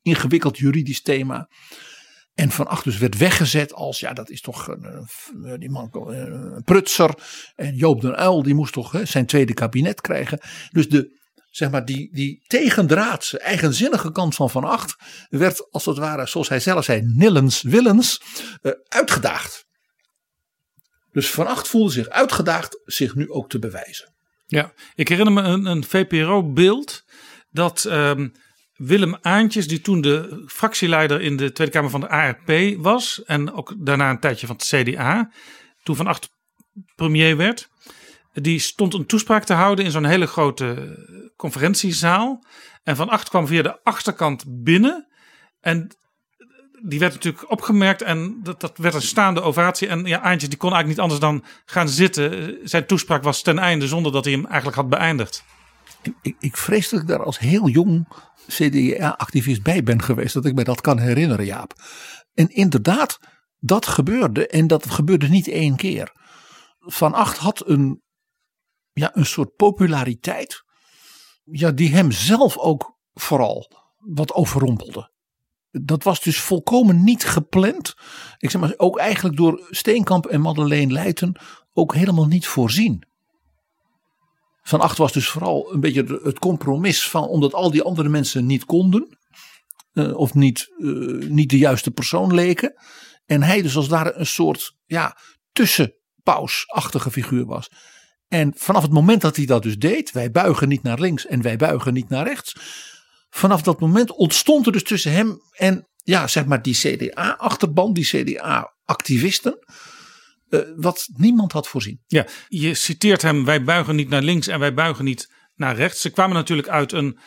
ingewikkeld 0.03 0.59
juridisch 0.59 1.03
thema. 1.03 1.49
En 2.37 2.51
Van 2.51 2.67
Acht 2.67 2.85
dus 2.85 2.99
werd 2.99 3.17
weggezet 3.17 3.73
als, 3.73 4.01
ja 4.01 4.13
dat 4.13 4.31
is 4.31 4.41
toch 4.41 4.69
een, 4.69 5.09
die 5.59 5.71
man, 5.71 5.89
een 5.93 6.63
prutser. 6.65 7.15
En 7.55 7.75
Joop 7.75 8.01
den 8.01 8.17
Uil 8.17 8.43
die 8.43 8.55
moest 8.55 8.73
toch 8.73 8.93
hè, 8.93 9.05
zijn 9.05 9.27
tweede 9.27 9.55
kabinet 9.55 10.01
krijgen. 10.01 10.41
Dus 10.71 10.89
de, 10.89 11.21
zeg 11.51 11.71
maar, 11.71 11.85
die, 11.85 12.09
die 12.13 12.45
tegendraadse, 12.47 13.39
eigenzinnige 13.39 14.13
kant 14.13 14.35
van 14.35 14.51
Van 14.51 14.65
Acht 14.65 14.97
werd 15.29 15.71
als 15.71 15.85
het 15.85 15.97
ware, 15.97 16.27
zoals 16.27 16.49
hij 16.49 16.61
zelf 16.61 16.85
zei, 16.85 17.03
nillens 17.05 17.63
willens, 17.63 18.21
uh, 18.63 18.73
uitgedaagd. 18.89 19.65
Dus 21.11 21.31
Van 21.31 21.47
Acht 21.47 21.69
voelde 21.69 21.93
zich 21.93 22.09
uitgedaagd 22.09 22.81
zich 22.85 23.15
nu 23.15 23.31
ook 23.31 23.49
te 23.49 23.59
bewijzen. 23.59 24.15
Ja, 24.47 24.73
ik 24.95 25.09
herinner 25.09 25.33
me 25.33 25.43
een, 25.43 25.65
een 25.65 25.85
VPRO-beeld 25.85 27.05
dat 27.51 27.85
um, 27.85 28.33
Willem 28.77 29.17
Aantjes, 29.21 29.69
die 29.69 29.81
toen 29.81 30.01
de 30.01 30.43
fractieleider 30.47 31.21
in 31.21 31.37
de 31.37 31.53
Tweede 31.53 31.73
Kamer 31.73 31.91
van 31.91 32.01
de 32.01 32.09
ARP 32.09 32.51
was 32.79 33.25
en 33.25 33.53
ook 33.53 33.75
daarna 33.79 34.11
een 34.11 34.21
tijdje 34.21 34.47
van 34.47 34.57
het 34.57 34.65
CDA, 34.65 35.31
toen 35.83 35.97
Van 35.97 36.07
Acht 36.07 36.31
premier 36.95 37.37
werd, 37.37 37.69
die 38.33 38.59
stond 38.59 38.95
een 38.95 39.07
toespraak 39.07 39.45
te 39.45 39.53
houden 39.53 39.85
in 39.85 39.91
zo'n 39.91 40.05
hele 40.05 40.27
grote 40.27 40.99
conferentiezaal. 41.37 42.45
En 42.83 42.97
Van 42.97 43.09
Acht 43.09 43.29
kwam 43.29 43.47
via 43.47 43.63
de 43.63 43.83
achterkant 43.83 44.45
binnen. 44.47 45.07
En 45.61 45.97
die 46.83 46.99
werd 46.99 47.13
natuurlijk 47.13 47.51
opgemerkt 47.51 48.03
en 48.03 48.41
dat, 48.43 48.61
dat 48.61 48.79
werd 48.79 48.95
een 48.95 49.03
staande 49.03 49.41
ovatie. 49.41 49.89
En 49.89 50.05
ja, 50.05 50.21
Aantjes 50.21 50.49
die 50.49 50.59
kon 50.59 50.73
eigenlijk 50.73 50.89
niet 50.89 51.11
anders 51.11 51.21
dan 51.21 51.45
gaan 51.65 51.89
zitten. 51.89 52.59
Zijn 52.65 52.87
toespraak 52.87 53.23
was 53.23 53.43
ten 53.43 53.59
einde 53.59 53.87
zonder 53.87 54.13
dat 54.13 54.25
hij 54.25 54.33
hem 54.33 54.47
eigenlijk 54.47 54.77
had 54.77 54.89
beëindigd. 54.89 55.45
Ik, 56.23 56.37
ik 56.39 56.57
vrees 56.57 56.89
dat 56.89 57.01
ik 57.01 57.07
daar 57.07 57.23
als 57.23 57.39
heel 57.39 57.69
jong 57.69 58.09
CDA-activist 58.47 59.63
bij 59.63 59.83
ben 59.83 60.03
geweest. 60.03 60.35
Dat 60.35 60.45
ik 60.45 60.55
me 60.55 60.65
dat 60.65 60.81
kan 60.81 60.99
herinneren, 60.99 61.45
Jaap. 61.45 61.73
En 62.35 62.49
inderdaad, 62.49 63.19
dat 63.59 63.87
gebeurde. 63.87 64.47
En 64.47 64.67
dat 64.67 64.91
gebeurde 64.91 65.29
niet 65.29 65.49
één 65.49 65.77
keer. 65.77 66.13
Van 66.79 67.15
Acht 67.15 67.37
had 67.37 67.69
een 67.69 68.05
ja, 68.93 69.17
een 69.17 69.27
soort 69.27 69.57
populariteit. 69.57 70.65
Ja, 71.45 71.71
die 71.71 71.95
hem 71.95 72.11
zelf 72.11 72.59
ook 72.59 72.99
vooral 73.13 73.71
wat 73.97 74.33
overrompelde. 74.33 75.11
Dat 75.71 76.03
was 76.03 76.21
dus 76.21 76.41
volkomen 76.41 77.05
niet 77.05 77.25
gepland. 77.25 77.95
Ik 78.39 78.51
zeg 78.51 78.61
maar 78.61 78.75
ook 78.77 78.99
eigenlijk 78.99 79.37
door 79.37 79.67
Steenkamp 79.71 80.27
en 80.27 80.41
Madeleine 80.41 80.93
Leijten 80.93 81.41
ook 81.73 81.95
helemaal 81.95 82.27
niet 82.27 82.47
voorzien. 82.47 83.03
Van 84.69 84.81
Acht 84.81 84.99
was 84.99 85.13
dus 85.13 85.29
vooral 85.29 85.73
een 85.73 85.81
beetje 85.81 86.21
het 86.23 86.39
compromis 86.39 87.09
van 87.09 87.23
omdat 87.23 87.55
al 87.55 87.71
die 87.71 87.83
andere 87.83 88.09
mensen 88.09 88.47
niet 88.47 88.65
konden. 88.65 89.19
Uh, 89.93 90.17
of 90.17 90.35
niet, 90.35 90.73
uh, 90.79 91.29
niet 91.29 91.51
de 91.51 91.59
juiste 91.59 91.91
persoon 91.91 92.35
leken. 92.35 92.75
En 93.27 93.43
hij 93.43 93.63
dus 93.63 93.77
als 93.77 93.89
daar 93.89 94.17
een 94.17 94.27
soort 94.27 94.77
ja, 94.85 95.17
tussenpausachtige 95.53 97.11
figuur 97.11 97.45
was. 97.45 97.71
En 98.29 98.53
vanaf 98.57 98.83
het 98.83 98.93
moment 98.93 99.21
dat 99.21 99.37
hij 99.37 99.47
dat 99.47 99.63
dus 99.63 99.79
deed, 99.79 100.13
wij 100.13 100.31
buigen 100.31 100.69
niet 100.69 100.83
naar 100.83 101.01
links 101.01 101.27
en 101.27 101.43
wij 101.43 101.57
buigen 101.57 101.93
niet 101.93 102.09
naar 102.09 102.27
rechts. 102.27 102.57
Vanaf 103.31 103.63
dat 103.63 103.81
moment 103.81 104.11
ontstond 104.11 104.67
er 104.67 104.73
dus 104.73 104.85
tussen 104.85 105.13
hem 105.13 105.41
en 105.53 105.89
ja, 105.97 106.27
zeg 106.27 106.47
maar 106.47 106.63
die 106.63 106.75
CDA-achterban, 106.75 107.93
die 107.93 108.05
CDA-activisten. 108.05 109.59
Uh, 110.49 110.61
wat 110.77 111.09
niemand 111.13 111.53
had 111.53 111.69
voorzien. 111.69 112.01
Ja, 112.07 112.27
je 112.49 112.75
citeert 112.75 113.23
hem, 113.23 113.45
wij 113.45 113.65
buigen 113.65 113.97
niet 113.97 114.09
naar 114.09 114.23
links 114.23 114.47
en 114.47 114.59
wij 114.59 114.75
buigen 114.75 115.05
niet 115.05 115.33
naar 115.55 115.77
rechts. 115.77 116.01
Ze 116.01 116.11
kwamen 116.11 116.37
natuurlijk 116.37 116.69
uit 116.69 116.93
een 116.93 117.19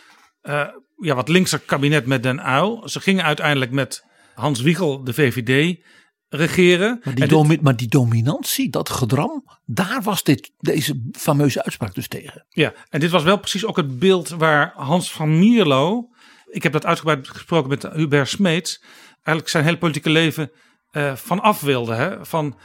uh, 0.43 0.67
ja, 0.97 1.15
wat 1.15 1.30
linkser 1.30 1.59
kabinet 1.59 2.05
met 2.05 2.24
Den 2.24 2.41
Uil. 2.41 2.89
Ze 2.89 2.99
gingen 2.99 3.24
uiteindelijk 3.24 3.72
met 3.72 4.05
Hans 4.36 4.61
Wiegel, 4.61 5.03
de 5.03 5.13
VVD, 5.13 5.80
regeren. 6.30 7.01
Maar 7.03 7.15
die, 7.15 7.28
domi 7.28 7.57
maar 7.61 7.76
die, 7.76 7.88
dominantie, 7.88 8.70
dat 8.70 8.89
gedram, 8.89 9.43
daar 9.65 10.01
was 10.01 10.24
dit, 10.24 10.51
deze 10.57 11.09
fameuze 11.11 11.63
uitspraak 11.63 11.95
dus 11.95 12.07
tegen. 12.07 12.45
Ja, 12.49 12.74
en 12.89 12.99
dit 12.99 13.09
was 13.09 13.24
wel 13.24 13.39
precies 13.39 13.65
ook 13.65 13.78
het 13.78 13.99
beeld 13.99 14.30
waar 14.30 14.74
Hans 14.76 15.11
van 15.11 15.39
Mierlo, 15.39 16.09
ik 16.45 16.63
heb 16.63 16.72
dat 16.72 16.86
uitgebreid 16.86 17.28
gesproken 17.28 17.70
met 17.70 17.84
Hubert 17.84 18.30
Smeets, 18.30 18.84
eigenlijk 19.13 19.49
zijn 19.49 19.63
hele 19.63 19.78
politieke 19.78 20.09
leven 20.09 20.51
uh, 20.91 21.15
van 21.15 21.39
af 21.39 21.61
wilde. 21.61 21.93
Hè? 21.93 22.26
Van 22.26 22.57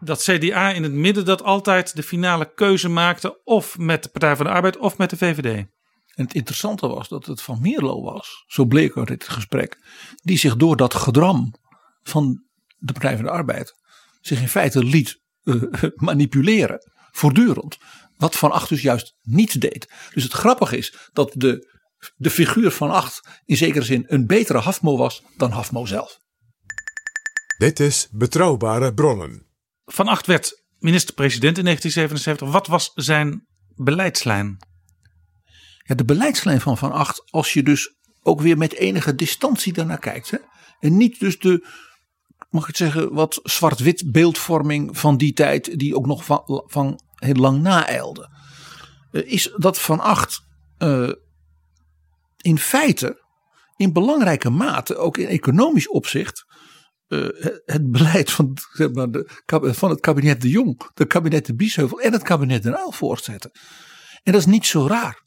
dat 0.00 0.22
CDA 0.22 0.70
in 0.70 0.82
het 0.82 0.92
midden 0.92 1.24
dat 1.24 1.42
altijd 1.42 1.96
de 1.96 2.02
finale 2.02 2.52
keuze 2.54 2.88
maakte, 2.88 3.40
of 3.44 3.78
met 3.78 4.02
de 4.02 4.08
Partij 4.08 4.36
van 4.36 4.46
de 4.46 4.52
Arbeid 4.52 4.76
of 4.76 4.98
met 4.98 5.10
de 5.10 5.16
VVD. 5.16 5.66
En 6.14 6.24
het 6.24 6.34
interessante 6.34 6.88
was 6.88 7.08
dat 7.08 7.26
het 7.26 7.42
van 7.42 7.60
Mierlo 7.60 8.02
was, 8.02 8.44
zo 8.46 8.64
bleek 8.64 8.96
uit 8.96 9.08
dit 9.08 9.28
gesprek, 9.28 9.78
die 10.22 10.38
zich 10.38 10.56
door 10.56 10.76
dat 10.76 10.94
gedram 10.94 11.54
van 12.02 12.44
de 12.76 12.92
Partij 12.92 13.16
van 13.16 13.24
de 13.24 13.30
Arbeid 13.30 13.76
zich 14.20 14.40
in 14.40 14.48
feite 14.48 14.84
liet 14.84 15.20
uh, 15.44 15.62
manipuleren, 15.94 16.78
voortdurend. 17.10 17.78
Wat 18.16 18.36
Van 18.36 18.50
Acht 18.50 18.68
dus 18.68 18.82
juist 18.82 19.14
niet 19.22 19.60
deed. 19.60 19.92
Dus 20.14 20.22
het 20.22 20.32
grappige 20.32 20.76
is 20.76 20.94
dat 21.12 21.32
de, 21.36 21.76
de 22.16 22.30
figuur 22.30 22.70
Van 22.70 22.90
Acht 22.90 23.28
in 23.44 23.56
zekere 23.56 23.84
zin 23.84 24.04
een 24.06 24.26
betere 24.26 24.58
Hafmo 24.58 24.96
was 24.96 25.22
dan 25.36 25.50
Hafmo 25.50 25.86
zelf. 25.86 26.18
Dit 27.58 27.80
is 27.80 28.08
Betrouwbare 28.10 28.94
Bronnen. 28.94 29.47
Van 29.90 30.08
Acht 30.08 30.26
werd 30.26 30.62
minister-president 30.78 31.58
in 31.58 31.64
1977. 31.64 32.50
Wat 32.50 32.66
was 32.66 32.92
zijn 32.94 33.46
beleidslijn? 33.74 34.56
Ja, 35.78 35.94
de 35.94 36.04
beleidslijn 36.04 36.60
van 36.60 36.78
Van 36.78 36.92
Acht, 36.92 37.30
als 37.30 37.52
je 37.52 37.62
dus 37.62 37.96
ook 38.22 38.40
weer 38.40 38.58
met 38.58 38.74
enige 38.74 39.14
distantie 39.14 39.72
daarnaar 39.72 39.98
kijkt. 39.98 40.30
Hè, 40.30 40.38
en 40.80 40.96
niet 40.96 41.20
dus 41.20 41.38
de 41.38 41.66
mag 42.50 42.62
ik 42.62 42.68
het 42.68 42.76
zeggen, 42.76 43.12
wat 43.12 43.40
zwart-wit 43.42 44.12
beeldvorming 44.12 44.98
van 44.98 45.16
die 45.16 45.32
tijd, 45.32 45.78
die 45.78 45.96
ook 45.96 46.06
nog 46.06 46.24
van, 46.24 46.42
van 46.66 47.00
heel 47.14 47.34
lang 47.34 47.62
naeilde. 47.62 48.30
Uh, 49.12 49.32
is 49.32 49.52
dat 49.56 49.80
Van 49.80 50.00
Acht 50.00 50.40
uh, 50.78 51.12
in 52.36 52.58
feite 52.58 53.26
in 53.76 53.92
belangrijke 53.92 54.50
mate, 54.50 54.96
ook 54.96 55.16
in 55.16 55.26
economisch 55.26 55.88
opzicht, 55.88 56.44
uh, 57.08 57.28
het 57.64 57.90
beleid 57.90 58.30
van, 58.30 58.56
zeg 58.72 58.92
maar, 58.92 59.10
de, 59.10 59.28
van 59.74 59.90
het 59.90 60.00
kabinet 60.00 60.40
De 60.40 60.48
Jong, 60.48 60.90
de 60.94 61.06
kabinet 61.06 61.46
De 61.46 61.54
Biesheuvel 61.54 62.00
en 62.00 62.12
het 62.12 62.22
kabinet 62.22 62.62
Den 62.62 62.78
Uyl 62.78 62.92
voortzetten. 62.92 63.50
En 64.22 64.32
dat 64.32 64.40
is 64.40 64.46
niet 64.46 64.66
zo 64.66 64.86
raar. 64.86 65.22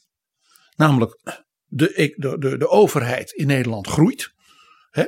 Namelijk, 0.76 1.20
de, 1.66 2.14
de, 2.16 2.38
de, 2.38 2.56
de 2.56 2.68
overheid 2.68 3.32
in 3.32 3.46
Nederland 3.46 3.86
groeit. 3.86 4.32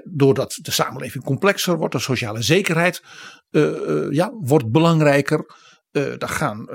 Doordat 0.05 0.59
de 0.63 0.71
samenleving 0.71 1.25
complexer 1.25 1.77
wordt, 1.77 1.95
de 1.95 2.01
sociale 2.01 2.43
zekerheid 2.43 3.03
uh, 3.51 3.63
uh, 3.63 4.13
ja, 4.13 4.33
wordt 4.33 4.71
belangrijker. 4.71 5.55
Uh, 5.97 6.23
er 6.23 6.29
gaan 6.29 6.69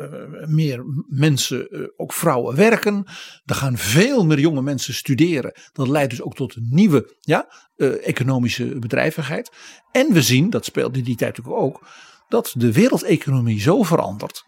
meer 0.48 0.84
mensen, 1.08 1.70
ook 1.98 2.14
vrouwen, 2.14 2.56
werken. 2.56 3.04
Er 3.46 3.56
gaan 3.56 3.78
veel 3.78 4.26
meer 4.26 4.40
jonge 4.40 4.62
mensen 4.62 4.94
studeren. 4.94 5.54
Dat 5.72 5.88
leidt 5.88 6.10
dus 6.10 6.22
ook 6.22 6.36
tot 6.36 6.56
een 6.56 6.68
nieuwe 6.70 7.16
ja, 7.20 7.54
economische 8.04 8.80
bedrijvigheid. 8.80 9.52
En 9.92 10.14
we 10.14 10.22
zien, 10.22 10.50
dat 10.50 10.66
speelt 10.66 10.98
in 10.98 11.04
die 11.04 11.16
tijd 11.16 11.38
natuurlijk 11.38 11.64
ook, 11.64 11.88
dat 12.28 12.54
de 12.58 12.72
wereldeconomie 12.72 13.62
zo 13.62 13.84
verandert. 13.84 14.44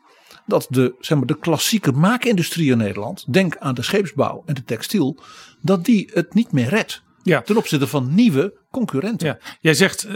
Dat 0.46 0.68
de, 0.70 0.96
zeg 1.00 1.18
maar, 1.18 1.28
de 1.28 1.40
klassieke 1.40 1.92
maakindustrie 1.92 2.72
in 2.72 2.78
Nederland, 2.78 3.34
denk 3.34 3.58
aan 3.58 3.76
de 3.76 3.82
scheepsbouw 3.82 4.44
en 4.46 4.54
de 4.54 4.64
textiel, 4.64 5.24
dat 5.62 5.86
die 5.86 6.10
het 6.14 6.34
niet 6.34 6.52
meer 6.52 6.68
redt. 6.68 7.04
Ja. 7.24 7.42
Ten 7.42 7.58
opzichte 7.58 7.88
van 7.88 8.16
nieuwe 8.16 8.60
concurrenten. 8.72 9.28
Ja. 9.28 9.40
Jij 9.60 9.74
zegt, 9.74 10.08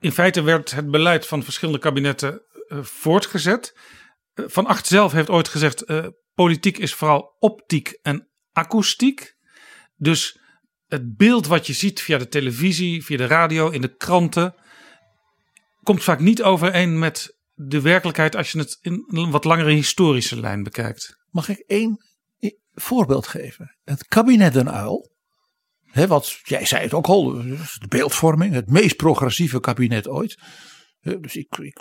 in 0.00 0.12
feite 0.12 0.42
werd 0.42 0.70
het 0.70 0.90
beleid 0.90 1.26
van 1.26 1.42
verschillende 1.42 1.80
kabinetten 1.80 2.42
voortgezet. 2.80 3.78
Uh, 4.34 4.44
van 4.48 4.66
Acht 4.66 4.86
zelf 4.86 5.12
heeft 5.12 5.30
ooit 5.30 5.48
gezegd, 5.48 5.84
politiek 6.34 6.78
is 6.78 6.94
vooral 6.94 7.36
optiek 7.38 7.98
en 8.02 8.28
akoestiek. 8.52 9.34
Dus 9.96 10.38
het 10.86 11.16
beeld 11.16 11.46
wat 11.46 11.66
je 11.66 11.72
ziet 11.72 12.00
via 12.00 12.18
de 12.18 12.28
televisie, 12.28 13.04
via 13.04 13.16
de 13.16 13.26
radio, 13.26 13.70
in 13.70 13.80
de 13.80 13.96
kranten, 13.96 14.54
komt 15.82 16.02
vaak 16.02 16.20
niet 16.20 16.42
overeen 16.42 16.98
met 16.98 17.38
de 17.54 17.80
werkelijkheid 17.80 18.36
als 18.36 18.52
je 18.52 18.58
het 18.58 18.78
in 18.80 19.04
een 19.06 19.30
wat 19.30 19.44
langere 19.44 19.70
historische 19.70 20.40
lijn 20.40 20.62
bekijkt. 20.62 21.16
Mag 21.30 21.48
ik 21.48 21.58
één 21.58 21.98
voorbeeld 22.72 23.26
geven? 23.26 23.76
Het 23.84 24.06
kabinet 24.06 24.52
Den 24.52 24.70
Uil 24.70 25.12
He, 25.92 26.06
wat, 26.06 26.40
jij 26.42 26.66
zei 26.66 26.82
het 26.82 26.94
ook 26.94 27.06
al, 27.06 27.32
de 27.32 27.88
beeldvorming, 27.88 28.54
het 28.54 28.70
meest 28.70 28.96
progressieve 28.96 29.60
kabinet 29.60 30.08
ooit. 30.08 30.38
Dus 31.00 31.36
ik, 31.36 31.80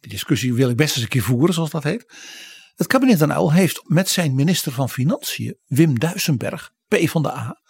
die 0.00 0.10
discussie 0.10 0.54
wil 0.54 0.70
ik 0.70 0.76
best 0.76 0.94
eens 0.94 1.02
een 1.02 1.10
keer 1.10 1.22
voeren, 1.22 1.54
zoals 1.54 1.70
dat 1.70 1.84
heet. 1.84 2.12
Het 2.74 2.86
kabinet 2.86 3.18
Den 3.18 3.30
Uyl 3.30 3.52
heeft 3.52 3.80
met 3.84 4.08
zijn 4.08 4.34
minister 4.34 4.72
van 4.72 4.88
Financiën, 4.88 5.58
Wim 5.66 5.98
Duisenberg, 5.98 6.70
P 6.88 7.08
van 7.08 7.22
de 7.22 7.32
A, 7.32 7.60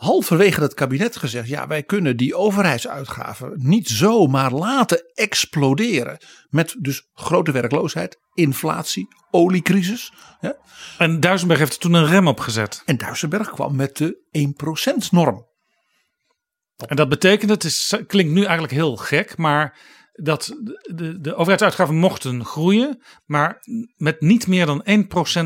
halverwege 0.00 0.60
het 0.60 0.74
kabinet 0.74 1.16
gezegd: 1.16 1.48
ja, 1.48 1.66
wij 1.66 1.82
kunnen 1.82 2.16
die 2.16 2.34
overheidsuitgaven 2.34 3.52
niet 3.56 3.88
zomaar 3.88 4.52
laten 4.52 5.04
exploderen. 5.14 6.18
Met 6.48 6.76
dus 6.78 7.08
grote 7.12 7.52
werkloosheid, 7.52 8.18
inflatie, 8.34 9.08
oliecrisis. 9.30 10.12
Ja. 10.40 10.56
En 10.98 11.20
Duisenberg 11.20 11.60
heeft 11.60 11.72
er 11.72 11.78
toen 11.78 11.94
een 11.94 12.06
rem 12.06 12.28
op 12.28 12.40
gezet. 12.40 12.82
En 12.84 12.96
Duisenberg 12.96 13.50
kwam 13.50 13.76
met 13.76 13.96
de 13.96 14.18
1%-norm. 14.98 15.48
En 16.86 16.96
dat 16.96 17.08
betekent, 17.08 17.50
het 17.50 17.64
is, 17.64 17.96
klinkt 18.06 18.32
nu 18.32 18.42
eigenlijk 18.42 18.72
heel 18.72 18.96
gek, 18.96 19.36
maar 19.36 19.78
dat 20.22 20.56
de, 20.94 21.20
de, 21.20 21.34
overheidsuitgaven 21.34 21.96
mochten 21.96 22.44
groeien, 22.44 23.02
maar 23.26 23.58
met 23.96 24.20
niet 24.20 24.46
meer 24.46 24.66
dan 24.66 24.84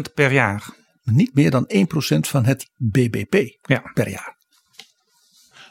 1% 0.09 0.15
per 0.15 0.33
jaar. 0.33 0.75
Niet 1.03 1.35
meer 1.35 1.51
dan 1.51 1.71
1% 1.75 1.79
van 2.21 2.45
het 2.45 2.71
BBP 2.77 3.35
ja. 3.63 3.91
per 3.95 4.09
jaar. 4.09 4.37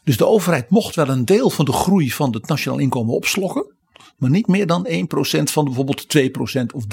Dus 0.03 0.17
de 0.17 0.25
overheid 0.25 0.69
mocht 0.69 0.95
wel 0.95 1.09
een 1.09 1.25
deel 1.25 1.49
van 1.49 1.65
de 1.65 1.73
groei 1.73 2.11
van 2.11 2.33
het 2.33 2.47
nationaal 2.47 2.79
inkomen 2.79 3.13
opslokken. 3.13 3.75
Maar 4.17 4.29
niet 4.29 4.47
meer 4.47 4.67
dan 4.67 4.87
1% 4.87 5.43
van 5.43 5.65
bijvoorbeeld 5.65 6.17
2% 6.17 6.65
of 6.73 6.83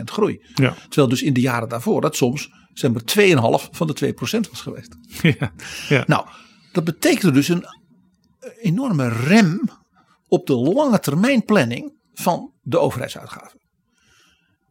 3% 0.00 0.02
groei. 0.04 0.46
Ja. 0.54 0.74
Terwijl 0.88 1.08
dus 1.08 1.22
in 1.22 1.32
de 1.32 1.40
jaren 1.40 1.68
daarvoor 1.68 2.00
dat 2.00 2.16
soms 2.16 2.50
zeg 2.72 2.90
maar 2.90 3.02
2,5 3.62 3.70
van 3.70 3.86
de 3.86 4.14
2% 4.46 4.50
was 4.50 4.60
geweest. 4.60 4.96
Ja. 5.38 5.52
Ja. 5.88 6.04
Nou, 6.06 6.26
dat 6.72 6.84
betekende 6.84 7.32
dus 7.32 7.48
een 7.48 7.64
enorme 8.60 9.08
rem 9.08 9.60
op 10.28 10.46
de 10.46 10.56
lange 10.56 11.00
termijn 11.00 11.44
planning 11.44 11.92
van 12.12 12.52
de 12.62 12.78
overheidsuitgaven. 12.78 13.60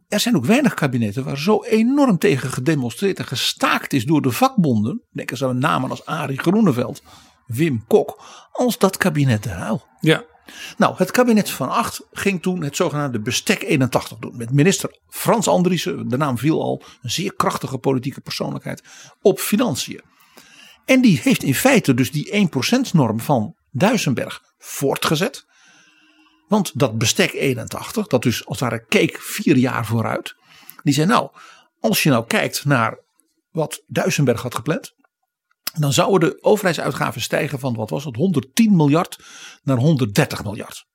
Er 0.08 0.20
zijn 0.20 0.36
ook 0.36 0.44
weinig 0.44 0.74
kabinetten 0.74 1.24
waar 1.24 1.38
zo 1.38 1.62
enorm 1.62 2.18
tegen 2.18 2.50
gedemonstreerd 2.50 3.18
en 3.18 3.26
gestaakt 3.26 3.92
is 3.92 4.04
door 4.04 4.22
de 4.22 4.30
vakbonden. 4.30 5.02
Denk 5.10 5.30
eens 5.30 5.44
aan 5.44 5.58
namen 5.58 5.90
als 5.90 6.06
Arie 6.06 6.38
Groeneveld, 6.38 7.02
Wim 7.46 7.84
Kok, 7.86 8.22
als 8.52 8.78
dat 8.78 8.96
kabinet 8.96 9.42
de 9.42 9.48
Huil. 9.48 9.86
Ja. 10.00 10.24
Nou, 10.76 10.94
het 10.96 11.10
kabinet 11.10 11.50
van 11.50 11.68
Acht 11.68 12.06
ging 12.12 12.42
toen 12.42 12.62
het 12.62 12.76
zogenaamde 12.76 13.20
bestek 13.20 13.62
81 13.62 14.18
doen. 14.18 14.36
Met 14.36 14.52
minister 14.52 14.98
Frans 15.08 15.48
Andriessen, 15.48 16.08
de 16.08 16.16
naam 16.16 16.38
viel 16.38 16.62
al, 16.62 16.82
een 17.02 17.10
zeer 17.10 17.34
krachtige 17.34 17.78
politieke 17.78 18.20
persoonlijkheid, 18.20 18.82
op 19.22 19.38
financiën. 19.38 20.02
En 20.84 21.00
die 21.00 21.20
heeft 21.22 21.42
in 21.42 21.54
feite 21.54 21.94
dus 21.94 22.12
die 22.12 22.48
1% 22.88 22.90
norm 22.92 23.20
van 23.20 23.54
Duisenberg 23.70 24.42
voortgezet. 24.58 25.46
Want 26.48 26.78
dat 26.78 26.98
bestek 26.98 27.32
81, 27.32 28.06
dat 28.06 28.22
dus 28.22 28.46
als 28.46 28.60
het 28.60 28.70
ware 28.70 28.84
keek 28.84 29.20
vier 29.20 29.56
jaar 29.56 29.86
vooruit. 29.86 30.34
Die 30.82 30.94
zei 30.94 31.06
nou, 31.06 31.30
als 31.80 32.02
je 32.02 32.10
nou 32.10 32.26
kijkt 32.26 32.64
naar 32.64 32.98
wat 33.50 33.82
Duisenberg 33.86 34.42
had 34.42 34.54
gepland. 34.54 34.96
Dan 35.78 35.92
zouden 35.92 36.30
de 36.30 36.42
overheidsuitgaven 36.42 37.20
stijgen 37.20 37.58
van 37.58 37.74
wat 37.74 37.90
was 37.90 38.04
het 38.04 38.16
110 38.16 38.76
miljard 38.76 39.18
naar 39.62 39.76
130 39.76 40.44
miljard. 40.44 40.86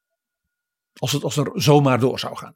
Als 0.94 1.12
het 1.12 1.24
als 1.24 1.38
er 1.38 1.52
zomaar 1.54 2.00
door 2.00 2.20
zou 2.20 2.38
gaan. 2.38 2.56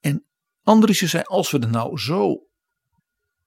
En 0.00 0.26
Andriessen 0.62 1.08
zei 1.08 1.22
als 1.26 1.50
we 1.50 1.58
er 1.58 1.70
nou 1.70 1.98
zo 1.98 2.47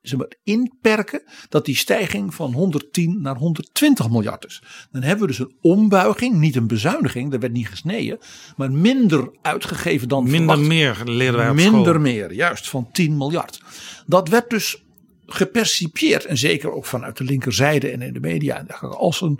zeg 0.02 0.20
maar, 0.20 0.32
inperken 0.44 1.24
dat 1.50 1.66
die 1.66 1.76
stijging 1.76 2.34
van 2.34 2.54
110 2.54 3.22
naar 3.22 3.36
120 3.36 4.10
miljard 4.10 4.46
is. 4.46 4.64
Dan 4.92 5.02
hebben 5.02 5.22
we 5.22 5.28
dus 5.28 5.40
een 5.40 5.56
ombuiging, 5.62 6.36
niet 6.36 6.56
een 6.56 6.68
bezuiniging, 6.68 7.34
er 7.34 7.40
werd 7.40 7.54
niet 7.54 7.70
gesneden, 7.70 8.20
maar 8.58 8.72
minder 8.72 9.30
uitgegeven 9.42 10.08
dan 10.08 10.24
Minder 10.24 10.40
verwacht. 10.40 10.68
meer 10.68 11.02
leren 11.06 11.38
wij 11.38 11.50
op 11.50 11.56
Minder 11.56 11.82
school. 11.82 12.00
meer, 12.00 12.34
juist, 12.34 12.70
van 12.70 12.92
10 12.92 13.18
miljard. 13.18 13.62
Dat 14.06 14.30
werd 14.30 14.50
dus 14.50 14.84
gepercipieerd, 15.26 16.26
en 16.26 16.38
zeker 16.38 16.72
ook 16.72 16.86
vanuit 16.86 17.18
de 17.18 17.24
linkerzijde 17.24 17.90
en 17.90 18.02
in 18.02 18.14
de 18.14 18.20
media, 18.20 18.66
als 18.80 19.22
een, 19.22 19.40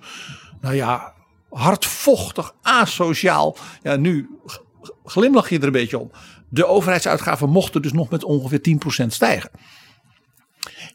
nou 0.62 0.76
ja, 0.76 1.14
hardvochtig, 1.50 2.54
asociaal. 2.62 3.58
Ja, 3.84 3.96
nu 3.96 4.30
glimlach 5.06 5.50
je 5.50 5.60
er 5.60 5.64
een 5.64 5.72
beetje 5.72 6.00
om. 6.00 6.12
De 6.50 6.66
overheidsuitgaven 6.66 7.50
mochten 7.50 7.82
dus 7.82 7.94
nog 7.94 8.10
met 8.10 8.24
ongeveer 8.24 8.80
10% 9.04 9.08
stijgen. 9.08 9.52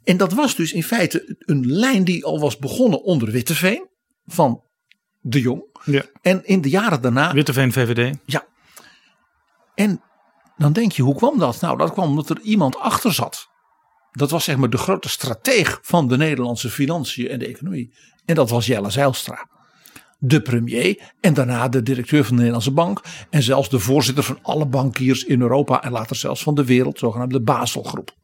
En 0.07 0.16
dat 0.16 0.32
was 0.32 0.54
dus 0.54 0.72
in 0.72 0.82
feite 0.82 1.36
een 1.38 1.66
lijn 1.66 2.04
die 2.04 2.24
al 2.24 2.38
was 2.38 2.59
begonnen 2.59 3.02
onder 3.02 3.30
Witteveen 3.30 3.88
van 4.26 4.62
de 5.20 5.40
Jong. 5.40 5.64
Ja. 5.84 6.02
En 6.22 6.44
in 6.44 6.61
de 6.61 6.68
jaren 6.68 7.02
daarna. 7.02 7.32
Witteveen 7.32 7.72
VVD. 7.72 8.16
Ja. 8.24 8.46
En 9.74 10.02
dan 10.57 10.72
denk 10.72 10.92
je, 10.92 11.02
hoe 11.02 11.14
kwam 11.14 11.38
dat? 11.38 11.61
Nou, 11.61 11.78
dat 11.78 11.92
kwam 11.92 12.09
omdat 12.09 12.30
er 12.30 12.40
iemand 12.40 12.76
achter 12.76 13.14
zat. 13.14 13.48
Dat 14.12 14.30
was 14.30 14.44
zeg 14.44 14.57
maar 14.57 14.70
de 14.70 14.76
grote 14.76 15.09
strateeg 15.09 15.78
van 15.82 16.09
de 16.09 16.16
Nederlandse 16.16 16.70
financiën 16.70 17.28
en 17.28 17.38
de 17.38 17.46
economie. 17.46 17.94
En 18.24 18.34
dat 18.34 18.50
was 18.50 18.66
Jelle 18.66 18.90
Zijlstra. 18.90 19.48
De 20.18 20.42
premier 20.42 21.12
en 21.20 21.34
daarna 21.34 21.68
de 21.68 21.82
directeur 21.82 22.22
van 22.22 22.30
de 22.30 22.36
Nederlandse 22.36 22.72
Bank. 22.72 23.00
En 23.30 23.42
zelfs 23.42 23.68
de 23.68 23.78
voorzitter 23.78 24.24
van 24.24 24.38
alle 24.42 24.66
bankiers 24.66 25.24
in 25.24 25.40
Europa 25.40 25.82
en 25.82 25.92
later 25.92 26.16
zelfs 26.16 26.42
van 26.42 26.54
de 26.54 26.64
wereld, 26.64 26.98
zogenaamde 26.98 27.40
Baselgroep. 27.40 28.14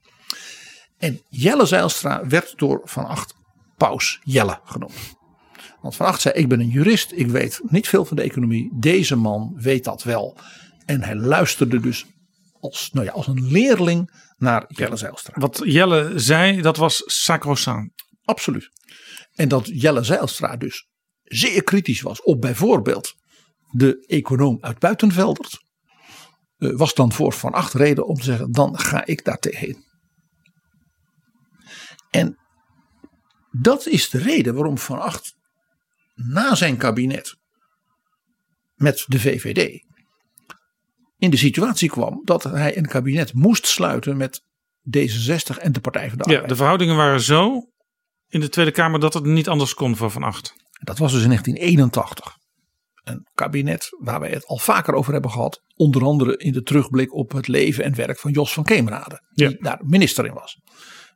En 1.03 1.21
Jelle 1.29 1.67
Zijlstra 1.67 2.27
werd 2.27 2.59
door 2.59 2.81
Van 2.85 3.07
Acht 3.07 3.35
Paus 3.77 4.21
Jelle 4.25 4.61
genoemd. 4.65 4.93
Want 5.81 5.97
Van 5.97 6.07
Acht 6.07 6.21
zei: 6.21 6.35
Ik 6.35 6.49
ben 6.49 6.61
een 6.61 6.69
jurist, 6.69 7.13
ik 7.13 7.27
weet 7.27 7.61
niet 7.69 7.89
veel 7.89 8.05
van 8.05 8.17
de 8.17 8.23
economie. 8.23 8.71
Deze 8.75 9.17
man 9.17 9.53
weet 9.57 9.85
dat 9.85 10.03
wel. 10.03 10.37
En 10.85 11.03
hij 11.03 11.15
luisterde 11.17 11.81
dus 11.81 12.07
als, 12.61 12.91
nou 12.93 13.07
ja, 13.07 13.13
als 13.13 13.27
een 13.27 13.47
leerling 13.51 14.11
naar 14.37 14.65
Jelle 14.69 14.97
Zijlstra. 14.97 15.41
Wat 15.41 15.61
Jelle 15.65 16.13
zei, 16.19 16.61
dat 16.61 16.77
was 16.77 17.03
sacrosanct. 17.07 18.05
Absoluut. 18.25 18.71
En 19.35 19.49
dat 19.49 19.67
Jelle 19.81 20.03
Zijlstra 20.03 20.57
dus 20.57 20.87
zeer 21.23 21.63
kritisch 21.63 22.01
was 22.01 22.23
op 22.23 22.41
bijvoorbeeld 22.41 23.15
de 23.71 24.05
econoom 24.07 24.59
uit 24.61 24.79
Buitenveldert. 24.79 25.61
eh, 26.57 26.71
Was 26.77 26.95
dan 26.95 27.13
voor 27.13 27.33
Van 27.33 27.53
Acht 27.53 27.73
reden 27.75 28.07
om 28.07 28.15
te 28.15 28.25
zeggen: 28.25 28.53
dan 28.53 28.79
ga 28.79 29.07
ik 29.07 29.25
daar 29.25 29.39
tegenin. 29.39 29.91
En 32.13 32.37
dat 33.51 33.87
is 33.87 34.11
de 34.11 34.19
reden 34.19 34.55
waarom 34.55 34.79
Van 34.79 35.01
Acht 35.01 35.35
na 36.15 36.55
zijn 36.55 36.77
kabinet 36.77 37.37
met 38.75 39.05
de 39.07 39.21
VVD 39.21 39.83
in 41.23 41.31
de 41.31 41.37
situatie 41.37 41.89
kwam 41.91 42.21
dat 42.25 42.43
hij 42.43 42.77
een 42.77 42.87
kabinet 42.87 43.35
moest 43.35 43.67
sluiten 43.67 44.17
met 44.17 44.43
D66 44.97 45.59
en 45.59 45.73
de 45.73 45.81
Partij 45.81 46.09
van 46.09 46.19
de 46.19 46.25
Ja, 46.25 46.33
Arbeid. 46.33 46.49
de 46.49 46.57
verhoudingen 46.57 46.97
waren 46.97 47.21
zo 47.21 47.69
in 48.29 48.41
de 48.41 48.49
Tweede 48.49 48.71
Kamer 48.71 49.01
dat 49.01 49.15
het 49.15 49.25
niet 49.25 49.49
anders 49.49 49.75
kon 49.75 49.97
voor 49.97 50.11
Van 50.11 50.23
Acht. 50.23 50.55
Dat 50.71 50.99
was 50.99 51.13
dus 51.13 51.23
in 51.23 51.29
1981. 51.29 52.37
Een 53.05 53.27
kabinet 53.35 53.89
waar 53.99 54.21
wij 54.21 54.31
het 54.31 54.47
al 54.47 54.59
vaker 54.59 54.95
over 54.95 55.13
hebben 55.13 55.31
gehad. 55.31 55.63
Onder 55.75 56.05
andere 56.05 56.37
in 56.37 56.53
de 56.53 56.63
terugblik 56.63 57.15
op 57.15 57.33
het 57.33 57.49
leven 57.49 57.85
en 57.85 57.95
werk 57.95 58.19
van 58.19 58.31
Jos 58.31 58.53
van 58.53 58.65
Kemenade. 58.65 59.23
Die 59.35 59.63
daar 59.63 59.81
minister 59.85 60.27
in 60.27 60.35
was. 60.35 60.61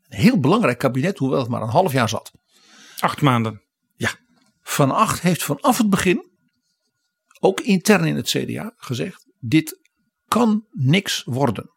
Een 0.09 0.19
heel 0.19 0.41
belangrijk 0.41 0.79
kabinet, 0.79 1.19
hoewel 1.19 1.39
het 1.39 1.49
maar 1.49 1.63
een 1.63 1.69
half 1.69 1.93
jaar 1.93 2.09
zat. 2.09 2.33
Acht 2.99 3.21
maanden. 3.21 3.63
Ja. 3.97 4.11
Van 4.63 4.91
Acht 4.91 5.21
heeft 5.21 5.43
vanaf 5.43 5.79
het 5.79 5.91
begin, 5.91 6.31
ook 7.41 7.61
intern 7.61 8.05
in 8.05 8.17
het 8.17 8.29
CDA, 8.29 8.73
gezegd. 8.77 9.27
Dit 9.39 9.81
kan 10.29 10.67
niks 10.71 11.23
worden. 11.25 11.71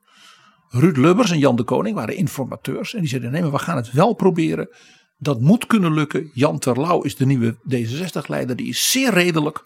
Ruud 0.70 0.98
Lubbers 0.98 1.32
en 1.32 1.40
Jan 1.40 1.56
de 1.56 1.64
Koning 1.64 1.96
waren 1.96 2.16
informateurs. 2.16 2.94
En 2.94 3.00
die 3.00 3.10
zeiden 3.10 3.32
nee 3.32 3.42
maar 3.42 3.52
we 3.52 3.60
gaan 3.60 3.76
het 3.76 3.92
wel 3.92 4.14
proberen. 4.14 4.70
Dat 5.18 5.42
moet 5.42 5.66
kunnen 5.66 5.94
lukken. 5.94 6.32
Jan 6.34 6.60
Terlouw 6.60 7.02
is 7.02 7.16
de 7.16 7.26
nieuwe 7.26 7.58
D66-leider. 7.74 8.56
Die 8.56 8.68
is 8.68 8.92
zeer 8.92 9.14
redelijk. 9.14 9.66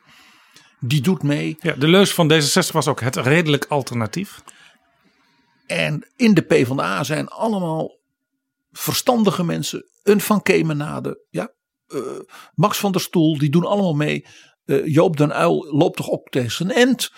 Die 0.79 1.01
doet 1.01 1.23
mee. 1.23 1.57
Ja, 1.59 1.73
de 1.73 1.87
leus 1.87 2.13
van 2.13 2.31
D66 2.33 2.71
was 2.71 2.87
ook 2.87 3.01
het 3.01 3.15
redelijk 3.15 3.65
alternatief. 3.65 4.43
En 5.67 6.07
in 6.15 6.33
de 6.33 6.41
PvdA 6.41 7.03
zijn 7.03 7.27
allemaal 7.27 7.91
verstandige 8.73 9.43
mensen. 9.43 9.89
Een 10.01 10.21
Van 10.21 10.41
Kemenade. 10.41 11.25
Ja, 11.29 11.53
eh, 11.85 12.19
Max 12.53 12.77
van 12.77 12.91
der 12.91 13.01
Stoel. 13.01 13.37
Die 13.37 13.49
doen 13.49 13.65
allemaal 13.65 13.93
mee. 13.93 14.25
Eh, 14.63 14.85
Joop 14.85 15.17
den 15.17 15.33
Uil 15.33 15.75
loopt 15.75 15.97
toch 15.97 16.09
ook 16.09 16.29
tegen 16.29 16.51
zijn 16.51 16.71
end. 16.71 17.11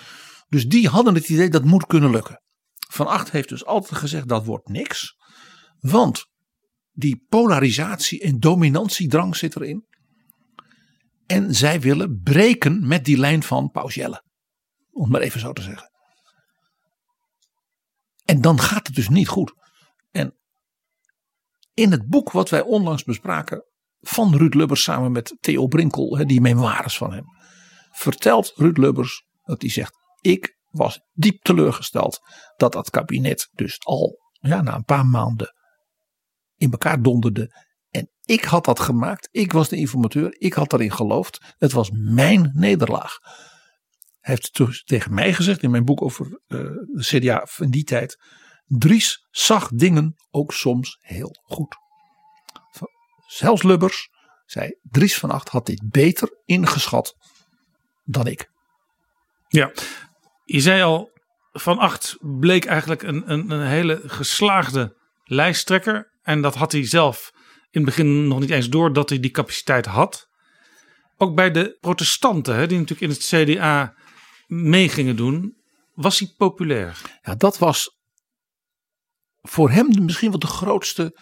Dus 0.47 0.67
die 0.67 0.87
hadden 0.87 1.13
het 1.13 1.29
idee 1.29 1.49
dat 1.49 1.63
moet 1.63 1.85
kunnen 1.85 2.11
lukken. 2.11 2.41
Van 2.89 3.07
Acht 3.07 3.31
heeft 3.31 3.49
dus 3.49 3.65
altijd 3.65 3.99
gezegd 3.99 4.27
dat 4.27 4.45
wordt 4.45 4.67
niks. 4.67 5.15
Want 5.79 6.25
die 6.91 7.25
polarisatie 7.29 8.21
en 8.21 8.39
dominantiedrang 8.39 9.35
zit 9.35 9.55
erin. 9.55 9.85
En 11.25 11.55
zij 11.55 11.79
willen 11.79 12.21
breken 12.23 12.87
met 12.87 13.05
die 13.05 13.17
lijn 13.17 13.43
van 13.43 13.69
Paus 13.69 13.93
Jelle. 13.93 14.23
Om 14.91 15.01
het 15.01 15.11
maar 15.11 15.21
even 15.21 15.39
zo 15.39 15.53
te 15.53 15.61
zeggen. 15.61 15.89
En 18.25 18.41
dan 18.41 18.59
gaat 18.59 18.87
het 18.87 18.95
dus 18.95 19.09
niet 19.09 19.27
goed. 19.27 19.53
In 21.75 21.91
het 21.91 22.07
boek 22.07 22.31
wat 22.31 22.49
wij 22.49 22.61
onlangs 22.61 23.03
bespraken 23.03 23.63
van 23.99 24.35
Ruud 24.35 24.53
Lubbers 24.53 24.83
samen 24.83 25.11
met 25.11 25.35
Theo 25.39 25.67
Brinkel, 25.67 26.27
die 26.27 26.41
memoires 26.41 26.97
van 26.97 27.13
hem, 27.13 27.25
vertelt 27.91 28.53
Ruud 28.55 28.77
Lubbers 28.77 29.25
dat 29.43 29.61
hij 29.61 29.69
zegt: 29.69 29.93
Ik 30.21 30.57
was 30.69 30.99
diep 31.13 31.43
teleurgesteld 31.43 32.19
dat 32.57 32.73
dat 32.73 32.89
kabinet 32.89 33.49
dus 33.51 33.79
al 33.79 34.19
ja, 34.31 34.61
na 34.61 34.75
een 34.75 34.83
paar 34.83 35.05
maanden 35.05 35.53
in 36.55 36.71
elkaar 36.71 37.01
donderde. 37.01 37.63
En 37.89 38.09
ik 38.21 38.43
had 38.43 38.65
dat 38.65 38.79
gemaakt. 38.79 39.27
Ik 39.31 39.51
was 39.51 39.69
de 39.69 39.75
informateur. 39.75 40.35
Ik 40.37 40.53
had 40.53 40.69
daarin 40.69 40.91
geloofd. 40.91 41.55
Het 41.57 41.71
was 41.71 41.89
mijn 41.91 42.51
nederlaag. 42.53 43.17
Hij 44.19 44.37
heeft 44.41 44.85
tegen 44.85 45.13
mij 45.13 45.33
gezegd 45.33 45.63
in 45.63 45.71
mijn 45.71 45.85
boek 45.85 46.01
over 46.01 46.25
uh, 46.25 46.59
de 46.93 47.19
CDA 47.19 47.45
van 47.49 47.69
die 47.69 47.83
tijd. 47.83 48.17
Dries 48.67 49.27
zag 49.31 49.69
dingen 49.69 50.15
ook 50.31 50.53
soms 50.53 50.97
heel 51.01 51.35
goed. 51.43 51.75
Zelfs 53.27 53.63
Lubbers 53.63 54.09
zei: 54.45 54.77
Dries 54.81 55.17
van 55.17 55.31
Acht 55.31 55.49
had 55.49 55.65
dit 55.65 55.81
beter 55.89 56.41
ingeschat 56.45 57.15
dan 58.03 58.27
ik. 58.27 58.49
Ja, 59.47 59.71
je 60.45 60.59
zei 60.59 60.81
al, 60.81 61.11
Van 61.51 61.77
Acht 61.77 62.17
bleek 62.19 62.65
eigenlijk 62.65 63.03
een, 63.03 63.31
een, 63.31 63.51
een 63.51 63.67
hele 63.67 64.01
geslaagde 64.05 64.95
lijsttrekker. 65.23 66.11
En 66.23 66.41
dat 66.41 66.55
had 66.55 66.71
hij 66.71 66.85
zelf 66.85 67.31
in 67.71 67.81
het 67.81 67.85
begin 67.85 68.27
nog 68.27 68.39
niet 68.39 68.49
eens 68.49 68.69
door 68.69 68.93
dat 68.93 69.09
hij 69.09 69.19
die 69.19 69.31
capaciteit 69.31 69.85
had. 69.85 70.27
Ook 71.17 71.35
bij 71.35 71.51
de 71.51 71.77
protestanten, 71.79 72.55
hè, 72.55 72.67
die 72.67 72.79
natuurlijk 72.79 73.11
in 73.11 73.17
het 73.17 73.55
CDA 73.55 73.93
mee 74.47 74.89
gingen 74.89 75.15
doen, 75.15 75.57
was 75.93 76.19
hij 76.19 76.33
populair. 76.37 77.01
Ja, 77.21 77.35
dat 77.35 77.57
was 77.57 77.94
voor 79.49 79.69
hem 79.71 80.03
misschien 80.03 80.29
wel 80.29 80.39
de 80.39 80.47
grootste 80.47 81.19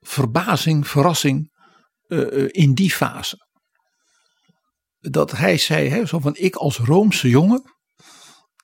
verbazing, 0.00 0.88
verrassing 0.88 1.50
uh, 2.08 2.48
in 2.50 2.74
die 2.74 2.90
fase. 2.90 3.50
Dat 4.98 5.30
hij 5.30 5.58
zei, 5.58 5.88
hè, 5.88 6.06
zo 6.06 6.18
van 6.18 6.36
ik 6.36 6.54
als 6.54 6.78
Roomse 6.78 7.28
jongen. 7.28 7.62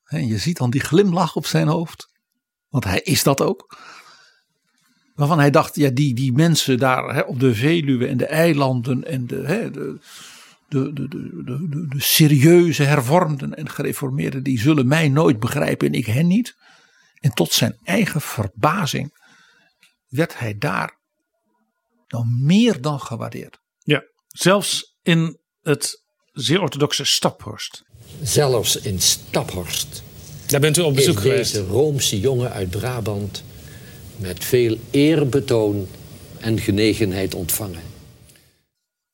En 0.04 0.26
je 0.26 0.38
ziet 0.38 0.56
dan 0.56 0.70
die 0.70 0.80
glimlach 0.80 1.36
op 1.36 1.46
zijn 1.46 1.68
hoofd. 1.68 2.06
Want 2.68 2.84
hij 2.84 3.00
is 3.00 3.22
dat 3.22 3.40
ook. 3.40 3.78
Waarvan 5.14 5.38
hij 5.38 5.50
dacht, 5.50 5.74
ja, 5.74 5.90
die, 5.90 6.14
die 6.14 6.32
mensen 6.32 6.78
daar 6.78 7.24
op 7.24 7.40
de 7.40 7.54
Veluwe 7.54 8.06
en 8.06 8.16
de 8.16 8.26
eilanden 8.26 9.04
en 9.04 9.26
de, 9.26 9.42
de, 9.72 9.98
de, 10.68 10.92
de, 10.92 11.08
de, 11.08 11.86
de 11.88 12.00
serieuze 12.00 12.82
hervormden 12.82 13.54
en 13.54 13.68
gereformeerden, 13.68 14.42
die 14.42 14.60
zullen 14.60 14.86
mij 14.86 15.08
nooit 15.08 15.38
begrijpen 15.38 15.86
en 15.86 15.92
ik 15.92 16.06
hen 16.06 16.26
niet. 16.26 16.56
En 17.20 17.30
tot 17.30 17.52
zijn 17.52 17.78
eigen 17.82 18.20
verbazing 18.20 19.16
werd 20.08 20.38
hij 20.38 20.58
daar 20.58 20.98
nou 22.08 22.26
meer 22.26 22.80
dan 22.80 23.00
gewaardeerd. 23.00 23.58
Ja, 23.78 24.02
zelfs 24.28 24.96
in 25.02 25.40
het 25.60 26.02
zeer 26.32 26.60
orthodoxe 26.60 27.04
Staphorst. 27.04 27.82
Zelfs 28.22 28.76
in 28.76 29.00
Staphorst. 29.00 30.02
Daar 30.46 30.60
bent 30.60 30.76
u 30.76 30.80
op 30.80 30.94
bezoek 30.94 31.20
geweest. 31.20 31.52
Deze 31.52 31.66
Roomse 31.66 32.20
jongen 32.20 32.52
uit 32.52 32.70
Brabant 32.70 33.44
met 34.16 34.44
veel 34.44 34.78
eerbetoon 34.90 35.88
en 36.38 36.58
genegenheid 36.58 37.34
ontvangen. 37.34 37.82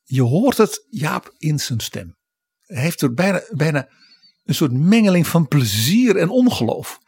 Je 0.03 0.23
hoort 0.23 0.57
het 0.57 0.87
Jaap 0.91 1.35
in 1.39 1.59
zijn 1.59 1.81
stem. 1.81 2.17
Hij 2.61 2.83
heeft 2.83 3.01
er 3.01 3.15
bijna, 3.15 3.43
bijna 3.51 3.89
een 4.45 4.55
soort 4.55 4.73
mengeling 4.73 5.27
van 5.27 5.49
plezier 5.49 6.17
en 6.17 6.29
ongeloof. 6.29 6.99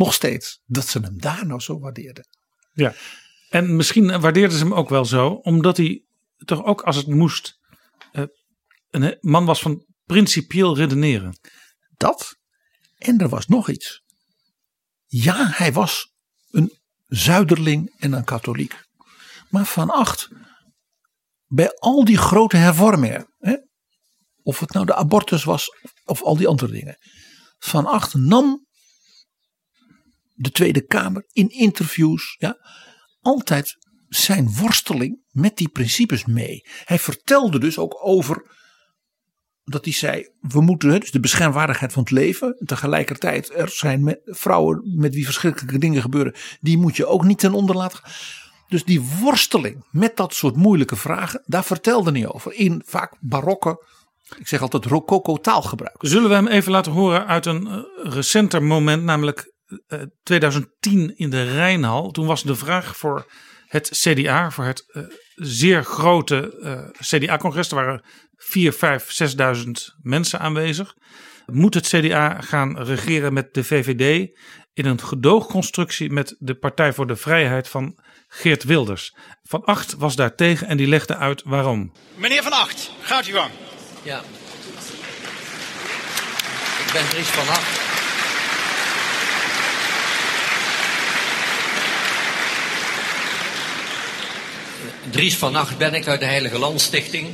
Nog 0.00 0.14
steeds. 0.14 0.60
Dat 0.66 0.86
ze 0.86 0.98
hem 0.98 1.20
daar 1.20 1.46
nou 1.46 1.60
zo 1.60 1.78
waardeerden. 1.78 2.26
Ja. 2.72 2.94
En 3.48 3.76
misschien 3.76 4.20
waardeerden 4.20 4.58
ze 4.58 4.64
hem 4.64 4.74
ook 4.74 4.88
wel 4.88 5.04
zo. 5.04 5.28
Omdat 5.28 5.76
hij 5.76 6.04
toch 6.44 6.64
ook 6.64 6.82
als 6.82 6.96
het 6.96 7.06
moest. 7.06 7.58
een 8.90 9.18
man 9.20 9.44
was 9.44 9.60
van 9.60 9.84
principieel 10.04 10.76
redeneren. 10.76 11.38
Dat. 11.96 12.36
En 12.98 13.18
er 13.18 13.28
was 13.28 13.46
nog 13.46 13.68
iets. 13.68 14.02
Ja, 15.06 15.50
hij 15.50 15.72
was 15.72 16.12
een 16.50 16.78
zuiderling 17.06 17.94
en 17.98 18.12
een 18.12 18.24
katholiek. 18.24 18.84
Maar 19.48 19.66
van 19.66 19.90
acht, 19.90 20.28
bij 21.46 21.70
al 21.78 22.04
die 22.04 22.18
grote 22.18 22.56
hervormingen, 22.56 23.34
hè, 23.38 23.56
of 24.42 24.60
het 24.60 24.72
nou 24.72 24.86
de 24.86 24.94
abortus 24.94 25.44
was 25.44 25.68
of 26.04 26.22
al 26.22 26.36
die 26.36 26.48
andere 26.48 26.72
dingen, 26.72 26.96
van 27.58 27.86
acht 27.86 28.14
nam 28.14 28.68
de 30.40 30.50
Tweede 30.50 30.86
Kamer 30.86 31.24
in 31.32 31.48
interviews 31.48 32.36
ja, 32.38 32.58
altijd 33.20 33.76
zijn 34.08 34.54
worsteling 34.54 35.22
met 35.30 35.56
die 35.56 35.68
principes 35.68 36.24
mee. 36.24 36.66
Hij 36.84 36.98
vertelde 36.98 37.58
dus 37.58 37.78
ook 37.78 37.98
over 38.02 38.58
dat 39.64 39.84
hij 39.84 39.94
zei, 39.94 40.28
we 40.40 40.60
moeten 40.60 41.00
dus 41.00 41.10
de 41.10 41.20
beschermwaardigheid 41.20 41.92
van 41.92 42.02
het 42.02 42.12
leven. 42.12 42.56
Tegelijkertijd, 42.64 43.54
er 43.54 43.68
zijn 43.68 44.18
vrouwen 44.24 44.94
met 44.96 45.14
wie 45.14 45.24
verschrikkelijke 45.24 45.78
dingen 45.78 46.02
gebeuren. 46.02 46.34
Die 46.60 46.78
moet 46.78 46.96
je 46.96 47.06
ook 47.06 47.24
niet 47.24 47.38
ten 47.38 47.52
onder 47.52 47.76
laten. 47.76 48.00
Dus 48.68 48.84
die 48.84 49.00
worsteling 49.00 49.86
met 49.90 50.16
dat 50.16 50.34
soort 50.34 50.56
moeilijke 50.56 50.96
vragen, 50.96 51.42
daar 51.46 51.64
vertelde 51.64 52.12
hij 52.12 52.28
over. 52.28 52.52
In 52.54 52.82
vaak 52.86 53.16
barokke, 53.20 53.84
ik 54.38 54.48
zeg 54.48 54.62
altijd 54.62 54.84
rococo 54.84 55.36
taalgebruik. 55.36 55.96
Zullen 55.98 56.28
we 56.28 56.34
hem 56.34 56.46
even 56.46 56.72
laten 56.72 56.92
horen 56.92 57.26
uit 57.26 57.46
een 57.46 57.66
uh, 57.66 57.82
recenter 58.12 58.62
moment, 58.62 59.02
namelijk 59.02 59.52
uh, 59.88 60.02
2010 60.22 61.16
in 61.16 61.30
de 61.30 61.52
Rijnhal. 61.52 62.10
Toen 62.10 62.26
was 62.26 62.42
de 62.42 62.54
vraag 62.54 62.96
voor 62.96 63.26
het 63.66 63.88
CDA, 63.88 64.50
voor 64.50 64.64
het 64.64 64.84
uh, 64.92 65.02
zeer 65.34 65.84
grote 65.84 66.58
uh, 66.62 67.00
CDA-congres. 67.00 67.68
Er 67.68 67.74
waren 67.74 68.04
4, 68.36 68.72
5, 68.72 69.34
6.000 69.56 69.70
mensen 70.02 70.40
aanwezig. 70.40 70.94
Moet 71.46 71.74
het 71.74 71.88
CDA 71.88 72.40
gaan 72.40 72.78
regeren 72.78 73.32
met 73.32 73.54
de 73.54 73.64
VVD 73.64 74.30
in 74.74 74.86
een 74.86 75.00
gedoogconstructie 75.00 76.10
met 76.10 76.36
de 76.38 76.54
Partij 76.54 76.92
voor 76.92 77.06
de 77.06 77.16
Vrijheid 77.16 77.68
van 77.68 77.98
Geert 78.28 78.64
Wilders? 78.64 79.14
Van 79.42 79.64
Acht 79.64 79.94
was 79.94 80.16
daar 80.16 80.34
tegen 80.34 80.66
en 80.66 80.76
die 80.76 80.88
legde 80.88 81.16
uit 81.16 81.42
waarom. 81.44 81.92
Meneer 82.14 82.42
Van 82.42 82.52
Acht, 82.52 82.92
gaat 83.00 83.28
u 83.28 83.32
gang. 83.32 83.50
Ja. 84.02 84.18
Ik 86.86 86.92
ben 86.92 87.08
Dries 87.08 87.28
van 87.28 87.48
Acht. 87.48 87.89
Dries 95.10 95.36
van 95.36 95.56
Acht 95.56 95.78
ben 95.78 95.94
ik 95.94 96.06
uit 96.06 96.20
de 96.20 96.26
Heilige 96.26 96.58
Landstichting. 96.58 97.28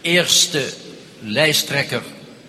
Eerste 0.00 0.72
lijsttrekker 1.20 2.02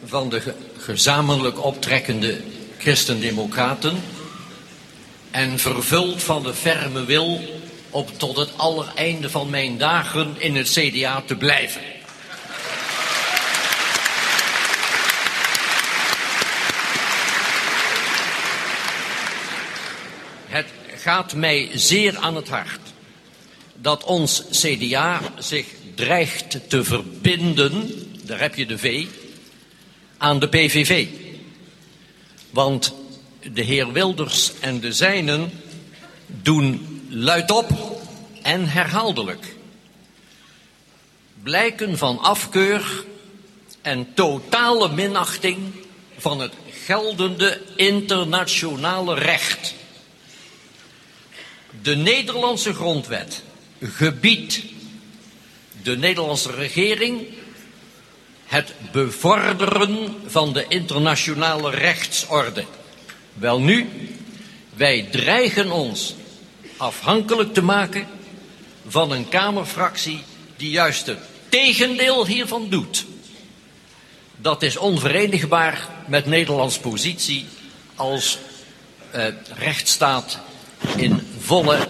van 0.05 0.29
de 0.29 0.53
gezamenlijk 0.77 1.63
optrekkende 1.63 2.41
Christendemocraten 2.77 4.03
en 5.31 5.59
vervuld 5.59 6.23
van 6.23 6.43
de 6.43 6.53
ferme 6.53 7.05
wil 7.05 7.41
om 7.89 8.05
tot 8.17 8.37
het 8.37 8.57
allereinde 8.57 9.29
van 9.29 9.49
mijn 9.49 9.77
dagen 9.77 10.35
in 10.37 10.55
het 10.55 10.69
CDA 10.69 11.23
te 11.25 11.35
blijven. 11.35 11.81
Het 20.47 20.67
gaat 21.05 21.33
mij 21.33 21.69
zeer 21.73 22.17
aan 22.17 22.35
het 22.35 22.49
hart 22.49 22.79
dat 23.73 24.03
ons 24.03 24.43
CDA 24.51 25.21
zich 25.37 25.65
dreigt 25.95 26.69
te 26.69 26.83
verbinden, 26.83 27.91
daar 28.23 28.39
heb 28.39 28.55
je 28.55 28.65
de 28.65 28.77
V, 28.77 29.05
aan 30.17 30.39
de 30.39 30.47
PVV. 30.47 31.07
Want 32.49 32.93
de 33.53 33.61
heer 33.61 33.91
Wilders 33.91 34.51
en 34.59 34.79
de 34.79 34.93
zijnen 34.93 35.51
doen 36.25 37.01
luidop 37.09 37.69
en 38.41 38.67
herhaaldelijk 38.67 39.55
blijken 41.43 41.97
van 41.97 42.19
afkeur 42.19 43.05
en 43.81 44.13
totale 44.13 44.89
minachting 44.89 45.57
van 46.17 46.39
het 46.39 46.53
geldende 46.85 47.61
internationale 47.75 49.15
recht. 49.15 49.75
De 51.85 51.95
Nederlandse 51.95 52.73
grondwet 52.73 53.43
gebiedt 53.81 54.61
de 55.81 55.97
Nederlandse 55.97 56.51
regering 56.51 57.27
het 58.45 58.73
bevorderen 58.91 60.15
van 60.25 60.53
de 60.53 60.65
internationale 60.67 61.69
rechtsorde. 61.69 62.65
Welnu, 63.33 63.89
wij 64.73 65.07
dreigen 65.11 65.71
ons 65.71 66.15
afhankelijk 66.77 67.53
te 67.53 67.61
maken 67.61 68.07
van 68.87 69.11
een 69.11 69.29
Kamerfractie 69.29 70.23
die 70.55 70.69
juist 70.69 71.05
het 71.05 71.19
tegendeel 71.49 72.25
hiervan 72.25 72.69
doet. 72.69 73.05
Dat 74.35 74.63
is 74.63 74.77
onverenigbaar 74.77 75.89
met 76.07 76.25
Nederlands 76.25 76.79
positie 76.79 77.45
als 77.95 78.37
eh, 79.11 79.25
rechtsstaat 79.57 80.39
in 80.95 81.27
volle, 81.39 81.87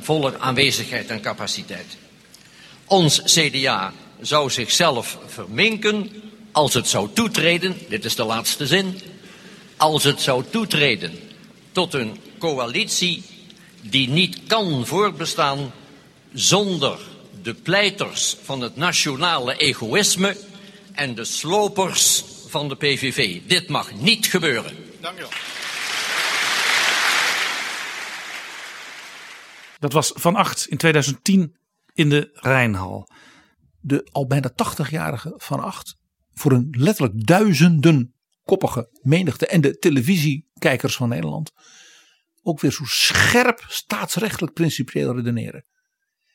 volle 0.00 0.38
aanwezigheid 0.38 1.10
en 1.10 1.20
capaciteit. 1.20 1.96
Ons 2.86 3.22
CDA 3.22 3.92
zou 4.20 4.50
zichzelf 4.50 5.18
verminken 5.26 6.10
als 6.52 6.74
het 6.74 6.88
zou 6.88 7.08
toetreden, 7.12 7.76
dit 7.88 8.04
is 8.04 8.14
de 8.14 8.24
laatste 8.24 8.66
zin, 8.66 9.00
als 9.76 10.04
het 10.04 10.20
zou 10.20 10.44
toetreden 10.50 11.18
tot 11.72 11.94
een 11.94 12.20
coalitie 12.38 13.22
die 13.80 14.08
niet 14.08 14.38
kan 14.46 14.86
voortbestaan 14.86 15.72
zonder 16.32 16.98
de 17.42 17.54
pleiters 17.54 18.36
van 18.42 18.60
het 18.60 18.76
nationale 18.76 19.56
egoïsme 19.56 20.36
en 20.92 21.14
de 21.14 21.24
slopers 21.24 22.24
van 22.48 22.68
de 22.68 22.76
PVV. 22.76 23.38
Dit 23.46 23.68
mag 23.68 23.94
niet 23.94 24.26
gebeuren. 24.26 24.76
Dank 25.00 25.18
u 25.18 25.20
wel. 25.20 25.30
Dat 29.84 29.92
was 29.92 30.12
Van 30.14 30.36
Acht 30.36 30.66
in 30.66 30.76
2010 30.76 31.56
in 31.92 32.08
de 32.08 32.30
Rijnhal. 32.32 33.08
De 33.80 34.08
al 34.12 34.26
bijna 34.26 34.50
80-jarige 34.50 35.34
Van 35.36 35.60
Acht 35.60 35.96
voor 36.32 36.52
een 36.52 36.74
letterlijk 36.78 37.26
duizenden 37.26 38.14
koppige 38.42 38.98
menigte 39.02 39.46
en 39.46 39.60
de 39.60 39.78
televisiekijkers 39.78 40.96
van 40.96 41.08
Nederland 41.08 41.52
ook 42.42 42.60
weer 42.60 42.72
zo 42.72 42.84
scherp 42.84 43.64
staatsrechtelijk 43.68 44.52
principieel 44.52 45.16
redeneren. 45.16 45.64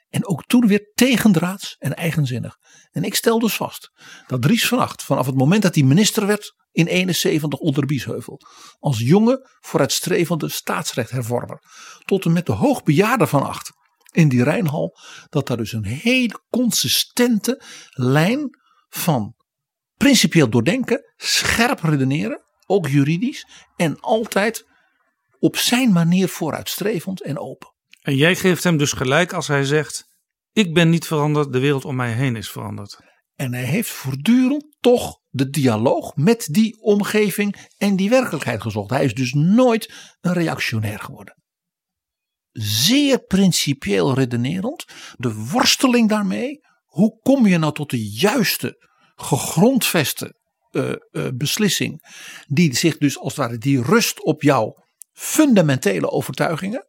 En 0.10 0.28
ook 0.28 0.46
toen 0.46 0.68
weer 0.68 0.92
tegendraads 0.94 1.76
en 1.78 1.96
eigenzinnig. 1.96 2.58
En 2.92 3.04
ik 3.04 3.16
stel 3.16 3.40
dus 3.40 3.56
vast 3.56 3.92
dat 4.28 4.42
Dries 4.42 4.68
van 4.68 4.80
Acht 4.80 5.04
vanaf 5.04 5.26
het 5.26 5.36
moment 5.36 5.62
dat 5.62 5.76
hij 5.76 5.84
minister 5.84 6.26
werd 6.26 6.56
in 6.72 6.88
71 6.88 7.60
onder 7.60 7.86
Biesheuvel. 7.86 8.42
Als 8.80 9.00
jonge 9.00 9.58
vooruitstrevende 9.60 10.50
staatsrechthervormer. 10.50 11.62
Tot 12.06 12.26
en 12.26 12.34
met 12.34 12.46
de 12.46 12.52
hoogbejaarde 12.52 13.28
van 13.28 13.44
Acht 13.44 13.72
in 14.12 14.30
die 14.30 14.44
Rijnhal. 14.44 14.98
Dat 15.30 15.48
daar 15.48 15.58
dus 15.58 15.74
een 15.74 15.86
hele 15.86 16.42
consistente 16.50 17.64
lijn 17.90 18.50
van 18.90 19.36
principieel 19.98 20.50
doordenken, 20.50 21.14
scherp 21.16 21.80
redeneren, 21.80 22.42
ook 22.66 22.88
juridisch. 22.88 23.48
En 23.76 24.00
altijd 24.00 24.68
op 25.40 25.58
zijn 25.58 25.92
manier 25.92 26.28
vooruitstrevend 26.28 27.22
en 27.22 27.40
open. 27.40 27.74
En 28.00 28.16
jij 28.16 28.36
geeft 28.36 28.64
hem 28.64 28.78
dus 28.78 28.92
gelijk 28.92 29.34
als 29.34 29.48
hij 29.48 29.64
zegt: 29.64 30.04
Ik 30.52 30.74
ben 30.74 30.90
niet 30.90 31.06
veranderd, 31.06 31.54
de 31.54 31.60
wereld 31.60 31.86
om 31.86 31.96
mij 31.96 32.14
heen 32.14 32.36
is 32.36 32.52
veranderd. 32.52 33.00
En 33.36 33.54
hij 33.54 33.64
heeft 33.64 33.90
voortdurend 33.90 34.76
toch 34.80 35.20
de 35.30 35.50
dialoog 35.50 36.16
met 36.16 36.48
die 36.52 36.82
omgeving 36.82 37.70
en 37.78 37.96
die 37.96 38.10
werkelijkheid 38.10 38.62
gezocht. 38.62 38.90
Hij 38.90 39.06
is 39.06 39.14
dus 39.14 39.34
nooit 39.34 39.94
een 40.20 40.34
reactionair 40.34 41.00
geworden. 41.00 41.38
Zeer 42.52 43.20
principieel 43.20 44.14
redenerend. 44.14 44.86
De 45.16 45.34
worsteling 45.34 46.10
daarmee. 46.10 46.60
Hoe 46.86 47.20
kom 47.22 47.48
je 47.48 47.58
nou 47.58 47.74
tot 47.74 47.90
de 47.90 48.10
juiste, 48.10 48.88
gegrondveste 49.16 50.40
uh, 50.72 50.94
uh, 51.12 51.28
beslissing. 51.34 52.02
Die 52.48 52.76
zich 52.76 52.98
dus 52.98 53.18
als 53.18 53.36
het 53.36 53.46
ware 53.46 53.58
die 53.58 53.82
rust 53.82 54.24
op 54.24 54.42
jouw 54.42 54.74
fundamentele 55.12 56.10
overtuigingen. 56.10 56.88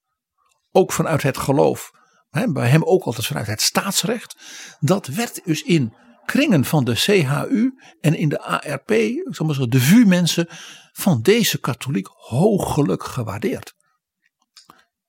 Ook 0.73 0.93
vanuit 0.93 1.23
het 1.23 1.37
geloof. 1.37 1.91
Hè, 2.31 2.53
bij 2.53 2.68
hem 2.68 2.83
ook 2.83 3.05
altijd 3.05 3.27
vanuit 3.27 3.47
het 3.47 3.61
staatsrecht. 3.61 4.37
Dat 4.81 5.07
werd 5.07 5.41
dus 5.45 5.62
in 5.62 5.95
kringen 6.25 6.64
van 6.64 6.85
de 6.85 6.95
CHU 6.95 7.75
en 8.01 8.14
in 8.14 8.29
de 8.29 8.41
ARP, 8.41 8.91
ik 8.91 9.71
de 9.71 9.81
VU-mensen 9.81 10.49
van 10.93 11.23
deze 11.23 11.61
katholiek 11.61 12.09
hoogelijk 12.12 13.05
gewaardeerd. 13.05 13.75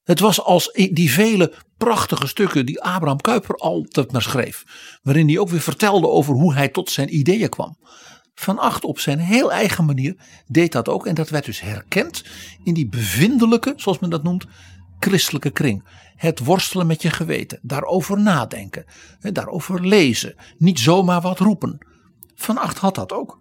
Het 0.03 0.20
was 0.20 0.41
als 0.41 0.72
die 0.74 1.12
vele 1.12 1.53
prachtige 1.78 2.28
stukken 2.28 2.66
die 2.66 2.82
Abraham 2.82 3.22
Kuyper 3.22 3.55
altijd 3.55 4.12
maar 4.12 4.22
schreef, 4.22 4.64
waarin 5.01 5.28
hij 5.28 5.39
ook 5.39 5.49
weer 5.49 5.62
vertelde 5.62 6.07
over 6.07 6.34
hoe 6.34 6.53
hij 6.53 6.70
tot 6.70 6.89
zijn 6.89 7.16
ideeën 7.16 7.49
kwam. 7.49 7.78
Van 8.34 8.59
Acht 8.59 8.84
op 8.84 8.99
zijn 8.99 9.20
heel 9.20 9.51
eigen 9.51 9.86
manier 9.86 10.16
deed 10.47 10.72
dat 10.72 10.89
ook 10.89 11.05
en 11.05 11.16
dat 11.16 11.30
werd 11.30 11.45
dus 11.45 11.62
herkend 11.62 12.24
in 12.64 12.74
die 12.74 12.89
bevindelijke, 12.89 13.74
zoals 13.76 13.99
men 13.99 14.09
dat 14.09 14.24
noemt, 14.24 14.45
christelijke 15.01 15.51
kring. 15.51 15.83
Het 16.15 16.39
worstelen 16.39 16.87
met 16.87 17.01
je 17.01 17.09
geweten, 17.09 17.59
daarover 17.61 18.21
nadenken, 18.21 18.85
daarover 19.19 19.87
lezen, 19.87 20.35
niet 20.57 20.79
zomaar 20.79 21.21
wat 21.21 21.39
roepen. 21.39 21.77
Van 22.35 22.57
Acht 22.57 22.77
had 22.77 22.95
dat 22.95 23.11
ook. 23.11 23.39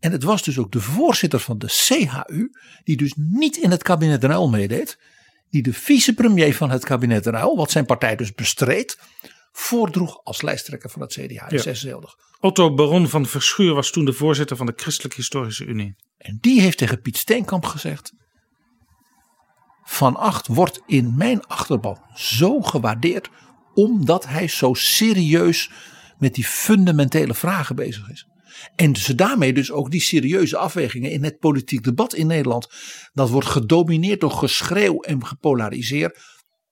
En 0.00 0.12
het 0.12 0.22
was 0.22 0.42
dus 0.42 0.58
ook 0.58 0.72
de 0.72 0.80
voorzitter 0.80 1.40
van 1.40 1.58
de 1.58 1.66
CHU, 1.68 2.50
die 2.84 2.96
dus 2.96 3.12
niet 3.16 3.56
in 3.56 3.70
het 3.70 3.82
kabinet 3.82 4.24
Uyl 4.24 4.48
meedeed, 4.48 4.98
die 5.50 5.62
de 5.62 5.72
vicepremier 5.72 6.54
van 6.54 6.70
het 6.70 6.84
kabinet 6.84 7.26
Uyl, 7.26 7.56
wat 7.56 7.70
zijn 7.70 7.86
partij 7.86 8.16
dus 8.16 8.34
bestreed, 8.34 8.98
voordroeg 9.52 10.20
als 10.24 10.42
lijsttrekker 10.42 10.90
van 10.90 11.00
het 11.00 11.12
CDA 11.12 11.48
in 11.48 11.74
ja. 11.80 12.00
Otto 12.40 12.74
Baron 12.74 13.08
van 13.08 13.26
Verschuur 13.26 13.74
was 13.74 13.90
toen 13.90 14.04
de 14.04 14.12
voorzitter 14.12 14.56
van 14.56 14.66
de 14.66 14.72
Christelijke 14.76 15.16
Historische 15.16 15.64
Unie. 15.64 15.94
En 16.18 16.38
die 16.40 16.60
heeft 16.60 16.78
tegen 16.78 17.00
Piet 17.00 17.16
Steenkamp 17.16 17.64
gezegd: 17.64 18.12
Van 19.90 20.16
Acht 20.16 20.46
wordt 20.46 20.80
in 20.86 21.14
mijn 21.16 21.46
achterban 21.46 22.02
zo 22.14 22.60
gewaardeerd 22.60 23.30
omdat 23.74 24.26
hij 24.26 24.48
zo 24.48 24.74
serieus 24.74 25.70
met 26.18 26.34
die 26.34 26.44
fundamentele 26.44 27.34
vragen 27.34 27.76
bezig 27.76 28.10
is. 28.10 28.26
En 28.76 28.96
ze 28.96 29.14
daarmee 29.14 29.52
dus 29.52 29.70
ook 29.70 29.90
die 29.90 30.00
serieuze 30.00 30.56
afwegingen 30.56 31.10
in 31.10 31.24
het 31.24 31.38
politiek 31.38 31.82
debat 31.82 32.14
in 32.14 32.26
Nederland. 32.26 32.68
Dat 33.12 33.30
wordt 33.30 33.48
gedomineerd 33.48 34.20
door 34.20 34.30
geschreeuw 34.30 35.00
en 35.00 35.26
gepolariseerd. 35.26 36.18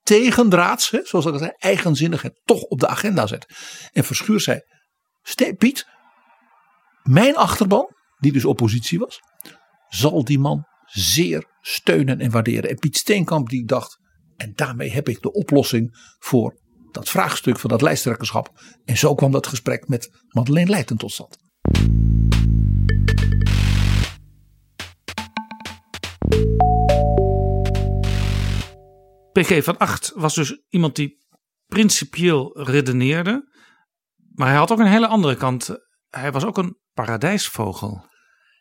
Tegendraads, 0.02 0.90
hè, 0.90 1.00
zoals 1.02 1.26
ik 1.26 1.32
al 1.32 1.38
zei, 1.38 1.52
eigenzinnig 1.58 2.22
het 2.22 2.40
toch 2.44 2.62
op 2.62 2.80
de 2.80 2.88
agenda 2.88 3.26
zet. 3.26 3.46
En 3.92 4.04
Verschuur 4.04 4.40
zei, 4.40 4.60
Piet, 5.58 5.86
mijn 7.02 7.36
achterban, 7.36 7.86
die 8.18 8.32
dus 8.32 8.44
oppositie 8.44 8.98
was, 8.98 9.20
zal 9.88 10.24
die 10.24 10.38
man 10.38 10.66
zeer 10.87 11.45
steunen 11.61 12.20
en 12.20 12.30
waarderen. 12.30 12.70
En 12.70 12.78
Piet 12.78 12.97
Steenkamp 12.97 13.49
die 13.49 13.64
dacht, 13.64 13.99
en 14.37 14.53
daarmee 14.55 14.91
heb 14.91 15.09
ik 15.09 15.22
de 15.22 15.32
oplossing 15.32 16.14
voor 16.18 16.61
dat 16.91 17.09
vraagstuk 17.09 17.59
van 17.59 17.70
dat 17.70 17.82
lijsttrekkerschap. 17.82 18.61
En 18.84 18.97
zo 18.97 19.14
kwam 19.14 19.30
dat 19.30 19.47
gesprek 19.47 19.89
met 19.89 20.11
Madeleine 20.28 20.70
Leijten 20.70 20.97
tot 20.97 21.12
stand. 21.12 21.45
PG 29.32 29.64
van 29.64 29.78
Acht 29.78 30.12
was 30.14 30.34
dus 30.34 30.62
iemand 30.68 30.97
die 30.97 31.26
principieel 31.66 32.62
redeneerde. 32.62 33.55
Maar 34.34 34.49
hij 34.49 34.57
had 34.57 34.70
ook 34.70 34.78
een 34.78 34.87
hele 34.87 35.07
andere 35.07 35.37
kant. 35.37 35.78
hij 36.11 36.32
was 36.32 36.45
ook 36.45 36.59
een 36.59 36.78
paradijsvogel. 36.93 38.07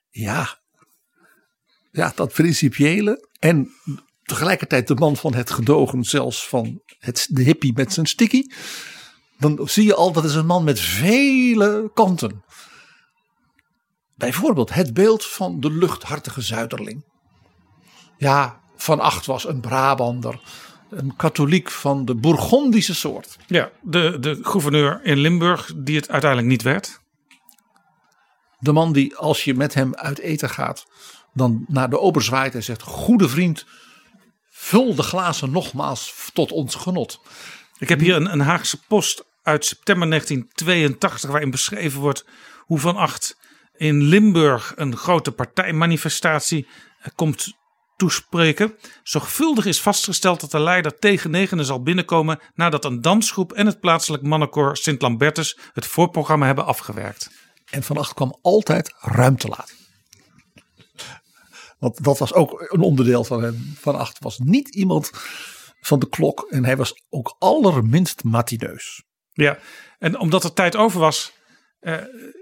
Ja. 0.10 0.64
Ja, 1.96 2.12
dat 2.16 2.34
principiële 2.34 3.28
en 3.40 3.72
tegelijkertijd 4.24 4.88
de 4.88 4.96
man 4.96 5.16
van 5.16 5.34
het 5.34 5.52
gedogen, 5.52 6.04
zelfs 6.04 6.48
van 6.48 6.82
het, 7.00 7.28
de 7.30 7.44
hippie 7.44 7.74
met 7.74 7.94
zijn 7.94 8.06
sticky. 8.06 8.44
Dan 9.38 9.60
zie 9.64 9.86
je 9.86 9.96
al 9.96 10.12
dat 10.12 10.24
is 10.24 10.36
een 10.36 10.46
man 10.46 10.64
met 10.64 10.80
vele 10.80 11.92
kanten. 11.94 12.44
Bijvoorbeeld 14.16 14.74
het 14.74 14.94
beeld 14.94 15.26
van 15.26 15.60
de 15.60 15.72
luchthartige 15.72 16.42
zuiderling. 16.42 17.04
Ja, 18.18 18.62
Van 18.76 19.00
Acht 19.00 19.26
was 19.26 19.48
een 19.48 19.60
Brabander, 19.60 20.40
een 20.90 21.16
katholiek 21.16 21.72
van 21.72 22.06
de 22.06 22.16
Bourgondische 22.16 22.96
soort. 22.96 23.38
Ja, 23.48 23.72
de, 23.82 24.18
de 24.20 24.40
gouverneur 24.42 25.00
in 25.04 25.18
Limburg, 25.18 25.72
die 25.76 25.96
het 25.96 26.10
uiteindelijk 26.10 26.52
niet 26.52 26.62
werd. 26.62 27.00
De 28.60 28.72
man 28.72 28.94
die, 28.94 29.16
als 29.16 29.44
je 29.44 29.54
met 29.54 29.74
hem 29.74 29.96
uit 29.96 30.20
eten 30.20 30.50
gaat, 30.50 30.86
dan 31.36 31.66
naar 31.68 31.90
de 31.90 32.00
ober 32.00 32.22
zwaait 32.22 32.56
en 32.56 32.64
zegt: 32.64 32.82
Goede 32.82 33.30
vriend, 33.30 33.66
vul 34.50 34.96
de 34.96 35.04
glazen 35.04 35.52
nogmaals 35.52 36.30
tot 36.34 36.52
ons 36.52 36.76
genot. 36.76 37.20
Ik 37.78 37.90
heb 37.90 38.00
hier 38.00 38.16
een, 38.16 38.32
een 38.32 38.40
Haagse 38.40 38.80
post 38.88 39.26
uit 39.44 39.66
september 39.66 40.10
1982, 40.10 41.30
waarin 41.30 41.52
beschreven 41.52 42.00
wordt 42.00 42.26
hoe 42.60 42.80
Van 42.80 42.96
Acht 42.96 43.38
in 43.78 44.02
Limburg 44.02 44.74
een 44.76 44.98
grote 44.98 45.32
partijmanifestatie 45.32 46.68
eh, 47.00 47.08
komt 47.16 47.54
toespreken. 47.96 48.76
Zorgvuldig 49.04 49.66
is 49.66 49.82
vastgesteld 49.82 50.40
dat 50.40 50.52
de 50.52 50.60
leider 50.60 51.00
tegen 51.00 51.32
negenen 51.32 51.66
zal 51.66 51.84
binnenkomen 51.84 52.40
nadat 52.54 52.86
een 52.86 53.02
dansgroep 53.02 53.54
en 53.54 53.66
het 53.66 53.80
plaatselijk 53.80 54.24
mannenkoor 54.24 54.78
Sint 54.78 55.02
Lambertus 55.02 55.58
het 55.74 55.86
voorprogramma 55.86 56.46
hebben 56.46 56.66
afgewerkt. 56.66 57.30
En 57.70 57.84
Van 57.84 57.98
Acht 57.98 58.14
kwam 58.14 58.38
altijd 58.42 58.94
ruim 59.00 59.38
te 59.38 59.48
laat. 59.48 59.85
Want 61.80 62.04
dat 62.04 62.18
was 62.18 62.34
ook 62.34 62.66
een 62.72 62.82
onderdeel 62.82 63.24
van 63.24 63.44
hem. 63.44 63.74
Van 63.76 63.96
Acht 63.96 64.20
was 64.20 64.40
niet 64.40 64.76
iemand 64.76 65.12
van 65.80 66.00
de 66.00 66.10
klok 66.10 66.48
en 66.50 66.66
hij 66.66 66.78
was 66.78 67.04
ook 67.10 67.36
allerminst 67.40 68.24
matineus. 68.24 69.04
Ja, 69.32 69.58
en 70.00 70.20
omdat 70.20 70.44
er 70.44 70.54
tijd 70.54 70.76
over 70.76 71.00
was, 71.00 71.34
eh, 71.80 71.98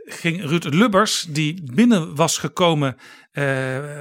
ging 0.06 0.44
Ruud 0.44 0.64
Lubbers, 0.64 1.22
die 1.30 1.72
binnen 1.74 2.16
was 2.16 2.38
gekomen, 2.38 2.98
eh, 3.32 3.44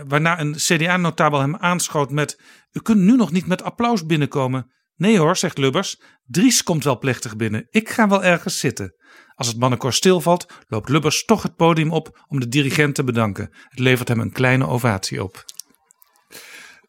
waarna 0.08 0.40
een 0.40 0.54
CDA-notabel 0.54 1.40
hem 1.40 1.56
aanschoot 1.56 2.10
met: 2.10 2.40
U 2.72 2.80
kunt 2.80 3.00
nu 3.00 3.16
nog 3.16 3.32
niet 3.32 3.46
met 3.46 3.62
applaus 3.62 4.06
binnenkomen. 4.06 4.72
Nee 4.96 5.18
hoor, 5.18 5.36
zegt 5.36 5.58
Lubbers. 5.58 6.00
Dries 6.24 6.62
komt 6.62 6.84
wel 6.84 6.98
plechtig 6.98 7.36
binnen. 7.36 7.66
Ik 7.70 7.88
ga 7.88 8.08
wel 8.08 8.24
ergens 8.24 8.58
zitten. 8.58 8.94
Als 9.34 9.46
het 9.46 9.56
mannenkoor 9.56 9.92
stilvalt, 9.92 10.46
loopt 10.68 10.88
Lubbers 10.88 11.24
toch 11.24 11.42
het 11.42 11.56
podium 11.56 11.90
op 11.90 12.24
om 12.28 12.40
de 12.40 12.48
dirigent 12.48 12.94
te 12.94 13.04
bedanken. 13.04 13.48
Het 13.68 13.78
levert 13.78 14.08
hem 14.08 14.20
een 14.20 14.32
kleine 14.32 14.66
ovatie 14.66 15.22
op. 15.22 15.44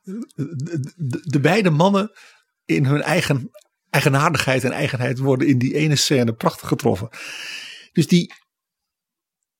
De, 0.03 0.93
de, 0.95 1.19
de 1.23 1.39
beide 1.39 1.69
mannen 1.69 2.11
in 2.65 2.85
hun 2.85 3.01
eigen 3.01 3.51
eigenaardigheid 3.93 4.63
en 4.63 4.71
eigenheid 4.71 5.19
worden 5.19 5.47
in 5.47 5.57
die 5.57 5.73
ene 5.73 5.95
scène 5.95 6.33
prachtig 6.33 6.67
getroffen. 6.67 7.09
Dus 7.91 8.07
die, 8.07 8.33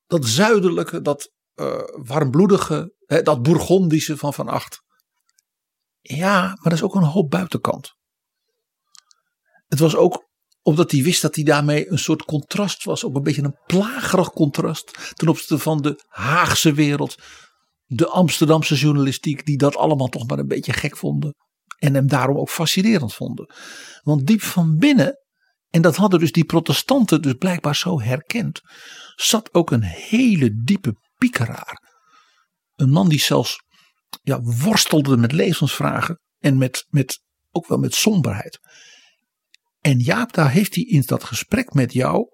dat 0.08 0.26
zuidelijke, 0.26 1.02
dat 1.02 1.32
uh, 1.56 1.82
warmbloedige, 1.86 2.96
hè, 3.06 3.22
dat 3.22 3.44
Bourgondische 3.44 4.18
van 4.18 4.34
Van 4.34 4.48
Acht. 4.48 4.84
Ja, 6.02 6.42
maar 6.42 6.64
dat 6.64 6.74
is 6.74 6.84
ook 6.84 6.96
een 6.96 7.04
hoop 7.04 7.30
buitenkant. 7.30 7.96
Het 9.74 9.82
was 9.82 9.96
ook 9.96 10.30
omdat 10.62 10.92
hij 10.92 11.04
wist 11.04 11.22
dat 11.22 11.36
hij 11.36 11.44
daarmee 11.44 11.92
een 11.92 12.00
soort 12.00 12.26
contrast 12.26 12.84
was. 12.84 13.06
Ook 13.06 13.16
een 13.16 13.24
beetje 13.24 13.44
een 13.44 13.58
plagerig 13.66 14.30
contrast 14.30 15.14
ten 15.14 15.28
opzichte 15.28 15.58
van 15.58 15.82
de 15.82 16.04
Haagse 16.08 16.74
wereld. 16.74 17.16
De 17.86 18.08
Amsterdamse 18.08 18.76
journalistiek 18.76 19.46
die 19.46 19.58
dat 19.58 19.76
allemaal 19.76 20.08
toch 20.08 20.28
maar 20.28 20.40
een 20.40 20.48
beetje 20.48 20.74
gek 20.74 20.98
vonden. 20.98 21.36
En 21.78 21.94
hem 21.94 22.08
daarom 22.08 22.38
ook 22.38 22.50
fascinerend 22.50 23.14
vonden. 23.14 23.54
Want 24.02 24.28
diep 24.28 24.42
van 24.42 24.78
binnen, 24.78 25.18
en 25.70 25.82
dat 25.82 25.96
hadden 25.96 26.20
dus 26.20 26.32
die 26.32 26.46
protestanten 26.46 27.22
dus 27.22 27.34
blijkbaar 27.34 27.76
zo 27.76 28.02
herkend, 28.02 28.62
zat 29.16 29.54
ook 29.54 29.72
een 29.72 29.84
hele 29.84 30.62
diepe 30.64 30.96
piekeraar. 31.18 31.82
Een 32.76 32.90
man 32.90 33.10
die 33.10 33.20
zelfs 33.20 33.64
ja, 34.22 34.42
worstelde 34.42 35.18
met 35.18 35.32
levensvragen 35.32 36.20
en 36.40 36.58
met, 36.58 36.86
met, 36.90 37.22
ook 37.52 37.68
wel 37.68 37.78
met 37.78 37.96
somberheid. 37.96 38.60
En 39.84 40.00
Jaap, 40.00 40.34
daar 40.34 40.52
heeft 40.52 40.76
hij 40.76 40.84
in 40.84 41.04
dat 41.06 41.24
gesprek 41.24 41.74
met 41.74 41.94
jou, 41.94 42.28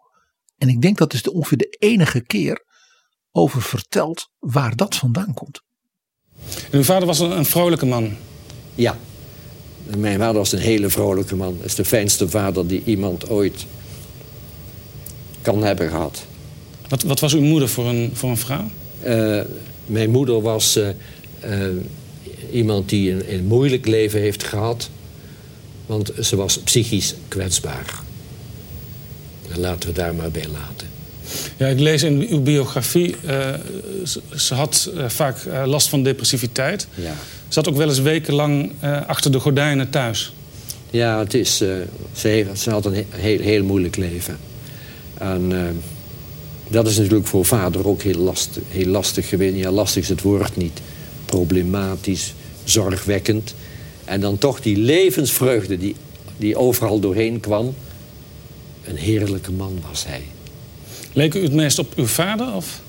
en 0.58 0.70
ik 0.70 0.82
denk 0.82 0.98
dat 0.98 1.14
is 1.14 1.22
de, 1.22 1.34
ongeveer 1.34 1.58
de 1.58 1.76
enige 1.80 2.22
keer, 2.22 2.66
over 3.32 3.62
verteld 3.62 4.30
waar 4.40 4.76
dat 4.76 4.96
vandaan 4.96 5.34
komt. 5.34 5.62
En 6.72 6.78
uw 6.78 6.84
vader 6.84 7.08
was 7.08 7.20
een, 7.20 7.38
een 7.38 7.46
vrolijke 7.46 7.86
man. 7.86 8.16
Ja, 8.76 8.98
mijn 9.98 10.20
vader 10.20 10.38
was 10.38 10.52
een 10.52 10.60
hele 10.60 10.90
vrolijke 10.90 11.36
man. 11.36 11.58
Dat 11.58 11.66
is 11.66 11.76
de 11.76 11.86
fijnste 11.86 12.30
vader 12.30 12.68
die 12.68 12.84
iemand 12.86 13.30
ooit 13.30 13.66
kan 15.42 15.64
hebben 15.64 15.90
gehad. 15.90 16.26
Wat, 16.88 17.04
wat 17.04 17.20
was 17.20 17.34
uw 17.34 17.42
moeder 17.42 17.70
voor 17.70 17.86
een, 17.86 18.12
voor 18.14 18.30
een 18.30 18.38
vrouw? 18.38 18.70
Uh, 19.06 19.42
mijn 19.86 20.10
moeder 20.10 20.42
was 20.42 20.78
uh, 20.78 20.90
uh, 21.46 21.68
iemand 22.52 22.90
die 22.90 23.12
een, 23.12 23.34
een, 23.34 23.46
moeilijk 23.46 23.88
leven 23.88 24.20
heeft 24.20 24.44
gehad. 24.44 24.90
Want 25.90 26.12
ze 26.22 26.36
was 26.36 26.60
psychisch 26.60 27.16
kwetsbaar. 27.28 28.00
En 29.52 29.60
laten 29.60 29.90
we 29.90 29.96
daar 29.96 30.16
maar 30.16 30.32
bij 30.32 30.48
laten. 30.48 30.88
Ja, 31.58 31.68
ik 31.68 31.80
lees 31.80 32.04
in 32.04 32.28
uw 32.30 32.42
biografie, 32.42 33.16
ze, 34.06 34.22
ze, 34.36 34.54
had 34.54 34.92
vaak 35.08 35.38
last 35.66 35.90
van 35.90 36.04
depressiviteit. 36.04 36.88
Ja 36.96 37.16
zat 37.50 37.68
ook 37.68 37.76
wel 37.76 37.88
eens 37.88 38.00
wekenlang 38.00 38.72
uh, 38.84 39.08
achter 39.08 39.32
de 39.32 39.40
gordijnen 39.40 39.90
thuis. 39.90 40.34
Ja, 40.90 41.20
het 41.20 41.34
is, 41.34 41.62
uh, 41.62 41.70
ze, 42.14 42.28
heeft, 42.28 42.60
ze 42.60 42.70
had 42.70 42.86
een 42.86 43.06
heel, 43.10 43.40
heel 43.40 43.64
moeilijk 43.64 43.96
leven. 43.96 44.38
En 45.18 45.52
uh, 45.52 45.62
dat 46.68 46.88
is 46.88 46.98
natuurlijk 46.98 47.28
voor 47.28 47.46
vader 47.46 47.88
ook 47.88 48.02
heel 48.02 48.18
lastig, 48.18 48.64
heel 48.70 48.86
lastig 48.86 49.30
geweest. 49.30 49.56
Ja, 49.56 49.72
lastig 49.72 50.04
is 50.04 50.10
het 50.10 50.22
woord 50.22 50.56
niet. 50.56 50.80
Problematisch, 51.26 52.34
zorgwekkend. 52.64 53.54
En 54.10 54.20
dan 54.20 54.38
toch 54.38 54.62
die 54.62 54.78
levensvreugde 54.78 55.78
die, 55.78 55.96
die 56.38 56.58
overal 56.58 57.00
doorheen 57.00 57.40
kwam. 57.40 57.76
Een 58.84 58.96
heerlijke 58.96 59.52
man 59.52 59.80
was 59.90 60.06
hij. 60.06 60.22
Leek 61.14 61.34
u 61.34 61.44
het 61.44 61.54
meest 61.54 61.80
op 61.80 61.94
uw 61.96 62.06
vader? 62.06 62.54
Of? 62.54 62.82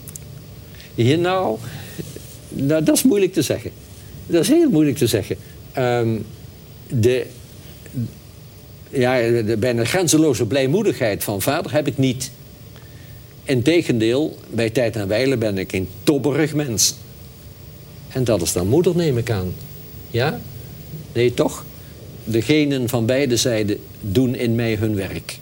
Hier 0.94 1.18
nou, 1.18 1.58
nou, 2.48 2.84
dat 2.84 2.96
is 2.96 3.02
moeilijk 3.02 3.32
te 3.32 3.42
zeggen. 3.42 3.70
Dat 4.26 4.42
is 4.42 4.48
heel 4.48 4.70
moeilijk 4.70 4.96
te 4.96 5.06
zeggen. 5.06 5.36
Um, 5.78 6.24
de, 6.88 7.26
ja, 8.90 9.42
de 9.42 9.56
bijna 9.58 9.84
grenzeloze 9.84 10.46
blijmoedigheid 10.46 11.24
van 11.24 11.42
vader 11.42 11.72
heb 11.72 11.86
ik 11.86 11.98
niet. 11.98 12.30
Integendeel, 13.44 14.36
bij 14.50 14.70
tijd 14.70 14.96
en 14.96 15.08
wijle 15.08 15.36
ben 15.36 15.58
ik 15.58 15.72
een 15.72 15.88
tobberig 16.02 16.54
mens. 16.54 16.94
En 18.08 18.24
dat 18.24 18.42
is 18.42 18.52
dan 18.52 18.66
moeder, 18.66 18.96
neem 18.96 19.18
ik 19.18 19.30
aan. 19.30 19.54
Ja? 20.10 20.40
Nee, 21.12 21.34
toch? 21.34 21.64
De 22.24 22.42
genen 22.42 22.88
van 22.88 23.06
beide 23.06 23.36
zijden 23.36 23.78
doen 24.00 24.34
in 24.34 24.54
mij 24.54 24.74
hun 24.74 24.94
werk. 24.94 25.38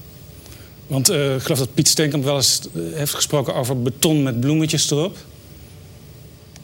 Want 0.86 1.10
uh, 1.10 1.34
ik 1.34 1.42
geloof 1.42 1.58
dat 1.58 1.74
Piet 1.74 1.88
Steenkamp 1.88 2.24
wel 2.24 2.36
eens 2.36 2.60
heeft 2.74 3.14
gesproken 3.14 3.54
over 3.54 3.82
beton 3.82 4.22
met 4.22 4.40
bloemetjes 4.40 4.90
erop. 4.90 5.16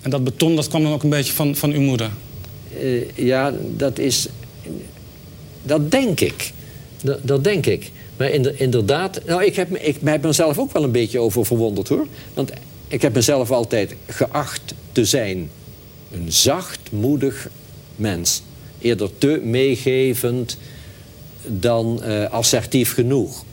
En 0.00 0.10
dat 0.10 0.24
beton, 0.24 0.56
dat 0.56 0.68
kwam 0.68 0.82
dan 0.82 0.92
ook 0.92 1.02
een 1.02 1.10
beetje 1.10 1.32
van, 1.32 1.56
van 1.56 1.72
uw 1.72 1.80
moeder? 1.80 2.10
Uh, 2.80 3.10
ja, 3.14 3.52
dat 3.76 3.98
is... 3.98 4.28
Dat 5.62 5.90
denk 5.90 6.20
ik. 6.20 6.52
Dat, 7.02 7.18
dat 7.22 7.44
denk 7.44 7.66
ik. 7.66 7.90
Maar 8.16 8.30
inderdaad... 8.56 9.20
Nou, 9.26 9.44
ik 9.44 9.56
heb, 9.56 9.76
ik 9.76 9.96
heb 10.04 10.22
mezelf 10.22 10.58
ook 10.58 10.72
wel 10.72 10.82
een 10.82 10.92
beetje 10.92 11.18
over 11.18 11.46
verwonderd, 11.46 11.88
hoor. 11.88 12.06
Want 12.34 12.50
ik 12.88 13.02
heb 13.02 13.14
mezelf 13.14 13.50
altijd 13.50 13.94
geacht 14.06 14.74
te 14.92 15.04
zijn... 15.04 15.50
een 16.12 16.32
zachtmoedig 16.32 17.48
mens. 17.96 18.42
Eerder 18.84 19.10
te 19.18 19.40
meegevend 19.44 20.56
dan 21.46 22.00
uh, 22.02 22.30
assertief 22.30 22.94
genoeg. 22.94 23.44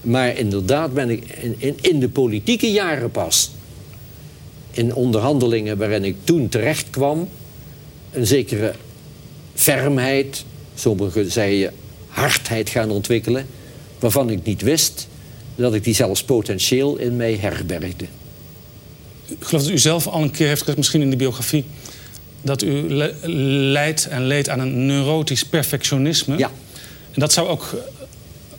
Maar 0.00 0.38
inderdaad 0.38 0.94
ben 0.94 1.10
ik 1.10 1.24
in, 1.42 1.54
in, 1.58 1.78
in 1.80 2.00
de 2.00 2.08
politieke 2.08 2.70
jaren 2.70 3.10
pas 3.10 3.50
in 4.70 4.94
onderhandelingen 4.94 5.78
waarin 5.78 6.04
ik 6.04 6.16
toen 6.24 6.48
terecht 6.48 6.90
kwam, 6.90 7.28
een 8.12 8.26
zekere 8.26 8.74
fermheid, 9.54 10.44
sommigen 10.74 11.30
zeiden 11.30 11.72
hardheid 12.06 12.70
gaan 12.70 12.90
ontwikkelen, 12.90 13.46
waarvan 13.98 14.30
ik 14.30 14.44
niet 14.44 14.62
wist 14.62 15.08
dat 15.54 15.74
ik 15.74 15.84
die 15.84 15.94
zelfs 15.94 16.24
potentieel 16.24 16.96
in 16.96 17.16
mij 17.16 17.36
herbergde. 17.36 18.04
Ik 19.26 19.36
geloof 19.44 19.62
dat 19.62 19.72
u 19.72 19.78
zelf 19.78 20.06
al 20.06 20.22
een 20.22 20.30
keer 20.30 20.46
heeft 20.46 20.60
gezegd, 20.60 20.76
misschien 20.76 21.02
in 21.02 21.10
de 21.10 21.16
biografie, 21.16 21.64
dat 22.42 22.62
u 22.62 22.94
le 22.94 23.14
leidt 23.72 24.06
en 24.06 24.26
leed 24.26 24.48
aan 24.48 24.60
een 24.60 24.86
neurotisch 24.86 25.44
perfectionisme. 25.44 26.38
Ja. 26.38 26.50
En 27.10 27.20
dat 27.20 27.32
zou 27.32 27.48
ook 27.48 27.74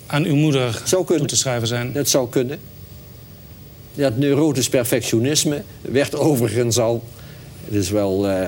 aan 0.05 0.23
uw 0.23 0.35
moeder 0.35 0.81
toe 0.85 1.25
te 1.25 1.35
schrijven 1.35 1.67
zijn. 1.67 1.93
Dat 1.93 2.09
zou 2.09 2.29
kunnen. 2.29 2.59
Dat 3.93 4.17
neurotisch 4.17 4.69
perfectionisme 4.69 5.63
werd 5.81 6.15
overigens 6.15 6.77
al... 6.77 7.03
Het 7.65 7.73
is 7.73 7.89
wel 7.89 8.29
uh, 8.29 8.45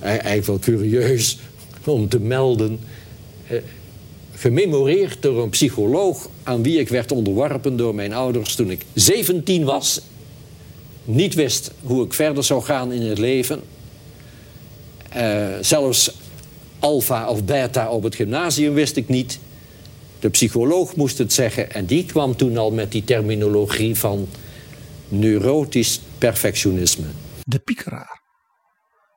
eigenlijk 0.00 0.46
wel 0.46 0.58
curieus 0.58 1.38
om 1.84 2.08
te 2.08 2.20
melden... 2.20 2.80
Uh, 3.50 3.58
gememoreerd 4.34 5.22
door 5.22 5.42
een 5.42 5.48
psycholoog 5.48 6.28
aan 6.42 6.62
wie 6.62 6.78
ik 6.78 6.88
werd 6.88 7.12
onderworpen 7.12 7.76
door 7.76 7.94
mijn 7.94 8.12
ouders 8.12 8.54
toen 8.54 8.70
ik 8.70 8.84
17 8.94 9.64
was. 9.64 10.00
Niet 11.04 11.34
wist 11.34 11.70
hoe 11.82 12.04
ik 12.04 12.12
verder 12.12 12.44
zou 12.44 12.62
gaan 12.62 12.92
in 12.92 13.02
het 13.02 13.18
leven. 13.18 13.60
Uh, 15.16 15.56
zelfs 15.60 16.12
alfa 16.78 17.28
of 17.28 17.44
beta 17.44 17.90
op 17.90 18.02
het 18.02 18.14
gymnasium 18.14 18.74
wist 18.74 18.96
ik 18.96 19.08
niet. 19.08 19.38
De 20.18 20.28
psycholoog 20.28 20.96
moest 20.96 21.18
het 21.18 21.32
zeggen 21.32 21.72
en 21.72 21.86
die 21.86 22.04
kwam 22.04 22.36
toen 22.36 22.56
al 22.56 22.70
met 22.70 22.92
die 22.92 23.04
terminologie 23.04 23.98
van 23.98 24.28
neurotisch 25.08 26.00
perfectionisme. 26.18 27.06
De 27.44 27.58
piekeraar. 27.58 28.20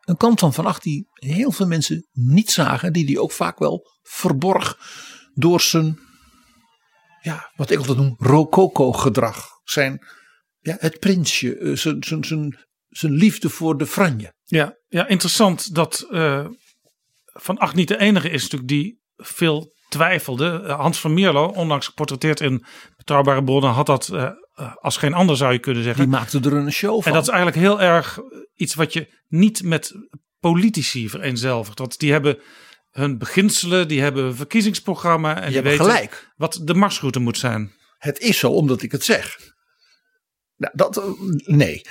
Een 0.03 0.17
kant 0.17 0.39
van 0.39 0.53
Van 0.53 0.65
Acht 0.65 0.83
die 0.83 1.07
heel 1.13 1.51
veel 1.51 1.67
mensen 1.67 2.07
niet 2.11 2.51
zagen, 2.51 2.93
die 2.93 3.05
die 3.05 3.21
ook 3.21 3.31
vaak 3.31 3.59
wel 3.59 3.87
verborg 4.01 4.77
door 5.33 5.61
zijn, 5.61 5.99
ja, 7.21 7.51
wat 7.55 7.69
ik 7.69 7.77
altijd 7.77 7.97
noem, 7.97 8.15
rococo-gedrag. 8.17 9.47
Zijn, 9.63 10.05
ja, 10.59 10.75
het 10.79 10.99
prinsje, 10.99 11.57
eh, 11.57 11.75
zijn, 11.75 12.03
zijn, 12.03 12.23
zijn, 12.23 12.57
zijn 12.97 13.13
liefde 13.13 13.49
voor 13.49 13.77
de 13.77 13.85
franje. 13.85 14.33
Ja, 14.43 14.77
ja 14.87 15.07
interessant 15.07 15.75
dat 15.75 16.07
uh, 16.11 16.45
Van 17.23 17.57
Acht 17.57 17.75
niet 17.75 17.87
de 17.87 17.97
enige 17.97 18.29
is 18.29 18.41
natuurlijk 18.41 18.69
die 18.69 19.01
veel 19.15 19.73
twijfelde. 19.89 20.63
Eh, 20.65 20.79
Hans 20.79 20.99
van 20.99 21.13
Mierlo, 21.13 21.45
onlangs 21.45 21.85
geportretteerd 21.85 22.39
in 22.39 22.65
Betrouwbare 22.97 23.43
Bronnen, 23.43 23.71
had 23.71 23.85
dat 23.85 24.09
uh, 24.13 24.31
als 24.75 24.97
geen 24.97 25.13
ander 25.13 25.37
zou 25.37 25.53
je 25.53 25.59
kunnen 25.59 25.83
zeggen. 25.83 26.03
Die 26.03 26.11
maakte 26.11 26.39
er 26.39 26.53
een 26.53 26.71
show 26.71 26.95
van. 26.95 27.05
En 27.05 27.13
dat 27.13 27.21
is 27.21 27.33
eigenlijk 27.33 27.57
heel 27.57 27.81
erg 27.81 28.19
iets 28.55 28.73
wat 28.73 28.93
je 28.93 29.21
niet 29.27 29.63
met 29.63 29.91
politici 30.39 31.09
vereenzelvigt. 31.09 31.79
Want 31.79 31.99
die 31.99 32.11
hebben 32.11 32.39
hun 32.91 33.17
beginselen, 33.17 33.87
die 33.87 34.01
hebben 34.01 34.23
een 34.23 34.35
verkiezingsprogramma. 34.35 35.35
En 35.35 35.41
die, 35.41 35.51
die 35.51 35.61
weten 35.61 35.85
gelijk. 35.85 36.31
wat 36.35 36.59
de 36.63 36.73
marsroute 36.73 37.19
moet 37.19 37.37
zijn. 37.37 37.71
Het 37.97 38.19
is 38.19 38.37
zo 38.37 38.51
omdat 38.51 38.81
ik 38.81 38.91
het 38.91 39.03
zeg. 39.03 39.52
Nou, 40.71 40.91
dat, 40.91 41.17
nee. 41.45 41.81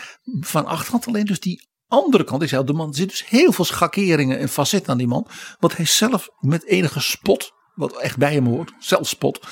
Van 0.40 0.66
Acht 0.66 1.06
alleen 1.06 1.24
dus 1.24 1.40
die 1.40 1.68
andere 1.88 2.24
kant. 2.24 2.42
Ik 2.42 2.48
zei, 2.48 2.64
de 2.64 2.72
man 2.72 2.94
zit 2.94 3.08
dus 3.08 3.28
heel 3.28 3.52
veel 3.52 3.64
schakeringen 3.64 4.38
en 4.38 4.48
facetten 4.48 4.92
aan 4.92 4.98
die 4.98 5.06
man. 5.06 5.26
Wat 5.58 5.76
hij 5.76 5.84
zelf 5.84 6.28
met 6.38 6.66
enige 6.66 7.00
spot, 7.00 7.52
wat 7.74 7.96
echt 7.96 8.16
bij 8.16 8.32
hem 8.32 8.46
hoort, 8.46 8.72
zelfspot. 8.78 9.46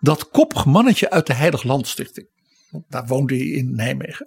Dat 0.00 0.28
koppig 0.30 0.64
mannetje 0.64 1.10
uit 1.10 1.26
de 1.26 1.34
Heilig 1.34 1.62
Landstichting. 1.62 2.28
Daar 2.88 3.06
woonde 3.06 3.36
hij 3.36 3.46
in 3.46 3.74
Nijmegen. 3.74 4.26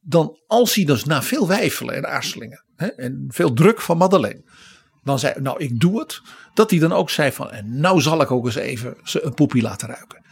Dan 0.00 0.38
als 0.46 0.74
hij 0.74 0.84
dus 0.84 1.04
na 1.04 1.22
veel 1.22 1.48
wijfelen 1.48 1.94
en 1.94 2.08
aarzelingen. 2.08 2.64
Hè, 2.76 2.86
en 2.86 3.24
veel 3.28 3.52
druk 3.52 3.80
van 3.80 3.96
Madeleine 3.96 4.42
dan 5.02 5.18
zei 5.18 5.40
nou 5.40 5.58
ik 5.58 5.80
doe 5.80 6.00
het. 6.00 6.20
Dat 6.54 6.70
hij 6.70 6.78
dan 6.78 6.92
ook 6.92 7.10
zei 7.10 7.32
van 7.32 7.50
en 7.50 7.80
nou 7.80 8.00
zal 8.00 8.20
ik 8.20 8.30
ook 8.30 8.44
eens 8.44 8.54
even 8.54 8.96
een 9.02 9.34
poepie 9.34 9.62
laten 9.62 9.88
ruiken. 9.88 10.24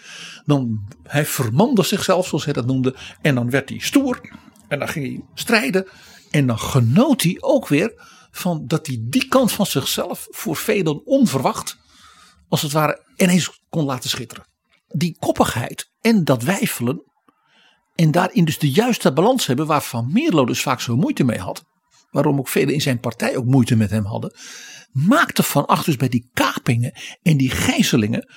Dan 0.45 0.89
hij 1.03 1.27
vermande 1.27 1.83
zichzelf 1.83 2.27
zoals 2.27 2.45
hij 2.45 2.53
dat 2.53 2.67
noemde. 2.67 2.95
En 3.21 3.35
dan 3.35 3.51
werd 3.51 3.69
hij 3.69 3.79
stoer. 3.79 4.21
En 4.69 4.79
dan 4.79 4.89
ging 4.89 5.07
hij 5.07 5.25
strijden. 5.35 5.87
En 6.31 6.47
dan 6.47 6.59
genoot 6.59 7.23
hij 7.23 7.37
ook 7.41 7.69
weer 7.69 7.93
van 8.31 8.67
dat 8.67 8.87
hij 8.87 8.99
die 9.01 9.29
kant 9.29 9.53
van 9.53 9.67
zichzelf 9.67 10.27
voor 10.31 10.57
velen 10.57 11.07
onverwacht. 11.07 11.77
Als 12.49 12.63
het 12.63 12.73
ware 12.73 13.05
ineens 13.17 13.61
kon 13.69 13.85
laten 13.85 14.11
schitteren. 14.11 14.45
Die 14.87 15.17
koppigheid 15.19 15.91
en 16.01 16.25
dat 16.25 16.43
wijfelen. 16.43 17.03
En 17.95 18.11
daarin 18.11 18.45
dus 18.45 18.59
de 18.59 18.71
juiste 18.71 19.13
balans 19.13 19.47
hebben 19.47 19.67
waar 19.67 19.83
Van 19.83 20.13
Meerlo 20.13 20.45
dus 20.45 20.63
vaak 20.63 20.81
zo 20.81 20.97
moeite 20.97 21.25
mee 21.25 21.39
had 21.39 21.65
waarom 22.11 22.39
ook 22.39 22.49
velen 22.49 22.75
in 22.75 22.81
zijn 22.81 23.01
partij 23.01 23.37
ook 23.37 23.45
moeite 23.45 23.77
met 23.77 23.91
hem 23.91 24.05
hadden, 24.05 24.35
maakte 24.93 25.43
Van 25.43 25.67
Acht 25.67 25.85
dus 25.85 25.97
bij 25.97 26.09
die 26.09 26.31
kapingen 26.33 26.93
en 27.23 27.37
die 27.37 27.51
gijzelingen 27.51 28.33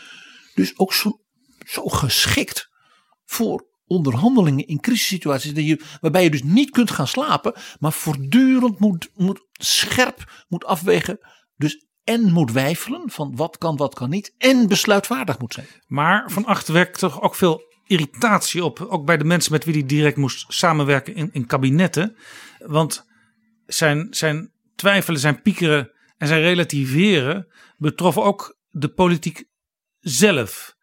dus 0.54 0.78
ook 0.78 0.94
zo, 0.94 1.20
zo 1.66 1.86
geschikt 1.86 2.70
voor 3.26 3.70
onderhandelingen 3.86 4.68
in 4.68 4.80
crisissituaties 4.80 5.54
dat 5.54 5.66
je, 5.66 5.82
waarbij 6.02 6.24
je 6.24 6.30
dus 6.30 6.44
niet 6.44 6.70
kunt 6.70 6.92
gaan 6.92 7.08
slapen, 7.08 7.54
maar 7.80 7.94
voortdurend 7.94 8.80
moet, 8.80 9.10
moet 9.14 9.48
scherp 9.52 10.46
moet 10.48 10.66
afwegen. 10.66 11.20
Dus 11.56 11.86
en 12.04 12.32
moet 12.32 12.52
wijfelen 12.52 13.02
van 13.06 13.36
wat 13.36 13.58
kan, 13.58 13.76
wat 13.78 13.94
kan 13.94 14.10
niet. 14.10 14.34
En 14.38 14.68
besluitvaardig 14.68 15.40
moet 15.40 15.54
zijn. 15.54 15.68
Maar 15.88 16.32
Van 16.32 16.46
Acht 16.46 16.68
wekt 16.68 17.00
toch 17.00 17.22
ook 17.22 17.36
veel 17.36 17.62
irritatie 17.86 18.64
op. 18.64 18.80
Ook 18.90 19.06
bij 19.06 19.18
de 19.18 19.24
mensen 19.24 19.52
met 19.52 19.66
wie 19.66 19.74
hij 19.74 19.86
direct 19.86 20.18
moest 20.18 20.46
samenwerken 20.48 21.16
in, 21.16 21.30
in 21.32 21.46
kabinetten. 21.46 22.16
Want 22.60 23.06
zijn, 23.74 24.08
zijn 24.14 24.52
twijfelen, 24.76 25.20
zijn 25.20 25.42
piekeren 25.42 25.92
en 26.18 26.28
zijn 26.28 26.42
relativeren 26.42 27.48
betroffen 27.78 28.24
ook 28.24 28.58
de 28.70 28.90
politiek 28.90 29.44
zelf. 30.00 30.76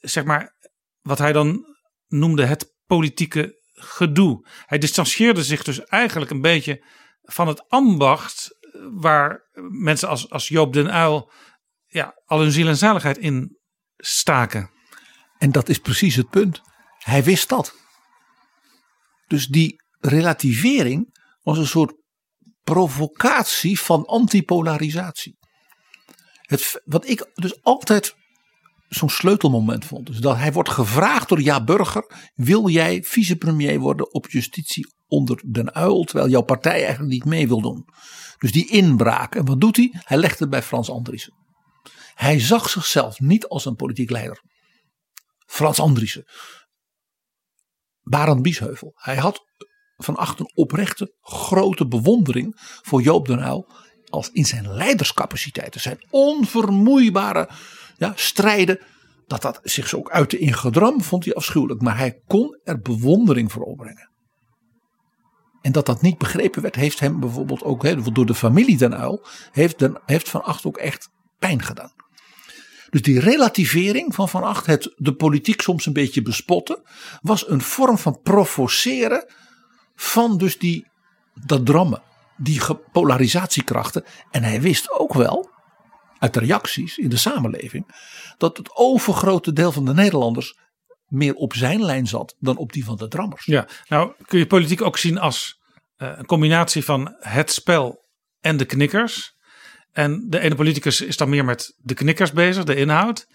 Zeg 0.00 0.24
maar 0.24 0.56
wat 1.00 1.18
hij 1.18 1.32
dan 1.32 1.76
noemde 2.06 2.44
het 2.44 2.74
politieke 2.86 3.62
gedoe. 3.72 4.48
Hij 4.66 4.78
distancieerde 4.78 5.44
zich 5.44 5.62
dus 5.62 5.84
eigenlijk 5.84 6.30
een 6.30 6.40
beetje 6.40 6.84
van 7.22 7.48
het 7.48 7.68
ambacht 7.68 8.58
waar 8.92 9.48
mensen 9.68 10.08
als, 10.08 10.30
als 10.30 10.48
Joop 10.48 10.72
den 10.72 10.90
Uil 10.90 11.32
ja, 11.86 12.20
al 12.24 12.40
hun 12.40 12.52
ziel 12.52 12.68
en 12.68 12.76
zaligheid 12.76 13.18
in 13.18 13.58
staken. 13.96 14.70
En 15.38 15.52
dat 15.52 15.68
is 15.68 15.78
precies 15.78 16.16
het 16.16 16.30
punt. 16.30 16.60
Hij 16.98 17.24
wist 17.24 17.48
dat. 17.48 17.76
Dus 19.26 19.46
die 19.46 19.82
relativering 19.98 21.18
was 21.42 21.58
een 21.58 21.66
soort 21.66 21.94
provocatie 22.64 23.80
van 23.80 24.06
antipolarisatie. 24.06 25.36
Het, 26.40 26.82
wat 26.84 27.08
ik 27.08 27.30
dus 27.34 27.62
altijd 27.62 28.14
zo'n 28.88 29.10
sleutelmoment 29.10 29.84
vond. 29.84 30.06
Dus 30.06 30.18
dat 30.18 30.36
hij 30.36 30.52
wordt 30.52 30.68
gevraagd 30.68 31.28
door 31.28 31.40
Ja 31.40 31.64
Burger: 31.64 32.30
wil 32.34 32.68
jij 32.68 33.02
vicepremier 33.02 33.78
worden 33.78 34.12
op 34.12 34.30
justitie 34.30 34.94
onder 35.06 35.42
Den 35.46 35.74
Uil, 35.74 36.04
terwijl 36.04 36.28
jouw 36.30 36.42
partij 36.42 36.84
eigenlijk 36.84 37.12
niet 37.12 37.24
mee 37.24 37.48
wil 37.48 37.60
doen. 37.60 37.88
Dus 38.38 38.52
die 38.52 38.70
inbraak. 38.70 39.34
En 39.34 39.44
wat 39.44 39.60
doet 39.60 39.76
hij? 39.76 39.90
Hij 39.92 40.16
legt 40.16 40.38
het 40.38 40.50
bij 40.50 40.62
Frans 40.62 40.90
Andriessen. 40.90 41.32
Hij 42.14 42.40
zag 42.40 42.70
zichzelf 42.70 43.20
niet 43.20 43.46
als 43.46 43.64
een 43.64 43.74
politiek 43.74 44.10
leider. 44.10 44.42
Frans 45.46 45.80
Andriessen. 45.80 46.24
Barend 48.00 48.42
Biesheuvel. 48.42 48.92
Hij 48.94 49.16
had 49.16 49.42
van 49.96 50.16
achter 50.16 50.50
oprechte 50.54 51.14
grote 51.20 51.86
bewondering 51.86 52.52
voor 52.82 53.02
Joop 53.02 53.26
den 53.26 53.38
Uyl 53.38 53.66
als 54.08 54.30
in 54.32 54.44
zijn 54.44 54.74
leiderscapaciteiten, 54.74 55.80
zijn 55.80 56.06
onvermoeibare 56.10 57.48
ja, 57.96 58.12
strijden, 58.14 58.78
dat 59.26 59.42
dat 59.42 59.60
zich 59.62 59.88
zo 59.88 59.96
ook 59.96 60.10
uitte 60.10 60.38
in 60.38 60.54
gedram, 60.54 61.02
vond 61.02 61.24
hij 61.24 61.34
afschuwelijk. 61.34 61.80
Maar 61.80 61.98
hij 61.98 62.20
kon 62.26 62.60
er 62.64 62.80
bewondering 62.80 63.52
voor 63.52 63.62
opbrengen. 63.62 64.12
En 65.60 65.72
dat 65.72 65.86
dat 65.86 66.02
niet 66.02 66.18
begrepen 66.18 66.62
werd, 66.62 66.74
heeft 66.74 67.00
hem 67.00 67.20
bijvoorbeeld 67.20 67.62
ook 67.62 68.14
door 68.14 68.26
de 68.26 68.34
familie 68.34 68.76
Den 68.76 68.92
Uyl, 68.92 69.26
heeft, 69.52 69.78
den, 69.78 70.00
heeft 70.06 70.28
Van 70.28 70.42
Acht 70.42 70.64
ook 70.64 70.76
echt 70.76 71.08
pijn 71.38 71.62
gedaan. 71.62 71.92
Dus 72.90 73.02
die 73.02 73.20
relativering 73.20 74.14
van 74.14 74.28
Van 74.28 74.42
Acht, 74.42 74.66
het 74.66 74.94
de 74.96 75.14
politiek 75.14 75.62
soms 75.62 75.86
een 75.86 75.92
beetje 75.92 76.22
bespotten, 76.22 76.82
was 77.20 77.48
een 77.48 77.60
vorm 77.60 77.98
van 77.98 78.20
provoceren 78.22 79.32
van 79.94 80.38
dus 80.38 80.58
die, 80.58 80.86
dat 81.34 81.66
drammen, 81.66 82.02
die 82.36 82.60
polarisatiekrachten. 82.92 84.04
En 84.30 84.42
hij 84.42 84.60
wist 84.60 84.90
ook 84.90 85.14
wel, 85.14 85.50
uit 86.18 86.34
de 86.34 86.40
reacties 86.40 86.98
in 86.98 87.08
de 87.08 87.16
samenleving, 87.16 87.94
dat 88.38 88.56
het 88.56 88.76
overgrote 88.76 89.52
deel 89.52 89.72
van 89.72 89.84
de 89.84 89.94
Nederlanders 89.94 90.58
meer 91.06 91.34
op 91.34 91.54
zijn 91.54 91.84
lijn 91.84 92.06
zat 92.06 92.36
dan 92.38 92.56
op 92.56 92.72
die 92.72 92.84
van 92.84 92.96
de 92.96 93.08
drammers. 93.08 93.44
Ja, 93.44 93.68
nou 93.88 94.12
kun 94.26 94.38
je 94.38 94.46
politiek 94.46 94.82
ook 94.82 94.98
zien 94.98 95.18
als 95.18 95.60
uh, 95.98 96.12
een 96.16 96.26
combinatie 96.26 96.84
van 96.84 97.14
het 97.18 97.52
spel 97.52 98.04
en 98.40 98.56
de 98.56 98.64
knikkers. 98.64 99.32
En 99.92 100.26
de 100.28 100.40
ene 100.40 100.54
politicus 100.54 101.00
is 101.00 101.16
dan 101.16 101.28
meer 101.28 101.44
met 101.44 101.74
de 101.76 101.94
knikkers 101.94 102.32
bezig, 102.32 102.64
de 102.64 102.74
inhoud. 102.74 103.26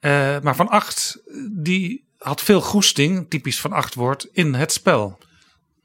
Uh, 0.00 0.40
maar 0.40 0.56
Van 0.56 0.68
Acht, 0.68 1.22
die 1.62 2.08
had 2.16 2.42
veel 2.42 2.60
goesting, 2.60 3.30
typisch 3.30 3.60
Van 3.60 3.72
Acht 3.72 3.94
woord, 3.94 4.28
in 4.32 4.54
het 4.54 4.72
spel 4.72 5.18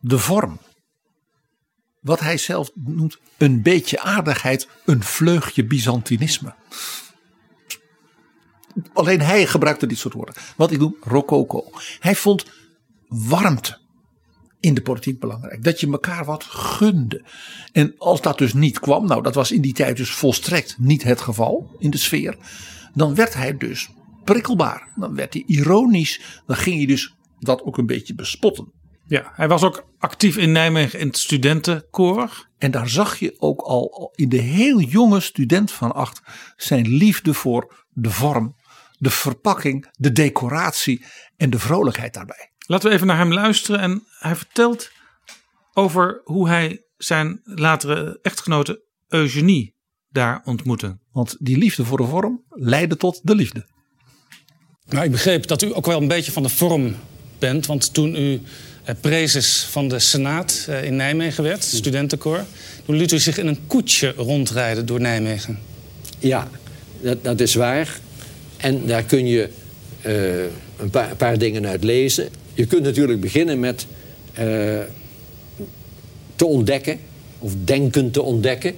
de 0.03 0.19
vorm. 0.19 0.59
Wat 1.99 2.19
hij 2.19 2.37
zelf 2.37 2.71
noemt 2.75 3.17
een 3.37 3.61
beetje 3.61 4.01
aardigheid, 4.01 4.67
een 4.85 5.03
vleugje 5.03 5.65
Byzantinisme. 5.65 6.55
Alleen 8.93 9.21
hij 9.21 9.47
gebruikte 9.47 9.87
dit 9.87 9.97
soort 9.97 10.13
woorden. 10.13 10.35
Wat 10.55 10.71
ik 10.71 10.79
noem 10.79 10.95
rococo. 11.01 11.71
Hij 11.99 12.15
vond 12.15 12.45
warmte 13.07 13.79
in 14.59 14.73
de 14.73 14.81
politiek 14.81 15.19
belangrijk. 15.19 15.63
Dat 15.63 15.79
je 15.79 15.91
elkaar 15.91 16.25
wat 16.25 16.43
gunde. 16.43 17.25
En 17.71 17.95
als 17.97 18.21
dat 18.21 18.37
dus 18.37 18.53
niet 18.53 18.79
kwam, 18.79 19.05
nou 19.05 19.21
dat 19.23 19.35
was 19.35 19.51
in 19.51 19.61
die 19.61 19.73
tijd 19.73 19.97
dus 19.97 20.11
volstrekt 20.11 20.75
niet 20.77 21.03
het 21.03 21.21
geval 21.21 21.75
in 21.79 21.89
de 21.89 21.97
sfeer. 21.97 22.37
Dan 22.93 23.15
werd 23.15 23.33
hij 23.33 23.57
dus 23.57 23.89
prikkelbaar. 24.23 24.87
Dan 24.95 25.15
werd 25.15 25.33
hij 25.33 25.43
ironisch. 25.45 26.21
Dan 26.45 26.55
ging 26.55 26.77
hij 26.77 26.85
dus 26.85 27.15
dat 27.39 27.63
ook 27.63 27.77
een 27.77 27.85
beetje 27.85 28.15
bespotten. 28.15 28.81
Ja, 29.07 29.31
hij 29.35 29.47
was 29.47 29.63
ook 29.63 29.85
actief 29.97 30.37
in 30.37 30.51
Nijmegen 30.51 30.99
in 30.99 31.07
het 31.07 31.17
studentenkoor. 31.17 32.49
En 32.57 32.71
daar 32.71 32.89
zag 32.89 33.19
je 33.19 33.35
ook 33.37 33.61
al 33.61 34.11
in 34.15 34.29
de 34.29 34.41
heel 34.41 34.79
jonge 34.79 35.19
student 35.19 35.71
van 35.71 35.91
acht 35.91 36.21
zijn 36.55 36.87
liefde 36.87 37.33
voor 37.33 37.85
de 37.89 38.09
vorm, 38.09 38.55
de 38.97 39.09
verpakking, 39.09 39.87
de 39.91 40.11
decoratie 40.11 41.05
en 41.37 41.49
de 41.49 41.59
vrolijkheid 41.59 42.13
daarbij. 42.13 42.51
Laten 42.65 42.89
we 42.89 42.95
even 42.95 43.07
naar 43.07 43.17
hem 43.17 43.33
luisteren. 43.33 43.79
En 43.79 44.03
hij 44.19 44.35
vertelt 44.35 44.91
over 45.73 46.21
hoe 46.23 46.47
hij 46.47 46.83
zijn 46.97 47.41
latere 47.43 48.19
echtgenote 48.21 48.85
Eugenie 49.07 49.75
daar 50.09 50.41
ontmoette. 50.45 50.99
Want 51.11 51.35
die 51.39 51.57
liefde 51.57 51.85
voor 51.85 51.97
de 51.97 52.05
vorm 52.05 52.43
leidde 52.49 52.97
tot 52.97 53.19
de 53.23 53.35
liefde. 53.35 53.67
Nou, 54.85 55.05
ik 55.05 55.11
begreep 55.11 55.47
dat 55.47 55.61
u 55.61 55.75
ook 55.75 55.85
wel 55.85 56.01
een 56.01 56.07
beetje 56.07 56.31
van 56.31 56.43
de 56.43 56.49
vorm 56.49 56.95
bent. 57.39 57.65
Want 57.65 57.93
toen 57.93 58.15
u 58.15 58.41
prezes 59.01 59.67
van 59.69 59.87
de 59.87 59.99
Senaat 59.99 60.65
eh, 60.69 60.83
in 60.83 60.95
Nijmegen 60.95 61.43
werd, 61.43 61.63
studentenkoor... 61.63 62.45
toen 62.85 62.95
liet 62.95 63.11
u 63.11 63.19
zich 63.19 63.37
in 63.37 63.47
een 63.47 63.67
koetsje 63.67 64.13
rondrijden 64.17 64.85
door 64.85 65.01
Nijmegen. 65.01 65.59
Ja, 66.19 66.49
dat, 67.01 67.23
dat 67.23 67.39
is 67.39 67.55
waar. 67.55 67.99
En 68.57 68.85
daar 68.85 69.03
kun 69.03 69.27
je 69.27 69.49
uh, 70.05 70.41
een, 70.77 70.89
paar, 70.89 71.09
een, 71.09 71.15
paar, 71.15 71.37
dingen 71.37 71.67
uit 71.67 71.83
lezen. 71.83 72.29
Je 72.53 72.65
kunt 72.65 72.83
natuurlijk 72.83 73.21
beginnen 73.21 73.59
met 73.59 73.85
uh, 74.39 74.79
te 76.35 76.45
ontdekken, 76.45 76.99
of 77.39 77.53
denken 77.63 78.11
te 78.11 78.21
ontdekken, 78.21 78.75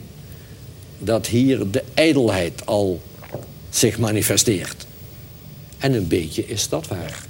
dat 1.00 1.28
hier 1.28 1.72
de 1.72 1.84
ijdelheid 1.94 2.66
al 2.66 3.02
zich 3.70 3.98
manifesteert. 3.98 4.86
En 5.78 5.94
een 5.94 6.08
beetje 6.08 6.48
is 6.48 6.70
dat 6.70 6.88
waar. 6.88 7.25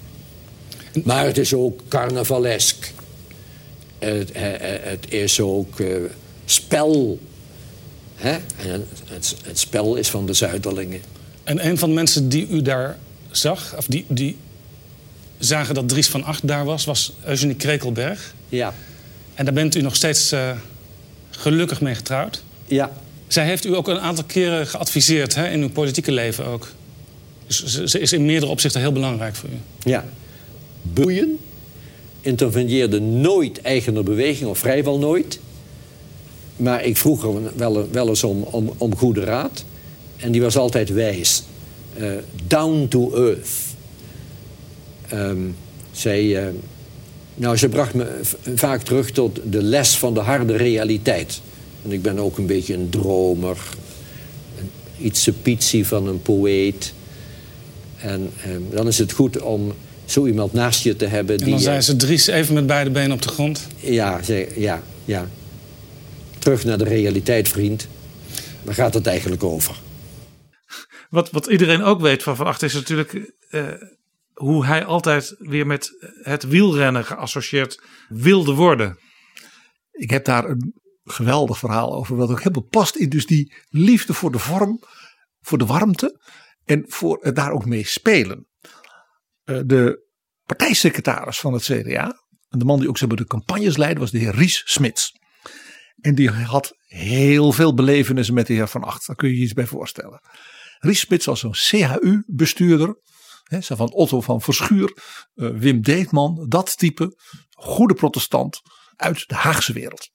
Maar 1.04 1.26
het 1.26 1.38
is 1.38 1.54
ook 1.54 1.82
carnavalesk. 1.88 2.92
Het, 4.00 4.30
het 4.34 5.06
is 5.12 5.40
ook 5.40 5.80
uh, 5.80 5.96
spel. 6.46 7.20
Hè? 8.16 8.32
En 8.32 8.88
het, 9.08 9.36
het, 9.44 9.60
spel 9.60 9.96
is 9.96 10.10
van 10.10 10.26
de 10.26 10.34
Zuiderlingen. 10.34 11.02
En 11.44 11.68
een 11.68 11.78
van 11.78 11.90
de 11.90 11.96
mensen 11.96 12.30
die 12.30 12.48
u 12.48 12.62
daar 12.62 12.98
zag, 13.32 13.78
of 13.78 13.86
die, 13.86 14.06
die 14.08 14.38
zagen 15.38 15.76
dat 15.76 15.90
Dries 15.90 16.08
van 16.08 16.24
Acht 16.24 16.48
daar 16.48 16.66
was, 16.66 16.86
was 16.86 17.14
Eugenie 17.26 17.56
Krekelberg. 17.56 18.34
Ja. 18.50 18.74
En 19.34 19.46
daar 19.46 19.54
bent 19.54 19.76
u 19.76 19.82
nog 19.82 19.96
steeds 19.96 20.34
uh, 20.34 20.52
gelukkig 21.30 21.82
mee 21.82 21.96
getrouwd. 21.96 22.44
Ja. 22.66 22.92
Zij 23.28 23.46
heeft 23.46 23.66
u 23.66 23.76
ook 23.76 23.88
een 23.88 24.00
aantal 24.00 24.24
keren 24.24 24.68
geadviseerd 24.68 25.36
hè, 25.36 25.50
in 25.50 25.62
uw 25.62 25.70
politieke 25.70 26.12
leven 26.12 26.46
ook. 26.46 26.72
Dus 27.48 27.66
ze, 27.66 27.90
ze 27.90 28.00
is 28.00 28.14
in 28.14 28.26
meerdere 28.26 28.52
opzichten 28.52 28.82
heel 28.82 28.92
belangrijk 28.92 29.36
voor 29.36 29.50
u. 29.50 29.90
Ja. 29.90 30.06
Boeien 30.94 31.40
interveneerde 32.22 33.00
nooit 33.00 33.62
eigener 33.62 34.04
beweging, 34.04 34.50
of 34.50 34.58
vrijwel 34.58 35.00
nooit. 35.00 35.40
Maar 36.56 36.84
ik 36.84 36.98
vroeg 36.98 37.24
er 37.24 37.52
wel, 37.56 37.88
wel 37.92 38.08
eens 38.08 38.24
om, 38.24 38.42
om, 38.44 38.74
om 38.78 38.96
goede 38.96 39.24
raad. 39.24 39.66
En 40.18 40.32
die 40.32 40.42
was 40.42 40.58
altijd 40.58 40.90
wijs. 40.90 41.44
Uh, 41.98 42.12
down 42.48 42.86
to 42.90 43.14
earth. 43.14 43.50
Um, 45.14 45.56
zij, 45.92 46.24
uh, 46.24 46.48
nou, 47.36 47.58
ze 47.58 47.70
bracht 47.70 47.94
me 47.94 48.20
vaak 48.56 48.82
terug 48.82 49.12
tot 49.12 49.40
de 49.50 49.64
les 49.64 49.98
van 49.98 50.14
de 50.14 50.20
harde 50.20 50.56
realiteit. 50.56 51.42
En 51.84 51.92
ik 51.92 52.02
ben 52.02 52.20
ook 52.20 52.38
een 52.38 52.46
beetje 52.46 52.74
een 52.74 52.90
dromer. 52.90 53.58
Iets 55.02 55.30
pietsie 55.42 55.88
van 55.88 56.08
een 56.08 56.22
poëet. 56.22 56.94
En 57.98 58.32
um, 58.48 58.68
dan 58.70 58.88
is 58.88 58.98
het 58.98 59.12
goed 59.12 59.42
om 59.42 59.74
zo 60.06 60.26
iemand 60.26 60.54
naast 60.54 60.84
je 60.84 60.96
te 60.96 61.06
hebben. 61.06 61.38
En 61.38 61.50
dan 61.50 61.60
zijn 61.60 61.84
ze 61.84 61.96
Dries 61.96 62.28
even 62.28 62.54
met 62.54 62.68
beide 62.68 62.90
benen 62.90 63.12
op 63.12 63.22
de 63.22 63.30
grond. 63.30 63.68
Ja, 63.80 64.20
ja, 64.56 64.82
ja. 65.06 65.30
Terug 66.40 66.64
naar 66.64 66.78
de 66.78 66.84
realiteit, 66.84 67.48
vriend. 67.48 67.88
Waar 68.64 68.74
gaat 68.74 68.94
het 68.94 69.08
eigenlijk 69.08 69.44
over? 69.44 69.76
Wat, 71.10 71.32
wat 71.32 71.46
iedereen 71.46 71.84
ook 71.84 72.02
weet 72.02 72.24
van 72.24 72.36
Van 72.36 72.46
Acht 72.46 72.62
is 72.62 72.74
natuurlijk 72.74 73.34
uh, 73.50 73.68
hoe 74.34 74.66
hij 74.66 74.86
altijd 74.86 75.36
weer 75.38 75.68
met 75.68 75.92
het 76.22 76.48
wielrennen 76.48 77.06
geassocieerd 77.06 77.82
wilde 78.10 78.54
worden. 78.54 78.98
Ik 79.92 80.10
heb 80.10 80.26
daar 80.26 80.50
een 80.50 80.74
geweldig 81.04 81.58
verhaal 81.58 81.96
over, 81.96 82.16
wat 82.16 82.30
ook 82.30 82.42
helemaal 82.42 82.68
past 82.70 82.96
in 82.96 83.10
dus 83.10 83.26
die 83.26 83.54
liefde 83.70 84.14
voor 84.14 84.32
de 84.32 84.40
vorm, 84.40 84.80
voor 85.42 85.58
de 85.58 85.66
warmte 85.66 86.20
en 86.66 86.84
voor 86.88 87.18
het 87.22 87.36
daar 87.36 87.52
ook 87.52 87.66
mee 87.66 87.86
spelen. 87.86 88.48
Uh, 89.46 89.60
de 89.66 90.08
partijsecretaris 90.46 91.40
van 91.40 91.54
het 91.54 91.64
CDA, 91.64 92.26
en 92.50 92.60
de 92.60 92.66
man 92.66 92.80
die 92.80 92.90
ook 92.90 92.98
zo 92.98 93.08
de 93.08 93.26
campagnes 93.26 93.78
leidde, 93.78 94.00
was 94.00 94.12
de 94.12 94.18
heer 94.18 94.36
Ries 94.36 94.62
Smits. 94.66 95.12
En 96.02 96.16
die 96.16 96.30
had 96.30 96.74
heel 96.86 97.52
veel 97.52 97.74
belevenissen 97.74 98.34
met 98.34 98.48
de 98.48 98.54
heer 98.54 98.68
Van 98.68 98.84
Acht. 98.84 99.08
Daar 99.08 99.16
kun 99.16 99.30
je 99.30 99.36
je 99.36 99.42
iets 99.42 99.54
bij 99.54 99.66
voorstellen. 99.66 100.22
Ries 100.80 101.00
Smits 101.00 101.26
was 101.26 101.40
zo'n 101.40 101.54
CHU-bestuurder. 101.54 103.04
Van 103.60 103.92
Otto 103.92 104.22
van 104.22 104.42
Verschuur, 104.42 104.98
uh, 105.36 105.50
Wim 105.58 105.82
Deetman, 105.82 106.46
dat 106.50 106.78
type. 106.78 107.18
Goede 107.50 107.94
protestant 107.94 108.62
uit 108.96 109.28
de 109.28 109.36
Haagse 109.36 109.74
wereld. 109.74 110.10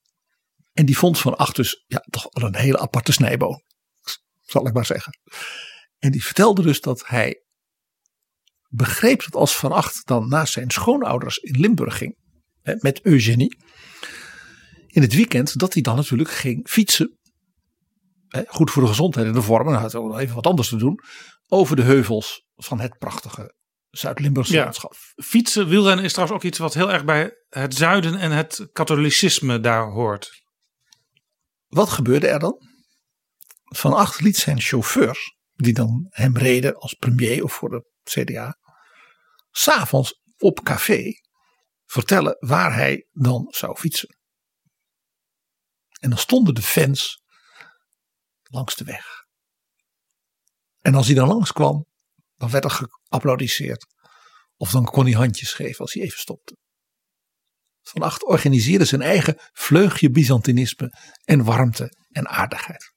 En 0.73 0.85
die 0.85 0.97
vond 0.97 1.19
Van 1.19 1.37
Acht 1.37 1.55
dus 1.55 1.83
ja, 1.87 2.05
toch 2.09 2.27
een 2.29 2.55
hele 2.55 2.79
aparte 2.79 3.11
snijboom. 3.11 3.63
Zal 4.41 4.67
ik 4.67 4.73
maar 4.73 4.85
zeggen. 4.85 5.19
En 5.97 6.11
die 6.11 6.23
vertelde 6.23 6.61
dus 6.61 6.81
dat 6.81 7.07
hij 7.07 7.43
begreep 8.71 9.23
dat 9.23 9.35
als 9.35 9.55
Van 9.55 9.71
Acht 9.71 10.01
dan 10.05 10.27
naast 10.27 10.53
zijn 10.53 10.71
schoonouders 10.71 11.37
in 11.37 11.59
Limburg 11.59 11.97
ging. 11.97 12.15
Met 12.79 13.01
Eugenie. 13.01 13.57
In 14.87 15.01
het 15.01 15.13
weekend 15.13 15.59
dat 15.59 15.73
hij 15.73 15.81
dan 15.81 15.95
natuurlijk 15.95 16.31
ging 16.31 16.69
fietsen. 16.69 17.19
Goed 18.47 18.71
voor 18.71 18.81
de 18.81 18.87
gezondheid 18.87 19.27
en 19.27 19.33
de 19.33 19.41
vorm. 19.41 19.67
En 19.67 19.73
hij 19.73 19.81
had 19.81 19.95
ook 19.95 20.07
nog 20.07 20.19
even 20.19 20.35
wat 20.35 20.47
anders 20.47 20.69
te 20.69 20.75
doen. 20.75 20.99
Over 21.47 21.75
de 21.75 21.81
heuvels 21.81 22.45
van 22.55 22.79
het 22.79 22.97
prachtige 22.97 23.55
Zuid-Limburgse 23.89 24.53
Ja, 24.53 24.63
landschap. 24.63 24.95
Fietsen, 25.15 25.67
wielrennen 25.67 26.05
is 26.05 26.13
trouwens 26.13 26.37
ook 26.39 26.45
iets 26.45 26.57
wat 26.57 26.73
heel 26.73 26.91
erg 26.91 27.05
bij 27.05 27.31
het 27.49 27.75
zuiden 27.75 28.15
en 28.15 28.31
het 28.31 28.67
katholicisme 28.71 29.59
daar 29.59 29.91
hoort. 29.91 30.43
Wat 31.67 31.89
gebeurde 31.89 32.27
er 32.27 32.39
dan? 32.39 32.69
Van 33.63 33.93
Acht 33.93 34.21
liet 34.21 34.37
zijn 34.37 34.61
chauffeurs, 34.61 35.37
die 35.55 35.73
dan 35.73 36.05
hem 36.09 36.37
reden 36.37 36.75
als 36.75 36.93
premier 36.93 37.43
of 37.43 37.53
voor 37.53 37.69
de 37.69 37.89
CDA, 38.03 38.57
s'avonds 39.51 40.21
op 40.37 40.63
café 40.63 41.13
vertellen 41.85 42.35
waar 42.39 42.73
hij 42.73 43.07
dan 43.11 43.47
zou 43.49 43.77
fietsen. 43.77 44.17
En 45.99 46.09
dan 46.09 46.19
stonden 46.19 46.55
de 46.55 46.61
fans 46.61 47.23
langs 48.43 48.75
de 48.75 48.83
weg. 48.83 49.05
En 50.79 50.95
als 50.95 51.05
hij 51.05 51.15
dan 51.15 51.27
langskwam, 51.27 51.85
dan 52.35 52.49
werd 52.49 52.63
er 52.63 52.71
geapplaudisseerd. 52.71 53.85
Of 54.55 54.71
dan 54.71 54.85
kon 54.85 55.03
hij 55.03 55.13
handjes 55.13 55.53
geven 55.53 55.79
als 55.79 55.93
hij 55.93 56.03
even 56.03 56.19
stopte. 56.19 56.57
Van 57.81 58.01
Acht 58.01 58.23
organiseerde 58.23 58.85
zijn 58.85 59.01
eigen 59.01 59.35
vleugje 59.53 60.09
Byzantinisme 60.09 60.97
en 61.23 61.43
warmte 61.43 62.07
en 62.09 62.27
aardigheid. 62.27 62.93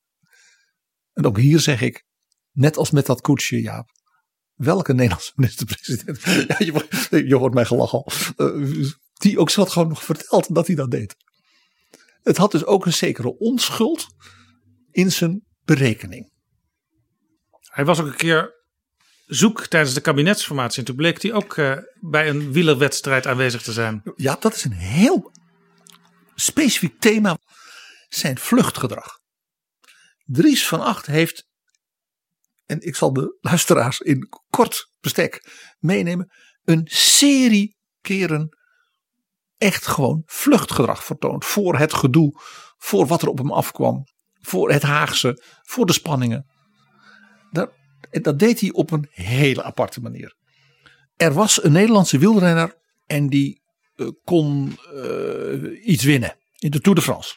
En 1.12 1.26
ook 1.26 1.38
hier 1.38 1.60
zeg 1.60 1.80
ik, 1.80 2.04
net 2.50 2.76
als 2.76 2.90
met 2.90 3.06
dat 3.06 3.20
koetsje 3.20 3.60
Jaap, 3.60 3.90
welke 4.54 4.92
Nederlandse 4.92 5.32
minister-president, 5.36 6.22
ja, 6.22 6.56
je, 6.58 7.26
je, 7.26 7.36
hoort 7.36 7.54
mij 7.54 7.64
gelach 7.64 7.92
al, 7.92 8.12
uh, 8.36 8.88
die 9.12 9.38
ook 9.38 9.50
zat 9.50 9.70
gewoon 9.70 9.88
nog 9.88 10.04
verteld 10.04 10.54
dat 10.54 10.66
hij 10.66 10.76
dat 10.76 10.90
deed. 10.90 11.16
Het 12.22 12.36
had 12.36 12.50
dus 12.50 12.64
ook 12.64 12.86
een 12.86 12.92
zekere 12.92 13.38
onschuld 13.38 14.06
in 14.90 15.12
zijn 15.12 15.44
berekening. 15.64 16.32
Hij 17.60 17.84
was 17.84 18.00
ook 18.00 18.06
een 18.06 18.16
keer 18.16 18.54
zoek 19.26 19.66
tijdens 19.66 19.94
de 19.94 20.00
kabinetsformatie. 20.00 20.78
En 20.78 20.84
toen 20.84 20.96
bleek 20.96 21.22
hij 21.22 21.32
ook 21.32 21.56
uh, 21.56 21.76
bij 22.00 22.28
een 22.28 22.52
wielerwedstrijd 22.52 23.26
aanwezig 23.26 23.62
te 23.62 23.72
zijn. 23.72 24.02
Ja, 24.16 24.36
dat 24.40 24.54
is 24.54 24.64
een 24.64 24.72
heel 24.72 25.32
specifiek 26.34 27.00
thema. 27.00 27.38
Zijn 28.08 28.38
vluchtgedrag. 28.38 29.18
Dries 30.24 30.66
van 30.66 30.80
Acht 30.80 31.06
heeft, 31.06 31.46
en 32.66 32.80
ik 32.80 32.96
zal 32.96 33.12
de 33.12 33.38
luisteraars 33.40 34.00
in 34.00 34.28
kort 34.50 34.90
bestek 35.00 35.50
meenemen, 35.78 36.32
een 36.64 36.82
serie 36.90 37.76
keren 38.00 38.58
echt 39.56 39.86
gewoon 39.86 40.22
vluchtgedrag 40.26 41.04
vertoond. 41.04 41.44
Voor 41.44 41.78
het 41.78 41.94
gedoe, 41.94 42.40
voor 42.76 43.06
wat 43.06 43.22
er 43.22 43.28
op 43.28 43.38
hem 43.38 43.52
afkwam, 43.52 44.04
voor 44.40 44.70
het 44.70 44.82
Haagse, 44.82 45.42
voor 45.62 45.86
de 45.86 45.92
spanningen. 45.92 46.46
Dat, 47.50 47.70
dat 48.10 48.38
deed 48.38 48.60
hij 48.60 48.72
op 48.72 48.90
een 48.90 49.08
hele 49.10 49.62
aparte 49.62 50.00
manier. 50.00 50.36
Er 51.16 51.32
was 51.32 51.64
een 51.64 51.72
Nederlandse 51.72 52.18
wielrenner 52.18 52.78
en 53.06 53.28
die 53.28 53.62
uh, 53.96 54.08
kon 54.24 54.78
uh, 54.92 55.86
iets 55.88 56.04
winnen 56.04 56.36
in 56.58 56.70
de 56.70 56.80
Tour 56.80 56.98
de 56.98 57.04
France. 57.04 57.36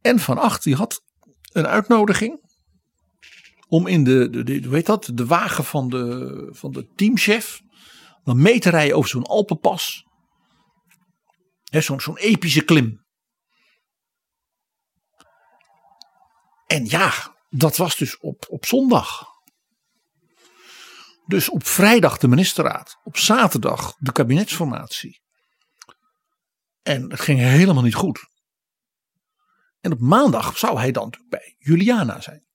En 0.00 0.18
Van 0.18 0.38
Acht 0.38 0.62
die 0.62 0.74
had 0.74 1.02
een 1.52 1.66
uitnodiging 1.66 2.45
om 3.68 3.86
in 3.86 4.04
de, 4.04 4.44
de, 4.44 4.68
heet 4.70 4.86
dat, 4.86 5.10
de 5.14 5.26
wagen 5.26 5.64
van 5.64 5.88
de, 5.88 6.48
van 6.52 6.72
de 6.72 6.88
teamchef 6.94 7.62
dan 8.24 8.42
mee 8.42 8.58
te 8.58 8.70
rijden 8.70 8.96
over 8.96 9.10
zo'n 9.10 9.26
Alpenpas. 9.26 10.04
Zo'n 11.64 12.00
zo'n 12.00 12.18
epische 12.18 12.64
klim. 12.64 13.04
En 16.66 16.84
ja, 16.84 17.36
dat 17.48 17.76
was 17.76 17.96
dus 17.96 18.18
op, 18.18 18.46
op 18.48 18.66
zondag. 18.66 19.24
Dus 21.26 21.48
op 21.48 21.66
vrijdag 21.66 22.18
de 22.18 22.28
ministerraad. 22.28 22.98
Op 23.02 23.16
zaterdag 23.16 23.94
de 23.98 24.12
kabinetsformatie. 24.12 25.20
En 26.82 27.10
het 27.10 27.20
ging 27.20 27.38
helemaal 27.38 27.82
niet 27.82 27.94
goed. 27.94 28.26
En 29.80 29.92
op 29.92 30.00
maandag 30.00 30.58
zou 30.58 30.78
hij 30.78 30.92
dan 30.92 31.14
bij 31.28 31.54
Juliana 31.58 32.20
zijn. 32.20 32.45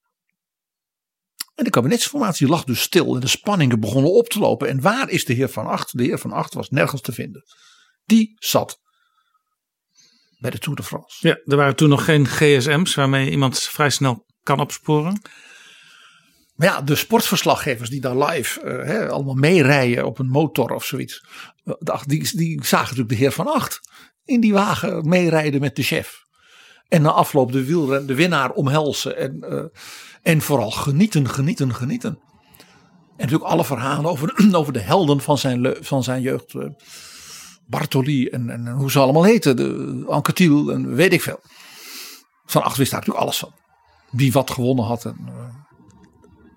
En 1.62 1.68
de 1.68 1.74
kabinetsformatie 1.74 2.48
lag 2.48 2.64
dus 2.64 2.82
stil 2.82 3.16
en 3.16 3.20
de 3.22 3.28
spanningen 3.28 3.80
begonnen 3.80 4.12
op 4.12 4.30
te 4.30 4.40
lopen. 4.40 4.68
En 4.68 4.82
waar 4.82 5.10
is 5.10 5.26
de 5.26 5.34
heer 5.34 5.50
Van 5.50 5.68
Acht? 5.68 5.98
De 5.98 6.04
heer 6.04 6.20
Van 6.20 6.32
Acht 6.32 6.54
was 6.54 6.70
nergens 6.70 7.02
te 7.02 7.12
vinden. 7.12 7.44
Die 8.06 8.36
zat 8.40 8.80
bij 10.40 10.52
de 10.52 10.58
Tour 10.58 10.78
de 10.78 10.84
France. 10.84 11.28
Ja, 11.28 11.40
er 11.46 11.56
waren 11.56 11.76
toen 11.76 11.90
nog 11.90 12.06
geen 12.06 12.28
gsm's 12.28 12.96
waarmee 12.96 13.30
iemand 13.30 13.60
vrij 13.60 13.90
snel 13.90 14.26
kan 14.44 14.60
opsporen. 14.60 15.22
Maar 16.54 16.68
ja, 16.68 16.82
de 16.82 16.96
sportverslaggevers 16.96 17.90
die 17.90 18.02
daar 18.02 18.18
live 18.18 18.60
hè, 18.66 19.10
allemaal 19.10 19.36
meerijden 19.36 20.06
op 20.06 20.20
een 20.20 20.30
motor 20.30 20.72
of 20.72 20.86
zoiets. 20.86 21.26
eh, 21.64 22.02
Die, 22.06 22.36
die 22.38 22.66
zagen 22.66 22.86
natuurlijk 22.88 23.10
de 23.10 23.16
heer 23.16 23.32
Van 23.32 23.48
Acht 23.48 23.80
in 24.24 24.40
die 24.40 24.54
wagen 24.54 25.10
meerijden 25.10 25.62
met 25.62 25.76
de 25.76 25.84
chef. 25.84 26.20
En 26.88 27.02
na 27.02 27.12
afloop 27.12 27.52
de, 27.52 27.66
wielren, 27.66 28.08
de 28.08 28.16
winnaar 28.16 28.52
omhelzen. 28.52 29.18
En, 29.18 29.42
eh, 29.42 29.64
en 30.22 30.42
vooral 30.42 30.72
genieten, 30.72 31.30
genieten, 31.30 31.76
genieten. 31.76 32.20
En 33.22 33.28
natuurlijk 33.28 33.52
alle 33.52 33.66
verhalen 33.66 34.12
over, 34.12 34.34
over 34.60 34.74
de 34.74 34.80
helden 34.80 35.22
van 35.22 35.38
zijn, 35.38 35.76
van 35.80 36.04
zijn 36.04 36.22
jeugd. 36.22 36.56
eh, 36.56 36.70
Bartoli 37.66 38.28
en, 38.28 38.50
en 38.50 38.68
hoe 38.72 38.92
ze 38.92 39.00
allemaal 39.00 39.24
heten. 39.24 39.56
De 39.56 40.04
Anquetil 40.08 40.72
en 40.72 40.96
weet 40.96 41.14
ik 41.14 41.22
veel. 41.22 41.40
Van 42.46 42.64
Acht 42.64 42.78
wist 42.78 42.92
daar 42.92 43.00
natuurlijk 43.00 43.26
alles 43.26 43.40
van. 43.40 43.54
Wie 44.10 44.32
wat 44.32 44.52
gewonnen 44.52 44.86
had. 44.86 45.06
En, 45.06 45.18
eh, 45.28 45.56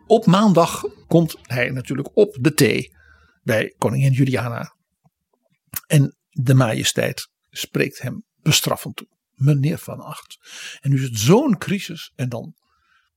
op 0.06 0.26
maandag 0.26 0.84
komt 1.06 1.36
hij 1.42 1.70
natuurlijk 1.70 2.08
op 2.14 2.36
de 2.40 2.54
thee 2.54 2.96
bij 3.42 3.74
koningin 3.78 4.12
Juliana. 4.12 4.74
En 5.86 6.16
de 6.30 6.54
majesteit 6.54 7.28
spreekt 7.50 8.02
hem 8.02 8.24
bestraffend 8.42 8.96
toe. 8.96 9.08
Meneer 9.34 9.78
Van 9.78 10.00
Acht. 10.00 10.38
En 10.80 10.90
nu 10.90 10.96
is 10.96 11.02
het 11.02 11.18
zo'n 11.18 11.58
crisis 11.58 12.12
en 12.14 12.28
dan 12.28 12.54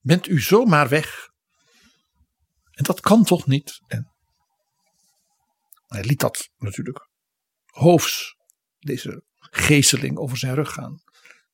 bent 0.08 0.28
u 0.28 0.42
zomaar 0.42 0.90
weg. 0.90 1.30
En 2.72 2.84
dat 2.84 3.00
kan 3.00 3.24
toch 3.24 3.48
niet? 3.48 3.82
En 3.88 4.12
hij 5.88 6.04
liet 6.04 6.20
dat 6.20 6.50
natuurlijk 6.58 7.10
hoofs, 7.66 8.36
deze 8.80 9.24
geesteling, 9.40 10.18
over 10.18 10.38
zijn 10.38 10.56
rug 10.56 10.74
gaan. 10.74 11.02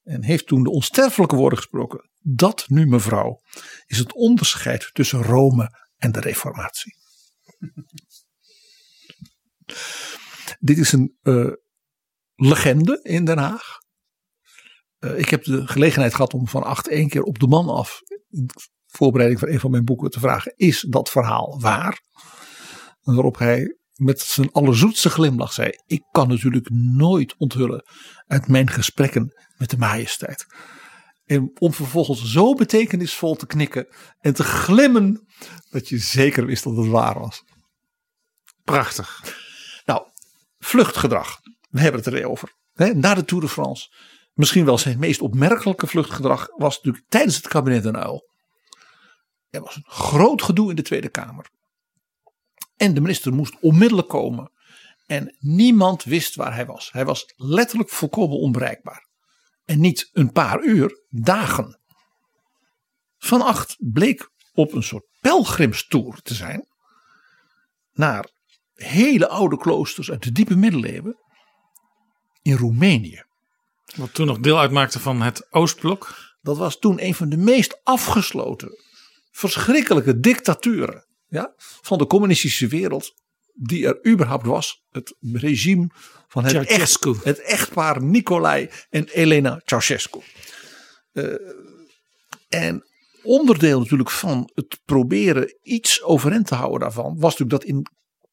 En 0.04 0.24
heeft 0.24 0.48
toen 0.48 0.64
de 0.64 0.70
onsterfelijke 0.70 1.36
woorden 1.36 1.58
gesproken. 1.58 2.10
Dat 2.20 2.66
nu 2.68 2.86
mevrouw 2.86 3.42
is 3.86 3.98
het 3.98 4.14
onderscheid 4.14 4.90
tussen 4.94 5.22
Rome 5.22 5.80
en 5.98 6.12
de 6.12 6.20
reformatie. 6.20 6.96
Dit 10.60 10.78
is 10.78 10.92
een 10.92 11.18
eh, 11.22 11.52
legende 12.36 13.00
in 13.04 13.26
Den 13.26 13.38
Haag. 13.38 13.83
Eh, 15.04 15.18
ik 15.18 15.30
heb 15.30 15.44
de 15.44 15.68
gelegenheid 15.68 16.14
gehad 16.14 16.34
om 16.34 16.48
van 16.48 16.64
acht 16.64 16.88
één 16.88 17.10
keer 17.10 17.24
op 17.24 17.40
de 17.40 17.48
man 17.48 17.70
af. 17.70 18.02
In 18.30 18.50
voorbereiding 18.88 19.40
van 19.40 19.50
een 19.50 19.60
van 19.60 19.72
mijn 19.72 19.86
boeken 19.86 20.10
te 20.10 20.20
vragen. 20.20 20.54
Is 20.56 20.86
dat 20.90 21.10
verhaal 21.10 21.60
waar? 21.60 22.02
En 23.04 23.14
waarop 23.14 23.38
hij 23.38 23.78
met 23.94 24.20
zijn 24.20 24.52
allerzoetste 24.52 25.10
glimlach 25.10 25.54
zei. 25.54 25.70
Ik 25.86 26.04
kan 26.12 26.28
natuurlijk 26.28 26.70
nooit 26.70 27.36
onthullen 27.38 27.86
uit 28.28 28.48
mijn 28.48 28.70
gesprekken 28.70 29.34
met 29.58 29.70
de 29.70 29.78
majesteit. 29.78 30.46
En 31.26 31.52
om 31.60 31.74
vervolgens 31.74 32.32
zo 32.32 32.54
betekenisvol 32.54 33.36
te 33.36 33.46
knikken 33.46 33.88
en 34.20 34.34
te 34.34 34.44
glimmen 34.44 35.28
dat 35.70 35.90
je 35.90 35.98
zeker 35.98 36.46
wist 36.46 36.64
dat 36.64 36.78
het 36.78 36.88
waar 36.88 37.20
was. 37.20 37.44
Prachtig. 38.64 39.36
Nou, 39.86 40.08
vluchtgedrag. 40.60 41.40
We 41.70 41.80
hebben 41.80 42.04
het 42.04 42.14
er 42.14 42.26
over. 42.26 42.54
Na 42.74 43.14
de 43.14 43.26
Tour 43.26 43.44
de 43.44 43.50
France. 43.50 43.90
Misschien 44.34 44.66
wel 44.66 44.78
zijn 44.78 45.00
meest 45.00 45.22
opmerkelijke 45.22 45.88
vluchtgedrag 45.88 46.48
was 46.56 46.76
natuurlijk 46.76 47.06
tijdens 47.10 47.36
het 47.36 47.48
kabinet 47.48 47.84
Den 47.84 47.96
Uyl. 47.96 48.30
Er 49.50 49.62
was 49.62 49.76
een 49.76 49.86
groot 49.88 50.42
gedoe 50.42 50.70
in 50.70 50.76
de 50.76 50.82
Tweede 50.82 51.10
Kamer. 51.10 51.50
En 52.76 52.94
de 52.94 53.02
minister 53.02 53.34
moest 53.34 53.60
onmiddellijk 53.60 54.10
komen. 54.10 54.52
En 55.06 55.36
niemand 55.40 56.04
wist 56.04 56.36
waar 56.36 56.54
hij 56.54 56.66
was. 56.66 56.92
Hij 56.92 57.06
was 57.06 57.34
letterlijk 57.36 57.90
volkomen 57.90 58.38
onbereikbaar. 58.38 59.08
En 59.66 59.80
niet 59.80 60.10
een 60.14 60.32
paar 60.32 60.64
uur, 60.64 61.04
dagen. 61.10 61.80
Van 63.18 63.42
Acht 63.42 63.76
bleek 63.80 64.30
op 64.54 64.74
een 64.74 64.84
soort 64.84 65.06
pelgrimstoer 65.20 66.22
te 66.22 66.34
zijn. 66.34 66.68
Naar 67.92 68.30
hele 68.74 69.28
oude 69.28 69.58
kloosters 69.58 70.12
uit 70.12 70.24
de 70.24 70.32
diepe 70.32 70.56
middeleeuwen. 70.56 71.18
In 72.42 72.58
Roemenië. 72.58 73.24
Wat 73.96 74.14
toen 74.14 74.28
nog 74.28 74.40
deel 74.40 74.60
uitmaakte 74.60 75.00
van 75.00 75.22
het 75.22 75.48
Oostblok. 75.50 76.16
Dat 76.42 76.58
was 76.58 76.80
toen 76.80 77.04
een 77.04 77.16
van 77.16 77.30
de 77.30 77.38
meest 77.38 77.80
afgesloten, 77.84 78.70
verschrikkelijke 79.32 80.20
dictaturen 80.20 81.06
ja, 81.28 81.54
van 81.58 81.98
de 81.98 82.08
communistische 82.08 82.68
wereld. 82.68 83.14
Die 83.56 83.88
er 83.88 84.08
überhaupt 84.08 84.46
was. 84.46 84.84
Het 84.90 85.16
regime 85.22 85.90
van 86.28 86.44
het, 86.44 86.54
echt, 86.56 86.68
Ceausescu. 86.68 87.16
het 87.24 87.42
echtpaar 87.42 88.04
Nicolai 88.04 88.70
en 88.90 89.08
Elena 89.08 89.62
Ceausescu. 89.66 90.20
Eh, 91.12 91.34
en 92.50 92.84
onderdeel 93.24 93.80
natuurlijk 93.80 94.10
van 94.10 94.50
het 94.54 94.80
proberen 94.86 95.58
iets 95.62 96.04
overeind 96.04 96.48
te 96.48 96.56
houden 96.56 96.80
daarvan. 96.80 97.20
Was 97.20 97.38
natuurlijk 97.38 97.50
dat 97.50 97.64
in 97.64 97.88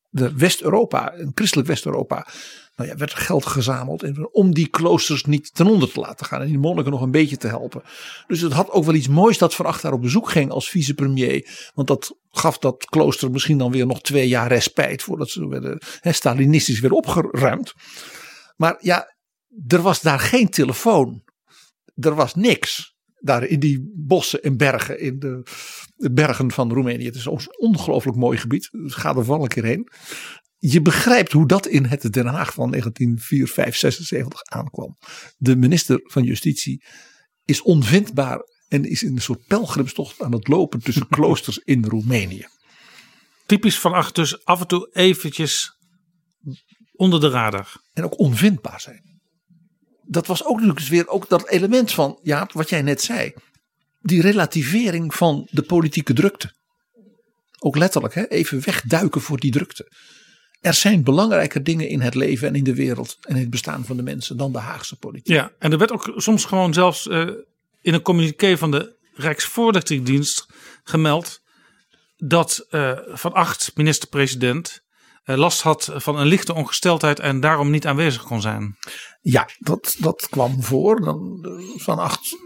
de 0.08 0.34
West-Europa, 0.36 1.12
in 1.12 1.32
christelijk 1.34 1.68
West-Europa, 1.68 2.26
nou 2.76 2.88
ja, 2.88 2.96
werd 2.96 3.12
er 3.12 3.18
geld 3.18 3.46
gezameld 3.46 4.30
om 4.32 4.54
die 4.54 4.68
kloosters 4.68 5.24
niet 5.24 5.54
ten 5.54 5.66
onder 5.66 5.92
te 5.92 6.00
laten 6.00 6.26
gaan 6.26 6.40
en 6.40 6.46
die 6.46 6.58
monniken 6.58 6.90
nog 6.90 7.00
een 7.00 7.10
beetje 7.10 7.36
te 7.36 7.48
helpen. 7.48 7.82
Dus 8.26 8.40
het 8.40 8.52
had 8.52 8.70
ook 8.70 8.84
wel 8.84 8.94
iets 8.94 9.08
moois 9.08 9.38
dat 9.38 9.54
Van 9.54 9.74
daar 9.82 9.92
op 9.92 10.00
bezoek 10.00 10.30
ging 10.30 10.50
als 10.50 10.70
vicepremier, 10.70 11.70
want 11.74 11.88
dat 11.88 12.16
gaf 12.30 12.58
dat 12.58 12.84
klooster 12.84 13.30
misschien 13.30 13.58
dan 13.58 13.72
weer 13.72 13.86
nog 13.86 14.00
twee 14.00 14.28
jaar 14.28 14.48
respijt 14.48 15.02
voordat 15.02 15.30
ze 15.30 15.48
werden 15.48 15.82
Stalinistisch 16.02 16.80
weer 16.80 16.92
opgeruimd. 16.92 17.74
Maar 18.56 18.76
ja, 18.80 19.14
er 19.66 19.82
was 19.82 20.00
daar 20.00 20.18
geen 20.18 20.48
telefoon, 20.48 21.22
er 21.94 22.14
was 22.14 22.34
niks. 22.34 22.98
Daar 23.22 23.44
in 23.44 23.60
die 23.60 23.92
bossen 23.94 24.42
en 24.42 24.56
bergen, 24.56 25.00
in 25.00 25.18
de, 25.18 25.42
de 25.96 26.12
bergen 26.12 26.50
van 26.50 26.72
Roemenië. 26.72 27.04
Het 27.04 27.14
is 27.14 27.24
een 27.24 27.38
ongelooflijk 27.58 28.16
mooi 28.16 28.38
gebied. 28.38 28.68
Dus 28.72 28.94
ga 28.94 29.14
er 29.14 29.26
wel 29.26 29.42
een 29.42 29.48
keer 29.48 29.64
heen 29.64 29.88
je 30.60 30.82
begrijpt 30.82 31.32
hoe 31.32 31.46
dat 31.46 31.66
in 31.66 31.84
het 31.84 32.12
Den 32.12 32.26
Haag 32.26 32.52
van 32.54 32.70
1904, 32.70 33.48
5, 33.48 33.76
76 33.76 34.42
aankwam. 34.42 34.96
De 35.36 35.56
minister 35.56 36.00
van 36.02 36.22
Justitie 36.22 36.84
is 37.44 37.62
onvindbaar 37.62 38.40
en 38.68 38.84
is 38.84 39.02
in 39.02 39.12
een 39.12 39.22
soort 39.22 39.46
pelgrimstocht 39.46 40.22
aan 40.22 40.32
het 40.32 40.48
lopen 40.48 40.80
tussen 40.80 41.08
kloosters 41.16 41.58
in 41.58 41.84
Roemenië. 41.84 42.46
Typisch 43.46 43.78
van 43.78 43.92
acht 43.92 44.14
dus 44.14 44.44
af 44.44 44.60
en 44.60 44.66
toe 44.66 44.90
eventjes 44.92 45.76
onder 46.92 47.20
de 47.20 47.28
radar. 47.28 47.72
En 47.92 48.04
ook 48.04 48.18
onvindbaar 48.18 48.80
zijn. 48.80 49.20
Dat 50.02 50.26
was 50.26 50.44
ook 50.44 50.60
natuurlijk 50.60 50.86
weer 50.86 51.08
ook 51.08 51.28
dat 51.28 51.48
element 51.48 51.92
van, 51.92 52.18
ja, 52.22 52.48
wat 52.52 52.68
jij 52.68 52.82
net 52.82 53.02
zei. 53.02 53.32
Die 54.00 54.20
relativering 54.20 55.14
van 55.14 55.48
de 55.50 55.62
politieke 55.62 56.12
drukte. 56.12 56.52
Ook 57.58 57.76
letterlijk, 57.76 58.14
hè, 58.14 58.28
even 58.28 58.64
wegduiken 58.64 59.20
voor 59.20 59.38
die 59.38 59.50
drukte. 59.50 59.92
Er 60.60 60.74
zijn 60.74 61.04
belangrijker 61.04 61.64
dingen 61.64 61.88
in 61.88 62.00
het 62.00 62.14
leven 62.14 62.48
en 62.48 62.54
in 62.54 62.64
de 62.64 62.74
wereld 62.74 63.16
en 63.20 63.34
in 63.34 63.40
het 63.40 63.50
bestaan 63.50 63.84
van 63.84 63.96
de 63.96 64.02
mensen 64.02 64.36
dan 64.36 64.52
de 64.52 64.58
Haagse 64.58 64.96
politiek. 64.96 65.34
Ja, 65.34 65.52
en 65.58 65.72
er 65.72 65.78
werd 65.78 65.92
ook 65.92 66.12
soms 66.16 66.44
gewoon 66.44 66.74
zelfs 66.74 67.06
uh, 67.06 67.30
in 67.80 67.94
een 67.94 68.02
communiqué 68.02 68.58
van 68.58 68.70
de 68.70 68.96
Rijksvoorlichtingsdienst 69.14 70.46
gemeld 70.82 71.40
dat 72.16 72.66
uh, 72.70 72.98
Van 73.06 73.32
Acht, 73.32 73.70
minister-president, 73.74 74.82
uh, 75.24 75.36
last 75.36 75.62
had 75.62 75.92
van 75.94 76.16
een 76.16 76.26
lichte 76.26 76.54
ongesteldheid 76.54 77.20
en 77.20 77.40
daarom 77.40 77.70
niet 77.70 77.86
aanwezig 77.86 78.22
kon 78.22 78.40
zijn. 78.40 78.76
Ja, 79.20 79.48
dat, 79.58 79.96
dat 79.98 80.28
kwam 80.30 80.62
voor. 80.62 81.00
Dan, 81.00 81.46
van 81.76 81.98
Acht 81.98 82.36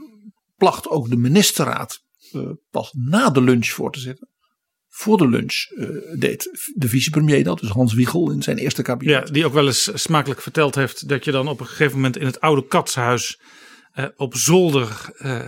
placht 0.57 0.89
ook 0.89 1.09
de 1.09 1.17
ministerraad 1.17 2.03
pas 2.71 2.93
na 2.93 3.31
de 3.31 3.41
lunch 3.41 3.67
voor 3.67 3.93
te 3.93 4.01
zitten 4.01 4.29
voor 4.97 5.17
de 5.17 5.29
lunch 5.29 5.67
uh, 5.71 5.89
deed 6.19 6.73
de 6.75 6.89
vicepremier 6.89 7.45
dat, 7.45 7.61
dus 7.61 7.71
Hans 7.71 7.95
Wiegel 7.95 8.31
in 8.31 8.43
zijn 8.43 8.59
eerste 8.59 8.83
kabinet. 8.83 9.29
Ja, 9.29 9.33
die 9.33 9.47
ook 9.47 9.53
wel 9.53 9.67
eens 9.67 10.03
smakelijk 10.03 10.43
verteld 10.43 10.75
heeft 10.75 11.09
dat 11.09 11.25
je 11.25 11.31
dan 11.31 11.49
op 11.49 11.61
een 11.61 11.67
gegeven 11.67 11.95
moment 11.95 12.17
in 12.17 12.27
het 12.27 12.41
oude 12.41 12.67
katshuis 12.67 13.41
uh, 13.95 14.05
op 14.17 14.35
zolder 14.35 15.13
uh, 15.19 15.39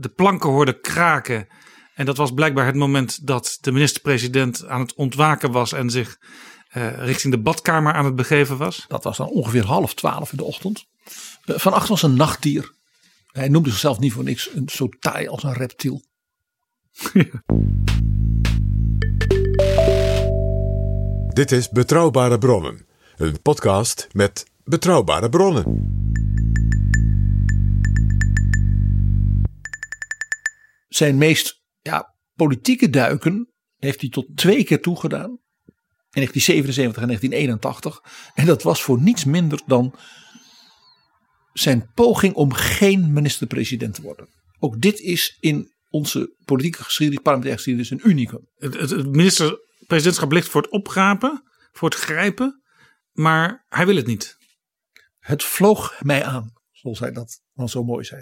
de 0.00 0.12
planken 0.14 0.50
hoorde 0.50 0.80
kraken. 0.80 1.46
En 1.94 2.06
dat 2.06 2.16
was 2.16 2.32
blijkbaar 2.32 2.66
het 2.66 2.74
moment 2.74 3.26
dat 3.26 3.58
de 3.60 3.72
minister-president 3.72 4.66
aan 4.66 4.80
het 4.80 4.94
ontwaken 4.94 5.50
was 5.52 5.72
en 5.72 5.90
zich 5.90 6.18
eh, 6.68 7.04
richting 7.04 7.34
de 7.34 7.40
badkamer 7.40 7.92
aan 7.92 8.04
het 8.04 8.16
begeven 8.16 8.56
was. 8.56 8.84
Dat 8.88 9.04
was 9.04 9.16
dan 9.16 9.28
ongeveer 9.28 9.64
half 9.64 9.94
twaalf 9.94 10.30
in 10.30 10.36
de 10.36 10.44
ochtend. 10.44 10.84
Van 11.44 11.72
Acht 11.72 11.88
was 11.88 12.02
een 12.02 12.16
nachtdier. 12.16 12.74
Hij 13.26 13.48
noemde 13.48 13.70
zichzelf 13.70 13.98
niet 13.98 14.12
voor 14.12 14.24
niks 14.24 14.54
een, 14.54 14.68
zo 14.72 14.88
taai 14.88 15.28
als 15.28 15.42
een 15.42 15.52
reptiel. 15.52 16.02
Dit 21.32 21.52
is 21.52 21.68
Betrouwbare 21.68 22.38
Bronnen, 22.38 22.86
een 23.16 23.42
podcast 23.42 24.08
met 24.12 24.46
betrouwbare 24.64 25.28
bronnen. 25.28 25.64
Zijn 30.88 31.18
meest 31.18 31.62
ja, 31.80 32.14
politieke 32.34 32.90
duiken 32.90 33.52
heeft 33.76 34.00
hij 34.00 34.10
tot 34.10 34.26
twee 34.34 34.64
keer 34.64 34.80
toegedaan. 34.80 35.30
In 36.10 36.20
1977 36.20 37.02
en 37.02 37.08
1981. 37.08 38.00
En 38.34 38.46
dat 38.46 38.62
was 38.62 38.82
voor 38.82 39.00
niets 39.00 39.24
minder 39.24 39.62
dan 39.66 39.94
zijn 41.52 41.90
poging 41.94 42.34
om 42.34 42.52
geen 42.52 43.12
minister-president 43.12 43.94
te 43.94 44.02
worden. 44.02 44.28
Ook 44.58 44.80
dit 44.80 45.00
is 45.00 45.36
in 45.40 45.72
onze 45.88 46.36
politieke 46.44 46.84
geschiedenis, 46.84 47.22
parlementaire 47.22 47.62
geschiedenis, 47.62 47.90
een 47.90 48.10
unicum. 48.10 48.48
Het, 48.54 48.74
het, 48.80 48.90
het 48.90 49.16
minister-presidentschap 49.82 50.32
ligt 50.32 50.48
voor 50.48 50.62
het 50.62 50.70
opgapen, 50.70 51.42
voor 51.72 51.88
het 51.88 51.98
grijpen, 51.98 52.62
maar 53.12 53.64
hij 53.68 53.86
wil 53.86 53.96
het 53.96 54.06
niet. 54.06 54.36
Het 55.18 55.44
vloog 55.44 56.00
mij 56.02 56.24
aan, 56.24 56.52
zoals 56.70 56.98
hij 56.98 57.12
dat 57.12 57.40
dan 57.54 57.68
zo 57.68 57.84
mooi 57.84 58.04
zei. 58.04 58.20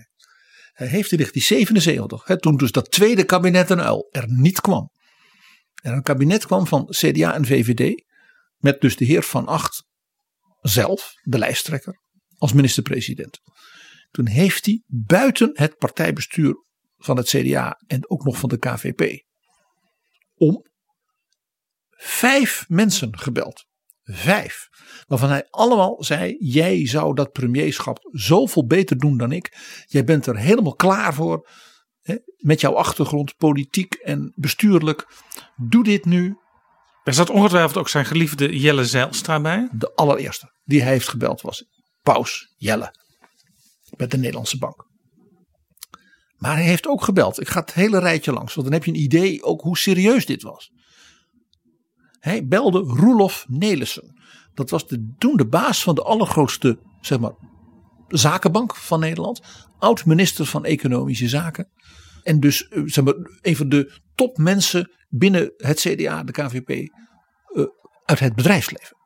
Hij 0.72 0.86
heeft 0.86 1.12
in 1.12 1.16
1977, 1.16 2.24
hè, 2.26 2.40
toen 2.40 2.56
dus 2.56 2.72
dat 2.72 2.90
tweede 2.90 3.24
kabinet 3.24 3.70
een 3.70 3.80
uil 3.80 4.08
er 4.10 4.24
niet 4.28 4.60
kwam. 4.60 4.90
En 5.82 5.92
een 5.92 6.02
kabinet 6.02 6.46
kwam 6.46 6.66
van 6.66 6.86
CDA 6.86 7.34
en 7.34 7.44
VVD, 7.44 8.04
met 8.56 8.80
dus 8.80 8.96
de 8.96 9.04
heer 9.04 9.22
Van 9.22 9.46
Acht 9.46 9.84
zelf, 10.60 11.12
de 11.22 11.38
lijsttrekker, 11.38 12.00
als 12.36 12.52
minister-president. 12.52 13.40
Toen 14.10 14.26
heeft 14.26 14.66
hij 14.66 14.82
buiten 14.86 15.50
het 15.52 15.76
partijbestuur 15.76 16.54
van 16.96 17.16
het 17.16 17.28
CDA 17.28 17.80
en 17.86 18.10
ook 18.10 18.24
nog 18.24 18.38
van 18.38 18.48
de 18.48 18.58
KVP 18.58 19.22
om 20.34 20.69
vijf 22.02 22.64
mensen 22.68 23.18
gebeld. 23.18 23.64
Vijf. 24.02 24.68
Waarvan 25.06 25.30
hij 25.30 25.46
allemaal 25.50 26.04
zei: 26.04 26.36
Jij 26.38 26.86
zou 26.86 27.14
dat 27.14 27.32
premierschap 27.32 28.08
zoveel 28.10 28.66
beter 28.66 28.98
doen 28.98 29.16
dan 29.16 29.32
ik. 29.32 29.58
Jij 29.86 30.04
bent 30.04 30.26
er 30.26 30.36
helemaal 30.36 30.74
klaar 30.74 31.14
voor. 31.14 31.48
Hè, 32.00 32.16
met 32.36 32.60
jouw 32.60 32.74
achtergrond, 32.74 33.36
politiek 33.36 33.94
en 33.94 34.32
bestuurlijk. 34.34 35.06
Doe 35.56 35.84
dit 35.84 36.04
nu. 36.04 36.36
Er 37.04 37.14
zat 37.14 37.30
ongetwijfeld 37.30 37.76
ook 37.76 37.88
zijn 37.88 38.04
geliefde 38.04 38.58
Jelle 38.58 38.84
Zijlstra 38.84 39.40
bij. 39.40 39.68
De 39.72 39.94
allereerste 39.94 40.52
die 40.64 40.82
hij 40.82 40.90
heeft 40.92 41.08
gebeld 41.08 41.40
was 41.40 41.64
Paus 42.02 42.54
Jelle. 42.56 42.94
Met 43.96 44.10
de 44.10 44.16
Nederlandse 44.16 44.58
Bank. 44.58 44.88
Maar 46.36 46.54
hij 46.54 46.64
heeft 46.64 46.86
ook 46.86 47.02
gebeld. 47.02 47.40
Ik 47.40 47.48
ga 47.48 47.60
het 47.60 47.72
hele 47.72 47.98
rijtje 47.98 48.32
langs, 48.32 48.54
want 48.54 48.66
dan 48.66 48.76
heb 48.76 48.84
je 48.84 48.90
een 48.90 49.02
idee 49.02 49.42
ook 49.42 49.60
hoe 49.60 49.78
serieus 49.78 50.26
dit 50.26 50.42
was. 50.42 50.70
Hij 52.20 52.46
belde 52.46 52.78
Roelof 52.78 53.44
Nelissen. 53.48 54.20
Dat 54.54 54.70
was 54.70 54.86
de, 54.86 55.14
toen 55.18 55.36
de 55.36 55.46
baas 55.46 55.82
van 55.82 55.94
de 55.94 56.02
allergrootste 56.02 56.78
zeg 57.00 57.20
maar, 57.20 57.32
zakenbank 58.08 58.76
van 58.76 59.00
Nederland. 59.00 59.42
Oud 59.78 60.04
minister 60.04 60.46
van 60.46 60.64
Economische 60.64 61.28
Zaken. 61.28 61.68
En 62.22 62.40
dus 62.40 62.68
eh, 62.68 62.82
zeg 62.84 63.04
maar, 63.04 63.14
een 63.40 63.56
van 63.56 63.68
de 63.68 64.00
topmensen 64.14 64.90
binnen 65.08 65.52
het 65.56 65.80
CDA, 65.80 66.22
de 66.22 66.32
KVP, 66.32 66.70
uh, 66.70 67.66
uit 68.04 68.18
het 68.18 68.34
bedrijfsleven. 68.34 68.96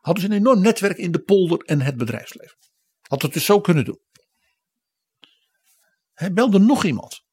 Had 0.00 0.14
dus 0.14 0.24
een 0.24 0.32
enorm 0.32 0.60
netwerk 0.60 0.96
in 0.96 1.12
de 1.12 1.18
polder 1.18 1.58
en 1.58 1.80
het 1.80 1.96
bedrijfsleven. 1.96 2.56
Had 3.00 3.22
het 3.22 3.32
dus 3.32 3.44
zo 3.44 3.60
kunnen 3.60 3.84
doen. 3.84 4.00
Hij 6.12 6.32
belde 6.32 6.58
nog 6.58 6.84
iemand. 6.84 7.24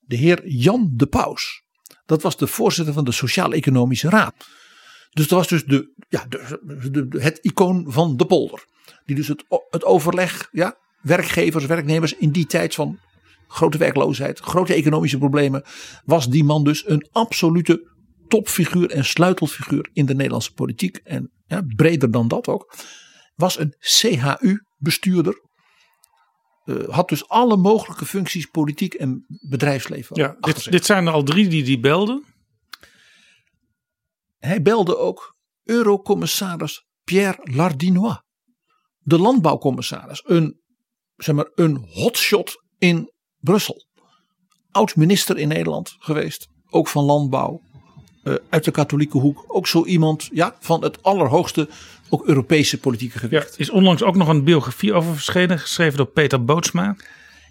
De 0.00 0.16
heer 0.16 0.48
Jan 0.48 0.90
de 0.94 1.06
Paus. 1.06 1.63
Dat 2.06 2.22
was 2.22 2.36
de 2.36 2.46
voorzitter 2.46 2.94
van 2.94 3.04
de 3.04 3.12
Sociaal-Economische 3.12 4.08
Raad. 4.08 4.34
Dus 5.10 5.28
dat 5.28 5.38
was 5.38 5.48
dus 5.48 5.64
de, 5.64 5.92
ja, 6.08 6.24
de, 6.28 6.58
de, 6.90 7.20
het 7.20 7.38
icoon 7.42 7.84
van 7.88 8.16
de 8.16 8.26
polder. 8.26 8.64
Die 9.04 9.16
dus 9.16 9.28
het, 9.28 9.44
het 9.70 9.84
overleg, 9.84 10.48
ja, 10.52 10.76
werkgevers, 11.02 11.66
werknemers 11.66 12.16
in 12.16 12.30
die 12.30 12.46
tijd 12.46 12.74
van 12.74 12.98
grote 13.48 13.78
werkloosheid, 13.78 14.40
grote 14.40 14.74
economische 14.74 15.18
problemen, 15.18 15.62
was 16.04 16.28
die 16.28 16.44
man 16.44 16.64
dus 16.64 16.88
een 16.88 17.08
absolute 17.12 17.92
topfiguur 18.28 18.90
en 18.90 19.04
sleutelfiguur 19.04 19.88
in 19.92 20.06
de 20.06 20.14
Nederlandse 20.14 20.52
politiek. 20.52 20.96
En 20.96 21.30
ja, 21.46 21.62
breder 21.76 22.10
dan 22.10 22.28
dat 22.28 22.48
ook. 22.48 22.74
Was 23.34 23.58
een 23.58 23.74
CHU-bestuurder. 23.78 25.42
Uh, 26.64 26.88
had 26.88 27.08
dus 27.08 27.28
alle 27.28 27.56
mogelijke 27.56 28.06
functies, 28.06 28.46
politiek 28.46 28.94
en 28.94 29.24
bedrijfsleven. 29.48 30.16
Ja, 30.16 30.36
dit, 30.40 30.70
dit, 30.70 30.84
zijn 30.84 31.06
er 31.06 31.12
al 31.12 31.22
drie 31.22 31.48
die 31.48 31.62
die 31.62 31.80
belden. 31.80 32.24
Hij 34.38 34.62
belde 34.62 34.98
ook 34.98 35.36
Eurocommissaris 35.64 36.86
Pierre 37.04 37.38
Lardinois. 37.42 38.22
De 38.98 39.18
landbouwcommissaris. 39.18 40.22
Een, 40.24 40.60
zeg 41.16 41.34
maar, 41.34 41.50
een 41.54 41.86
hotshot 41.88 42.62
in 42.78 43.12
Brussel. 43.38 43.86
Oud 44.70 44.96
minister 44.96 45.38
in 45.38 45.48
Nederland 45.48 45.96
geweest. 45.98 46.48
Ook 46.70 46.88
van 46.88 47.04
landbouw. 47.04 47.62
Uh, 48.22 48.34
uit 48.48 48.64
de 48.64 48.70
katholieke 48.70 49.18
hoek. 49.18 49.44
Ook 49.46 49.66
zo 49.66 49.84
iemand 49.84 50.28
ja, 50.32 50.56
van 50.60 50.82
het 50.82 51.02
allerhoogste 51.02 51.68
ook 52.08 52.26
Europese 52.26 52.78
politieke 52.78 53.18
gewicht. 53.18 53.50
Ja, 53.50 53.58
is 53.58 53.70
onlangs 53.70 54.02
ook 54.02 54.16
nog 54.16 54.28
een 54.28 54.44
biografie 54.44 54.94
over 54.94 55.12
verschenen, 55.12 55.58
geschreven 55.58 55.96
door 55.96 56.06
Peter 56.06 56.44
Bootsma. 56.44 56.96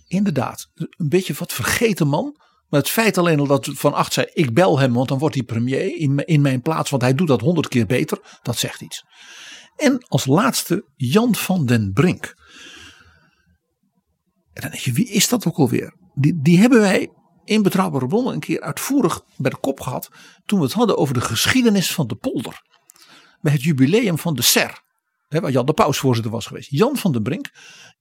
Inderdaad, 0.07 0.71
een 0.75 1.09
beetje 1.09 1.33
wat 1.37 1.53
vergeten 1.53 2.07
man. 2.07 2.37
Maar 2.69 2.81
het 2.81 2.89
feit 2.89 3.17
alleen 3.17 3.39
al 3.39 3.47
dat 3.47 3.69
Van 3.73 3.93
Acht 3.93 4.13
zei: 4.13 4.27
ik 4.33 4.53
bel 4.53 4.79
hem, 4.79 4.93
want 4.93 5.07
dan 5.07 5.17
wordt 5.17 5.35
hij 5.35 5.43
premier 5.43 5.97
in, 5.97 6.17
in 6.17 6.41
mijn 6.41 6.61
plaats, 6.61 6.89
want 6.89 7.01
hij 7.01 7.13
doet 7.13 7.27
dat 7.27 7.41
honderd 7.41 7.67
keer 7.67 7.85
beter. 7.85 8.19
Dat 8.41 8.57
zegt 8.57 8.81
iets. 8.81 9.05
En 9.75 10.05
als 10.07 10.25
laatste 10.25 10.85
Jan 10.95 11.35
van 11.35 11.65
den 11.65 11.91
Brink. 11.93 12.35
En 14.53 14.61
dan 14.61 14.71
denk 14.71 14.83
je, 14.83 14.91
wie 14.91 15.09
is 15.09 15.29
dat 15.29 15.47
ook 15.47 15.57
alweer? 15.57 15.95
Die, 16.13 16.39
die 16.41 16.59
hebben 16.59 16.79
wij 16.79 17.09
in 17.43 17.61
Betrouwbare 17.61 18.07
Bronnen 18.07 18.33
een 18.33 18.39
keer 18.39 18.61
uitvoerig 18.61 19.21
bij 19.37 19.51
de 19.51 19.57
kop 19.57 19.79
gehad. 19.79 20.09
toen 20.45 20.59
we 20.59 20.65
het 20.65 20.73
hadden 20.73 20.97
over 20.97 21.13
de 21.13 21.21
geschiedenis 21.21 21.93
van 21.93 22.07
de 22.07 22.15
polder 22.15 22.61
bij 23.43 23.51
het 23.51 23.63
jubileum 23.63 24.17
van 24.17 24.35
de 24.35 24.41
SER. 24.41 24.81
Hè, 25.27 25.39
waar 25.39 25.51
Jan 25.51 25.65
de 25.65 25.73
Paus 25.73 25.97
voorzitter 25.97 26.31
was 26.31 26.45
geweest. 26.45 26.69
Jan 26.69 26.97
van 26.97 27.11
den 27.11 27.23
Brink 27.23 27.49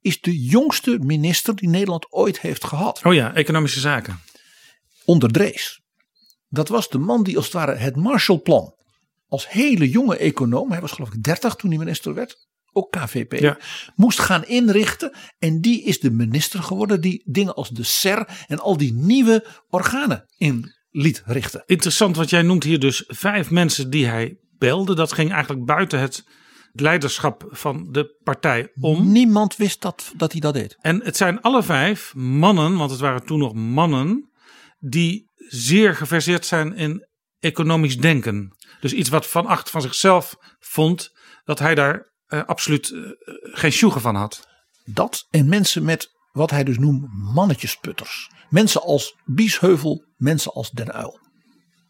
is 0.00 0.20
de 0.20 0.42
jongste 0.42 0.98
minister 0.98 1.56
die 1.56 1.68
Nederland 1.68 2.12
ooit 2.12 2.40
heeft 2.40 2.64
gehad. 2.64 3.00
Oh 3.04 3.14
ja, 3.14 3.34
economische 3.34 3.80
zaken. 3.80 4.20
Onder 5.04 5.32
Drees. 5.32 5.82
Dat 6.48 6.68
was 6.68 6.88
de 6.88 6.98
man 6.98 7.22
die 7.22 7.36
als 7.36 7.44
het 7.44 7.54
ware 7.54 7.74
het 7.74 7.96
Marshallplan. 7.96 8.74
Als 9.28 9.48
hele 9.48 9.90
jonge 9.90 10.16
econoom, 10.16 10.70
hij 10.70 10.80
was 10.80 10.92
geloof 10.92 11.12
ik 11.12 11.22
30 11.22 11.54
toen 11.54 11.70
hij 11.70 11.78
minister 11.78 12.14
werd. 12.14 12.48
Ook 12.72 12.90
KVP. 12.90 13.32
Ja. 13.32 13.58
Moest 13.94 14.18
gaan 14.18 14.44
inrichten. 14.44 15.16
En 15.38 15.60
die 15.60 15.82
is 15.82 16.00
de 16.00 16.10
minister 16.10 16.62
geworden 16.62 17.00
die 17.00 17.22
dingen 17.24 17.54
als 17.54 17.68
de 17.68 17.82
SER 17.82 18.44
en 18.46 18.58
al 18.58 18.76
die 18.76 18.92
nieuwe 18.92 19.46
organen 19.68 20.24
in 20.36 20.74
liet 20.90 21.22
richten. 21.26 21.62
Interessant, 21.66 22.16
want 22.16 22.30
jij 22.30 22.42
noemt 22.42 22.64
hier 22.64 22.78
dus 22.78 23.04
vijf 23.06 23.50
mensen 23.50 23.90
die 23.90 24.06
hij 24.06 24.36
belde. 24.62 24.94
Dat 24.94 25.12
ging 25.12 25.32
eigenlijk 25.32 25.64
buiten 25.64 26.00
het 26.00 26.24
leiderschap 26.72 27.44
van 27.50 27.88
de 27.90 28.18
partij 28.22 28.72
om. 28.80 29.12
Niemand 29.12 29.56
wist 29.56 29.80
dat, 29.80 30.12
dat 30.16 30.32
hij 30.32 30.40
dat 30.40 30.54
deed. 30.54 30.76
En 30.80 31.02
het 31.04 31.16
zijn 31.16 31.40
alle 31.40 31.62
vijf 31.62 32.14
mannen, 32.14 32.76
want 32.76 32.90
het 32.90 33.00
waren 33.00 33.24
toen 33.24 33.38
nog 33.38 33.54
mannen, 33.54 34.30
die 34.78 35.30
zeer 35.48 35.94
geverseerd 35.94 36.46
zijn 36.46 36.74
in 36.74 37.06
economisch 37.38 37.98
denken. 37.98 38.56
Dus 38.80 38.92
iets 38.92 39.08
wat 39.08 39.26
Van 39.26 39.46
Acht 39.46 39.70
van 39.70 39.82
zichzelf 39.82 40.36
vond, 40.58 41.10
dat 41.44 41.58
hij 41.58 41.74
daar 41.74 42.12
uh, 42.28 42.44
absoluut 42.44 42.90
uh, 42.90 43.10
geen 43.42 43.72
sjoegen 43.72 44.00
van 44.00 44.14
had. 44.14 44.48
Dat 44.84 45.26
en 45.30 45.48
mensen 45.48 45.84
met 45.84 46.10
wat 46.32 46.50
hij 46.50 46.64
dus 46.64 46.78
noemt 46.78 47.08
mannetjesputters. 47.34 48.30
Mensen 48.48 48.82
als 48.82 49.16
Biesheuvel, 49.24 50.04
mensen 50.16 50.52
als 50.52 50.70
Den 50.70 50.92
Uil. 50.92 51.20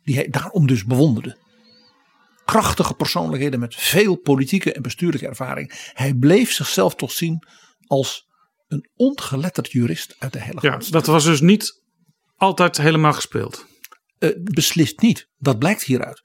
Die 0.02 0.14
hij 0.14 0.28
daarom 0.28 0.66
dus 0.66 0.84
bewonderde 0.84 1.36
krachtige 2.52 2.94
persoonlijkheden 2.94 3.60
met 3.60 3.74
veel 3.74 4.16
politieke 4.16 4.72
en 4.72 4.82
bestuurlijke 4.82 5.26
ervaring. 5.26 5.90
Hij 5.92 6.14
bleef 6.14 6.52
zichzelf 6.52 6.94
toch 6.94 7.12
zien 7.12 7.46
als 7.86 8.26
een 8.68 8.88
ongeletterd 8.94 9.72
jurist 9.72 10.16
uit 10.18 10.32
de 10.32 10.40
hele 10.40 10.58
Ja, 10.60 10.80
dat 10.90 11.06
was 11.06 11.24
dus 11.24 11.40
niet 11.40 11.82
altijd 12.36 12.76
helemaal 12.76 13.12
gespeeld. 13.12 13.66
Uh, 14.18 14.30
beslist 14.42 15.00
niet. 15.00 15.28
Dat 15.38 15.58
blijkt 15.58 15.82
hieruit. 15.82 16.22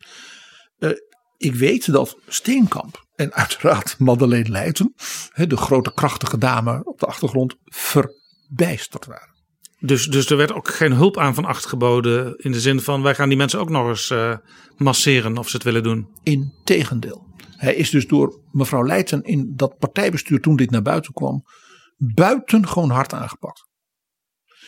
Uh, 0.79 0.91
ik 1.37 1.55
weet 1.55 1.91
dat 1.91 2.17
Steenkamp 2.27 3.05
en 3.15 3.33
uiteraard 3.33 3.99
Madeleine 3.99 4.49
Leijten, 4.49 4.93
de 5.33 5.57
grote 5.57 5.93
krachtige 5.93 6.37
dame 6.37 6.81
op 6.83 6.99
de 6.99 7.05
achtergrond, 7.05 7.55
verbijsterd 7.63 9.05
waren. 9.05 9.36
Dus, 9.79 10.05
dus 10.05 10.29
er 10.29 10.37
werd 10.37 10.53
ook 10.53 10.67
geen 10.67 10.93
hulp 10.93 11.17
aan 11.17 11.33
van 11.33 11.45
acht 11.45 11.65
geboden. 11.65 12.37
In 12.37 12.51
de 12.51 12.59
zin 12.59 12.81
van 12.81 13.01
wij 13.01 13.15
gaan 13.15 13.29
die 13.29 13.37
mensen 13.37 13.59
ook 13.59 13.69
nog 13.69 13.87
eens 13.87 14.09
eh, 14.09 14.37
masseren 14.77 15.37
of 15.37 15.49
ze 15.49 15.55
het 15.55 15.65
willen 15.65 15.83
doen. 15.83 16.07
Integendeel. 16.23 17.25
Hij 17.57 17.75
is 17.75 17.89
dus 17.89 18.07
door 18.07 18.41
mevrouw 18.51 18.85
Leijten 18.85 19.21
in 19.21 19.53
dat 19.55 19.77
partijbestuur 19.77 20.39
toen 20.39 20.55
dit 20.55 20.71
naar 20.71 20.81
buiten 20.81 21.13
kwam. 21.13 21.43
buitengewoon 21.97 22.89
hard 22.89 23.13
aangepakt. 23.13 23.67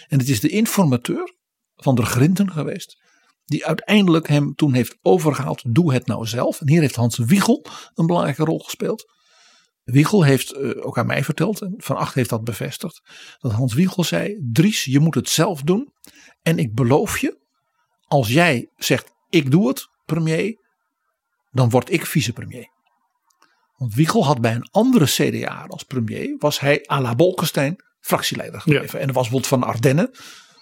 En 0.08 0.20
het 0.20 0.30
is 0.30 0.40
de 0.40 0.50
informateur 0.50 1.34
van 1.76 1.96
de 1.96 2.06
Grinten 2.06 2.52
geweest. 2.52 2.98
Die 3.46 3.66
uiteindelijk 3.66 4.28
hem 4.28 4.56
toen 4.56 4.74
heeft 4.74 4.98
overgehaald. 5.02 5.76
Doe 5.76 5.94
het 5.94 6.08
nou 6.08 6.28
zelf. 6.28 6.62
En 6.62 6.70
hier 6.70 6.82
heeft 6.82 6.96
Hans 6.96 7.18
Wiegel 7.18 7.66
een 7.94 8.06
belangrijke 8.06 8.44
rol 8.44 8.60
gespeeld. 8.60 9.12
Wiegel 9.92 10.24
heeft 10.24 10.52
eh, 10.52 10.86
ook 10.86 10.98
aan 10.98 11.06
mij 11.06 11.24
verteld, 11.24 11.62
en 11.62 11.74
Van 11.78 11.96
Acht 11.96 12.14
heeft 12.14 12.30
dat 12.30 12.44
bevestigd, 12.44 13.02
dat 13.40 13.52
Hans 13.52 13.74
Wiegel 13.74 14.04
zei: 14.04 14.38
Dries, 14.52 14.84
je 14.84 15.00
moet 15.00 15.16
het 15.16 15.30
zelf 15.30 15.62
doen. 15.62 15.94
En 16.42 16.58
ik 16.58 16.74
beloof 16.74 17.20
je, 17.20 17.40
als 18.08 18.28
jij 18.28 18.70
zegt: 18.76 19.12
ik 19.30 19.52
doe 19.52 19.68
het, 19.68 19.88
premier, 20.06 20.58
dan 21.52 21.70
word 21.70 21.92
ik 21.92 22.06
vicepremier. 22.06 22.68
Want 23.76 23.94
Wiegel 23.94 24.26
had 24.26 24.42
bij 24.42 24.56
een 24.56 24.70
andere 24.72 25.06
CDA 25.06 25.66
als 25.68 25.84
premier, 25.84 26.36
was 26.38 26.60
hij 26.60 26.86
à 26.92 27.02
la 27.02 27.16
Bolkestein 27.16 27.76
fractieleider 28.00 28.62
gebleven. 28.62 29.00
En 29.00 29.06
was 29.06 29.14
bijvoorbeeld 29.14 29.48
van 29.48 29.64
Ardennen, 29.64 30.12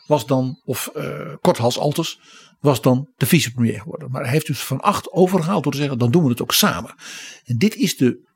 was 0.06 0.26
dan, 0.26 0.62
of 0.66 0.90
uh, 0.96 1.36
Korthals 1.42 1.80
Altes, 1.80 2.20
was 2.60 2.82
dan 2.82 3.12
de 3.16 3.26
vicepremier 3.26 3.80
geworden. 3.80 4.12
Maar 4.12 4.22
hij 4.22 4.32
heeft 4.32 4.48
dus 4.48 4.64
Van 4.64 4.80
Acht 4.80 5.12
overgehaald 5.12 5.64
door 5.64 5.72
te 5.72 5.78
zeggen: 5.78 5.98
dan 5.98 6.12
doen 6.12 6.24
we 6.24 6.30
het 6.30 6.42
ook 6.42 6.54
samen. 6.54 6.96
En 7.44 7.58
dit 7.58 7.76
is 7.76 7.98
de 7.98 8.27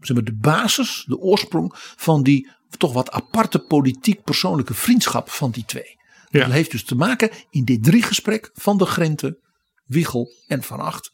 zeg 0.00 0.16
maar, 0.16 0.24
de 0.24 0.36
basis, 0.36 1.04
de 1.06 1.18
oorsprong 1.18 1.72
van 1.76 2.22
die 2.22 2.50
toch 2.76 2.92
wat 2.92 3.10
aparte 3.10 3.58
politiek 3.58 4.22
persoonlijke 4.22 4.74
vriendschap 4.74 5.30
van 5.30 5.50
die 5.50 5.64
twee. 5.64 5.96
Dat 6.30 6.50
heeft 6.50 6.70
dus 6.70 6.84
te 6.84 6.94
maken 6.94 7.30
in 7.50 7.64
dit 7.64 7.84
drie 7.84 8.02
gesprek 8.02 8.50
van 8.54 8.78
de 8.78 8.86
Grente, 8.86 9.40
Wiegel 9.84 10.32
en 10.46 10.62
Van 10.62 10.80
Acht. 10.80 11.10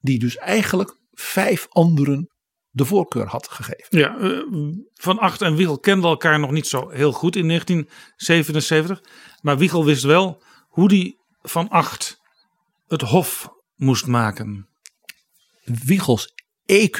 Die 0.00 0.18
dus 0.18 0.36
eigenlijk 0.36 0.96
vijf 1.12 1.66
anderen 1.68 2.30
de 2.70 2.84
voorkeur 2.84 3.26
had 3.26 3.48
gegeven. 3.48 3.98
Ja, 3.98 4.18
uh, 4.18 4.74
Van 4.94 5.18
Acht 5.18 5.42
en 5.42 5.54
Wiegel 5.54 5.78
kenden 5.78 6.10
elkaar 6.10 6.38
nog 6.40 6.50
niet 6.50 6.66
zo 6.66 6.88
heel 6.88 7.12
goed 7.12 7.36
in 7.36 7.46
1977. 7.46 9.02
Maar 9.40 9.58
Wiegel 9.58 9.84
wist 9.84 10.02
wel 10.02 10.42
hoe 10.68 10.88
die 10.88 11.18
Van 11.42 11.68
Acht 11.68 12.20
het 12.86 13.02
hof 13.02 13.48
moest 13.74 14.06
maken. 14.06 14.68
Wiegels 15.64 16.32
EQ 16.66 16.98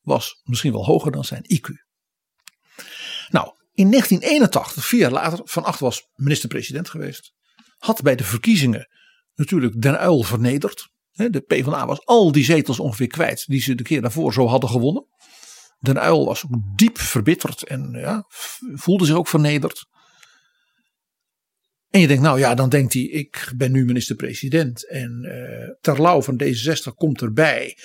was 0.00 0.40
misschien 0.42 0.72
wel 0.72 0.84
hoger 0.84 1.12
dan 1.12 1.24
zijn 1.24 1.42
IQ. 1.42 1.68
Nou, 3.28 3.54
in 3.72 3.90
1981, 3.90 4.86
vier 4.86 5.00
jaar 5.00 5.10
later, 5.10 5.40
Van 5.44 5.64
Acht 5.64 5.80
was 5.80 6.08
minister-president 6.14 6.88
geweest. 6.88 7.32
Had 7.78 8.02
bij 8.02 8.16
de 8.16 8.24
verkiezingen 8.24 8.88
natuurlijk 9.34 9.82
Den 9.82 9.98
Uil 9.98 10.22
vernederd. 10.22 10.88
De 11.10 11.40
PvdA 11.40 11.86
was 11.86 12.04
al 12.04 12.32
die 12.32 12.44
zetels 12.44 12.80
ongeveer 12.80 13.06
kwijt 13.06 13.46
die 13.46 13.60
ze 13.60 13.74
de 13.74 13.82
keer 13.82 14.00
daarvoor 14.00 14.32
zo 14.32 14.46
hadden 14.46 14.70
gewonnen. 14.70 15.06
Den 15.78 16.00
Uil 16.00 16.24
was 16.24 16.44
ook 16.44 16.60
diep 16.76 16.98
verbitterd 16.98 17.62
en 17.62 17.90
ja, 17.92 18.24
voelde 18.74 19.04
zich 19.04 19.14
ook 19.14 19.28
vernederd. 19.28 19.88
En 21.90 22.00
je 22.00 22.06
denkt, 22.06 22.22
nou 22.22 22.38
ja, 22.38 22.54
dan 22.54 22.68
denkt 22.68 22.92
hij, 22.92 23.02
ik 23.02 23.52
ben 23.56 23.72
nu 23.72 23.84
minister-president. 23.84 24.88
En 24.88 25.26
uh, 25.26 25.76
Terlouw 25.80 26.22
van 26.22 26.42
D66 26.42 26.94
komt 26.94 27.22
erbij. 27.22 27.76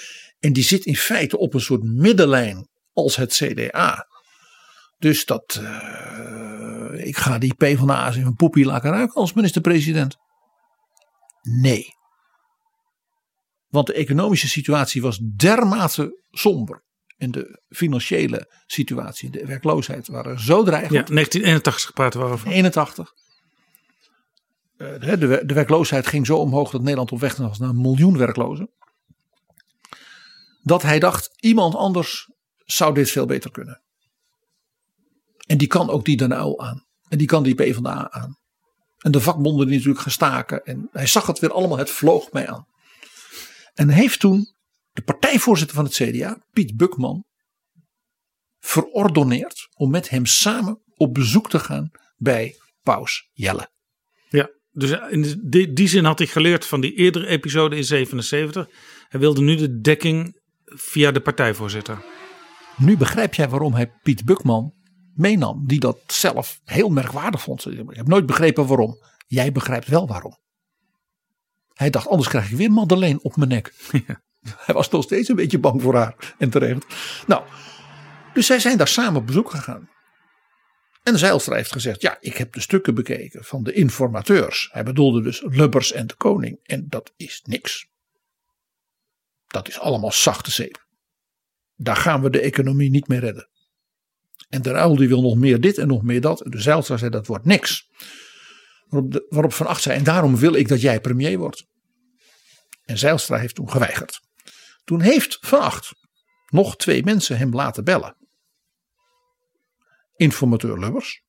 En 0.45 0.53
die 0.53 0.63
zit 0.63 0.85
in 0.85 0.95
feite 0.95 1.37
op 1.37 1.53
een 1.53 1.61
soort 1.61 1.83
middenlijn 1.83 2.67
als 2.93 3.15
het 3.15 3.33
CDA. 3.33 4.07
Dus 4.97 5.25
dat, 5.25 5.59
uh, 5.61 7.07
ik 7.07 7.17
ga 7.17 7.37
die 7.37 7.53
PvdA's 7.53 8.15
in 8.15 8.21
mijn 8.21 8.35
poepie 8.35 8.65
laten 8.65 8.89
ruiken 8.89 9.15
als 9.15 9.33
minister-president. 9.33 10.17
Nee. 11.41 11.93
Want 13.67 13.87
de 13.87 13.93
economische 13.93 14.47
situatie 14.47 15.01
was 15.01 15.19
dermate 15.35 16.23
somber. 16.31 16.83
En 17.17 17.31
de 17.31 17.61
financiële 17.69 18.63
situatie, 18.65 19.29
de 19.29 19.45
werkloosheid 19.45 20.07
waren 20.07 20.39
zo 20.39 20.63
dreigend. 20.63 20.93
Ja, 20.93 21.13
1981 21.13 21.93
praten 21.93 22.19
we 22.19 22.25
over. 22.25 22.47
81. 22.47 23.11
Uh, 24.77 24.99
de, 24.99 25.45
de 25.45 25.53
werkloosheid 25.53 26.07
ging 26.07 26.25
zo 26.25 26.37
omhoog 26.37 26.71
dat 26.71 26.81
Nederland 26.81 27.11
op 27.11 27.19
weg 27.19 27.35
was 27.35 27.59
naar 27.59 27.69
een 27.69 27.81
miljoen 27.81 28.17
werklozen 28.17 28.69
dat 30.65 30.81
hij 30.81 30.99
dacht: 30.99 31.29
iemand 31.35 31.75
anders 31.75 32.31
zou 32.65 32.93
dit 32.93 33.09
veel 33.09 33.25
beter 33.25 33.51
kunnen. 33.51 33.81
En 35.47 35.57
die 35.57 35.67
kan 35.67 35.89
ook 35.89 36.05
die 36.05 36.21
Uyl 36.21 36.59
aan. 36.59 36.85
En 37.07 37.17
die 37.17 37.27
kan 37.27 37.43
die 37.43 37.55
PvdA 37.55 38.11
aan. 38.11 38.37
En 38.97 39.11
de 39.11 39.21
vakbonden 39.21 39.67
die 39.67 39.75
natuurlijk 39.75 40.03
gestaken. 40.03 40.63
En 40.63 40.89
hij 40.91 41.07
zag 41.07 41.27
het 41.27 41.39
weer 41.39 41.51
allemaal, 41.51 41.77
het 41.77 41.89
vloog 41.89 42.31
mij 42.31 42.47
aan. 42.47 42.65
En 43.73 43.89
heeft 43.89 44.19
toen 44.19 44.53
de 44.91 45.01
partijvoorzitter 45.01 45.75
van 45.75 45.85
het 45.85 45.93
CDA, 45.93 46.45
Piet 46.51 46.75
Bukman, 46.75 47.25
verordoneerd 48.59 49.67
om 49.73 49.89
met 49.89 50.09
hem 50.09 50.25
samen 50.25 50.81
op 50.95 51.13
bezoek 51.13 51.49
te 51.49 51.59
gaan 51.59 51.91
bij 52.15 52.55
Paus 52.81 53.29
Jelle. 53.31 53.69
Ja, 54.29 54.49
dus 54.71 54.91
in 55.09 55.41
die, 55.43 55.73
die 55.73 55.87
zin 55.87 56.05
had 56.05 56.17
hij 56.17 56.27
geleerd 56.27 56.65
van 56.65 56.81
die 56.81 56.93
eerdere 56.93 57.27
episode 57.27 57.75
in 57.75 57.83
77. 57.83 58.67
Hij 59.07 59.19
wilde 59.19 59.41
nu 59.41 59.55
de 59.55 59.79
dekking 59.79 60.41
via 60.65 61.11
de 61.11 61.21
partijvoorzitter. 61.21 61.97
Nu 62.77 62.97
begrijp 62.97 63.33
jij 63.33 63.49
waarom 63.49 63.73
hij 63.73 63.91
Piet 64.03 64.25
Bukman 64.25 64.73
meenam, 65.13 65.67
die 65.67 65.79
dat 65.79 65.97
zelf 66.07 66.59
heel 66.63 66.89
merkwaardig 66.89 67.41
vond. 67.41 67.65
Ik 67.65 67.83
heb 67.89 68.07
nooit 68.07 68.25
begrepen 68.25 68.67
waarom. 68.67 68.97
Jij 69.27 69.51
begrijpt 69.51 69.87
wel 69.87 70.07
waarom. 70.07 70.37
Hij 71.73 71.89
dacht, 71.89 72.07
anders 72.07 72.29
krijg 72.29 72.51
ik 72.51 72.57
weer 72.57 72.71
Madeleine 72.71 73.19
op 73.21 73.35
mijn 73.35 73.49
nek. 73.49 73.73
Hij 74.65 74.75
was 74.75 74.89
nog 74.89 75.03
steeds 75.03 75.29
een 75.29 75.35
beetje 75.35 75.59
bang 75.59 75.81
voor 75.81 75.95
haar 75.95 76.35
en 76.37 76.49
terecht. 76.49 76.85
Nou, 77.27 77.43
dus 78.33 78.45
zij 78.45 78.59
zijn 78.59 78.77
daar 78.77 78.87
samen 78.87 79.19
op 79.19 79.27
bezoek 79.27 79.49
gegaan. 79.49 79.89
En 81.03 81.17
Zijlstra 81.17 81.55
heeft 81.55 81.71
gezegd: 81.71 82.01
Ja, 82.01 82.17
ik 82.19 82.37
heb 82.37 82.53
de 82.53 82.61
stukken 82.61 82.95
bekeken 82.95 83.43
van 83.43 83.63
de 83.63 83.73
informateurs. 83.73 84.69
Hij 84.71 84.83
bedoelde 84.83 85.21
dus 85.21 85.41
Lubbers 85.45 85.91
en 85.91 86.07
de 86.07 86.15
Koning. 86.15 86.59
En 86.63 86.85
dat 86.89 87.13
is 87.17 87.41
niks. 87.43 87.87
Dat 89.55 89.67
is 89.67 89.79
allemaal 89.79 90.11
zachte 90.11 90.51
zeep. 90.51 90.85
Daar 91.75 91.95
gaan 91.95 92.21
we 92.21 92.29
de 92.29 92.39
economie 92.39 92.89
niet 92.89 93.07
mee 93.07 93.19
redden. 93.19 93.49
En 94.49 94.61
de 94.61 94.71
Ruil 94.71 94.95
die 94.95 95.07
wil 95.07 95.21
nog 95.21 95.35
meer 95.35 95.61
dit 95.61 95.77
en 95.77 95.87
nog 95.87 96.03
meer 96.03 96.21
dat. 96.21 96.41
En 96.41 96.51
de 96.51 96.61
Zijlstra 96.61 96.97
zei 96.97 97.11
dat 97.11 97.27
wordt 97.27 97.45
niks. 97.45 97.89
Waarop, 98.87 99.25
waarop 99.29 99.53
Van 99.53 99.67
Acht 99.67 99.81
zei 99.81 99.97
en 99.97 100.03
daarom 100.03 100.37
wil 100.37 100.53
ik 100.55 100.67
dat 100.67 100.81
jij 100.81 101.01
premier 101.01 101.37
wordt. 101.37 101.65
En 102.83 102.97
Zijlstra 102.97 103.37
heeft 103.37 103.55
toen 103.55 103.69
geweigerd. 103.69 104.19
Toen 104.83 105.01
heeft 105.01 105.37
Van 105.41 105.59
Acht 105.59 105.93
nog 106.47 106.75
twee 106.75 107.03
mensen 107.03 107.37
hem 107.37 107.53
laten 107.53 107.83
bellen. 107.83 108.15
Informateur 110.15 110.79
Lubbers 110.79 111.23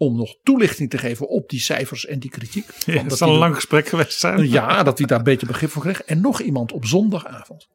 om 0.00 0.16
nog 0.16 0.36
toelichting 0.42 0.90
te 0.90 0.98
geven 0.98 1.28
op 1.28 1.48
die 1.48 1.60
cijfers 1.60 2.06
en 2.06 2.18
die 2.18 2.30
kritiek. 2.30 2.66
Ja, 2.86 3.02
dat 3.02 3.18
zal 3.18 3.32
een 3.32 3.38
lang 3.38 3.54
gesprek 3.54 3.88
geweest 3.88 4.18
zijn. 4.18 4.48
Ja, 4.58 4.82
dat 4.82 4.98
hij 4.98 5.06
daar 5.06 5.18
een 5.18 5.24
beetje 5.24 5.46
begrip 5.46 5.70
voor 5.70 5.82
kreeg. 5.82 6.02
En 6.02 6.20
nog 6.20 6.40
iemand 6.40 6.72
op 6.72 6.84
zondagavond. 6.84 7.68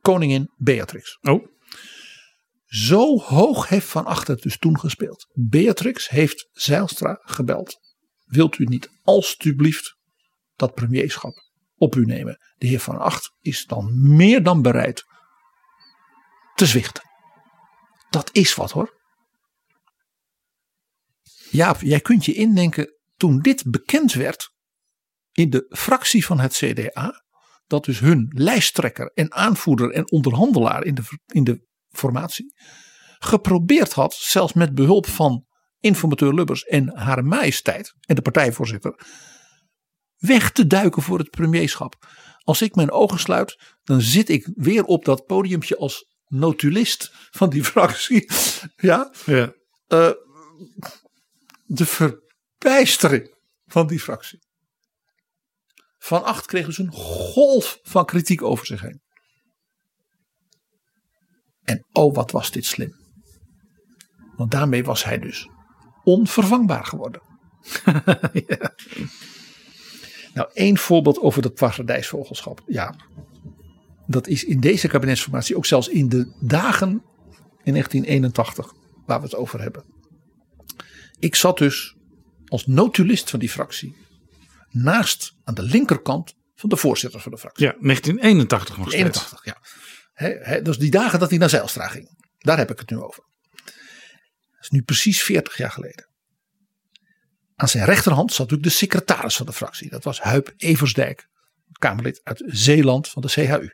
Koningin 0.00 0.50
Beatrix. 0.56 1.18
Oh. 1.20 1.46
Zo 2.66 3.18
hoog 3.18 3.68
heeft 3.68 3.86
Van 3.86 4.04
Achter 4.04 4.40
dus 4.40 4.58
toen 4.58 4.78
gespeeld. 4.78 5.26
Beatrix 5.32 6.08
heeft 6.08 6.48
Zijlstra 6.52 7.18
gebeld. 7.20 7.78
Wilt 8.24 8.58
u 8.58 8.64
niet 8.64 8.90
alstublieft 9.02 9.96
dat 10.56 10.74
premierschap 10.74 11.34
op 11.76 11.96
u 11.96 12.04
nemen? 12.04 12.38
De 12.56 12.66
heer 12.66 12.80
Van 12.80 12.98
Acht 12.98 13.32
is 13.40 13.64
dan 13.64 14.14
meer 14.16 14.42
dan 14.42 14.62
bereid 14.62 15.04
te 16.54 16.66
zwichten. 16.66 17.02
Dat 18.10 18.28
is 18.32 18.54
wat 18.54 18.70
hoor. 18.70 18.93
Jaap, 21.54 21.80
jij 21.80 22.00
kunt 22.00 22.24
je 22.24 22.34
indenken 22.34 22.94
toen 23.16 23.40
dit 23.40 23.70
bekend 23.70 24.12
werd 24.12 24.52
in 25.32 25.50
de 25.50 25.66
fractie 25.68 26.26
van 26.26 26.40
het 26.40 26.52
CDA, 26.52 27.24
dat 27.66 27.84
dus 27.84 27.98
hun 27.98 28.32
lijsttrekker 28.34 29.10
en 29.12 29.32
aanvoerder 29.32 29.90
en 29.90 30.10
onderhandelaar 30.10 30.84
in 30.84 30.94
de, 30.94 31.02
in 31.26 31.44
de 31.44 31.66
formatie 31.88 32.54
geprobeerd 33.18 33.92
had, 33.92 34.14
zelfs 34.14 34.52
met 34.52 34.74
behulp 34.74 35.06
van 35.06 35.46
informateur 35.78 36.34
Lubbers 36.34 36.62
en 36.62 36.96
haar 36.96 37.24
majesteit 37.24 37.94
en 38.00 38.14
de 38.14 38.22
partijvoorzitter, 38.22 39.00
weg 40.16 40.50
te 40.50 40.66
duiken 40.66 41.02
voor 41.02 41.18
het 41.18 41.30
premierschap. 41.30 42.06
Als 42.42 42.62
ik 42.62 42.74
mijn 42.74 42.90
ogen 42.90 43.18
sluit, 43.18 43.76
dan 43.82 44.00
zit 44.00 44.28
ik 44.28 44.50
weer 44.54 44.84
op 44.84 45.04
dat 45.04 45.26
podiumpje 45.26 45.76
als 45.76 46.06
notulist 46.26 47.10
van 47.30 47.50
die 47.50 47.64
fractie. 47.72 48.30
Ja. 48.76 49.12
ja. 49.26 49.52
Uh, 49.88 50.10
de 51.74 51.86
verbijstering 51.86 53.34
van 53.66 53.86
die 53.86 54.00
fractie. 54.00 54.38
Van 55.98 56.24
Acht 56.24 56.46
kreeg 56.46 56.66
dus 56.66 56.78
een 56.78 56.92
golf 56.92 57.78
van 57.82 58.04
kritiek 58.04 58.42
over 58.42 58.66
zich 58.66 58.80
heen. 58.80 59.02
En 61.62 61.86
oh, 61.92 62.14
wat 62.14 62.30
was 62.30 62.50
dit 62.50 62.64
slim. 62.64 62.94
Want 64.36 64.50
daarmee 64.50 64.84
was 64.84 65.04
hij 65.04 65.18
dus 65.18 65.48
onvervangbaar 66.02 66.84
geworden. 66.84 67.22
Nou, 70.34 70.50
één 70.52 70.76
voorbeeld 70.76 71.18
over 71.18 71.42
dat 71.42 71.54
paradijsvogelschap. 71.54 72.62
Ja, 72.66 72.94
dat 74.06 74.26
is 74.26 74.44
in 74.44 74.60
deze 74.60 74.88
kabinetsformatie 74.88 75.56
ook 75.56 75.66
zelfs 75.66 75.88
in 75.88 76.08
de 76.08 76.32
dagen 76.40 76.90
in 77.62 77.72
1981 77.72 78.72
waar 79.06 79.18
we 79.18 79.24
het 79.24 79.34
over 79.34 79.60
hebben. 79.60 79.93
Ik 81.24 81.34
zat 81.34 81.58
dus 81.58 81.94
als 82.46 82.66
notulist 82.66 83.30
van 83.30 83.38
die 83.38 83.50
fractie 83.50 83.96
naast 84.70 85.34
aan 85.44 85.54
de 85.54 85.62
linkerkant 85.62 86.34
van 86.54 86.68
de 86.68 86.76
voorzitter 86.76 87.20
van 87.20 87.32
de 87.32 87.38
fractie. 87.38 87.66
Ja, 87.66 87.72
1981 87.72 88.76
nog 88.76 88.88
steeds. 88.88 89.02
81, 89.02 89.44
ja. 89.44 89.60
He, 90.12 90.28
he, 90.28 90.62
dus 90.62 90.78
die 90.78 90.90
dagen 90.90 91.18
dat 91.18 91.30
hij 91.30 91.38
naar 91.38 91.48
Zijlstra 91.48 91.88
ging. 91.88 92.08
Daar 92.38 92.58
heb 92.58 92.70
ik 92.70 92.78
het 92.78 92.90
nu 92.90 92.96
over. 92.96 93.24
Dat 94.50 94.60
is 94.60 94.70
nu 94.70 94.82
precies 94.82 95.22
40 95.22 95.56
jaar 95.56 95.70
geleden. 95.70 96.08
Aan 97.56 97.68
zijn 97.68 97.84
rechterhand 97.84 98.30
zat 98.30 98.38
natuurlijk 98.38 98.68
de 98.68 98.76
secretaris 98.76 99.36
van 99.36 99.46
de 99.46 99.52
fractie. 99.52 99.90
Dat 99.90 100.04
was 100.04 100.20
Huip 100.20 100.52
Eversdijk, 100.56 101.28
Kamerlid 101.72 102.20
uit 102.22 102.42
Zeeland 102.46 103.08
van 103.08 103.22
de 103.22 103.28
CHU. 103.28 103.72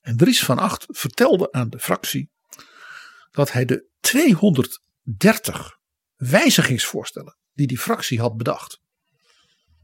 En 0.00 0.16
Dries 0.16 0.44
van 0.44 0.58
Acht 0.58 0.86
vertelde 0.88 1.52
aan 1.52 1.70
de 1.70 1.78
fractie 1.78 2.30
dat 3.30 3.52
hij 3.52 3.64
de 3.64 3.88
230 5.16 5.78
wijzigingsvoorstellen 6.16 7.36
die 7.52 7.66
die 7.66 7.78
fractie 7.78 8.20
had 8.20 8.36
bedacht, 8.36 8.80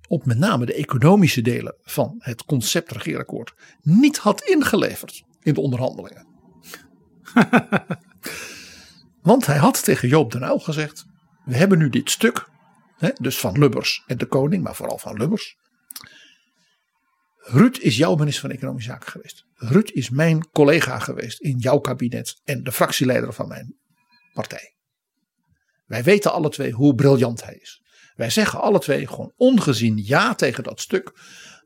op 0.09 0.27
met 0.27 0.39
name 0.39 0.67
de 0.67 0.75
economische 0.75 1.43
delen 1.43 1.77
van 1.83 2.15
het 2.19 2.45
concept 2.45 2.93
regeerakkoord, 2.93 3.55
niet 3.81 4.19
had 4.19 4.43
ingeleverd 4.43 5.23
in 5.43 5.55
de 5.55 5.61
onderhandelingen. 5.61 6.27
Want 9.23 9.47
hij 9.47 9.57
had 9.57 9.85
tegen 9.85 10.09
Joop 10.09 10.33
den 10.33 10.43
Uyl 10.43 10.59
gezegd, 10.59 11.05
we 11.45 11.57
hebben 11.57 11.79
nu 11.79 11.89
dit 11.89 12.11
stuk, 12.11 12.49
hè, 12.97 13.11
dus 13.15 13.39
van 13.39 13.59
Lubbers 13.59 14.03
en 14.07 14.19
de 14.19 14.27
koning, 14.27 14.63
maar 14.63 14.75
vooral 14.75 14.99
van 14.99 15.17
Lubbers. 15.17 15.57
Ruud 17.37 17.77
is 17.77 17.97
jouw 17.97 18.15
minister 18.15 18.41
van 18.41 18.51
Economische 18.51 18.91
Zaken 18.91 19.11
geweest. 19.11 19.45
Ruud 19.55 19.91
is 19.91 20.11
mijn 20.11 20.51
collega 20.51 20.99
geweest 20.99 21.41
in 21.41 21.59
jouw 21.59 21.79
kabinet 21.79 22.41
en 22.45 22.63
de 22.63 22.73
fractieleider 22.73 23.33
van 23.33 23.49
mijn 23.49 23.77
partij. 24.33 24.76
Wij 25.87 26.03
weten 26.03 26.33
alle 26.33 26.49
twee 26.49 26.73
hoe 26.73 26.95
briljant 26.95 27.45
hij 27.45 27.55
is. 27.55 27.83
Wij 28.15 28.31
zeggen 28.31 28.61
alle 28.61 28.79
twee 28.79 29.07
gewoon 29.07 29.33
ongezien 29.37 30.01
ja 30.05 30.35
tegen 30.35 30.65
dat 30.65 30.81
stuk. 30.81 31.13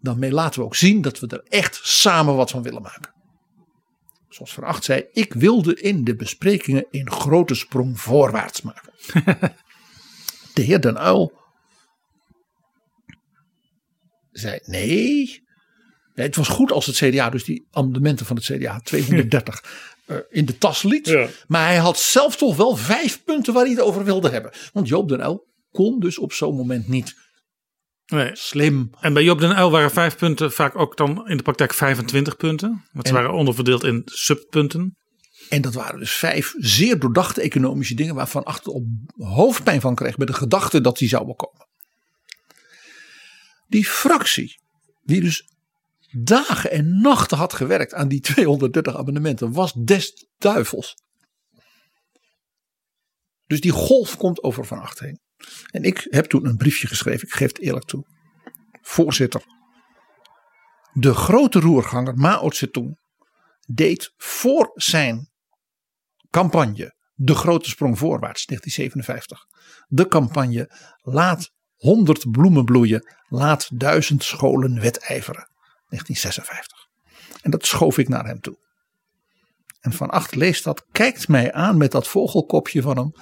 Dan 0.01 0.30
laten 0.30 0.60
we 0.60 0.66
ook 0.66 0.74
zien 0.74 1.02
dat 1.02 1.18
we 1.18 1.26
er 1.26 1.44
echt 1.48 1.80
samen 1.82 2.36
wat 2.36 2.51
van 2.51 2.62
willen 2.62 2.82
maken. 2.82 3.14
Zoals 4.28 4.55
Van 4.55 4.64
Acht 4.64 4.84
zei, 4.84 5.06
ik 5.12 5.32
wilde 5.32 5.80
in 5.80 6.05
de 6.05 6.16
besprekingen 6.16 6.86
een 6.90 7.10
grote 7.10 7.55
sprong 7.55 8.01
voorwaarts 8.01 8.62
maken. 8.62 8.92
de 10.55 10.62
heer 10.62 10.80
Den 10.80 11.06
Uyl 11.06 11.32
zei 14.32 14.60
nee. 14.64 15.44
nee. 16.14 16.26
Het 16.26 16.36
was 16.36 16.48
goed 16.48 16.72
als 16.72 16.86
het 16.86 16.97
CDA 16.97 17.30
dus 17.30 17.44
die 17.44 17.66
amendementen 17.70 18.26
van 18.26 18.36
het 18.36 18.44
CDA 18.44 18.80
230 18.80 19.64
uh, 19.64 19.70
in 20.31 20.45
de 20.45 20.59
tas 20.59 20.82
liet. 20.82 21.07
Ja. 21.07 21.28
Maar 21.47 21.66
hij 21.66 21.77
had 21.77 21.99
zelf 21.99 22.37
toch 22.37 22.57
wel 22.57 22.77
vijf 22.77 23.24
punten 23.24 23.53
waar 23.55 23.62
hij 23.65 23.73
het 23.73 23.81
over 23.82 24.05
wilde 24.05 24.28
hebben. 24.31 24.53
Want 24.73 24.89
Joop 24.89 25.09
den 25.09 25.20
Uyl 25.20 25.47
kon 25.70 26.01
dus 26.01 26.19
op 26.19 26.32
zo'n 26.32 26.57
moment 26.57 26.89
niet. 26.89 27.15
Nee. 28.07 28.31
Slim. 28.32 28.91
En 29.01 29.12
bij 29.12 29.23
Joop 29.23 29.41
den 29.41 29.59
Uyl 29.59 29.70
waren 29.70 29.91
vijf 29.91 30.16
punten 30.16 30.53
vaak 30.53 30.77
ook 30.77 30.97
dan 30.97 31.28
in 31.28 31.37
de 31.37 31.43
praktijk 31.43 31.74
25 31.74 32.37
punten. 32.37 32.85
Want 32.93 33.07
ze 33.07 33.12
En- 33.15 33.20
waren 33.20 33.37
onderverdeeld 33.37 33.85
in 33.85 34.03
subpunten. 34.05 34.95
En 35.49 35.62
dat 35.62 35.74
waren 35.74 35.99
dus 35.99 36.12
vijf 36.12 36.55
zeer 36.59 36.99
doordachte 36.99 37.41
economische 37.41 37.95
dingen 37.95 38.15
waarvan 38.15 38.45
achter 38.45 38.73
op 38.73 38.85
hoofdpijn 39.16 39.81
van 39.81 39.95
kreeg 39.95 40.16
bij 40.16 40.27
de 40.27 40.32
gedachte 40.32 40.81
dat 40.81 40.99
die 40.99 41.09
zouden 41.09 41.37
komen. 41.37 41.69
Die 43.66 43.85
fractie, 43.85 44.61
die 45.03 45.20
dus 45.20 45.45
dagen 46.11 46.70
en 46.70 47.01
nachten 47.01 47.37
had 47.37 47.53
gewerkt 47.53 47.95
aan 47.95 48.09
die 48.09 48.20
230 48.35 48.97
abonnementen, 48.97 49.53
was 49.53 49.73
des 49.73 50.28
duivels. 50.39 50.95
Dus 53.47 53.61
die 53.61 53.73
golf 53.73 54.16
komt 54.16 54.43
over 54.43 54.65
van 54.65 54.81
acht 54.81 54.99
heen. 54.99 55.20
En 55.70 55.82
ik 55.82 56.07
heb 56.11 56.24
toen 56.24 56.47
een 56.47 56.57
briefje 56.57 56.87
geschreven, 56.87 57.28
ik 57.28 57.35
geef 57.35 57.49
het 57.49 57.61
eerlijk 57.61 57.85
toe. 57.85 58.05
Voorzitter, 58.82 59.45
de 60.93 61.15
grote 61.15 61.61
roerganger 61.61 62.15
Mao 62.15 62.51
Zedong 62.51 62.99
deed 63.66 64.12
voor 64.16 64.70
zijn 64.74 65.31
campagne 66.31 66.99
De 67.15 67.35
Grote 67.35 67.69
Sprong 67.69 67.99
Voorwaarts 67.99 68.47
1957. 68.47 69.47
De 69.87 70.09
campagne 70.09 70.70
Laat 71.03 71.53
100 71.74 72.31
bloemen 72.31 72.65
bloeien, 72.65 73.16
laat 73.28 73.78
duizend 73.78 74.24
scholen 74.24 74.81
wedijveren 74.81 75.49
1956. 75.90 76.88
En 77.42 77.50
dat 77.50 77.66
schoof 77.66 77.98
ik 77.98 78.08
naar 78.08 78.26
hem 78.26 78.40
toe. 78.40 78.58
En 79.80 79.92
Van 79.92 80.10
Acht 80.10 80.34
leest 80.34 80.64
dat, 80.64 80.86
kijkt 80.92 81.28
mij 81.28 81.52
aan 81.52 81.76
met 81.76 81.92
dat 81.92 82.08
vogelkopje 82.08 82.82
van 82.82 82.96
hem. 82.96 83.12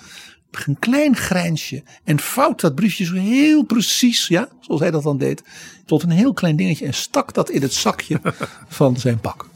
Een 0.51 0.79
klein 0.79 1.17
grijnsje 1.17 1.85
en 2.05 2.19
vouwt 2.19 2.61
dat 2.61 2.75
briefje 2.75 3.05
zo 3.05 3.15
heel 3.15 3.65
precies, 3.65 4.29
ja, 4.29 4.49
zoals 4.61 4.81
hij 4.81 4.91
dat 4.91 5.03
dan 5.03 5.19
deed, 5.19 5.43
tot 5.87 6.03
een 6.03 6.11
heel 6.11 6.33
klein 6.33 6.57
dingetje 6.57 6.87
en 6.87 6.95
stak 6.95 7.35
dat 7.35 7.51
in 7.51 7.63
het 7.63 7.73
zakje 7.73 8.21
van 8.69 8.97
zijn 8.97 9.21
pak. 9.21 9.49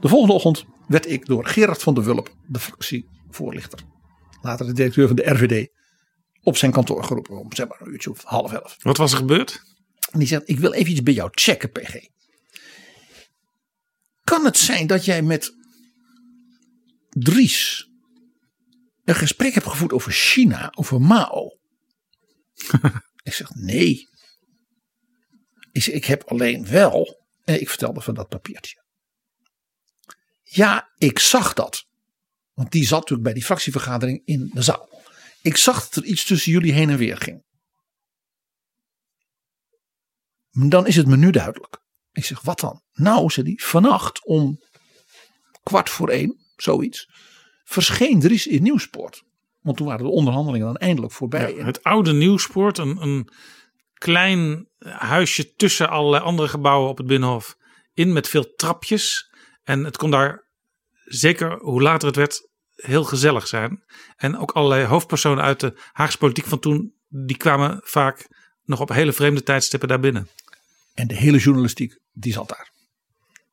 De 0.00 0.08
volgende 0.08 0.34
ochtend 0.34 0.64
werd 0.86 1.10
ik 1.10 1.26
door 1.26 1.46
Gerard 1.46 1.82
van 1.82 1.94
der 1.94 2.04
Wulp, 2.04 2.34
de 2.46 2.58
fractievoorlichter, 2.58 3.78
later 4.42 4.66
de 4.66 4.72
directeur 4.72 5.06
van 5.06 5.16
de 5.16 5.30
RVD, 5.30 5.68
op 6.42 6.56
zijn 6.56 6.72
kantoor 6.72 7.04
geroepen 7.04 7.38
om 7.38 7.52
zeg 7.52 7.68
maar 7.68 7.80
een 7.80 7.92
uurtje 7.92 8.10
of 8.10 8.22
half 8.24 8.52
elf. 8.52 8.76
Wat 8.82 8.96
was 8.96 9.12
er 9.12 9.18
gebeurd? 9.18 9.62
En 10.10 10.18
die 10.18 10.28
zegt, 10.28 10.48
ik 10.48 10.58
wil 10.58 10.72
even 10.72 10.90
iets 10.90 11.02
bij 11.02 11.14
jou 11.14 11.30
checken, 11.32 11.72
PG. 11.72 11.94
Kan 14.26 14.44
het 14.44 14.58
zijn 14.58 14.86
dat 14.86 15.04
jij 15.04 15.22
met 15.22 15.54
Dries 17.08 17.88
een 19.04 19.14
gesprek 19.14 19.54
hebt 19.54 19.66
gevoerd 19.66 19.92
over 19.92 20.12
China, 20.12 20.72
over 20.74 21.00
Mao? 21.00 21.58
ik 23.22 23.32
zeg, 23.32 23.54
nee. 23.54 24.08
Ik, 25.72 25.82
zeg, 25.82 25.94
ik 25.94 26.04
heb 26.04 26.22
alleen 26.22 26.66
wel, 26.66 27.26
en 27.44 27.60
ik 27.60 27.68
vertelde 27.68 28.00
van 28.00 28.14
dat 28.14 28.28
papiertje. 28.28 28.84
Ja, 30.42 30.92
ik 30.96 31.18
zag 31.18 31.52
dat. 31.52 31.86
Want 32.52 32.72
die 32.72 32.86
zat 32.86 32.98
natuurlijk 32.98 33.22
bij 33.22 33.32
die 33.32 33.44
fractievergadering 33.44 34.22
in 34.24 34.50
de 34.54 34.62
zaal. 34.62 35.02
Ik 35.42 35.56
zag 35.56 35.88
dat 35.88 36.04
er 36.04 36.10
iets 36.10 36.24
tussen 36.24 36.52
jullie 36.52 36.72
heen 36.72 36.90
en 36.90 36.98
weer 36.98 37.16
ging. 37.16 37.44
Dan 40.50 40.86
is 40.86 40.96
het 40.96 41.06
me 41.06 41.16
nu 41.16 41.30
duidelijk. 41.30 41.84
Ik 42.16 42.24
zeg, 42.24 42.40
wat 42.40 42.60
dan? 42.60 42.82
Nou, 42.92 43.30
zei 43.30 43.46
hij, 43.46 43.66
vannacht 43.66 44.24
om 44.24 44.60
kwart 45.62 45.90
voor 45.90 46.08
één, 46.08 46.36
zoiets, 46.56 47.08
verscheen 47.64 48.20
Dries 48.20 48.46
in 48.46 48.62
Nieuwsport. 48.62 49.22
Want 49.60 49.76
toen 49.76 49.86
waren 49.86 50.04
de 50.04 50.12
onderhandelingen 50.12 50.66
dan 50.66 50.76
eindelijk 50.76 51.12
voorbij. 51.12 51.54
Ja, 51.54 51.64
het 51.64 51.82
oude 51.82 52.12
Nieuwspoort, 52.12 52.78
een, 52.78 53.02
een 53.02 53.28
klein 53.94 54.68
huisje 54.78 55.54
tussen 55.54 55.88
allerlei 55.88 56.22
andere 56.22 56.48
gebouwen 56.48 56.90
op 56.90 56.98
het 56.98 57.06
Binnenhof. 57.06 57.56
In 57.94 58.12
met 58.12 58.28
veel 58.28 58.54
trapjes. 58.54 59.30
En 59.64 59.84
het 59.84 59.96
kon 59.96 60.10
daar, 60.10 60.44
zeker 61.04 61.58
hoe 61.58 61.82
later 61.82 62.06
het 62.06 62.16
werd, 62.16 62.48
heel 62.74 63.04
gezellig 63.04 63.46
zijn. 63.46 63.84
En 64.16 64.38
ook 64.38 64.50
allerlei 64.50 64.84
hoofdpersonen 64.84 65.44
uit 65.44 65.60
de 65.60 65.74
Haagse 65.92 66.18
politiek 66.18 66.46
van 66.46 66.58
toen, 66.58 66.94
die 67.08 67.36
kwamen 67.36 67.80
vaak 67.84 68.28
nog 68.64 68.80
op 68.80 68.88
hele 68.88 69.12
vreemde 69.12 69.42
tijdstippen 69.42 69.88
daar 69.88 70.00
binnen. 70.00 70.28
En 70.94 71.06
de 71.06 71.14
hele 71.14 71.38
journalistiek, 71.38 71.98
die 72.18 72.32
zat 72.32 72.48
daar. 72.48 72.72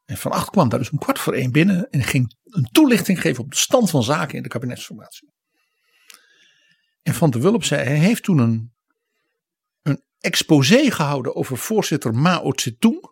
En 0.05 0.17
Van 0.17 0.31
Acht 0.31 0.49
kwam 0.49 0.69
daar 0.69 0.79
dus 0.79 0.89
om 0.89 0.97
kwart 0.97 1.19
voor 1.19 1.33
één 1.33 1.51
binnen 1.51 1.89
en 1.89 2.03
ging 2.03 2.35
een 2.43 2.69
toelichting 2.71 3.21
geven 3.21 3.43
op 3.43 3.51
de 3.51 3.57
stand 3.57 3.89
van 3.89 4.03
zaken 4.03 4.37
in 4.37 4.43
de 4.43 4.49
kabinetsformatie. 4.49 5.31
En 7.01 7.13
Van 7.13 7.29
der 7.29 7.41
Wulp 7.41 7.63
zei, 7.63 7.83
hij 7.83 7.97
heeft 7.97 8.23
toen 8.23 8.37
een, 8.37 8.73
een 9.81 10.03
exposé 10.19 10.91
gehouden 10.91 11.35
over 11.35 11.57
voorzitter 11.57 12.13
Mao 12.13 12.51
Zedong 12.55 13.11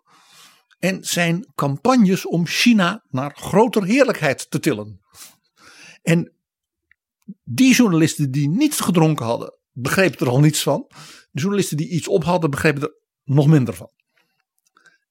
en 0.79 1.03
zijn 1.03 1.51
campagnes 1.55 2.25
om 2.25 2.47
China 2.47 3.05
naar 3.09 3.35
groter 3.35 3.83
heerlijkheid 3.83 4.51
te 4.51 4.59
tillen. 4.59 5.01
En 6.01 6.33
die 7.43 7.75
journalisten 7.75 8.31
die 8.31 8.49
niets 8.49 8.79
gedronken 8.79 9.25
hadden, 9.25 9.57
begrepen 9.71 10.19
er 10.19 10.31
al 10.31 10.39
niets 10.39 10.63
van. 10.63 10.85
De 11.31 11.41
journalisten 11.41 11.77
die 11.77 11.89
iets 11.89 12.07
op 12.07 12.23
hadden, 12.23 12.49
begrepen 12.49 12.81
er 12.81 12.95
nog 13.23 13.47
minder 13.47 13.73
van. 13.73 13.91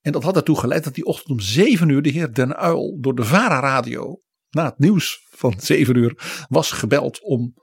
En 0.01 0.11
dat 0.11 0.23
had 0.23 0.35
ertoe 0.35 0.59
geleid 0.59 0.83
dat 0.83 0.95
die 0.95 1.05
ochtend 1.05 1.29
om 1.29 1.39
7 1.39 1.89
uur 1.89 2.01
de 2.01 2.09
heer 2.09 2.33
Den 2.33 2.55
Uil 2.55 2.97
door 2.99 3.15
de 3.15 3.23
VARA 3.23 3.59
radio 3.59 4.21
na 4.49 4.65
het 4.65 4.79
nieuws 4.79 5.27
van 5.29 5.59
7 5.71 5.95
uur 5.95 6.45
was 6.49 6.71
gebeld 6.71 7.21
om 7.21 7.53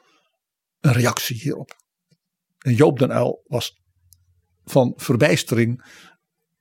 een 0.81 0.93
reactie 0.93 1.37
hierop. 1.37 1.77
En 2.59 2.75
Joop 2.75 2.99
Den 2.99 3.13
Uil 3.13 3.43
was 3.47 3.81
van 4.65 4.93
verbijstering 4.97 5.85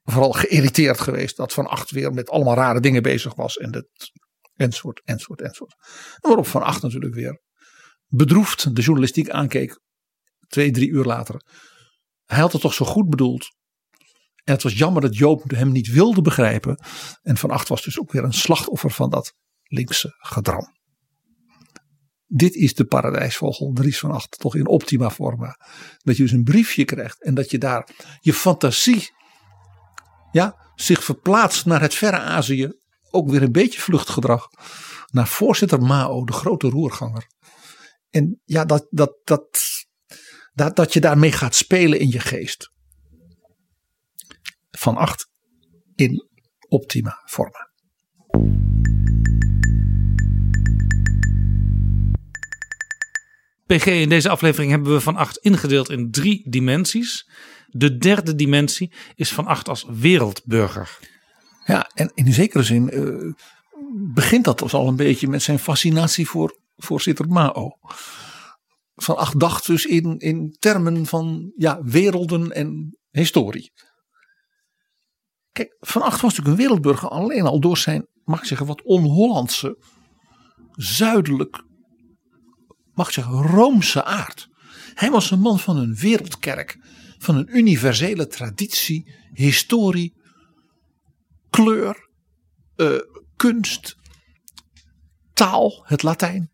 vooral 0.04 0.32
geïrriteerd 0.32 1.00
geweest 1.00 1.38
dat 1.38 1.54
Van 1.54 1.68
Acht 1.68 1.92
weer 1.92 2.12
met 2.12 2.30
allemaal 2.30 2.56
rare 2.56 2.80
dingen 2.80 3.04
bezig 3.04 3.36
was 3.36 3.58
en 3.58 3.72
dat 3.72 3.88
enzovoort, 4.56 5.02
enzovoort, 5.04 5.42
enzovoort. 5.42 5.76
En 6.14 6.30
waarop 6.30 6.48
Van 6.48 6.64
Acht 6.64 6.82
natuurlijk 6.82 7.14
weer 7.14 7.42
bedroefd 8.08 8.76
de 8.76 8.82
journalistiek 8.82 9.30
aankeek, 9.30 9.80
twee, 10.48 10.72
drie 10.72 10.90
uur 10.90 11.04
later. 11.04 11.42
Hij 12.26 12.40
had 12.40 12.52
het 12.52 12.62
toch 12.62 12.74
zo 12.74 12.86
goed 12.86 13.10
bedoeld. 13.10 13.56
En 14.48 14.54
het 14.54 14.64
was 14.64 14.78
jammer 14.78 15.02
dat 15.02 15.18
Joop 15.18 15.52
hem 15.52 15.72
niet 15.72 15.88
wilde 15.88 16.22
begrijpen. 16.22 16.80
En 17.22 17.38
Van 17.38 17.50
Acht 17.50 17.68
was 17.68 17.84
dus 17.84 18.00
ook 18.00 18.12
weer 18.12 18.24
een 18.24 18.34
slachtoffer 18.34 18.92
van 18.92 19.10
dat 19.10 19.34
linkse 19.64 20.16
gedram. 20.18 20.76
Dit 22.26 22.56
is 22.56 22.74
de 22.74 22.86
paradijsvogel 22.86 23.72
Dries 23.74 24.00
van 24.00 24.12
Acht, 24.12 24.40
toch 24.40 24.56
in 24.56 24.68
optima 24.68 25.10
forma. 25.10 25.60
Dat 25.98 26.18
je 26.18 26.24
dus 26.24 26.32
een 26.32 26.44
briefje 26.44 26.86
krijgt 26.86 27.24
en 27.24 27.34
dat 27.34 27.52
je 27.52 27.58
daar 27.58 27.90
je 28.20 28.34
fantasie 28.34 29.10
ja, 30.32 30.72
zich 30.76 31.04
verplaatst 31.04 31.66
naar 31.66 31.82
het 31.82 31.94
verre 31.94 32.20
Azië. 32.20 32.72
Ook 33.10 33.30
weer 33.30 33.42
een 33.42 33.52
beetje 33.52 33.82
vluchtgedrag. 33.82 34.48
Naar 35.12 35.28
voorzitter 35.28 35.82
Mao, 35.82 36.24
de 36.24 36.34
grote 36.34 36.70
roerganger. 36.70 37.28
En 38.10 38.42
ja, 38.44 38.66
dat, 38.66 38.88
dat, 38.90 39.16
dat, 39.24 39.60
dat, 40.54 40.76
dat 40.76 40.94
je 40.94 41.00
daarmee 41.00 41.32
gaat 41.32 41.56
spelen 41.56 42.00
in 42.00 42.10
je 42.10 42.20
geest. 42.20 42.76
Van 44.78 44.98
acht 44.98 45.30
in 45.96 46.28
optima 46.68 47.22
forma. 47.26 47.70
PG, 53.66 53.86
in 53.86 54.10
deze 54.10 54.30
aflevering 54.30 54.72
hebben 54.72 54.94
we 54.94 55.00
van 55.00 55.16
8 55.16 55.38
ingedeeld 55.38 55.90
in 55.90 56.12
drie 56.12 56.50
dimensies. 56.50 57.30
De 57.68 57.98
derde 57.98 58.36
dimensie 58.36 58.94
is 59.16 59.34
van 59.34 59.46
8 59.46 59.70
als 59.70 59.86
wereldburger. 59.90 60.98
Ja, 61.66 61.92
en 61.94 62.12
in 62.14 62.34
zekere 62.34 62.64
zin 62.64 62.90
uh, 62.94 63.34
begint 64.14 64.46
dat 64.46 64.60
dus 64.60 64.74
al 64.74 64.88
een 64.88 64.96
beetje 64.96 65.28
met 65.28 65.42
zijn 65.42 65.60
fascinatie 65.60 66.28
voor 66.28 66.60
voorzitter 66.76 67.28
Mao. 67.28 67.72
Van 68.96 69.18
acht 69.18 69.40
dacht 69.40 69.66
dus 69.66 69.86
in, 69.86 70.18
in 70.18 70.56
termen 70.60 71.06
van 71.06 71.52
ja, 71.56 71.80
werelden 71.84 72.52
en 72.52 72.98
historie. 73.12 73.72
Kijk, 75.58 75.76
Van 75.80 76.02
Acht 76.02 76.22
was 76.22 76.36
natuurlijk 76.36 76.48
een 76.48 76.68
wereldburger 76.68 77.10
alleen 77.10 77.46
al 77.46 77.60
door 77.60 77.78
zijn, 77.78 78.08
mag 78.24 78.40
ik 78.40 78.46
zeggen, 78.46 78.68
wat 78.68 78.82
on-Hollandse, 78.84 79.78
zuidelijk, 80.72 81.64
mag 82.94 83.08
ik 83.08 83.14
zeggen, 83.14 83.42
Roomse 83.42 84.04
aard. 84.04 84.48
Hij 84.94 85.12
was 85.12 85.32
een 85.32 85.40
man 85.40 85.60
van 85.60 85.78
een 85.78 85.96
wereldkerk, 85.96 86.78
van 87.18 87.36
een 87.36 87.58
universele 87.58 88.28
traditie, 88.28 89.14
historie, 89.34 90.14
kleur, 91.50 92.10
uh, 92.76 93.00
kunst, 93.36 93.96
taal, 95.34 95.84
het 95.86 96.04
Latijn. 96.04 96.52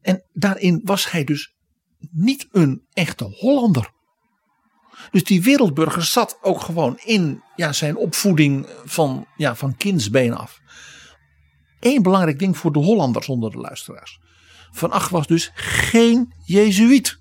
En 0.00 0.24
daarin 0.32 0.80
was 0.84 1.10
hij 1.10 1.24
dus 1.24 1.54
niet 2.10 2.48
een 2.50 2.86
echte 2.92 3.24
Hollander. 3.24 3.92
Dus 5.10 5.24
die 5.24 5.42
wereldburger 5.42 6.02
zat 6.04 6.38
ook 6.40 6.60
gewoon 6.60 6.98
in 7.04 7.42
ja, 7.56 7.72
zijn 7.72 7.96
opvoeding 7.96 8.66
van, 8.84 9.26
ja, 9.36 9.56
van 9.56 9.76
kindsbeen 9.76 10.34
af. 10.34 10.60
Eén 11.80 12.02
belangrijk 12.02 12.38
ding 12.38 12.56
voor 12.56 12.72
de 12.72 12.78
Hollanders 12.78 13.28
onder 13.28 13.50
de 13.50 13.58
luisteraars. 13.58 14.20
Van 14.70 14.90
Ach 14.90 15.08
was 15.08 15.26
dus 15.26 15.50
geen 15.54 16.34
Jezuïet. 16.44 17.18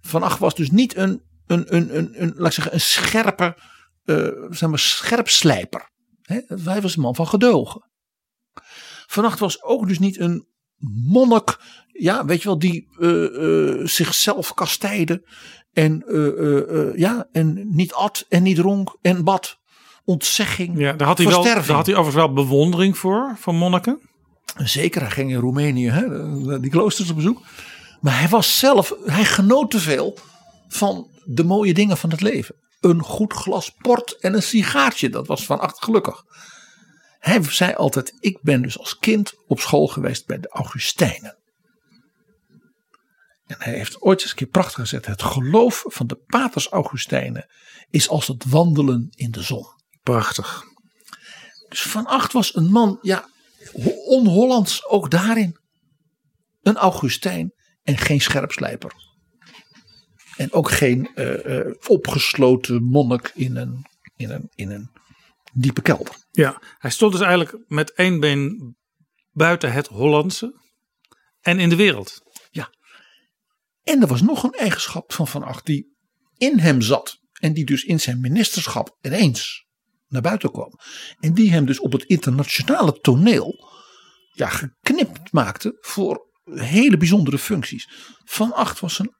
Van 0.00 0.22
Ach 0.22 0.38
was 0.38 0.54
dus 0.54 0.70
niet 0.70 0.96
een, 0.96 1.22
een, 1.46 1.74
een, 1.74 1.96
een, 1.96 2.22
een, 2.22 2.32
laat 2.36 2.46
ik 2.46 2.52
zeggen, 2.52 2.74
een 2.74 2.80
scherpe, 2.80 3.56
uh, 4.04 4.28
zeg 4.50 4.68
maar, 4.68 4.78
scherpslijper. 4.78 5.90
He, 6.22 6.40
hij 6.64 6.82
was 6.82 6.96
een 6.96 7.02
man 7.02 7.14
van 7.14 7.26
gedogen. 7.26 7.90
Van 9.06 9.24
Ach 9.24 9.38
was 9.38 9.62
ook 9.62 9.88
dus 9.88 9.98
niet 9.98 10.20
een 10.20 10.46
monnik, 10.78 11.58
ja, 11.92 12.24
weet 12.24 12.42
je 12.42 12.48
wel, 12.48 12.58
die 12.58 12.88
uh, 12.98 13.10
uh, 13.10 13.86
zichzelf 13.86 14.54
kasteide 14.54 15.22
en, 15.72 16.04
uh, 16.06 16.96
ja, 16.96 17.28
en 17.32 17.66
niet 17.70 17.92
at 17.92 18.26
en 18.28 18.42
niet 18.42 18.56
dronk 18.56 18.96
en 19.02 19.24
bad. 19.24 19.58
Ontzegging. 20.04 20.78
Ja, 20.78 20.92
daar 20.92 21.06
had, 21.06 21.18
hij 21.18 21.26
wel, 21.26 21.42
daar 21.42 21.70
had 21.70 21.86
hij 21.86 21.94
overigens 21.94 22.14
wel 22.14 22.32
bewondering 22.32 22.98
voor, 22.98 23.34
van 23.38 23.56
monniken. 23.56 24.00
Zeker, 24.56 25.00
hij 25.00 25.10
ging 25.10 25.30
in 25.30 25.38
Roemenië, 25.38 25.90
hè, 25.90 26.60
die 26.60 26.70
kloosters 26.70 27.10
op 27.10 27.16
bezoek. 27.16 27.42
Maar 28.00 28.18
hij 28.18 28.28
was 28.28 28.58
zelf, 28.58 28.94
hij 29.04 29.24
genoot 29.24 29.70
te 29.70 29.80
veel 29.80 30.18
van 30.68 31.10
de 31.24 31.44
mooie 31.44 31.74
dingen 31.74 31.96
van 31.96 32.10
het 32.10 32.20
leven. 32.20 32.54
Een 32.80 33.02
goed 33.02 33.32
glas 33.32 33.70
port 33.78 34.16
en 34.20 34.34
een 34.34 34.42
sigaartje, 34.42 35.08
dat 35.08 35.26
was 35.26 35.44
van 35.44 35.60
acht 35.60 35.84
gelukkig. 35.84 36.24
Hij 37.18 37.42
zei 37.42 37.74
altijd: 37.74 38.16
Ik 38.18 38.38
ben 38.42 38.62
dus 38.62 38.78
als 38.78 38.98
kind 38.98 39.34
op 39.46 39.60
school 39.60 39.86
geweest 39.86 40.26
bij 40.26 40.38
de 40.38 40.48
Augustijnen. 40.48 41.38
En 43.46 43.56
hij 43.58 43.72
heeft 43.72 44.00
ooit 44.00 44.20
eens 44.20 44.30
een 44.30 44.36
keer 44.36 44.46
prachtig 44.46 44.80
gezet: 44.80 45.06
Het 45.06 45.22
geloof 45.22 45.84
van 45.86 46.06
de 46.06 46.16
Paters 46.26 46.68
Augustijnen 46.68 47.46
is 47.90 48.08
als 48.08 48.26
het 48.26 48.44
wandelen 48.44 49.08
in 49.14 49.30
de 49.30 49.42
zon. 49.42 49.66
Prachtig. 50.02 50.64
Dus 51.68 51.82
Van 51.82 52.06
Acht 52.06 52.32
was 52.32 52.56
een 52.56 52.70
man, 52.70 52.98
ja, 53.02 53.28
on-Hollands 54.04 54.86
ook 54.86 55.10
daarin. 55.10 55.58
Een 56.62 56.76
Augustijn 56.76 57.52
en 57.82 57.98
geen 57.98 58.20
scherpslijper. 58.20 58.92
En 60.36 60.52
ook 60.52 60.70
geen 60.70 61.10
uh, 61.14 61.44
uh, 61.44 61.74
opgesloten 61.86 62.82
monnik 62.82 63.32
in 63.34 63.56
een, 63.56 63.86
in, 64.16 64.30
een, 64.30 64.50
in 64.54 64.70
een 64.70 64.90
diepe 65.58 65.82
kelder. 65.82 66.14
Ja, 66.30 66.62
hij 66.78 66.90
stond 66.90 67.12
dus 67.12 67.20
eigenlijk 67.20 67.64
met 67.66 67.92
één 67.92 68.20
been 68.20 68.76
buiten 69.32 69.72
het 69.72 69.86
Hollandse 69.86 70.60
en 71.40 71.58
in 71.58 71.68
de 71.68 71.76
wereld. 71.76 72.22
Ja. 72.50 72.70
En 73.82 74.00
er 74.00 74.06
was 74.06 74.22
nog 74.22 74.42
een 74.42 74.52
eigenschap 74.52 75.12
van 75.12 75.28
Van 75.28 75.42
Acht 75.42 75.66
die 75.66 75.96
in 76.36 76.58
hem 76.58 76.80
zat. 76.80 77.24
En 77.40 77.52
die 77.52 77.64
dus 77.64 77.84
in 77.84 78.00
zijn 78.00 78.20
ministerschap 78.20 78.96
ineens 79.00 79.66
naar 80.08 80.22
buiten 80.22 80.50
kwam. 80.50 80.72
En 81.20 81.34
die 81.34 81.52
hem 81.52 81.66
dus 81.66 81.80
op 81.80 81.92
het 81.92 82.04
internationale 82.04 83.00
toneel 83.00 83.70
ja, 84.32 84.48
geknipt 84.48 85.32
maakte 85.32 85.76
voor 85.80 86.30
hele 86.44 86.96
bijzondere 86.96 87.38
functies. 87.38 87.88
Van 88.24 88.52
Acht 88.52 88.80
was 88.80 88.98
een 88.98 89.14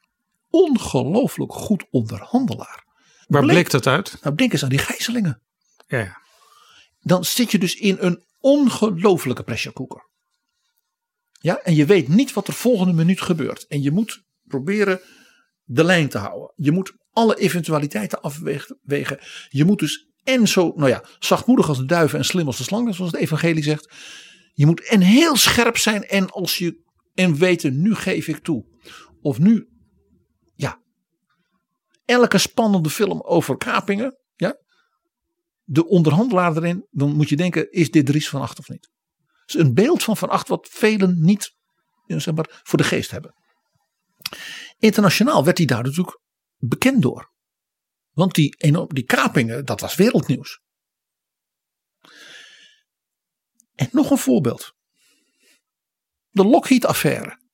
ongelooflijk 0.48 1.52
goed 1.52 1.86
onderhandelaar. 1.90 2.84
Waar 3.26 3.42
bleek, 3.42 3.54
bleek 3.54 3.70
dat 3.70 3.86
uit? 3.86 4.18
Nou, 4.22 4.34
denk 4.34 4.52
eens 4.52 4.62
aan 4.62 4.68
die 4.68 4.78
gijzelingen. 4.78 5.42
Ja, 5.86 5.98
ja 5.98 6.24
dan 7.06 7.24
zit 7.24 7.50
je 7.50 7.58
dus 7.58 7.74
in 7.74 7.96
een 8.00 8.24
ongelofelijke 8.38 9.42
pressure 9.42 9.74
cooker. 9.74 10.10
Ja, 11.40 11.60
en 11.60 11.74
je 11.74 11.86
weet 11.86 12.08
niet 12.08 12.32
wat 12.32 12.48
er 12.48 12.54
volgende 12.54 12.92
minuut 12.92 13.20
gebeurt. 13.20 13.66
En 13.66 13.82
je 13.82 13.90
moet 13.90 14.22
proberen 14.42 15.00
de 15.64 15.84
lijn 15.84 16.08
te 16.08 16.18
houden. 16.18 16.52
Je 16.56 16.72
moet 16.72 16.92
alle 17.10 17.38
eventualiteiten 17.38 18.20
afwegen. 18.20 19.18
Je 19.48 19.64
moet 19.64 19.78
dus 19.78 20.10
en 20.22 20.48
zo, 20.48 20.72
nou 20.76 20.88
ja, 20.88 21.04
zachtmoedig 21.18 21.68
als 21.68 21.78
de 21.78 21.84
duiven 21.84 22.18
en 22.18 22.24
slim 22.24 22.46
als 22.46 22.56
de 22.56 22.64
slangen, 22.64 22.94
zoals 22.94 23.12
het 23.12 23.20
evangelie 23.20 23.62
zegt. 23.62 23.92
Je 24.52 24.66
moet 24.66 24.88
en 24.88 25.00
heel 25.00 25.36
scherp 25.36 25.76
zijn 25.76 26.02
en 26.02 26.30
als 26.30 26.58
je 26.58 26.84
en 27.14 27.36
weten, 27.36 27.82
nu 27.82 27.94
geef 27.94 28.28
ik 28.28 28.38
toe. 28.38 28.64
Of 29.20 29.38
nu, 29.38 29.68
ja, 30.54 30.82
elke 32.04 32.38
spannende 32.38 32.90
film 32.90 33.20
over 33.22 33.56
kapingen, 33.56 34.16
de 35.66 35.86
onderhandelaar 35.86 36.56
erin, 36.56 36.86
dan 36.90 37.16
moet 37.16 37.28
je 37.28 37.36
denken: 37.36 37.70
is 37.70 37.90
dit 37.90 38.06
Dries 38.06 38.28
van 38.28 38.40
Acht 38.40 38.58
of 38.58 38.68
niet? 38.68 38.90
Het 39.16 39.54
is 39.54 39.60
een 39.60 39.74
beeld 39.74 40.02
van 40.02 40.16
Van 40.16 40.28
Acht 40.28 40.48
wat 40.48 40.68
velen 40.70 41.20
niet 41.20 41.54
zeg 42.06 42.34
maar, 42.34 42.60
voor 42.62 42.78
de 42.78 42.84
geest 42.84 43.10
hebben. 43.10 43.34
Internationaal 44.78 45.44
werd 45.44 45.58
hij 45.58 45.66
daar 45.66 45.82
natuurlijk 45.82 46.20
bekend 46.56 47.02
door. 47.02 47.34
Want 48.10 48.34
die, 48.34 48.56
die 48.88 49.04
kapingen, 49.04 49.64
dat 49.64 49.80
was 49.80 49.94
wereldnieuws. 49.94 50.60
En 53.74 53.88
nog 53.92 54.10
een 54.10 54.18
voorbeeld. 54.18 54.74
De 56.28 56.44
Lockheed-affaire. 56.44 57.44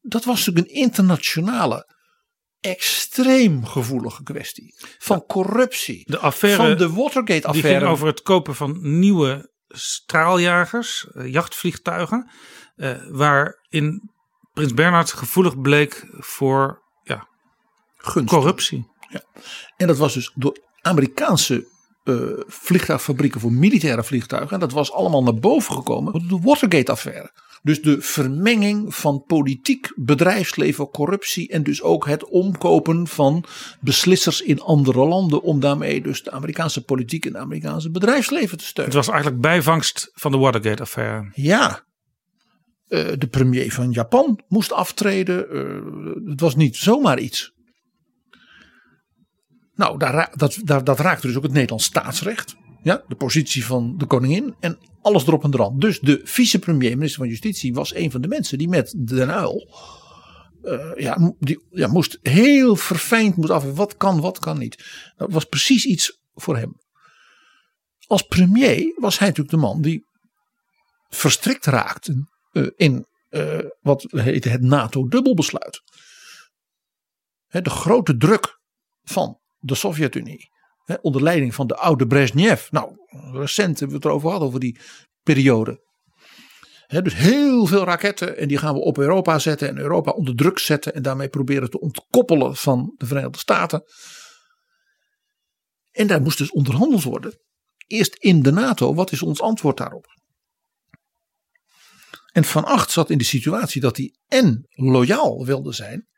Dat 0.00 0.24
was 0.24 0.46
natuurlijk 0.46 0.68
een 0.68 0.80
internationale 0.80 1.96
extreem 2.62 3.66
gevoelige 3.66 4.22
kwestie. 4.22 4.74
Van 4.98 5.26
corruptie. 5.26 6.02
De 6.04 6.18
affaire, 6.18 6.66
van 6.66 6.76
de 6.76 6.90
Watergate-affaire. 6.92 7.68
Die 7.68 7.78
ging 7.78 7.82
over 7.82 8.06
het 8.06 8.22
kopen 8.22 8.54
van 8.54 8.98
nieuwe 8.98 9.50
straaljagers, 9.68 11.06
uh, 11.14 11.32
jachtvliegtuigen. 11.32 12.30
Uh, 12.76 12.96
waarin 13.08 14.10
Prins 14.52 14.74
Bernhard 14.74 15.12
gevoelig 15.12 15.60
bleek 15.60 16.06
voor 16.10 16.82
ja, 17.02 17.28
corruptie. 18.24 18.90
Ja. 19.08 19.22
En 19.76 19.86
dat 19.86 19.96
was 19.96 20.14
dus 20.14 20.32
door 20.34 20.58
Amerikaanse 20.80 21.66
uh, 22.04 22.22
vliegtuigfabrieken 22.46 23.40
voor 23.40 23.52
militaire 23.52 24.04
vliegtuigen. 24.04 24.50
En 24.50 24.60
dat 24.60 24.72
was 24.72 24.92
allemaal 24.92 25.22
naar 25.22 25.34
boven 25.34 25.74
gekomen 25.74 26.12
door 26.12 26.28
de 26.28 26.46
Watergate-affaire. 26.46 27.30
Dus 27.62 27.82
de 27.82 28.00
vermenging 28.00 28.94
van 28.94 29.24
politiek, 29.26 29.92
bedrijfsleven, 29.96 30.90
corruptie 30.90 31.48
en 31.48 31.62
dus 31.62 31.82
ook 31.82 32.06
het 32.06 32.28
omkopen 32.28 33.06
van 33.06 33.44
beslissers 33.80 34.40
in 34.40 34.60
andere 34.60 35.06
landen 35.06 35.42
om 35.42 35.60
daarmee 35.60 36.00
dus 36.00 36.22
de 36.22 36.30
Amerikaanse 36.30 36.84
politiek 36.84 37.24
en 37.24 37.32
het 37.32 37.42
Amerikaanse 37.42 37.90
bedrijfsleven 37.90 38.58
te 38.58 38.64
steunen. 38.64 38.94
Het 38.94 39.04
was 39.04 39.14
eigenlijk 39.14 39.42
bijvangst 39.42 40.10
van 40.14 40.32
de 40.32 40.38
Watergate-affaire. 40.38 41.30
Ja. 41.34 41.84
Eh, 42.88 43.06
de 43.18 43.26
premier 43.26 43.72
van 43.72 43.90
Japan 43.90 44.40
moest 44.48 44.72
aftreden. 44.72 45.50
Eh, 45.50 46.30
het 46.30 46.40
was 46.40 46.56
niet 46.56 46.76
zomaar 46.76 47.18
iets. 47.18 47.52
Nou, 49.74 49.98
daar, 49.98 50.32
dat, 50.34 50.58
dat 50.64 50.98
raakte 50.98 51.26
dus 51.26 51.36
ook 51.36 51.42
het 51.42 51.52
Nederlands 51.52 51.84
staatsrecht. 51.84 52.56
Ja, 52.82 53.04
de 53.08 53.14
positie 53.14 53.64
van 53.64 53.98
de 53.98 54.06
koningin 54.06 54.54
en 54.60 54.78
alles 55.02 55.26
erop 55.26 55.44
en 55.44 55.54
eraan. 55.54 55.78
Dus 55.78 56.00
de 56.00 56.20
vicepremier, 56.24 56.96
minister 56.96 57.18
van 57.18 57.28
Justitie, 57.28 57.74
was 57.74 57.94
een 57.94 58.10
van 58.10 58.20
de 58.20 58.28
mensen 58.28 58.58
die 58.58 58.68
met 58.68 58.94
Den 59.06 59.28
Uyl. 59.28 59.68
eh, 60.62 60.92
ja, 60.96 61.34
die, 61.38 61.66
ja, 61.70 61.88
moest 61.88 62.18
heel 62.22 62.76
verfijnd 62.76 63.36
moest 63.36 63.50
af. 63.50 63.64
Wat 63.74 63.96
kan, 63.96 64.20
wat 64.20 64.38
kan 64.38 64.58
niet. 64.58 64.84
Dat 65.16 65.32
was 65.32 65.44
precies 65.44 65.84
iets 65.84 66.20
voor 66.34 66.56
hem. 66.56 66.80
Als 68.06 68.22
premier 68.22 68.94
was 68.96 69.18
hij 69.18 69.28
natuurlijk 69.28 69.54
de 69.54 69.60
man 69.60 69.80
die 69.80 70.06
verstrikt 71.08 71.66
raakte 71.66 72.26
eh, 72.52 72.66
in 72.76 73.06
eh, 73.28 73.58
wat 73.80 74.06
heette 74.10 74.48
het 74.48 74.62
NATO-dubbelbesluit. 74.62 75.82
De 77.48 77.70
grote 77.70 78.16
druk 78.16 78.60
van 79.02 79.40
de 79.62 79.74
Sovjet-Unie. 79.74 80.50
onder 81.00 81.22
leiding 81.22 81.54
van 81.54 81.66
de 81.66 81.76
oude 81.76 82.06
Brezhnev. 82.06 82.70
Nou, 82.70 82.96
recent 83.32 83.78
hebben 83.78 83.88
we 83.88 83.94
het 83.94 84.04
erover 84.04 84.28
gehad, 84.28 84.46
over 84.46 84.60
die 84.60 84.78
periode. 85.22 85.90
Hè, 86.86 87.02
dus 87.02 87.14
heel 87.14 87.66
veel 87.66 87.84
raketten 87.84 88.36
en 88.36 88.48
die 88.48 88.58
gaan 88.58 88.74
we 88.74 88.80
op 88.80 88.98
Europa 88.98 89.38
zetten 89.38 89.68
en 89.68 89.78
Europa 89.78 90.10
onder 90.10 90.36
druk 90.36 90.58
zetten 90.58 90.94
en 90.94 91.02
daarmee 91.02 91.28
proberen 91.28 91.70
te 91.70 91.80
ontkoppelen 91.80 92.56
van 92.56 92.94
de 92.96 93.06
Verenigde 93.06 93.38
Staten. 93.38 93.82
En 95.90 96.06
daar 96.06 96.22
moest 96.22 96.38
dus 96.38 96.50
onderhandeld 96.50 97.02
worden. 97.02 97.40
Eerst 97.86 98.14
in 98.14 98.42
de 98.42 98.52
NATO, 98.52 98.94
wat 98.94 99.12
is 99.12 99.22
ons 99.22 99.40
antwoord 99.40 99.76
daarop? 99.76 100.06
En 102.32 102.44
Van 102.44 102.64
Acht 102.64 102.90
zat 102.90 103.10
in 103.10 103.18
de 103.18 103.24
situatie 103.24 103.80
dat 103.80 103.96
hij 103.96 104.14
en 104.28 104.66
loyaal 104.70 105.44
wilde 105.44 105.72
zijn 105.72 106.08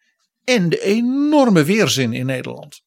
en 0.45 0.69
de 0.69 0.81
enorme 0.81 1.65
weerzin 1.65 2.13
in 2.13 2.27
Nederland. 2.27 2.84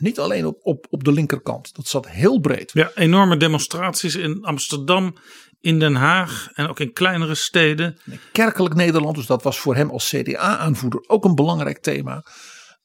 Niet 0.00 0.18
alleen 0.18 0.46
op, 0.46 0.58
op, 0.62 0.86
op 0.90 1.04
de 1.04 1.12
linkerkant, 1.12 1.74
dat 1.74 1.86
zat 1.86 2.08
heel 2.08 2.40
breed. 2.40 2.70
Ja, 2.72 2.90
enorme 2.94 3.36
demonstraties 3.36 4.14
in 4.14 4.44
Amsterdam, 4.44 5.16
in 5.60 5.78
Den 5.78 5.94
Haag 5.94 6.48
en 6.52 6.68
ook 6.68 6.80
in 6.80 6.92
kleinere 6.92 7.34
steden. 7.34 7.98
Kerkelijk 8.32 8.74
Nederland, 8.74 9.16
dus 9.16 9.26
dat 9.26 9.42
was 9.42 9.58
voor 9.58 9.76
hem 9.76 9.90
als 9.90 10.08
CDA-aanvoerder 10.08 11.04
ook 11.06 11.24
een 11.24 11.34
belangrijk 11.34 11.78
thema. 11.78 12.24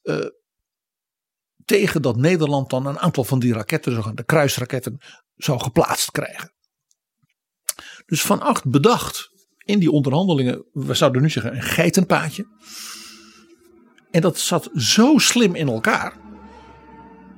Eh, 0.02 0.18
tegen 1.64 2.02
dat 2.02 2.16
Nederland 2.16 2.70
dan 2.70 2.86
een 2.86 2.98
aantal 2.98 3.24
van 3.24 3.38
die 3.38 3.52
raketten, 3.52 3.92
zogenaamde 3.92 4.24
kruisraketten, 4.24 5.00
zou 5.36 5.60
geplaatst 5.60 6.10
krijgen. 6.10 6.52
Dus 8.06 8.22
Van 8.22 8.40
Acht 8.40 8.70
bedacht 8.70 9.30
in 9.64 9.78
die 9.78 9.90
onderhandelingen, 9.90 10.64
we 10.72 10.94
zouden 10.94 11.22
nu 11.22 11.30
zeggen 11.30 11.54
een 11.54 11.62
geitenpaadje. 11.62 12.46
En 14.10 14.20
dat 14.20 14.38
zat 14.38 14.70
zo 14.74 15.18
slim 15.18 15.54
in 15.54 15.68
elkaar, 15.68 16.25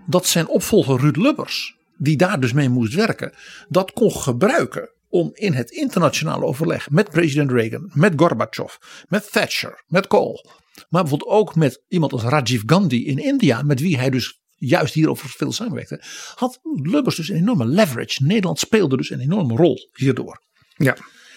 dat 0.08 0.26
zijn 0.26 0.48
opvolger 0.48 1.00
Ruud 1.00 1.16
Lubbers, 1.16 1.76
die 1.96 2.16
daar 2.16 2.40
dus 2.40 2.52
mee 2.52 2.68
moest 2.68 2.94
werken, 2.94 3.32
dat 3.68 3.92
kon 3.92 4.12
gebruiken 4.12 4.90
om 5.08 5.30
in 5.34 5.52
het 5.52 5.70
internationale 5.70 6.44
overleg 6.44 6.90
met 6.90 7.10
president 7.10 7.50
Reagan, 7.50 7.90
met 7.94 8.12
Gorbachev, 8.16 8.74
met 9.08 9.32
Thatcher, 9.32 9.84
met 9.86 10.06
Kohl, 10.06 10.44
maar 10.88 11.02
bijvoorbeeld 11.02 11.30
ook 11.30 11.54
met 11.54 11.82
iemand 11.88 12.12
als 12.12 12.22
Rajiv 12.22 12.62
Gandhi 12.66 13.06
in 13.06 13.18
India, 13.18 13.62
met 13.62 13.80
wie 13.80 13.98
hij 13.98 14.10
dus 14.10 14.40
juist 14.56 14.94
hierover 14.94 15.28
veel 15.28 15.52
samenwerkte, 15.52 16.02
had 16.34 16.58
Lubbers 16.82 17.16
dus 17.16 17.28
een 17.28 17.36
enorme 17.36 17.64
leverage. 17.64 18.24
Nederland 18.24 18.58
speelde 18.58 18.96
dus 18.96 19.10
een 19.10 19.20
enorme 19.20 19.56
rol 19.56 19.88
hierdoor. 19.94 20.42
Ja. 20.76 20.96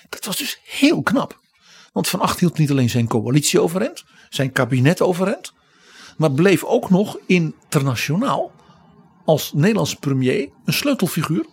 Dat 0.10 0.26
was 0.26 0.38
dus 0.38 0.60
heel 0.64 1.02
knap. 1.02 1.40
Want 1.92 2.08
Van 2.08 2.20
Acht 2.20 2.40
hield 2.40 2.58
niet 2.58 2.72
alleen 2.72 2.90
zijn 2.90 3.08
coalitie 3.08 3.62
overeind, 3.62 4.04
zijn 4.30 4.52
kabinet 4.52 5.02
overeind, 5.02 5.54
maar 6.18 6.32
bleef 6.32 6.64
ook 6.64 6.90
nog 6.90 7.18
internationaal 7.26 8.52
als 9.26 9.54
Nederlands 9.54 9.96
premier 9.96 10.50
een 10.66 10.74
sleutelfiguur. 10.74 11.46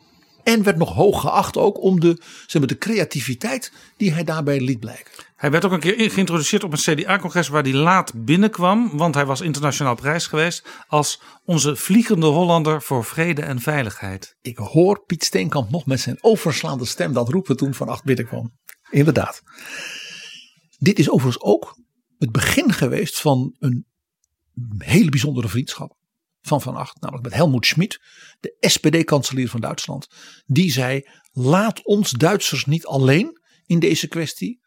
En 0.42 0.62
werd 0.62 0.76
nog 0.76 0.94
hoog 0.94 1.20
geacht 1.20 1.56
ook 1.56 1.82
om 1.82 2.00
de, 2.00 2.22
zeg 2.46 2.58
maar, 2.58 2.70
de 2.70 2.78
creativiteit 2.78 3.72
die 3.96 4.12
hij 4.12 4.24
daarbij 4.24 4.60
liet 4.60 4.80
blijken. 4.80 5.12
Hij 5.36 5.50
werd 5.50 5.64
ook 5.64 5.72
een 5.72 5.80
keer 5.80 6.10
geïntroduceerd 6.10 6.64
op 6.64 6.72
een 6.72 6.78
CDA-congres 6.78 7.48
waar 7.48 7.62
hij 7.62 7.72
laat 7.72 8.24
binnenkwam. 8.24 8.96
Want 8.96 9.14
hij 9.14 9.26
was 9.26 9.40
internationaal 9.40 9.94
prijs 9.94 10.26
geweest 10.26 10.66
als 10.86 11.20
onze 11.44 11.76
vliegende 11.76 12.26
Hollander 12.26 12.82
voor 12.82 13.04
vrede 13.04 13.42
en 13.42 13.60
veiligheid. 13.60 14.36
Ik 14.40 14.56
hoor 14.56 15.04
Piet 15.06 15.24
Steenkamp 15.24 15.70
nog 15.70 15.86
met 15.86 16.00
zijn 16.00 16.18
overslaande 16.20 16.84
stem 16.84 17.12
dat 17.12 17.28
roepen 17.28 17.56
toen 17.56 17.74
Van 17.74 17.88
Acht 17.88 18.04
binnenkwam. 18.04 18.52
Inderdaad. 18.90 19.42
Dit 20.78 20.98
is 20.98 21.10
overigens 21.10 21.44
ook 21.44 21.78
het 22.18 22.32
begin 22.32 22.72
geweest 22.72 23.20
van 23.20 23.56
een 23.58 23.86
hele 24.78 25.10
bijzondere 25.10 25.48
vriendschap 25.48 25.96
van 26.40 26.60
Van 26.60 26.76
Acht. 26.76 27.00
Namelijk 27.00 27.24
met 27.24 27.34
Helmoet 27.34 27.66
Schmid, 27.66 28.00
de 28.40 28.56
SPD-kanselier 28.60 29.48
van 29.48 29.60
Duitsland. 29.60 30.06
Die 30.46 30.72
zei, 30.72 31.02
laat 31.30 31.84
ons 31.84 32.10
Duitsers 32.10 32.64
niet 32.64 32.86
alleen 32.86 33.40
in 33.66 33.78
deze 33.78 34.08
kwestie. 34.08 34.60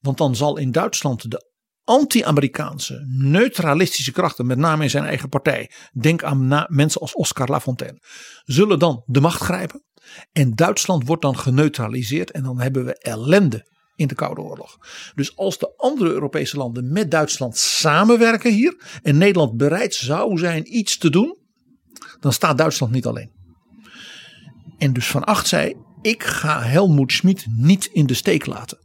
Want 0.00 0.18
dan 0.18 0.36
zal 0.36 0.56
in 0.56 0.72
Duitsland 0.72 1.30
de 1.30 1.46
anti-Amerikaanse, 1.84 3.04
neutralistische 3.08 4.12
krachten, 4.12 4.46
met 4.46 4.58
name 4.58 4.82
in 4.82 4.90
zijn 4.90 5.04
eigen 5.04 5.28
partij, 5.28 5.70
denk 5.92 6.22
aan 6.22 6.66
mensen 6.68 7.00
als 7.00 7.14
Oscar 7.14 7.48
Lafontaine, 7.48 8.02
zullen 8.44 8.78
dan 8.78 9.02
de 9.06 9.20
macht 9.20 9.40
grijpen. 9.40 9.84
En 10.32 10.54
Duitsland 10.54 11.06
wordt 11.06 11.22
dan 11.22 11.38
geneutraliseerd 11.38 12.30
en 12.30 12.42
dan 12.42 12.60
hebben 12.60 12.84
we 12.84 12.98
ellende 12.98 13.76
in 13.98 14.06
de 14.06 14.14
Koude 14.14 14.40
Oorlog. 14.40 14.78
Dus 15.14 15.36
als 15.36 15.58
de 15.58 15.72
andere 15.76 16.10
Europese 16.10 16.56
landen 16.56 16.92
met 16.92 17.10
Duitsland 17.10 17.56
samenwerken 17.56 18.52
hier 18.52 19.00
en 19.02 19.18
Nederland 19.18 19.56
bereid 19.56 19.94
zou 19.94 20.38
zijn 20.38 20.76
iets 20.76 20.98
te 20.98 21.10
doen, 21.10 21.38
dan 22.20 22.32
staat 22.32 22.58
Duitsland 22.58 22.92
niet 22.92 23.06
alleen. 23.06 23.30
En 24.78 24.92
dus 24.92 25.06
Van 25.06 25.24
Acht 25.24 25.46
zei, 25.46 25.76
ik 26.02 26.22
ga 26.22 26.62
Helmoet 26.62 27.12
Schmid 27.12 27.46
niet 27.48 27.88
in 27.92 28.06
de 28.06 28.14
steek 28.14 28.46
laten. 28.46 28.78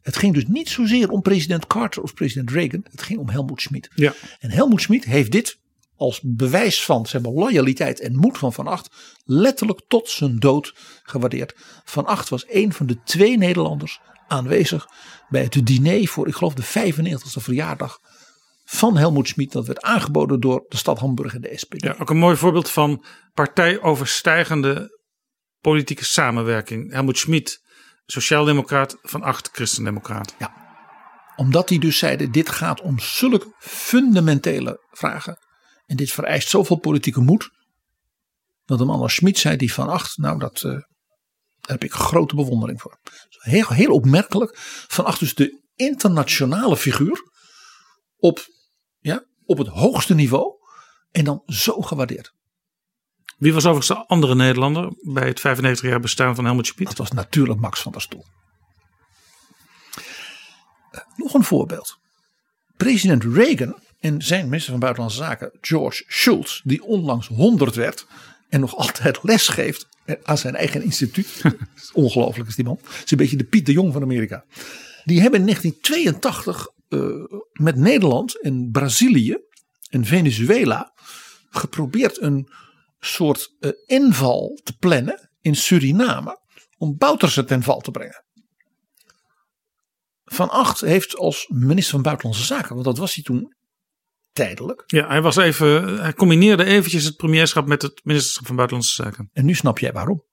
Het 0.00 0.16
ging 0.16 0.34
dus 0.34 0.46
niet 0.46 0.68
zozeer 0.68 1.10
om 1.10 1.22
president 1.22 1.66
Carter 1.66 2.02
of 2.02 2.14
president 2.14 2.50
Reagan. 2.50 2.84
Het 2.90 3.02
ging 3.02 3.18
om 3.18 3.28
Helmoet 3.28 3.60
Schmid. 3.60 3.90
Ja. 3.94 4.14
En 4.38 4.50
Helmoet 4.50 4.80
Schmid 4.80 5.04
heeft 5.04 5.32
dit 5.32 5.59
als 6.00 6.20
bewijs 6.22 6.84
van 6.84 7.06
zeg 7.06 7.22
maar, 7.22 7.32
loyaliteit 7.32 8.00
en 8.00 8.16
moed 8.16 8.38
van 8.38 8.52
Van 8.52 8.66
Acht 8.66 8.90
letterlijk 9.24 9.80
tot 9.88 10.08
zijn 10.08 10.36
dood 10.36 10.74
gewaardeerd. 11.02 11.54
Van 11.84 12.06
Acht 12.06 12.28
was 12.28 12.44
een 12.48 12.72
van 12.72 12.86
de 12.86 13.02
twee 13.02 13.38
Nederlanders 13.38 14.00
aanwezig 14.28 14.86
bij 15.28 15.42
het 15.42 15.66
diner 15.66 16.08
voor, 16.08 16.28
ik 16.28 16.34
geloof, 16.34 16.54
de 16.54 16.92
95e 16.92 17.40
verjaardag 17.40 17.98
van 18.64 18.96
Helmoet 18.96 19.28
Schmid. 19.28 19.52
Dat 19.52 19.66
werd 19.66 19.80
aangeboden 19.82 20.40
door 20.40 20.64
de 20.68 20.76
stad 20.76 20.98
Hamburg 20.98 21.34
en 21.34 21.40
de 21.40 21.58
SPD. 21.58 21.82
Ja, 21.82 21.96
ook 21.98 22.10
een 22.10 22.16
mooi 22.18 22.36
voorbeeld 22.36 22.70
van 22.70 23.04
partijoverstijgende 23.34 24.98
politieke 25.60 26.04
samenwerking. 26.04 26.92
Helmoet 26.92 27.18
Schmid, 27.18 27.60
sociaaldemocraat, 28.06 28.98
Van 29.02 29.22
Acht, 29.22 29.48
christendemocraat. 29.52 30.34
Ja. 30.38 30.52
Omdat 31.36 31.68
die 31.68 31.80
dus 31.80 31.98
zeiden, 31.98 32.32
dit 32.32 32.48
gaat 32.48 32.80
om 32.80 32.98
zulke 32.98 33.54
fundamentele 33.58 34.86
vragen. 34.90 35.48
En 35.90 35.96
dit 35.96 36.10
vereist 36.10 36.48
zoveel 36.48 36.76
politieke 36.76 37.20
moed. 37.20 37.50
Dat 38.64 38.80
een 38.80 38.86
man 38.86 39.00
als 39.00 39.14
Schmid 39.14 39.38
zei, 39.38 39.56
die 39.56 39.72
van 39.72 39.88
acht, 39.88 40.16
nou 40.16 40.38
dat, 40.38 40.56
eh, 40.56 40.70
daar 40.70 40.86
heb 41.60 41.84
ik 41.84 41.92
grote 41.92 42.34
bewondering 42.34 42.80
voor. 42.80 42.98
Heel, 43.28 43.68
heel 43.68 43.92
opmerkelijk. 43.92 44.58
Van 44.88 45.04
acht 45.04 45.20
dus 45.20 45.34
de 45.34 45.62
internationale 45.74 46.76
figuur. 46.76 47.22
Op, 48.16 48.46
ja, 48.98 49.24
op 49.44 49.58
het 49.58 49.66
hoogste 49.66 50.14
niveau. 50.14 50.52
En 51.10 51.24
dan 51.24 51.42
zo 51.46 51.80
gewaardeerd. 51.80 52.32
Wie 53.38 53.52
was 53.52 53.66
overigens 53.66 53.98
de 53.98 54.06
andere 54.06 54.34
Nederlander 54.34 54.92
bij 55.12 55.28
het 55.28 55.40
95 55.40 55.88
jaar 55.90 56.00
bestaan 56.00 56.34
van 56.34 56.44
Helmut 56.44 56.66
Schmid? 56.66 56.86
Dat 56.88 56.98
was 56.98 57.10
natuurlijk 57.10 57.60
Max 57.60 57.82
van 57.82 57.92
der 57.92 58.00
Stoel. 58.00 58.24
Uh, 60.92 61.00
nog 61.16 61.34
een 61.34 61.44
voorbeeld. 61.44 61.98
President 62.76 63.24
Reagan 63.24 63.88
en 64.00 64.22
zijn 64.22 64.44
minister 64.44 64.70
van 64.70 64.80
Buitenlandse 64.80 65.18
Zaken, 65.18 65.50
George 65.60 66.04
Shultz, 66.08 66.60
die 66.64 66.82
onlangs 66.82 67.26
100 67.26 67.74
werd 67.74 68.06
en 68.48 68.60
nog 68.60 68.76
altijd 68.76 69.22
les 69.22 69.48
geeft 69.48 69.88
aan 70.22 70.38
zijn 70.38 70.54
eigen 70.54 70.82
instituut. 70.82 71.42
Ongelooflijk 71.92 72.48
is 72.48 72.56
die 72.56 72.64
man. 72.64 72.78
Het 72.82 73.04
is 73.04 73.10
een 73.10 73.18
beetje 73.18 73.36
de 73.36 73.44
Piet 73.44 73.66
de 73.66 73.72
Jong 73.72 73.92
van 73.92 74.02
Amerika. 74.02 74.44
Die 75.04 75.20
hebben 75.20 75.40
in 75.40 75.46
1982 75.46 76.68
uh, 76.88 77.40
met 77.52 77.76
Nederland 77.76 78.40
en 78.40 78.68
Brazilië 78.70 79.38
en 79.90 80.04
Venezuela 80.04 80.92
geprobeerd 81.50 82.20
een 82.20 82.48
soort 82.98 83.54
uh, 83.60 83.70
inval 83.86 84.60
te 84.62 84.76
plannen 84.76 85.30
in 85.40 85.56
Suriname 85.56 86.40
om 86.78 86.96
Bouterse 86.96 87.44
ten 87.44 87.62
val 87.62 87.80
te 87.80 87.90
brengen. 87.90 88.24
Van 90.24 90.50
Acht 90.50 90.80
heeft 90.80 91.16
als 91.16 91.46
minister 91.48 91.92
van 91.92 92.02
Buitenlandse 92.02 92.44
Zaken, 92.44 92.72
want 92.74 92.84
dat 92.84 92.98
was 92.98 93.14
hij 93.14 93.24
toen 93.24 93.54
tijdelijk. 94.32 94.82
Ja, 94.86 95.06
hij 95.06 95.22
was 95.22 95.36
even, 95.36 96.00
hij 96.00 96.14
combineerde 96.14 96.64
eventjes 96.64 97.04
het 97.04 97.16
premierschap 97.16 97.66
met 97.66 97.82
het 97.82 98.00
ministerschap 98.04 98.46
van 98.46 98.56
Buitenlandse 98.56 99.02
Zaken. 99.02 99.30
En 99.32 99.44
nu 99.44 99.54
snap 99.54 99.78
jij 99.78 99.92
waarom. 99.92 100.24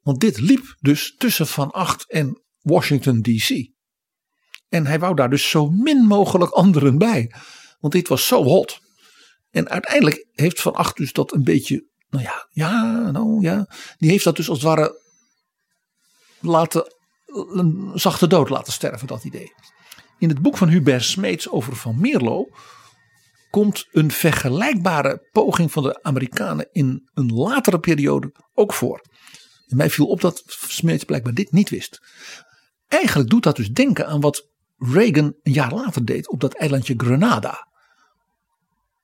Want 0.00 0.20
dit 0.20 0.40
liep 0.40 0.76
dus 0.80 1.14
tussen 1.16 1.46
Van 1.46 1.70
Acht 1.70 2.10
en 2.10 2.42
Washington 2.60 3.20
DC. 3.22 3.70
En 4.68 4.86
hij 4.86 4.98
wou 4.98 5.14
daar 5.14 5.30
dus 5.30 5.50
zo 5.50 5.68
min 5.70 5.98
mogelijk 5.98 6.50
anderen 6.50 6.98
bij. 6.98 7.34
Want 7.78 7.92
dit 7.92 8.08
was 8.08 8.26
zo 8.26 8.42
hot. 8.42 8.80
En 9.50 9.68
uiteindelijk 9.68 10.26
heeft 10.32 10.60
Van 10.60 10.74
Acht 10.74 10.96
dus 10.96 11.12
dat 11.12 11.32
een 11.32 11.44
beetje, 11.44 11.86
nou 12.08 12.24
ja, 12.24 12.48
ja, 12.50 13.10
nou 13.10 13.40
ja. 13.40 13.68
Die 13.98 14.10
heeft 14.10 14.24
dat 14.24 14.36
dus 14.36 14.48
als 14.48 14.58
het 14.58 14.66
ware 14.66 15.00
laten, 16.40 16.94
een 17.26 17.90
zachte 17.94 18.26
dood 18.26 18.48
laten 18.48 18.72
sterven, 18.72 19.06
dat 19.06 19.24
idee. 19.24 19.52
In 20.18 20.28
het 20.28 20.42
boek 20.42 20.56
van 20.56 20.68
Hubert 20.68 21.04
Smeets 21.04 21.50
over 21.50 21.76
Van 21.76 22.00
Mierlo 22.00 22.48
komt 23.50 23.86
een 23.92 24.10
vergelijkbare 24.10 25.28
poging 25.32 25.72
van 25.72 25.82
de 25.82 26.02
Amerikanen 26.02 26.68
in 26.72 27.08
een 27.14 27.32
latere 27.32 27.78
periode 27.78 28.32
ook 28.54 28.72
voor. 28.72 29.00
En 29.66 29.76
mij 29.76 29.90
viel 29.90 30.06
op 30.06 30.20
dat 30.20 30.42
Smeets 30.46 31.04
blijkbaar 31.04 31.34
dit 31.34 31.52
niet 31.52 31.70
wist. 31.70 32.00
Eigenlijk 32.88 33.30
doet 33.30 33.42
dat 33.42 33.56
dus 33.56 33.68
denken 33.70 34.06
aan 34.06 34.20
wat 34.20 34.48
Reagan 34.78 35.34
een 35.42 35.52
jaar 35.52 35.74
later 35.74 36.04
deed 36.04 36.28
op 36.28 36.40
dat 36.40 36.54
eilandje 36.54 36.94
Grenada. 36.96 37.68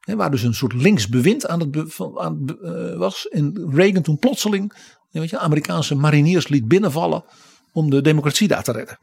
Waar 0.01 0.31
dus 0.31 0.43
een 0.43 0.55
soort 0.55 0.73
linksbewind 0.73 1.47
aan 1.47 1.61
het 1.61 1.77
uh, 1.77 2.97
was. 2.99 3.29
En 3.29 3.71
Reagan 3.75 4.03
toen 4.03 4.19
plotseling 4.19 4.73
weet 5.11 5.31
je, 5.31 5.39
Amerikaanse 5.39 5.95
mariniers 5.95 6.49
liet 6.49 6.69
binnenvallen 6.69 7.25
om 7.73 7.91
de 7.91 8.01
democratie 8.01 8.49
daar 8.49 8.63
te 8.63 8.73
redden. 8.73 8.99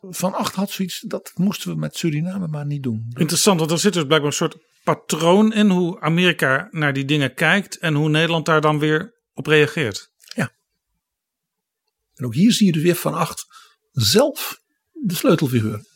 Van 0.00 0.34
Acht 0.34 0.54
had 0.54 0.70
zoiets, 0.70 1.00
dat 1.00 1.32
moesten 1.34 1.70
we 1.70 1.76
met 1.76 1.96
Suriname 1.96 2.46
maar 2.46 2.66
niet 2.66 2.82
doen. 2.82 3.06
Interessant, 3.18 3.58
want 3.58 3.70
er 3.70 3.78
zit 3.78 3.92
dus 3.92 4.04
blijkbaar 4.04 4.30
een 4.30 4.36
soort 4.36 4.56
patroon 4.84 5.52
in 5.52 5.70
hoe 5.70 6.00
Amerika 6.00 6.68
naar 6.70 6.92
die 6.92 7.04
dingen 7.04 7.34
kijkt 7.34 7.78
en 7.78 7.94
hoe 7.94 8.08
Nederland 8.08 8.46
daar 8.46 8.60
dan 8.60 8.78
weer 8.78 9.20
op 9.32 9.46
reageert. 9.46 10.10
Ja. 10.34 10.52
En 12.14 12.24
ook 12.24 12.34
hier 12.34 12.52
zie 12.52 12.66
je 12.66 12.72
dus 12.72 12.82
weer 12.82 12.94
Van 12.94 13.14
Acht 13.14 13.44
zelf 13.90 14.60
de 14.92 15.14
sleutelfiguur. 15.14 15.88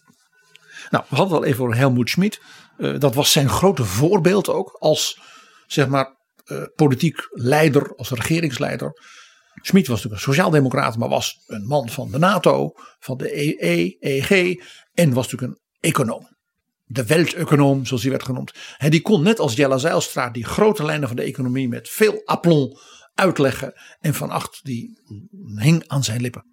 Nou, 0.91 1.05
we 1.09 1.17
hadden 1.17 1.35
het 1.35 1.45
al 1.45 1.51
even 1.51 1.65
over 1.65 1.77
Helmoet 1.77 2.11
Schmid. 2.11 2.41
Uh, 2.79 2.99
dat 2.99 3.15
was 3.15 3.33
zijn 3.33 3.49
grote 3.49 3.85
voorbeeld 3.85 4.49
ook 4.49 4.77
als 4.79 5.21
zeg 5.67 5.89
maar 5.89 6.17
uh, 6.47 6.63
politiek 6.75 7.27
leider, 7.31 7.95
als 7.97 8.11
regeringsleider. 8.11 9.01
Schmid 9.55 9.87
was 9.87 9.97
natuurlijk 9.97 10.27
een 10.27 10.33
sociaaldemocraat, 10.33 10.97
maar 10.97 11.09
was 11.09 11.43
een 11.47 11.67
man 11.67 11.89
van 11.89 12.11
de 12.11 12.19
NATO, 12.19 12.73
van 12.99 13.17
de 13.17 13.63
EE, 13.63 13.97
EG 14.01 14.61
en 14.95 15.13
was 15.13 15.31
natuurlijk 15.31 15.53
een 15.53 15.61
econoom. 15.81 16.33
De 16.85 17.05
welteconoom, 17.07 17.87
zoals 17.87 18.03
hij 18.03 18.11
werd 18.11 18.25
genoemd. 18.25 18.53
En 18.79 18.91
die 18.91 19.03
kon 19.03 19.23
net 19.23 19.39
als 19.39 19.55
Jella 19.55 19.79
Zijlstra 19.79 20.31
die 20.31 20.45
grote 20.45 20.85
lijnen 20.85 21.09
van 21.09 21.17
de 21.17 21.23
economie 21.23 21.69
met 21.69 21.89
veel 21.89 22.23
aplomb 22.25 22.81
uitleggen. 23.15 23.73
En 24.01 24.15
Van 24.15 24.31
Acht 24.31 24.61
die 24.63 25.01
hing 25.55 25.85
aan 25.87 26.05
zijn 26.05 26.21
lippen. 26.21 26.45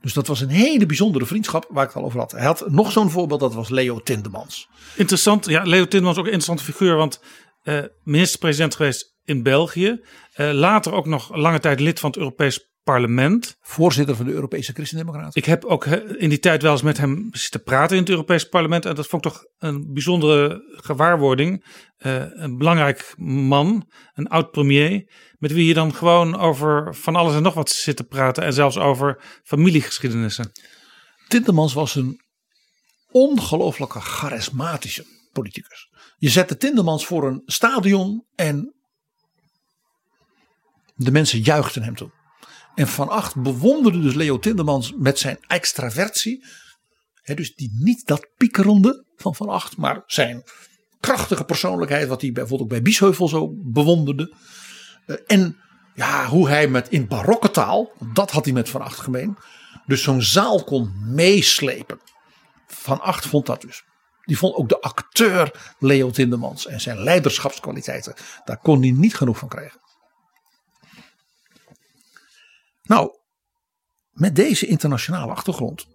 Dus 0.00 0.12
dat 0.12 0.26
was 0.26 0.40
een 0.40 0.48
hele 0.48 0.86
bijzondere 0.86 1.26
vriendschap 1.26 1.66
waar 1.68 1.84
ik 1.84 1.88
het 1.88 1.98
al 1.98 2.04
over 2.04 2.18
had. 2.18 2.32
Hij 2.32 2.44
had 2.44 2.70
nog 2.70 2.92
zo'n 2.92 3.10
voorbeeld, 3.10 3.40
dat 3.40 3.54
was 3.54 3.68
Leo 3.68 4.00
Tindemans. 4.00 4.68
Interessant, 4.96 5.46
ja, 5.46 5.62
Leo 5.62 5.86
Tindemans 5.86 6.18
ook 6.18 6.26
een 6.26 6.32
interessante 6.32 6.72
figuur, 6.72 6.96
want 6.96 7.20
uh, 7.62 7.82
minister-president 8.02 8.74
geweest 8.74 9.14
in 9.24 9.42
België. 9.42 10.00
Uh, 10.36 10.52
later 10.52 10.92
ook 10.92 11.06
nog 11.06 11.36
lange 11.36 11.60
tijd 11.60 11.80
lid 11.80 12.00
van 12.00 12.10
het 12.10 12.18
Europees 12.18 12.72
Parlement. 12.84 13.56
Voorzitter 13.60 14.16
van 14.16 14.26
de 14.26 14.32
Europese 14.32 14.72
Christendemocraten. 14.72 15.32
Ik 15.34 15.44
heb 15.44 15.64
ook 15.64 15.86
in 15.86 16.28
die 16.28 16.38
tijd 16.38 16.62
wel 16.62 16.72
eens 16.72 16.82
met 16.82 16.96
hem 16.96 17.28
zitten 17.30 17.62
praten 17.62 17.96
in 17.96 18.02
het 18.02 18.10
Europees 18.10 18.48
Parlement. 18.48 18.86
En 18.86 18.94
dat 18.94 19.06
vond 19.06 19.24
ik 19.24 19.32
toch 19.32 19.44
een 19.58 19.92
bijzondere 19.92 20.62
gewaarwording. 20.66 21.64
Uh, 21.98 22.24
een 22.28 22.58
belangrijk 22.58 23.14
man, 23.18 23.90
een 24.14 24.26
oud 24.26 24.50
premier. 24.50 25.12
Met 25.38 25.52
wie 25.52 25.66
je 25.66 25.74
dan 25.74 25.94
gewoon 25.94 26.36
over 26.38 26.94
van 26.94 27.16
alles 27.16 27.34
en 27.34 27.42
nog 27.42 27.54
wat 27.54 27.70
zit 27.70 27.96
te 27.96 28.04
praten. 28.04 28.44
En 28.44 28.52
zelfs 28.52 28.78
over 28.78 29.22
familiegeschiedenissen. 29.42 30.52
Tindemans 31.28 31.72
was 31.72 31.94
een 31.94 32.20
ongelooflijke 33.10 34.00
charismatische 34.00 35.04
politicus. 35.32 35.88
Je 36.16 36.28
zette 36.28 36.56
Tindemans 36.56 37.06
voor 37.06 37.26
een 37.26 37.42
stadion 37.44 38.24
en 38.34 38.74
de 40.94 41.10
mensen 41.10 41.40
juichten 41.40 41.82
hem 41.82 41.94
toe. 41.94 42.10
En 42.74 42.88
Van 42.88 43.08
Acht 43.08 43.36
bewonderde 43.36 44.00
dus 44.00 44.14
Leo 44.14 44.38
Tindemans 44.38 44.92
met 44.96 45.18
zijn 45.18 45.38
extravertie. 45.46 46.44
dus 47.34 47.54
die 47.54 47.70
niet 47.72 48.06
dat 48.06 48.28
piekerende 48.36 49.04
van 49.16 49.34
Van 49.34 49.48
Acht, 49.48 49.76
maar 49.76 50.02
zijn 50.06 50.42
krachtige 51.00 51.44
persoonlijkheid, 51.44 52.08
wat 52.08 52.20
hij 52.20 52.32
bijvoorbeeld 52.32 52.62
ook 52.62 52.68
bij 52.68 52.82
Biesheuvel 52.82 53.28
zo 53.28 53.54
bewonderde. 53.56 54.34
Uh, 55.06 55.16
en 55.26 55.56
ja, 55.94 56.26
hoe 56.26 56.48
hij 56.48 56.68
met 56.68 56.88
in 56.88 57.06
barokke 57.06 57.50
taal, 57.50 57.92
dat 58.12 58.30
had 58.30 58.44
hij 58.44 58.54
met 58.54 58.68
Van 58.68 58.80
Acht 58.80 58.98
gemeen, 58.98 59.36
dus 59.86 60.02
zo'n 60.02 60.22
zaal 60.22 60.64
kon 60.64 60.92
meeslepen. 61.14 62.00
Van 62.66 63.00
Acht 63.00 63.26
vond 63.26 63.46
dat 63.46 63.60
dus. 63.60 63.84
Die 64.24 64.38
vond 64.38 64.54
ook 64.54 64.68
de 64.68 64.80
acteur 64.80 65.74
Leo 65.78 66.10
Tindemans 66.10 66.66
en 66.66 66.80
zijn 66.80 67.02
leiderschapskwaliteiten. 67.02 68.14
Daar 68.44 68.58
kon 68.58 68.80
hij 68.80 68.90
niet 68.90 69.14
genoeg 69.14 69.38
van 69.38 69.48
krijgen. 69.48 69.80
Nou, 72.84 73.10
met 74.10 74.36
deze 74.36 74.66
internationale 74.66 75.32
achtergrond 75.32 75.86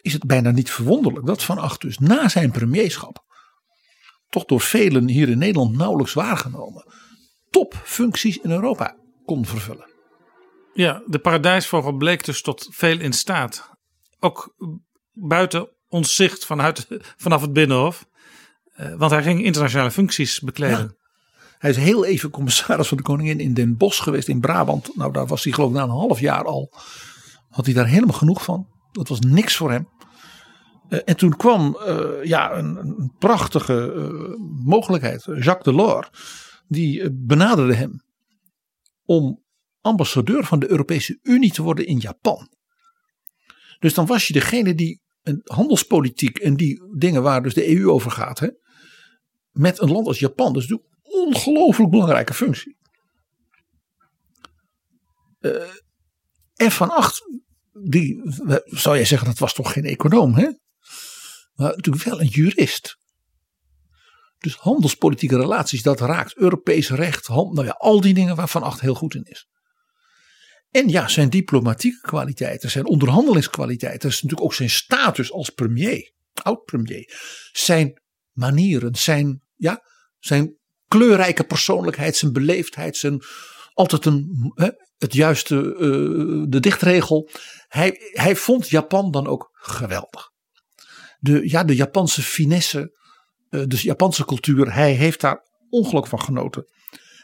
is 0.00 0.12
het 0.12 0.26
bijna 0.26 0.50
niet 0.50 0.70
verwonderlijk 0.70 1.26
dat 1.26 1.42
Van 1.42 1.58
Acht 1.58 1.80
dus 1.80 1.98
na 1.98 2.28
zijn 2.28 2.50
premierschap, 2.50 3.24
toch 4.28 4.44
door 4.44 4.60
velen 4.60 5.08
hier 5.08 5.28
in 5.28 5.38
Nederland 5.38 5.76
nauwelijks 5.76 6.12
waargenomen, 6.12 6.92
topfuncties 7.50 8.36
in 8.38 8.50
Europa 8.50 8.96
kon 9.24 9.46
vervullen. 9.46 9.90
Ja, 10.74 11.02
de 11.06 11.18
paradijsvogel 11.18 11.92
bleek 11.92 12.24
dus 12.24 12.42
tot 12.42 12.68
veel 12.70 13.00
in 13.00 13.12
staat. 13.12 13.70
Ook 14.20 14.54
buiten 15.12 15.68
ons 15.88 16.14
zicht 16.14 16.46
vanuit, 16.46 16.86
vanaf 17.16 17.40
het 17.40 17.52
Binnenhof. 17.52 18.06
Uh, 18.76 18.94
want 18.94 19.10
hij 19.10 19.22
ging 19.22 19.44
internationale 19.44 19.90
functies 19.90 20.40
bekleden. 20.40 20.78
Ja. 20.78 21.01
Hij 21.62 21.70
is 21.70 21.76
heel 21.76 22.04
even 22.04 22.30
commissaris 22.30 22.88
van 22.88 22.96
de 22.96 23.02
koningin 23.02 23.40
in 23.40 23.54
Den 23.54 23.76
Bosch 23.76 24.02
geweest 24.02 24.28
in 24.28 24.40
Brabant. 24.40 24.96
Nou, 24.96 25.12
daar 25.12 25.26
was 25.26 25.44
hij 25.44 25.52
geloof 25.52 25.70
ik 25.70 25.76
na 25.76 25.82
een 25.82 25.88
half 25.88 26.20
jaar 26.20 26.44
al. 26.44 26.72
Had 27.48 27.64
hij 27.64 27.74
daar 27.74 27.86
helemaal 27.86 28.16
genoeg 28.16 28.44
van. 28.44 28.68
Dat 28.92 29.08
was 29.08 29.20
niks 29.20 29.56
voor 29.56 29.70
hem. 29.70 29.88
Uh, 30.88 30.98
en 31.04 31.16
toen 31.16 31.36
kwam 31.36 31.76
uh, 31.86 32.24
ja, 32.24 32.52
een, 32.52 32.76
een 32.76 33.14
prachtige 33.18 33.92
uh, 33.96 34.36
mogelijkheid. 34.64 35.24
Jacques 35.24 35.62
Delors. 35.62 36.08
Die 36.68 37.12
benaderde 37.12 37.74
hem. 37.74 38.02
Om 39.04 39.42
ambassadeur 39.80 40.44
van 40.44 40.58
de 40.58 40.70
Europese 40.70 41.18
Unie 41.22 41.52
te 41.52 41.62
worden 41.62 41.86
in 41.86 41.98
Japan. 41.98 42.48
Dus 43.78 43.94
dan 43.94 44.06
was 44.06 44.26
je 44.26 44.32
degene 44.32 44.74
die 44.74 45.00
een 45.22 45.40
handelspolitiek 45.44 46.38
en 46.38 46.56
die 46.56 46.82
dingen 46.96 47.22
waar 47.22 47.42
dus 47.42 47.54
de 47.54 47.76
EU 47.76 47.90
over 47.90 48.10
gaat. 48.10 48.38
Hè, 48.38 48.48
met 49.50 49.80
een 49.80 49.90
land 49.90 50.06
als 50.06 50.18
Japan. 50.18 50.52
Dus 50.52 50.66
ongelooflijk 51.26 51.90
belangrijke 51.90 52.34
functie. 52.34 52.76
Uh, 55.40 55.70
en 56.54 56.70
van 56.70 56.90
acht, 56.90 57.22
die, 57.72 58.20
zou 58.64 58.96
jij 58.96 59.04
zeggen 59.04 59.28
dat 59.28 59.38
was 59.38 59.54
toch 59.54 59.72
geen 59.72 59.84
econoom 59.84 60.34
hè? 60.34 60.50
Maar 61.54 61.76
natuurlijk 61.76 62.04
wel 62.04 62.20
een 62.20 62.26
jurist. 62.26 63.00
Dus 64.38 64.54
handelspolitieke 64.56 65.36
relaties, 65.36 65.82
dat 65.82 66.00
raakt 66.00 66.36
Europees 66.36 66.90
recht, 66.90 67.28
nou 67.28 67.64
ja, 67.64 67.70
al 67.70 68.00
die 68.00 68.14
dingen 68.14 68.36
waar 68.36 68.48
Van 68.48 68.62
Acht 68.62 68.80
heel 68.80 68.94
goed 68.94 69.14
in 69.14 69.24
is. 69.24 69.46
En 70.70 70.88
ja, 70.88 71.08
zijn 71.08 71.30
diplomatieke 71.30 72.00
kwaliteiten, 72.00 72.70
zijn 72.70 72.86
onderhandelingskwaliteiten, 72.86 74.08
is 74.08 74.14
natuurlijk 74.14 74.42
ook 74.42 74.54
zijn 74.54 74.70
status 74.70 75.32
als 75.32 75.50
premier, 75.50 76.12
oud-premier. 76.42 77.12
Zijn 77.52 78.02
manieren, 78.32 78.94
zijn, 78.94 79.42
ja, 79.56 79.82
zijn 80.18 80.56
kleurrijke 80.92 81.44
persoonlijkheid, 81.44 82.16
zijn 82.16 82.32
beleefdheid, 82.32 82.96
zijn 82.96 83.22
altijd 83.72 84.04
een, 84.04 84.52
het 84.98 85.12
juiste, 85.12 85.54
uh, 85.54 86.44
de 86.48 86.60
dichtregel. 86.60 87.28
Hij, 87.68 87.96
hij 88.12 88.36
vond 88.36 88.68
Japan 88.68 89.10
dan 89.10 89.26
ook 89.26 89.48
geweldig. 89.52 90.30
De, 91.18 91.48
ja, 91.48 91.64
de 91.64 91.74
Japanse 91.74 92.22
finesse, 92.22 92.98
uh, 93.50 93.62
de 93.66 93.76
Japanse 93.76 94.24
cultuur, 94.24 94.74
hij 94.74 94.92
heeft 94.92 95.20
daar 95.20 95.40
ongelooflijk 95.68 96.06
van 96.06 96.22
genoten. 96.22 96.64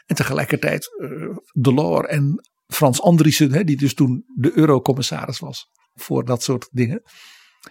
En 0.05 0.15
tegelijkertijd 0.15 0.89
uh, 0.97 1.37
Delors 1.53 2.07
en 2.07 2.49
Frans 2.67 3.01
Andriessen, 3.01 3.51
hè, 3.51 3.63
die 3.63 3.77
dus 3.77 3.93
toen 3.93 4.23
de 4.35 4.57
eurocommissaris 4.57 5.39
was 5.39 5.65
voor 5.93 6.25
dat 6.25 6.43
soort 6.43 6.67
dingen, 6.71 7.01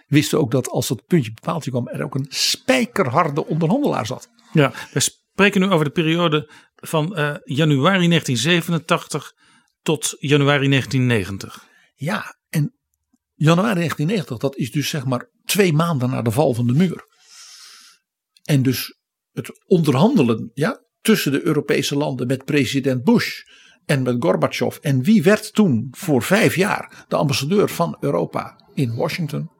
wisten 0.07 0.39
ook 0.39 0.51
dat 0.51 0.69
als 0.69 0.89
het 0.89 1.05
puntje 1.05 1.33
bepaaldje 1.33 1.71
kwam, 1.71 1.87
er 1.87 2.03
ook 2.03 2.15
een 2.15 2.27
spijkerharde 2.29 3.45
onderhandelaar 3.45 4.05
zat. 4.05 4.29
Ja, 4.53 4.73
spreken 5.39 5.61
nu 5.61 5.73
over 5.73 5.85
de 5.85 5.91
periode 5.91 6.51
van 6.75 7.05
uh, 7.05 7.35
januari 7.43 8.07
1987 8.07 9.33
tot 9.81 10.15
januari 10.19 10.69
1990. 10.69 11.67
Ja, 11.95 12.37
en 12.49 12.75
januari 13.33 13.75
1990, 13.75 14.37
dat 14.37 14.55
is 14.55 14.71
dus 14.71 14.89
zeg 14.89 15.05
maar 15.05 15.29
twee 15.45 15.73
maanden 15.73 16.09
na 16.09 16.21
de 16.21 16.31
val 16.31 16.53
van 16.53 16.67
de 16.67 16.73
muur. 16.73 17.03
En 18.43 18.63
dus 18.63 18.97
het 19.31 19.63
onderhandelen 19.65 20.51
ja, 20.53 20.83
tussen 21.01 21.31
de 21.31 21.45
Europese 21.45 21.95
landen 21.95 22.27
met 22.27 22.45
president 22.45 23.03
Bush 23.03 23.41
en 23.85 24.01
met 24.01 24.15
Gorbachev. 24.19 24.77
En 24.77 25.03
wie 25.03 25.23
werd 25.23 25.53
toen 25.53 25.87
voor 25.91 26.23
vijf 26.23 26.55
jaar 26.55 27.05
de 27.07 27.15
ambassadeur 27.15 27.69
van 27.69 27.97
Europa 27.99 28.69
in 28.73 28.95
Washington? 28.95 29.51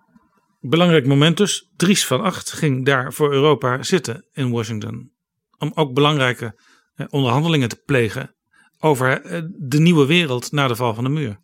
Belangrijk 0.60 1.08
moment 1.08 1.38
dus. 1.38 1.70
Dries 1.76 2.06
van 2.06 2.22
Acht 2.22 2.52
ging 2.52 2.86
daar 2.86 3.14
voor 3.14 3.32
Europa 3.34 3.84
zitten 3.84 4.28
in 4.32 4.50
Washington. 4.52 5.18
Om 5.60 5.72
ook 5.76 5.94
belangrijke 5.94 6.60
eh, 6.96 7.06
onderhandelingen 7.10 7.70
te 7.70 7.82
plegen 7.86 8.36
over 8.80 9.22
eh, 9.22 9.42
de 9.58 9.80
nieuwe 9.80 10.06
wereld 10.06 10.52
na 10.52 10.68
de 10.68 10.76
val 10.76 10.94
van 10.94 11.04
de 11.04 11.10
muur. 11.10 11.40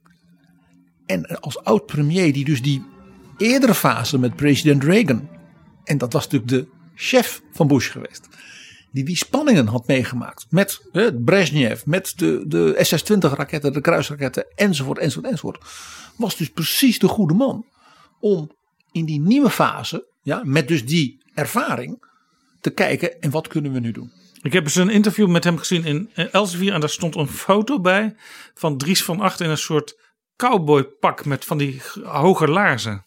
En 1.05 1.39
als 1.39 1.63
oud 1.63 1.85
premier 1.85 2.33
die 2.33 2.45
dus 2.45 2.61
die 2.61 2.83
eerdere 3.37 3.75
fase 3.75 4.19
met 4.19 4.35
president 4.35 4.83
Reagan. 4.83 5.29
En 5.83 5.97
dat 5.97 6.13
was 6.13 6.27
natuurlijk 6.27 6.51
de 6.51 6.67
chef 6.95 7.41
van 7.51 7.67
Bush 7.67 7.91
geweest. 7.91 8.27
Die 8.91 9.03
die 9.03 9.17
spanningen 9.17 9.67
had 9.67 9.87
meegemaakt. 9.87 10.45
Met 10.49 10.87
eh, 10.91 11.07
Brezhnev, 11.25 11.85
met 11.85 12.13
de, 12.15 12.43
de 12.47 12.75
SS-20 12.81 13.17
raketten, 13.17 13.73
de 13.73 13.81
kruisraketten 13.81 14.45
enzovoort 14.55 14.97
enzovoort 14.97 15.31
enzovoort. 15.31 15.63
Was 16.17 16.37
dus 16.37 16.49
precies 16.49 16.99
de 16.99 17.07
goede 17.07 17.33
man. 17.33 17.65
Om 18.19 18.51
in 18.91 19.05
die 19.05 19.19
nieuwe 19.19 19.49
fase, 19.49 20.07
ja, 20.21 20.41
met 20.43 20.67
dus 20.67 20.85
die 20.85 21.23
ervaring. 21.33 22.13
Te 22.65 22.71
kijken 22.71 23.21
en 23.21 23.29
wat 23.29 23.47
kunnen 23.47 23.73
we 23.73 23.79
nu 23.79 23.91
doen. 23.91 24.11
Ik 24.41 24.53
heb 24.53 24.63
eens 24.63 24.75
een 24.75 24.89
interview 24.89 25.27
met 25.27 25.43
hem 25.43 25.57
gezien 25.57 25.85
in 25.85 26.09
Elsevier. 26.31 26.73
En 26.73 26.79
daar 26.79 26.89
stond 26.89 27.15
een 27.15 27.27
foto 27.27 27.79
bij 27.79 28.15
van 28.53 28.77
Dries 28.77 29.03
van 29.03 29.19
Acht 29.19 29.41
in 29.41 29.49
een 29.49 29.57
soort 29.57 29.99
cowboypak 30.35 31.25
met 31.25 31.45
van 31.45 31.57
die 31.57 31.81
hoge 32.03 32.47
laarzen. 32.47 33.05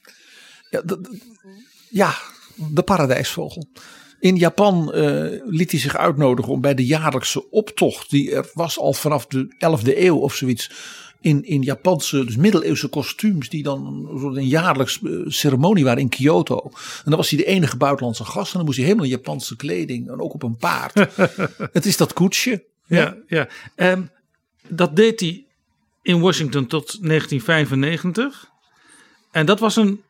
Ja, 0.70 0.82
de, 0.82 1.20
ja, 1.90 2.14
de 2.54 2.82
paradijsvogel. 2.82 3.68
In 4.20 4.36
Japan 4.36 4.92
uh, 4.94 5.42
liet 5.44 5.70
hij 5.70 5.80
zich 5.80 5.96
uitnodigen 5.96 6.52
om 6.52 6.60
bij 6.60 6.74
de 6.74 6.86
jaarlijkse 6.86 7.50
optocht, 7.50 8.10
die 8.10 8.34
er 8.34 8.50
was 8.52 8.78
al 8.78 8.92
vanaf 8.92 9.26
de 9.26 9.54
11e 9.54 9.96
eeuw 9.96 10.16
of 10.16 10.34
zoiets, 10.34 10.70
in, 11.20 11.44
in 11.44 11.62
Japanse, 11.62 12.24
dus 12.24 12.36
middeleeuwse 12.36 12.88
kostuums, 12.88 13.48
die 13.48 13.62
dan 13.62 13.86
een, 13.86 14.36
een 14.36 14.48
jaarlijks 14.48 15.02
eh, 15.02 15.10
ceremonie 15.26 15.84
waren 15.84 16.00
in 16.00 16.08
Kyoto. 16.08 16.60
En 16.64 17.02
dan 17.04 17.16
was 17.16 17.30
hij 17.30 17.38
de 17.38 17.44
enige 17.44 17.76
buitenlandse 17.76 18.24
gast 18.24 18.50
en 18.50 18.56
dan 18.56 18.64
moest 18.64 18.76
hij 18.76 18.86
helemaal 18.86 19.06
in 19.06 19.16
Japanse 19.16 19.56
kleding 19.56 20.08
en 20.08 20.20
ook 20.20 20.34
op 20.34 20.42
een 20.42 20.56
paard. 20.56 20.94
Het 21.72 21.86
is 21.86 21.96
dat 21.96 22.12
koetsje. 22.12 22.64
Ja, 22.86 23.16
ja. 23.26 23.48
Um, 23.76 24.10
dat 24.68 24.96
deed 24.96 25.20
hij 25.20 25.44
in 26.02 26.20
Washington 26.20 26.66
tot 26.66 26.86
1995. 26.86 28.50
En 29.30 29.46
dat 29.46 29.60
was 29.60 29.76
een 29.76 30.02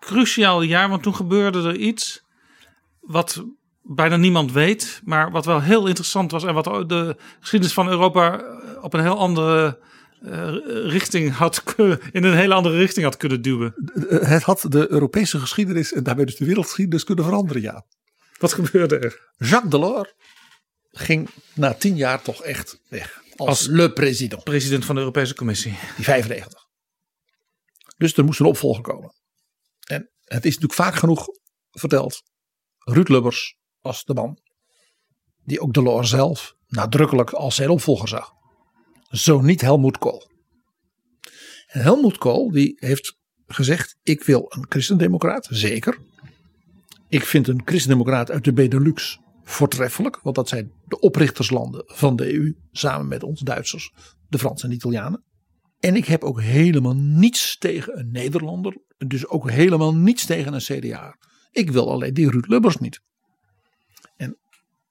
cruciaal 0.00 0.62
jaar, 0.62 0.88
want 0.88 1.02
toen 1.02 1.14
gebeurde 1.14 1.68
er 1.68 1.76
iets 1.76 2.22
wat 3.00 3.44
bijna 3.82 4.16
niemand 4.16 4.52
weet, 4.52 5.00
maar 5.04 5.30
wat 5.30 5.44
wel 5.44 5.60
heel 5.60 5.86
interessant 5.86 6.30
was 6.30 6.44
en 6.44 6.54
wat 6.54 6.88
de 6.88 7.16
geschiedenis 7.40 7.74
van 7.74 7.88
Europa 7.88 8.44
op 8.80 8.94
een 8.94 9.00
heel 9.00 9.18
andere 9.18 9.78
uh, 10.24 10.54
richting 10.90 11.32
had 11.32 11.62
in 12.12 12.24
een 12.24 12.36
hele 12.36 12.54
andere 12.54 12.76
richting 12.76 13.04
had 13.04 13.16
kunnen 13.16 13.42
duwen. 13.42 13.74
Het 14.08 14.42
had 14.42 14.64
de 14.68 14.90
Europese 14.90 15.38
geschiedenis 15.38 15.92
en 15.92 16.02
daarmee 16.02 16.26
dus 16.26 16.36
de 16.36 16.44
wereldgeschiedenis 16.44 17.04
kunnen 17.04 17.24
veranderen, 17.24 17.62
ja. 17.62 17.84
Wat 18.38 18.52
gebeurde 18.52 18.98
er? 18.98 19.30
Jacques 19.36 19.70
Delors 19.70 20.14
ging 20.90 21.28
na 21.54 21.74
tien 21.74 21.96
jaar 21.96 22.22
toch 22.22 22.42
echt 22.42 22.80
weg. 22.88 23.22
Als, 23.36 23.48
als 23.48 23.66
le 23.66 23.92
president. 23.92 24.44
President 24.44 24.84
van 24.84 24.94
de 24.94 25.00
Europese 25.00 25.34
Commissie. 25.34 25.78
Die 25.96 26.04
95. 26.04 26.66
Dus 27.96 28.16
er 28.16 28.24
moest 28.24 28.40
een 28.40 28.46
opvolger 28.46 28.82
komen. 28.82 29.14
En 29.86 30.10
het 30.24 30.44
is 30.44 30.54
natuurlijk 30.58 30.80
vaak 30.80 30.94
genoeg 30.94 31.26
verteld. 31.70 32.22
Ruud 32.78 33.08
Lubbers 33.08 33.56
was 33.80 34.04
de 34.04 34.14
man 34.14 34.38
die 35.44 35.60
ook 35.60 35.74
Delors 35.74 36.10
zelf 36.10 36.54
nadrukkelijk 36.66 37.30
als 37.30 37.54
zijn 37.54 37.70
opvolger 37.70 38.08
zag. 38.08 38.32
Zo 39.12 39.40
niet 39.40 39.60
Helmoet 39.60 39.98
Kool. 39.98 40.30
En 41.66 41.82
Helmoet 41.82 42.18
Kool 42.18 42.50
die 42.50 42.76
heeft 42.78 43.16
gezegd: 43.46 43.96
Ik 44.02 44.24
wil 44.24 44.46
een 44.48 44.66
christendemocraat, 44.68 45.48
zeker. 45.50 45.98
Ik 47.08 47.24
vind 47.24 47.48
een 47.48 47.62
christendemocraat 47.64 48.30
uit 48.30 48.44
de 48.44 48.52
Benelux 48.52 49.18
voortreffelijk, 49.44 50.20
want 50.22 50.36
dat 50.36 50.48
zijn 50.48 50.72
de 50.84 50.98
oprichterslanden 50.98 51.82
van 51.86 52.16
de 52.16 52.34
EU, 52.34 52.56
samen 52.70 53.08
met 53.08 53.22
ons 53.22 53.40
Duitsers, 53.40 53.92
de 54.28 54.38
Fransen 54.38 54.64
en 54.64 54.70
de 54.70 54.76
Italianen. 54.76 55.24
En 55.80 55.96
ik 55.96 56.04
heb 56.04 56.24
ook 56.24 56.40
helemaal 56.40 56.96
niets 56.96 57.58
tegen 57.58 57.98
een 57.98 58.10
Nederlander, 58.10 58.76
dus 58.98 59.26
ook 59.26 59.50
helemaal 59.50 59.94
niets 59.94 60.26
tegen 60.26 60.54
een 60.54 60.60
CDA. 60.60 61.16
Ik 61.50 61.70
wil 61.70 61.90
alleen 61.90 62.14
die 62.14 62.30
Ruud 62.30 62.46
Lubbers 62.46 62.76
niet. 62.76 63.00
En 64.16 64.38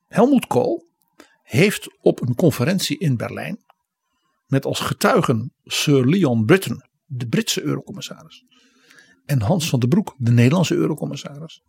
Helmoet 0.08 0.48
Kool 0.48 0.86
heeft 1.44 1.98
op 2.02 2.22
een 2.22 2.36
conferentie 2.36 3.00
in 3.00 3.18
Berlijn 3.18 3.60
met 4.52 4.66
als 4.66 4.80
getuigen 4.80 5.54
Sir 5.64 6.06
Leon 6.06 6.46
Britton, 6.46 6.84
de 7.06 7.28
Britse 7.28 7.62
eurocommissaris, 7.62 8.46
en 9.26 9.42
Hans 9.42 9.70
van 9.70 9.80
den 9.80 9.90
Broek, 9.90 10.16
de 10.18 10.32
Nederlandse 10.32 10.76
eurocommissaris, 10.76 11.62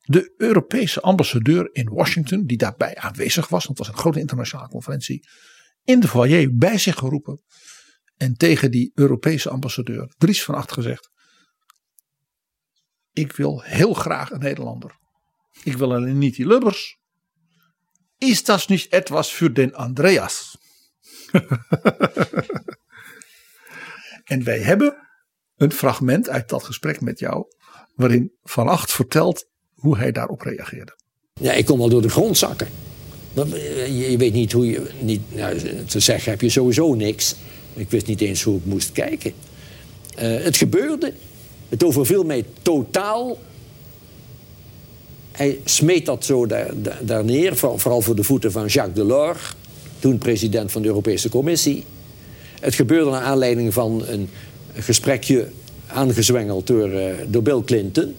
de 0.00 0.34
Europese 0.36 1.00
ambassadeur 1.00 1.68
in 1.72 1.88
Washington, 1.88 2.46
die 2.46 2.56
daarbij 2.56 2.96
aanwezig 2.96 3.48
was, 3.48 3.64
want 3.64 3.78
het 3.78 3.86
was 3.86 3.96
een 3.96 4.02
grote 4.02 4.20
internationale 4.20 4.68
conferentie, 4.68 5.28
in 5.84 6.00
de 6.00 6.08
foyer 6.08 6.56
bij 6.56 6.78
zich 6.78 6.96
geroepen 6.96 7.42
en 8.16 8.34
tegen 8.34 8.70
die 8.70 8.90
Europese 8.94 9.50
ambassadeur 9.50 10.14
Dries 10.18 10.44
van 10.44 10.54
Acht 10.54 10.72
gezegd: 10.72 11.10
Ik 13.12 13.32
wil 13.32 13.62
heel 13.62 13.94
graag 13.94 14.30
een 14.30 14.40
Nederlander. 14.40 14.98
Ik 15.62 15.76
wil 15.76 15.94
alleen 15.94 16.18
niet 16.18 16.36
die 16.36 16.46
Lubbers. 16.46 16.98
Is 18.18 18.44
dat 18.44 18.68
niet 18.68 18.88
etwas 18.88 19.34
voor 19.34 19.52
den 19.52 19.74
Andreas? 19.74 20.64
en 24.34 24.44
wij 24.44 24.58
hebben 24.58 24.96
een 25.56 25.72
fragment 25.72 26.28
uit 26.28 26.48
dat 26.48 26.64
gesprek 26.64 27.00
met 27.00 27.18
jou, 27.18 27.44
waarin 27.94 28.32
Van 28.42 28.68
Acht 28.68 28.92
vertelt 28.92 29.46
hoe 29.74 29.96
hij 29.96 30.12
daarop 30.12 30.40
reageerde. 30.40 30.96
Ja, 31.40 31.52
ik 31.52 31.64
kom 31.64 31.78
wel 31.78 31.88
door 31.88 32.02
de 32.02 32.08
grond 32.08 32.38
zakken. 32.38 32.68
Je, 33.34 34.10
je 34.10 34.16
weet 34.16 34.32
niet 34.32 34.52
hoe 34.52 34.66
je. 34.66 34.90
Niet, 35.00 35.34
nou, 35.34 35.58
te 35.84 36.00
zeggen 36.00 36.30
heb 36.30 36.40
je 36.40 36.48
sowieso 36.48 36.94
niks. 36.94 37.36
Ik 37.74 37.90
wist 37.90 38.06
niet 38.06 38.20
eens 38.20 38.42
hoe 38.42 38.56
ik 38.56 38.64
moest 38.64 38.92
kijken. 38.92 39.32
Uh, 40.18 40.42
het 40.42 40.56
gebeurde. 40.56 41.12
Het 41.68 41.84
overviel 41.84 42.24
mij 42.24 42.44
totaal. 42.62 43.38
Hij 45.32 45.60
smeet 45.64 46.06
dat 46.06 46.24
zo 46.24 46.46
daar, 46.46 46.70
daar 47.00 47.24
neer, 47.24 47.56
vooral 47.56 48.00
voor 48.00 48.16
de 48.16 48.22
voeten 48.22 48.52
van 48.52 48.66
Jacques 48.66 48.94
Delors, 48.94 49.54
toen 49.98 50.18
president 50.18 50.72
van 50.72 50.82
de 50.82 50.88
Europese 50.88 51.28
Commissie. 51.28 51.84
Het 52.60 52.74
gebeurde 52.74 53.10
naar 53.10 53.22
aanleiding 53.22 53.72
van 53.72 54.04
een 54.06 54.28
gesprekje 54.74 55.48
aangezwengeld 55.86 56.66
door, 56.66 56.88
uh, 56.88 57.04
door 57.28 57.42
Bill 57.42 57.62
Clinton. 57.64 58.14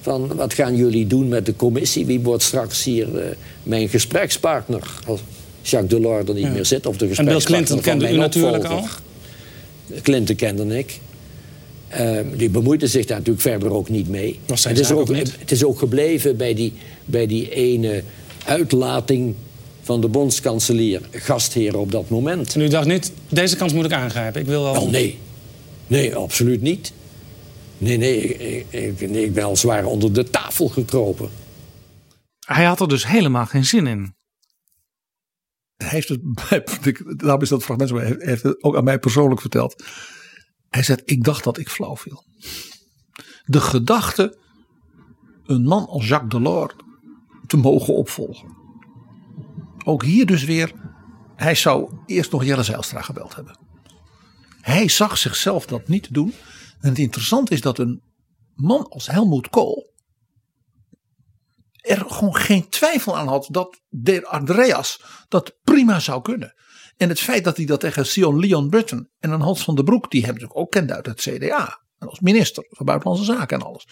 Van 0.00 0.36
wat 0.36 0.54
gaan 0.54 0.76
jullie 0.76 1.06
doen 1.06 1.28
met 1.28 1.46
de 1.46 1.56
commissie? 1.56 2.06
Wie 2.06 2.20
wordt 2.20 2.42
straks 2.42 2.84
hier 2.84 3.08
uh, 3.14 3.22
mijn 3.62 3.88
gesprekspartner? 3.88 4.82
Als 5.06 5.20
Jacques 5.62 5.90
Delors 5.90 6.28
er 6.28 6.34
niet 6.34 6.44
Ja. 6.44 6.50
meer 6.50 6.66
zit. 6.66 6.86
Of 6.86 6.96
de 6.96 7.04
En 7.04 7.24
Bill 7.24 7.34
gesprekspartner 7.34 7.66
Clinton 7.66 7.80
kende 7.80 8.04
mijn 8.04 8.14
u 8.14 8.18
natuurlijk 8.18 8.64
opvolger. 8.64 9.00
Clinton 10.02 10.36
kende 10.36 10.78
ik. 10.78 11.00
Eh, 11.88 12.18
die 12.36 12.50
bemoeide 12.50 12.86
zich 12.86 13.06
daar 13.06 13.16
natuurlijk 13.18 13.46
verder 13.46 13.72
ook 13.72 13.88
niet 13.88 14.08
mee. 14.08 14.38
Het, 14.46 14.78
is 14.78 14.92
ook, 14.92 15.00
ook 15.00 15.16
het 15.16 15.50
is 15.50 15.64
ook 15.64 15.78
gebleven 15.78 16.36
bij 16.36 16.54
die, 16.54 16.72
bij 17.04 17.26
die 17.26 17.50
ene 17.50 18.02
uitlating 18.44 19.34
van 19.90 20.00
de 20.00 20.08
bondskanselier, 20.08 21.08
gastheer 21.10 21.76
op 21.76 21.92
dat 21.92 22.08
moment. 22.08 22.54
En 22.54 22.60
u 22.60 22.68
dacht 22.68 22.86
niet, 22.86 23.12
deze 23.28 23.56
kans 23.56 23.72
moet 23.72 23.84
ik 23.84 23.92
aangrijpen. 23.92 24.40
Ik 24.40 24.46
wil 24.46 24.62
wel... 24.62 24.72
Wel, 24.72 24.90
nee. 24.90 25.18
Nee, 25.86 26.16
absoluut 26.16 26.60
niet. 26.60 26.92
Nee, 27.78 27.96
nee, 27.96 28.22
ik, 28.22 28.66
ik, 28.70 29.10
nee, 29.10 29.24
ik 29.24 29.34
ben 29.34 29.44
al 29.44 29.56
zwaar 29.56 29.84
onder 29.84 30.12
de 30.12 30.30
tafel 30.30 30.68
gekropen. 30.68 31.30
Hij 32.38 32.64
had 32.64 32.80
er 32.80 32.88
dus 32.88 33.06
helemaal 33.06 33.46
geen 33.46 33.64
zin 33.64 33.86
in. 33.86 34.14
Hij 35.76 35.88
heeft 35.88 36.08
het, 36.08 36.20
daarom 37.18 37.42
is 37.42 37.48
dat 37.48 37.64
fragment, 37.64 37.90
hij 37.90 38.16
heeft 38.18 38.42
het 38.42 38.62
ook 38.62 38.76
aan 38.76 38.84
mij 38.84 38.98
persoonlijk 38.98 39.40
verteld. 39.40 39.84
Hij 40.68 40.82
zegt, 40.82 41.02
ik 41.04 41.24
dacht 41.24 41.44
dat 41.44 41.58
ik 41.58 41.68
flauw 41.68 41.96
viel. 41.96 42.24
De 43.44 43.60
gedachte 43.60 44.38
een 45.46 45.62
man 45.62 45.86
als 45.86 46.08
Jacques 46.08 46.30
Delors 46.30 46.74
te 47.46 47.56
mogen 47.56 47.94
opvolgen. 47.94 48.59
Ook 49.84 50.04
hier 50.04 50.26
dus 50.26 50.44
weer, 50.44 50.72
hij 51.36 51.54
zou 51.54 51.92
eerst 52.06 52.32
nog 52.32 52.44
Jelle 52.44 52.62
Zijlstra 52.62 53.02
gebeld 53.02 53.34
hebben. 53.34 53.58
Hij 54.60 54.88
zag 54.88 55.18
zichzelf 55.18 55.66
dat 55.66 55.88
niet 55.88 56.14
doen. 56.14 56.34
En 56.80 56.88
het 56.88 56.98
interessante 56.98 57.52
is 57.54 57.60
dat 57.60 57.78
een 57.78 58.02
man 58.54 58.88
als 58.88 59.06
Helmoet 59.06 59.48
Kool 59.48 59.90
er 61.80 62.04
gewoon 62.08 62.36
geen 62.36 62.68
twijfel 62.68 63.16
aan 63.16 63.28
had 63.28 63.48
dat 63.50 63.80
de 63.88 64.26
Andreas 64.26 65.02
dat 65.28 65.56
prima 65.62 66.00
zou 66.00 66.22
kunnen. 66.22 66.54
En 66.96 67.08
het 67.08 67.20
feit 67.20 67.44
dat 67.44 67.56
hij 67.56 67.66
dat 67.66 67.80
tegen 67.80 68.06
Sion 68.06 68.40
Leon 68.40 68.68
Britton 68.68 69.08
en 69.18 69.30
een 69.30 69.40
Hans 69.40 69.64
van 69.64 69.74
der 69.74 69.84
Broek, 69.84 70.10
die 70.10 70.20
hem 70.20 70.32
natuurlijk 70.32 70.58
ook 70.58 70.70
kende 70.70 70.94
uit 70.94 71.06
het 71.06 71.20
CDA, 71.20 71.80
en 71.98 72.08
als 72.08 72.20
minister 72.20 72.66
van 72.68 72.86
Buitenlandse 72.86 73.24
Zaken 73.24 73.58
en 73.58 73.66
alles, 73.66 73.86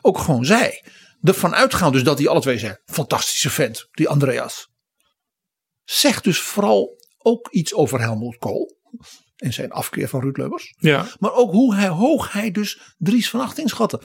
ook 0.00 0.18
gewoon 0.18 0.44
zei. 0.44 0.80
Ervan 1.22 1.54
uitgaan 1.54 1.92
dus 1.92 2.02
dat 2.02 2.16
die 2.16 2.28
alle 2.28 2.40
twee 2.40 2.58
zeggen, 2.58 2.82
fantastische 2.84 3.50
vent, 3.50 3.88
die 3.90 4.08
Andreas. 4.08 4.68
Zegt 5.90 6.24
dus 6.24 6.40
vooral 6.40 6.96
ook 7.18 7.48
iets 7.50 7.74
over 7.74 8.00
Helmut 8.00 8.38
Kool. 8.38 8.76
En 9.36 9.52
zijn 9.52 9.70
afkeer 9.70 10.08
van 10.08 10.20
Ruud 10.20 10.36
Lubbers. 10.36 10.74
Ja. 10.78 11.06
Maar 11.18 11.32
ook 11.32 11.50
hoe 11.50 11.74
hij, 11.74 11.88
hoog 11.88 12.32
hij 12.32 12.50
dus 12.50 12.94
Dries 12.98 13.30
van 13.30 13.40
Acht 13.40 13.58
inschatte. 13.58 14.02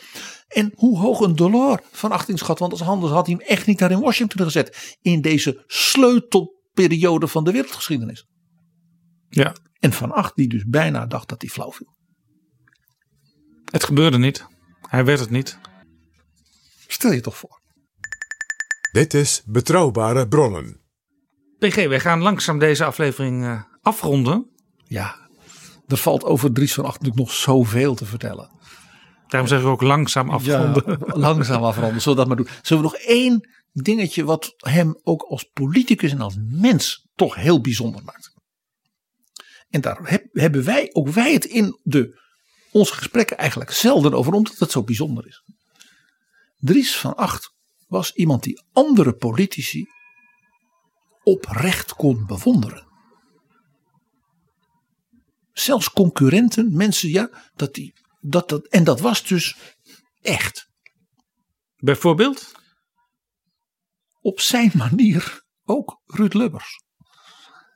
En 0.47 0.71
hoe 0.75 0.99
hoog 0.99 1.19
een 1.19 1.35
dollar 1.35 1.83
van 1.91 2.11
Acht 2.11 2.29
inschat. 2.29 2.59
Want 2.59 2.71
als 2.71 2.81
anders 2.81 3.11
had 3.11 3.25
hij 3.25 3.35
hem 3.35 3.47
echt 3.47 3.65
niet 3.65 3.79
daar 3.79 3.91
in 3.91 3.99
Washington 3.99 4.45
gezet. 4.45 4.97
In 5.01 5.21
deze 5.21 5.63
sleutelperiode 5.67 7.27
van 7.27 7.43
de 7.43 7.51
wereldgeschiedenis. 7.51 8.25
Ja. 9.29 9.55
En 9.79 9.93
van 9.93 10.11
Acht 10.11 10.35
die 10.35 10.47
dus 10.47 10.65
bijna 10.65 11.05
dacht 11.05 11.29
dat 11.29 11.41
hij 11.41 11.49
flauw 11.49 11.71
viel. 11.71 11.95
Het 13.71 13.83
gebeurde 13.83 14.17
niet. 14.17 14.45
Hij 14.81 15.05
werd 15.05 15.19
het 15.19 15.29
niet. 15.29 15.57
Stel 16.87 17.11
je 17.11 17.21
toch 17.21 17.37
voor. 17.37 17.61
Dit 18.91 19.13
is 19.13 19.41
Betrouwbare 19.45 20.27
Bronnen. 20.27 20.82
PG, 21.67 21.87
wij 21.87 21.99
gaan 21.99 22.21
langzaam 22.21 22.59
deze 22.59 22.85
aflevering 22.85 23.43
uh, 23.43 23.61
afronden. 23.81 24.49
Ja, 24.87 25.29
er 25.87 25.97
valt 25.97 26.23
over 26.23 26.53
Dries 26.53 26.73
van 26.73 26.85
Acht 26.85 26.99
natuurlijk 26.99 27.27
nog 27.27 27.33
zoveel 27.33 27.95
te 27.95 28.05
vertellen. 28.05 28.49
Daarom 29.27 29.49
zeg 29.49 29.59
ik 29.59 29.65
ook 29.65 29.81
langzaam 29.81 30.29
afronden. 30.29 30.83
Ja, 30.85 31.15
langzaam 31.27 31.63
afronden, 31.63 32.01
zullen 32.01 32.17
we 32.17 32.25
dat 32.25 32.27
maar 32.27 32.45
doen. 32.45 32.55
Zullen 32.61 32.83
we 32.83 32.89
nog 32.89 32.99
één 32.99 33.49
dingetje 33.71 34.23
wat 34.23 34.53
hem 34.57 34.99
ook 35.03 35.21
als 35.21 35.43
politicus 35.43 36.11
en 36.11 36.21
als 36.21 36.35
mens 36.49 37.07
toch 37.15 37.35
heel 37.35 37.61
bijzonder 37.61 38.03
maakt. 38.03 38.33
En 39.69 39.81
daar 39.81 39.99
heb, 40.03 40.25
hebben 40.31 40.63
wij, 40.63 40.89
ook 40.91 41.09
wij 41.09 41.33
het 41.33 41.45
in 41.45 41.79
de, 41.83 42.19
onze 42.71 42.93
gesprekken 42.93 43.37
eigenlijk 43.37 43.71
zelden 43.71 44.13
over, 44.13 44.33
omdat 44.33 44.57
het 44.57 44.71
zo 44.71 44.83
bijzonder 44.83 45.27
is. 45.27 45.43
Dries 46.57 46.97
van 46.97 47.15
Acht 47.15 47.53
was 47.87 48.13
iemand 48.13 48.43
die 48.43 48.63
andere 48.71 49.13
politici 49.13 49.87
oprecht 51.23 51.93
kon 51.93 52.25
bewonderen. 52.25 52.87
Zelfs 55.51 55.91
concurrenten, 55.91 56.75
mensen, 56.75 57.09
ja, 57.09 57.29
dat 57.55 57.73
die, 57.73 57.93
dat, 58.21 58.49
dat, 58.49 58.67
en 58.67 58.83
dat 58.83 58.99
was 58.99 59.23
dus 59.27 59.57
echt. 60.21 60.69
Bijvoorbeeld? 61.75 62.51
Op 64.21 64.39
zijn 64.39 64.71
manier 64.73 65.43
ook 65.63 66.01
Ruud 66.05 66.33
Lubbers. 66.33 66.81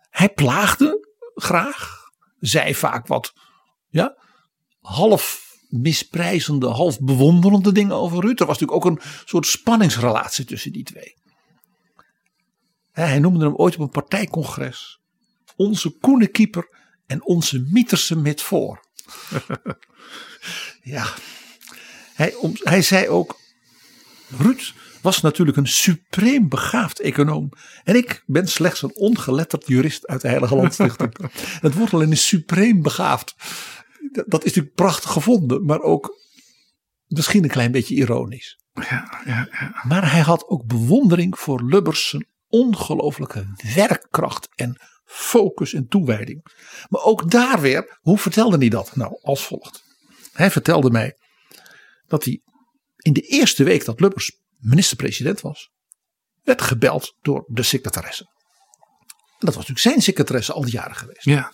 Hij 0.09 0.29
plaagde 0.29 1.07
graag, 1.35 2.03
zei 2.39 2.75
vaak 2.75 3.07
wat, 3.07 3.33
ja, 3.87 4.17
half 4.79 5.47
misprijzende, 5.69 6.67
half 6.67 6.99
bewonderende 6.99 7.71
dingen 7.71 7.95
over 7.95 8.21
Ruud. 8.21 8.39
Er 8.39 8.45
was 8.45 8.59
natuurlijk 8.59 8.85
ook 8.85 8.91
een 8.91 9.01
soort 9.25 9.45
spanningsrelatie 9.45 10.45
tussen 10.45 10.71
die 10.71 10.83
twee. 10.83 11.15
Hij 13.05 13.19
noemde 13.19 13.45
hem 13.45 13.55
ooit 13.55 13.75
op 13.75 13.81
een 13.81 13.89
partijcongres 13.89 14.99
onze 15.55 15.97
koenekieper 15.97 16.69
en 17.05 17.25
onze 17.25 17.59
Mieterse 17.71 18.15
met 18.15 18.41
voor. 18.41 18.85
ja, 20.95 21.13
hij, 22.13 22.35
hij 22.53 22.81
zei 22.81 23.07
ook, 23.07 23.39
Ruud 24.37 24.73
was 25.01 25.21
natuurlijk 25.21 25.57
een 25.57 25.67
supreem 25.67 26.49
begaafd 26.49 26.99
econoom. 26.99 27.49
En 27.83 27.95
ik 27.95 28.23
ben 28.25 28.47
slechts 28.47 28.81
een 28.81 28.95
ongeletterd 28.95 29.67
jurist 29.67 30.07
uit 30.07 30.21
de 30.21 30.27
Heilige 30.27 30.55
Landstichting. 30.55 31.13
het 31.67 31.73
woord 31.73 31.93
alleen 31.93 32.11
is 32.11 32.27
supreem 32.27 32.81
begaafd. 32.81 33.35
Dat 34.11 34.43
is 34.43 34.47
natuurlijk 34.47 34.75
prachtig 34.75 35.11
gevonden, 35.11 35.65
maar 35.65 35.79
ook 35.79 36.17
misschien 37.07 37.43
een 37.43 37.49
klein 37.49 37.71
beetje 37.71 37.95
ironisch. 37.95 38.59
Ja, 38.73 39.21
ja, 39.25 39.47
ja. 39.51 39.81
Maar 39.87 40.11
hij 40.11 40.21
had 40.21 40.47
ook 40.47 40.65
bewondering 40.65 41.39
voor 41.39 41.63
Lubbers 41.63 42.09
zijn 42.09 42.27
ongelooflijke 42.47 43.45
werkkracht 43.75 44.47
en 44.55 44.81
focus 45.05 45.73
en 45.73 45.87
toewijding. 45.87 46.45
Maar 46.89 47.03
ook 47.03 47.31
daar 47.31 47.61
weer, 47.61 47.97
hoe 48.01 48.17
vertelde 48.17 48.57
hij 48.57 48.69
dat? 48.69 48.95
Nou, 48.95 49.19
als 49.21 49.45
volgt. 49.45 49.83
Hij 50.31 50.51
vertelde 50.51 50.91
mij 50.91 51.17
dat 52.05 52.23
hij 52.25 52.41
in 52.97 53.13
de 53.13 53.21
eerste 53.21 53.63
week 53.63 53.85
dat 53.85 53.99
Lubbers 53.99 54.39
minister-president 54.57 55.41
was, 55.41 55.71
werd 56.43 56.61
gebeld 56.61 57.15
door 57.21 57.43
de 57.47 57.63
secretaresse. 57.63 58.23
En 58.23 59.45
dat 59.45 59.55
was 59.55 59.67
natuurlijk 59.67 59.79
zijn 59.79 60.01
secretaresse 60.01 60.53
al 60.53 60.61
die 60.61 60.71
jaren 60.71 60.95
geweest. 60.95 61.23
Ja. 61.23 61.51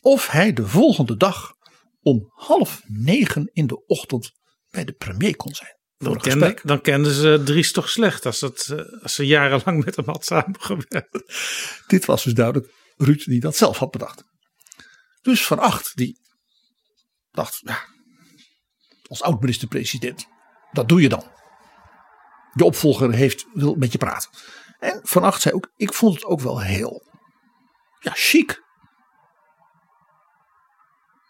Of 0.00 0.26
hij 0.26 0.52
de 0.52 0.66
volgende 0.66 1.16
dag 1.16 1.52
om 2.00 2.30
half 2.30 2.82
negen 2.86 3.50
in 3.52 3.66
de 3.66 3.86
ochtend 3.86 4.32
bij 4.70 4.84
de 4.84 4.92
premier 4.92 5.36
kon 5.36 5.54
zijn. 5.54 5.78
Dan, 6.00 6.18
kende, 6.18 6.58
dan 6.62 6.80
kenden 6.80 7.12
ze 7.12 7.42
Dries 7.44 7.72
toch 7.72 7.88
slecht 7.88 8.26
als, 8.26 8.38
dat, 8.38 8.74
als 9.02 9.14
ze 9.14 9.26
jarenlang 9.26 9.84
met 9.84 9.96
hem 9.96 10.04
had 10.06 10.24
samengewerkt. 10.24 11.22
Dit 11.86 12.04
was 12.04 12.24
dus 12.24 12.34
duidelijk 12.34 12.72
Ruud 12.96 13.24
die 13.24 13.40
dat 13.40 13.56
zelf 13.56 13.78
had 13.78 13.90
bedacht. 13.90 14.24
Dus 15.22 15.46
Van 15.46 15.58
Acht 15.58 15.96
die 15.96 16.20
dacht, 17.30 17.60
ja, 17.64 17.78
als 19.06 19.22
oud-minister-president, 19.22 20.26
dat 20.72 20.88
doe 20.88 21.00
je 21.00 21.08
dan. 21.08 21.32
Je 22.54 22.64
opvolger 22.64 23.12
heeft, 23.12 23.46
wil 23.52 23.74
met 23.74 23.92
je 23.92 23.98
praten. 23.98 24.30
En 24.78 25.00
Van 25.02 25.22
Acht 25.22 25.42
zei 25.42 25.54
ook, 25.54 25.72
ik 25.76 25.92
vond 25.92 26.14
het 26.14 26.24
ook 26.24 26.40
wel 26.40 26.60
heel, 26.60 27.02
ja, 27.98 28.12
chic. 28.14 28.62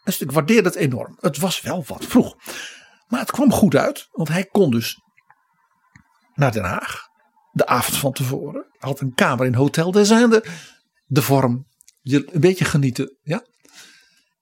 Dus 0.04 0.20
ik 0.20 0.32
waardeerde 0.32 0.68
het 0.68 0.78
enorm. 0.78 1.16
Het 1.20 1.38
was 1.38 1.60
wel 1.60 1.84
wat 1.86 2.04
vroeg. 2.04 2.36
Maar 3.10 3.20
het 3.20 3.30
kwam 3.30 3.52
goed 3.52 3.76
uit, 3.76 4.08
want 4.10 4.28
hij 4.28 4.44
kon 4.44 4.70
dus 4.70 5.00
naar 6.34 6.52
Den 6.52 6.64
Haag. 6.64 7.08
De 7.52 7.66
avond 7.66 7.96
van 7.96 8.12
tevoren. 8.12 8.66
Had 8.78 9.00
een 9.00 9.14
kamer 9.14 9.46
in 9.46 9.54
Hotel 9.54 9.90
des 9.90 10.10
Indes. 10.10 10.48
De 11.06 11.22
vorm, 11.22 11.66
je 12.00 12.28
een 12.32 12.40
beetje 12.40 12.64
genieten. 12.64 13.18
Ja? 13.22 13.44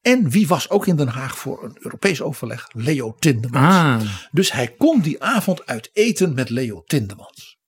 En 0.01 0.31
wie 0.31 0.49
was 0.49 0.71
ook 0.71 0.87
in 0.87 0.97
Den 0.97 1.09
Haag 1.09 1.39
voor 1.39 1.65
een 1.65 1.77
Europees 1.81 2.21
overleg? 2.21 2.69
Leo 2.73 3.15
Tindemans. 3.19 3.75
Ah. 3.75 4.29
Dus 4.31 4.53
hij 4.53 4.69
kon 4.69 5.01
die 5.01 5.23
avond 5.23 5.67
uit 5.67 5.91
eten 5.93 6.35
met 6.35 6.51
Leo 6.51 6.83
Tindemans. 6.83 7.59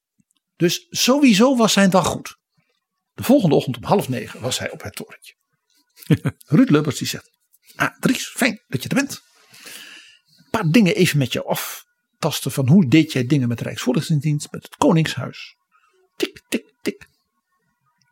Dus 0.57 0.87
sowieso 0.91 1.57
was 1.57 1.73
zijn 1.73 1.91
dag 1.91 2.07
goed. 2.07 2.39
De 3.13 3.23
volgende 3.23 3.55
ochtend 3.55 3.77
om 3.77 3.85
half 3.85 4.09
negen 4.09 4.41
was 4.41 4.59
hij 4.59 4.71
op 4.71 4.83
het 4.83 4.95
torentje. 4.95 5.35
Ruud 6.57 6.71
Lubbers 6.71 6.99
die 6.99 7.07
zegt. 7.07 7.31
Ah 7.77 7.99
Dries, 7.99 8.29
fijn 8.29 8.65
dat 8.69 8.83
je 8.83 8.89
er 8.89 8.95
bent. 8.95 9.23
Paar 10.51 10.71
dingen 10.71 10.95
even 10.95 11.19
met 11.19 11.33
jou 11.33 11.47
aftasten. 11.47 12.53
Van 12.53 12.69
hoe 12.69 12.89
deed 12.89 13.13
jij 13.13 13.27
dingen 13.27 13.49
met 13.49 13.59
de 13.59 13.65
Rijksvoorlichtingsdienst, 13.65 14.53
met 14.53 14.63
het 14.63 14.77
Koningshuis. 14.77 15.57
Tik, 16.17 16.43
tik, 16.49 16.75
tik. 16.83 17.09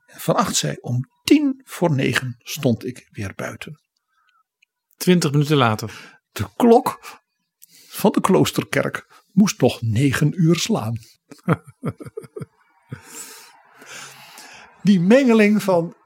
Van 0.06 0.36
acht 0.36 0.56
zei 0.56 0.76
om 0.80 1.08
tien 1.24 1.62
voor 1.64 1.94
negen 1.94 2.36
stond 2.38 2.84
ik 2.84 3.08
weer 3.10 3.32
buiten. 3.36 3.80
Twintig 4.96 5.30
minuten 5.30 5.56
later. 5.56 6.20
De 6.32 6.48
klok 6.56 6.98
van 7.88 8.12
de 8.12 8.20
kloosterkerk 8.20 9.24
moest 9.32 9.60
nog 9.60 9.82
negen 9.82 10.42
uur 10.42 10.56
slaan. 10.56 10.96
Die 14.82 15.00
mengeling 15.00 15.62
van 15.62 15.96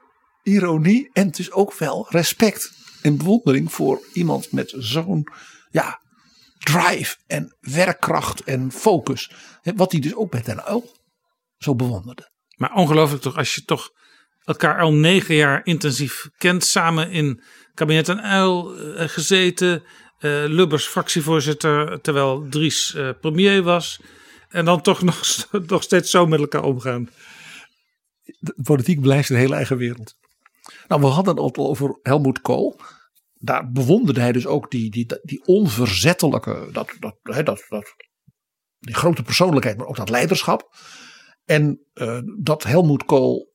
ironie 0.43 1.11
en 1.13 1.31
dus 1.31 1.51
ook 1.51 1.75
wel 1.75 2.07
respect 2.09 2.73
en 3.03 3.17
bewondering 3.17 3.73
voor 3.73 4.07
iemand 4.13 4.53
met 4.53 4.75
zo'n 4.77 5.27
ja, 5.71 6.02
drive 6.63 7.17
en 7.27 7.57
werkkracht 7.61 8.45
en 8.45 8.73
focus. 8.73 9.33
Wat 9.63 9.93
hij 9.93 10.01
dus 10.01 10.15
ook 10.15 10.33
met 10.33 10.45
Den 10.45 10.65
Uil 10.65 10.91
zo 11.59 11.75
bewonderde. 11.75 12.31
Maar 12.57 12.75
ongelooflijk 12.75 13.23
toch, 13.23 13.37
als 13.37 13.55
je 13.55 13.65
toch 13.65 13.91
elkaar 14.45 14.81
al 14.81 14.93
negen 14.93 15.35
jaar 15.35 15.61
intensief 15.65 16.29
kent, 16.39 16.65
samen 16.65 17.11
in 17.11 17.43
kabinet 17.75 18.09
en 18.09 18.23
Uil 18.23 18.79
uh, 18.79 19.09
gezeten, 19.09 19.83
uh, 19.83 20.45
Lubbers 20.47 20.87
fractievoorzitter, 20.87 22.01
terwijl 22.01 22.47
Dries 22.49 22.95
uh, 22.95 23.11
premier 23.21 23.63
was. 23.63 24.01
En 24.49 24.65
dan 24.65 24.83
toch 24.83 25.03
nog, 25.11 25.49
nog 25.67 25.83
steeds 25.83 26.11
zo 26.11 26.27
met 26.27 26.41
elkaar 26.41 26.63
omgaan. 26.63 27.09
De 28.39 28.55
politiek 28.63 29.01
blijft 29.01 29.31
een 29.31 29.37
hele 29.37 29.55
eigen 29.55 29.77
wereld. 29.77 30.15
Nou, 30.89 31.01
we 31.01 31.07
hadden 31.07 31.45
het 31.45 31.57
al 31.57 31.69
over 31.69 31.99
Helmoet 32.03 32.41
Kool. 32.41 32.81
Daar 33.45 33.71
bewonderde 33.71 34.21
hij 34.21 34.33
dus 34.33 34.47
ook 34.47 34.71
die, 34.71 34.91
die, 34.91 35.07
die 35.23 35.45
onverzettelijke, 35.45 36.69
dat, 36.73 36.97
dat, 37.01 37.17
dat, 37.23 37.65
dat, 37.69 37.95
die 38.79 38.95
grote 38.95 39.23
persoonlijkheid, 39.23 39.77
maar 39.77 39.87
ook 39.87 39.97
dat 39.97 40.11
leiderschap. 40.11 40.77
En 41.45 41.87
uh, 41.95 42.19
dat 42.41 42.63
Helmoet 42.63 43.05
Kool, 43.05 43.53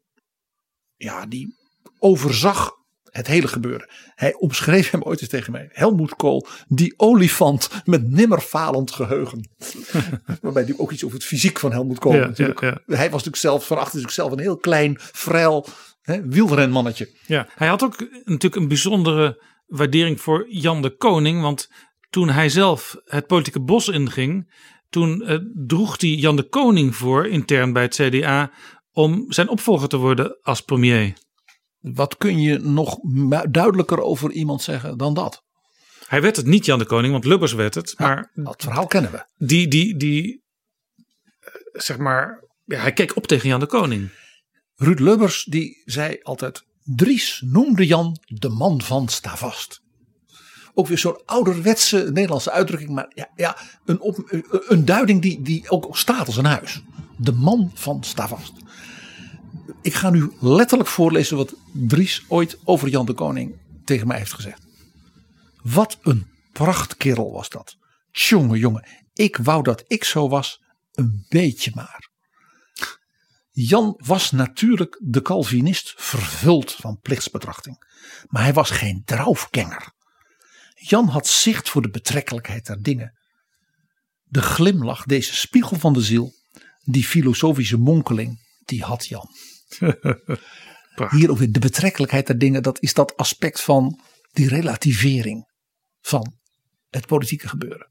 ja, 0.95 1.25
die 1.25 1.55
overzag 1.99 2.71
het 3.03 3.27
hele 3.27 3.47
gebeuren. 3.47 3.89
Hij 4.15 4.33
omschreef 4.33 4.89
hem 4.89 5.03
ooit 5.03 5.21
eens 5.21 5.29
tegen 5.29 5.51
mij. 5.51 5.69
Helmoet 5.71 6.15
Kool, 6.15 6.47
die 6.67 6.93
olifant 6.97 7.69
met 7.85 8.09
nimmer 8.09 8.39
falend 8.39 8.91
geheugen. 8.91 9.49
Waarbij 10.41 10.63
hij 10.63 10.73
ook 10.77 10.91
iets 10.91 11.03
over 11.03 11.17
het 11.17 11.25
fysiek 11.25 11.59
van 11.59 11.71
Helmoet 11.71 11.99
Kool 11.99 12.13
Ja, 12.13 12.27
natuurlijk. 12.27 12.61
ja, 12.61 12.67
ja. 12.67 12.95
Hij 12.95 13.05
was 13.09 13.23
natuurlijk 13.23 13.35
zelf, 13.35 13.67
van 13.67 13.77
achter 13.77 13.95
natuurlijk 13.95 14.13
zelf 14.13 14.31
een 14.31 14.39
heel 14.39 14.57
klein, 14.57 14.95
vrij 14.99 15.63
hè, 16.01 16.27
wielrenmannetje. 16.27 17.09
Ja, 17.25 17.47
hij 17.55 17.67
had 17.67 17.83
ook 17.83 17.99
natuurlijk 18.23 18.55
een 18.55 18.67
bijzondere 18.67 19.43
waardering 19.67 20.21
voor 20.21 20.45
Jan 20.49 20.81
de 20.81 20.95
Koning. 20.95 21.41
Want 21.41 21.69
toen 22.09 22.29
hij 22.29 22.49
zelf 22.49 22.97
het 23.05 23.27
politieke 23.27 23.61
bos 23.61 23.87
inging, 23.87 24.53
toen 24.89 25.21
eh, 25.21 25.37
droeg 25.53 26.01
hij 26.01 26.09
Jan 26.09 26.35
de 26.35 26.49
Koning 26.49 26.95
voor, 26.95 27.27
intern 27.27 27.73
bij 27.73 27.83
het 27.83 27.95
CDA, 27.95 28.51
om 28.91 29.25
zijn 29.31 29.49
opvolger 29.49 29.87
te 29.87 29.97
worden 29.97 30.37
als 30.41 30.61
premier. 30.61 31.13
Wat 31.79 32.17
kun 32.17 32.41
je 32.41 32.59
nog 32.59 32.99
duidelijker 33.49 34.01
over 34.01 34.31
iemand 34.31 34.61
zeggen 34.61 34.97
dan 34.97 35.13
dat? 35.13 35.43
Hij 36.07 36.21
werd 36.21 36.35
het 36.35 36.45
niet 36.45 36.65
Jan 36.65 36.79
de 36.79 36.85
Koning, 36.85 37.11
want 37.11 37.25
Lubbers 37.25 37.53
werd 37.53 37.75
het. 37.75 37.93
Maar 37.97 38.31
dat 38.33 38.63
verhaal 38.63 38.87
kennen 38.87 39.11
we. 39.11 39.25
Die, 39.45 39.67
die, 39.67 39.97
die 39.97 40.43
eh, 41.39 41.51
zeg 41.71 41.97
maar, 41.97 42.43
ja, 42.65 42.79
hij 42.79 42.93
keek 42.93 43.15
op 43.15 43.27
tegen 43.27 43.49
Jan 43.49 43.59
de 43.59 43.65
Koning. 43.65 44.09
Ruud 44.75 44.99
Lubbers 44.99 45.43
die 45.43 45.81
zei 45.85 46.19
altijd, 46.21 46.63
Dries 46.95 47.41
noemde 47.45 47.85
Jan 47.85 48.17
de 48.25 48.49
man 48.49 48.81
van 48.81 49.07
Stavast. 49.07 49.81
Ook 50.73 50.87
weer 50.87 50.97
zo'n 50.97 51.21
ouderwetse 51.25 52.09
Nederlandse 52.13 52.51
uitdrukking, 52.51 52.91
maar 52.91 53.11
ja, 53.13 53.29
ja 53.35 53.57
een, 53.85 53.99
een 54.67 54.85
duiding 54.85 55.21
die, 55.21 55.41
die 55.41 55.69
ook 55.69 55.97
staat 55.97 56.27
als 56.27 56.37
een 56.37 56.45
huis. 56.45 56.81
De 57.17 57.31
man 57.31 57.71
van 57.73 58.03
Stavast. 58.03 58.53
Ik 59.81 59.93
ga 59.93 60.09
nu 60.09 60.31
letterlijk 60.39 60.89
voorlezen 60.89 61.37
wat 61.37 61.53
Dries 61.73 62.25
ooit 62.27 62.57
over 62.63 62.89
Jan 62.89 63.05
de 63.05 63.13
Koning 63.13 63.55
tegen 63.85 64.07
mij 64.07 64.17
heeft 64.17 64.33
gezegd. 64.33 64.65
Wat 65.63 65.97
een 66.01 66.27
prachtkerel 66.51 67.31
was 67.31 67.49
dat. 67.49 67.77
Tjonge 68.11 68.57
jongen, 68.57 68.87
ik 69.13 69.37
wou 69.37 69.63
dat 69.63 69.83
ik 69.87 70.03
zo 70.03 70.29
was, 70.29 70.61
een 70.93 71.25
beetje 71.29 71.71
maar. 71.75 72.06
Jan 73.59 73.93
was 74.05 74.31
natuurlijk 74.31 74.99
de 75.03 75.21
Calvinist 75.21 75.93
vervuld 75.97 76.71
van 76.71 76.99
plichtsbetrachting. 76.99 77.77
Maar 78.27 78.43
hij 78.43 78.53
was 78.53 78.69
geen 78.69 79.01
draufganger. 79.05 79.91
Jan 80.75 81.07
had 81.07 81.27
zicht 81.27 81.69
voor 81.69 81.81
de 81.81 81.89
betrekkelijkheid 81.89 82.65
der 82.65 82.81
dingen. 82.81 83.17
De 84.23 84.41
glimlach, 84.41 85.03
deze 85.03 85.35
spiegel 85.35 85.77
van 85.79 85.93
de 85.93 86.01
ziel, 86.01 86.33
die 86.83 87.03
filosofische 87.03 87.77
monkeling, 87.77 88.59
die 88.65 88.83
had 88.83 89.07
Jan. 89.07 89.29
Hier 91.09 91.31
ook 91.31 91.37
weer 91.37 91.51
de 91.51 91.59
betrekkelijkheid 91.59 92.27
der 92.27 92.37
dingen, 92.37 92.63
dat 92.63 92.81
is 92.81 92.93
dat 92.93 93.15
aspect 93.15 93.61
van 93.61 93.99
die 94.31 94.47
relativering 94.47 95.51
van 96.01 96.33
het 96.89 97.05
politieke 97.05 97.47
gebeuren. 97.47 97.89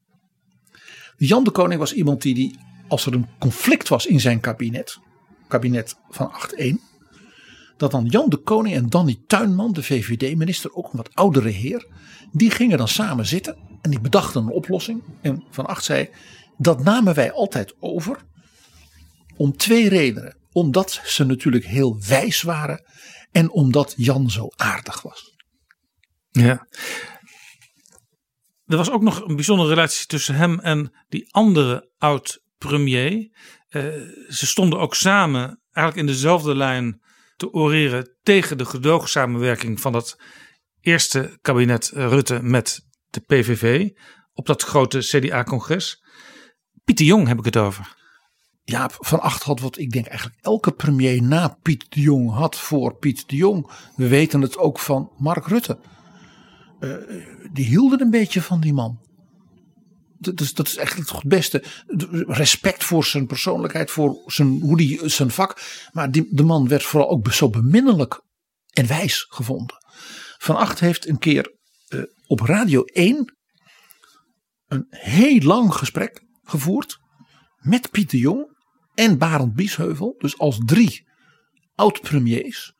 Jan 1.16 1.44
de 1.44 1.50
Koning 1.50 1.80
was 1.80 1.92
iemand 1.92 2.22
die, 2.22 2.34
die 2.34 2.58
als 2.88 3.06
er 3.06 3.12
een 3.12 3.28
conflict 3.38 3.88
was 3.88 4.06
in 4.06 4.20
zijn 4.20 4.40
kabinet, 4.40 5.04
kabinet 5.48 5.96
van 6.08 6.32
8-1, 6.58 6.74
dat 7.76 7.90
dan 7.90 8.06
Jan 8.06 8.28
de 8.28 8.36
Koning 8.36 8.74
en 8.74 8.88
Danny 8.88 9.20
Tuinman, 9.26 9.72
de 9.72 9.82
VVD-minister, 9.82 10.74
ook 10.74 10.92
een 10.92 10.96
wat 10.96 11.14
oudere 11.14 11.48
heer, 11.48 11.86
die 12.32 12.50
gingen 12.50 12.78
dan 12.78 12.88
samen 12.88 13.26
zitten 13.26 13.56
en 13.82 13.90
die 13.90 14.00
bedachten 14.00 14.42
een 14.42 14.50
oplossing. 14.50 15.02
En 15.20 15.44
Van 15.50 15.66
Acht 15.66 15.84
zei, 15.84 16.08
dat 16.58 16.84
namen 16.84 17.14
wij 17.14 17.32
altijd 17.32 17.74
over 17.80 18.24
om 19.36 19.56
twee 19.56 19.88
redenen. 19.88 20.36
Omdat 20.52 21.00
ze 21.04 21.24
natuurlijk 21.24 21.64
heel 21.64 22.02
wijs 22.08 22.42
waren 22.42 22.84
en 23.30 23.50
omdat 23.50 23.94
Jan 23.96 24.30
zo 24.30 24.48
aardig 24.56 25.02
was. 25.02 25.34
Ja. 26.30 26.66
Er 28.66 28.76
was 28.76 28.90
ook 28.90 29.02
nog 29.02 29.20
een 29.20 29.34
bijzondere 29.34 29.68
relatie 29.68 30.06
tussen 30.06 30.34
hem 30.34 30.60
en 30.60 30.92
die 31.08 31.32
andere 31.32 31.90
oud-premier. 31.98 33.30
Uh, 33.76 33.82
ze 34.28 34.46
stonden 34.46 34.78
ook 34.78 34.94
samen, 34.94 35.60
eigenlijk 35.72 36.08
in 36.08 36.14
dezelfde 36.14 36.54
lijn, 36.54 37.00
te 37.36 37.52
oreren 37.52 38.16
tegen 38.22 38.58
de 38.58 38.64
gedoogsamenwerking 38.64 39.80
van 39.80 39.92
dat 39.92 40.20
eerste 40.80 41.38
kabinet 41.40 41.90
Rutte 41.94 42.42
met 42.42 42.86
de 43.10 43.20
PVV 43.20 43.90
op 44.32 44.46
dat 44.46 44.62
grote 44.62 44.98
CDA-congres. 44.98 46.04
Pieter 46.84 47.06
Jong 47.06 47.28
heb 47.28 47.38
ik 47.38 47.44
het 47.44 47.56
over. 47.56 47.94
Ja, 48.64 48.90
Van 48.98 49.20
Acht 49.20 49.42
had 49.42 49.60
wat 49.60 49.78
ik 49.78 49.90
denk 49.90 50.06
eigenlijk 50.06 50.38
elke 50.40 50.72
premier 50.72 51.22
na 51.22 51.58
Piet 51.62 51.86
de 51.88 52.00
Jong 52.00 52.30
had 52.30 52.58
voor 52.58 52.94
Piet 52.94 53.28
de 53.28 53.36
Jong. 53.36 53.70
We 53.96 54.08
weten 54.08 54.40
het 54.40 54.58
ook 54.58 54.78
van 54.78 55.12
Mark 55.18 55.46
Rutte. 55.46 55.78
Uh, 56.80 56.96
die 57.52 57.64
hielden 57.64 58.00
een 58.00 58.10
beetje 58.10 58.42
van 58.42 58.60
die 58.60 58.72
man. 58.72 59.05
Is, 60.34 60.54
dat 60.54 60.66
is 60.66 60.76
eigenlijk 60.76 61.10
het 61.10 61.24
beste. 61.24 61.64
Respect 62.26 62.84
voor 62.84 63.04
zijn 63.04 63.26
persoonlijkheid, 63.26 63.90
voor 63.90 64.22
zijn, 64.26 64.60
hoe 64.60 64.76
die, 64.76 65.08
zijn 65.08 65.30
vak. 65.30 65.60
Maar 65.92 66.10
die, 66.10 66.26
de 66.30 66.42
man 66.42 66.68
werd 66.68 66.82
vooral 66.82 67.10
ook 67.10 67.32
zo 67.32 67.50
beminnelijk 67.50 68.22
en 68.70 68.86
wijs 68.86 69.26
gevonden. 69.28 69.76
Van 70.38 70.56
Acht 70.56 70.80
heeft 70.80 71.08
een 71.08 71.18
keer 71.18 71.54
uh, 71.88 72.02
op 72.26 72.40
Radio 72.40 72.82
1 72.84 73.34
een 74.66 74.86
heel 74.88 75.40
lang 75.40 75.74
gesprek 75.74 76.22
gevoerd 76.42 76.98
met 77.56 77.90
Pieter 77.90 78.18
Jong 78.18 78.56
en 78.94 79.18
Barend 79.18 79.54
Biesheuvel. 79.54 80.14
Dus 80.18 80.38
als 80.38 80.58
drie 80.64 81.08
oud-premiers 81.74 82.72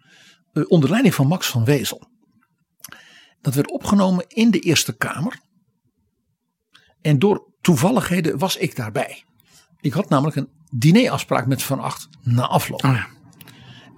uh, 0.52 0.64
onder 0.68 0.90
leiding 0.90 1.14
van 1.14 1.27
Max 1.27 1.47
van 1.47 1.64
Wezel. 1.64 2.09
Dat 3.40 3.55
werd 3.55 3.70
opgenomen 3.70 4.24
in 4.28 4.51
de 4.51 4.60
Eerste 4.60 4.97
Kamer. 4.97 5.40
En 7.06 7.18
door 7.18 7.52
toevalligheden 7.60 8.38
was 8.38 8.56
ik 8.56 8.76
daarbij. 8.76 9.24
Ik 9.80 9.92
had 9.92 10.08
namelijk 10.08 10.36
een 10.36 10.50
dinerafspraak 10.70 11.46
met 11.46 11.62
Van 11.62 11.80
Acht 11.80 12.08
na 12.22 12.46
afloop. 12.46 12.84
Oh 12.84 12.92
ja. 12.92 13.08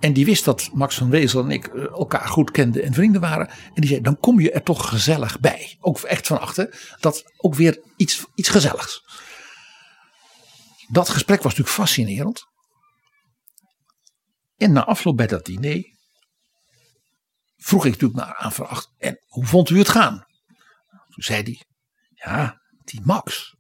En 0.01 0.13
die 0.13 0.25
wist 0.25 0.45
dat 0.45 0.71
Max 0.73 0.97
van 0.97 1.11
Wezel 1.11 1.43
en 1.43 1.51
ik 1.51 1.67
elkaar 1.75 2.29
goed 2.29 2.51
kenden 2.51 2.83
en 2.83 2.95
vrienden 2.95 3.21
waren. 3.21 3.49
En 3.49 3.75
die 3.75 3.89
zei, 3.89 4.01
dan 4.01 4.19
kom 4.19 4.41
je 4.41 4.51
er 4.51 4.63
toch 4.63 4.89
gezellig 4.89 5.41
bij. 5.41 5.77
Ook 5.81 5.99
echt 5.99 6.27
van 6.27 6.41
achter. 6.41 6.97
Dat 7.01 7.33
ook 7.37 7.55
weer 7.55 7.83
iets, 7.97 8.27
iets 8.35 8.49
gezelligs. 8.49 9.03
Dat 10.89 11.09
gesprek 11.09 11.43
was 11.43 11.53
natuurlijk 11.53 11.77
fascinerend. 11.77 12.47
En 14.57 14.73
na 14.73 14.85
afloop 14.85 15.17
bij 15.17 15.27
dat 15.27 15.45
diner 15.45 15.97
vroeg 17.57 17.85
ik 17.85 17.93
natuurlijk 17.93 18.21
naar 18.21 18.35
aan 18.35 18.53
Van 18.53 18.69
Acht. 18.69 18.93
En 18.99 19.21
hoe 19.27 19.47
vond 19.47 19.71
u 19.71 19.79
het 19.79 19.89
gaan? 19.89 20.27
Toen 20.89 21.23
zei 21.23 21.43
hij, 21.43 21.63
ja, 22.15 22.58
die 22.89 23.01
Max 23.05 23.57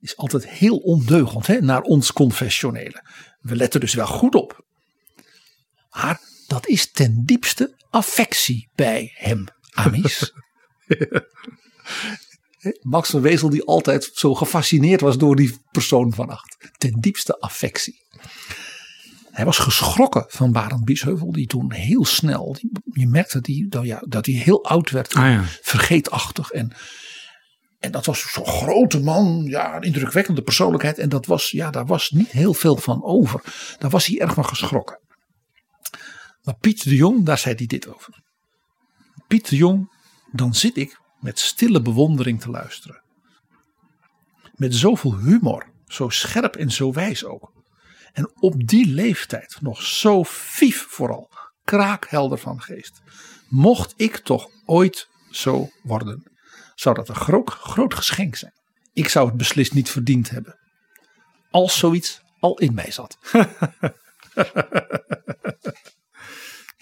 is 0.00 0.16
altijd 0.16 0.48
heel 0.48 0.76
ondeugend 0.76 1.46
hè, 1.46 1.60
naar 1.60 1.82
ons 1.82 2.12
confessionele. 2.12 3.04
We 3.40 3.56
letten 3.56 3.80
dus 3.80 3.94
wel 3.94 4.06
goed 4.06 4.34
op. 4.34 4.64
Maar 5.90 6.20
dat 6.46 6.66
is 6.66 6.90
ten 6.90 7.22
diepste 7.24 7.84
affectie 7.90 8.68
bij 8.74 9.12
hem, 9.14 9.44
Amis. 9.70 10.32
Max 12.80 13.10
van 13.10 13.20
Wezel 13.20 13.50
die 13.50 13.64
altijd 13.64 14.10
zo 14.14 14.34
gefascineerd 14.34 15.00
was 15.00 15.18
door 15.18 15.36
die 15.36 15.58
persoon 15.70 16.12
van 16.14 16.28
acht. 16.28 16.70
Ten 16.78 17.00
diepste 17.00 17.38
affectie. 17.40 18.02
Hij 19.30 19.44
was 19.44 19.58
geschrokken 19.58 20.24
van 20.28 20.52
Barend 20.52 20.84
Biesheuvel, 20.84 21.32
die 21.32 21.46
toen 21.46 21.72
heel 21.72 22.04
snel, 22.04 22.56
je 22.92 23.06
merkte 23.06 23.66
dat, 23.68 23.84
ja, 23.84 24.02
dat 24.08 24.26
hij 24.26 24.34
heel 24.34 24.64
oud 24.64 24.90
werd, 24.90 25.14
Ah, 25.14 25.22
ja. 25.22 25.44
vergeetachtig. 25.62 26.50
En, 26.50 26.72
en 27.84 27.90
dat 27.90 28.06
was 28.06 28.32
zo'n 28.32 28.46
grote 28.46 29.00
man, 29.00 29.44
ja, 29.44 29.76
een 29.76 29.82
indrukwekkende 29.82 30.42
persoonlijkheid. 30.42 30.98
En 30.98 31.08
dat 31.08 31.26
was, 31.26 31.50
ja, 31.50 31.70
daar 31.70 31.86
was 31.86 32.10
niet 32.10 32.30
heel 32.30 32.54
veel 32.54 32.76
van 32.76 33.02
over. 33.02 33.40
Daar 33.78 33.90
was 33.90 34.06
hij 34.06 34.20
erg 34.20 34.34
van 34.34 34.46
geschrokken. 34.46 35.00
Maar 36.42 36.56
Piet 36.58 36.84
de 36.84 36.94
Jong, 36.94 37.24
daar 37.24 37.38
zei 37.38 37.54
hij 37.54 37.66
dit 37.66 37.88
over. 37.94 38.22
Piet 39.26 39.48
de 39.48 39.56
Jong, 39.56 39.92
dan 40.32 40.54
zit 40.54 40.76
ik 40.76 41.00
met 41.20 41.38
stille 41.38 41.82
bewondering 41.82 42.40
te 42.40 42.50
luisteren. 42.50 43.02
Met 44.54 44.74
zoveel 44.74 45.18
humor, 45.18 45.72
zo 45.86 46.08
scherp 46.08 46.56
en 46.56 46.70
zo 46.70 46.92
wijs 46.92 47.24
ook. 47.24 47.52
En 48.12 48.32
op 48.40 48.66
die 48.66 48.86
leeftijd 48.86 49.56
nog 49.60 49.82
zo 49.82 50.22
vief 50.22 50.86
vooral, 50.88 51.30
kraakhelder 51.64 52.38
van 52.38 52.60
geest. 52.60 53.00
Mocht 53.48 53.94
ik 53.96 54.16
toch 54.16 54.48
ooit 54.64 55.08
zo 55.30 55.68
worden, 55.82 56.33
zou 56.74 56.94
dat 56.94 57.08
een 57.08 57.14
groot, 57.14 57.50
groot 57.50 57.94
geschenk 57.94 58.36
zijn. 58.36 58.52
Ik 58.92 59.08
zou 59.08 59.26
het 59.28 59.36
beslist 59.36 59.74
niet 59.74 59.90
verdiend 59.90 60.30
hebben. 60.30 60.58
Als 61.50 61.78
zoiets 61.78 62.20
al 62.38 62.58
in 62.58 62.74
mij 62.74 62.90
zat. 62.90 63.18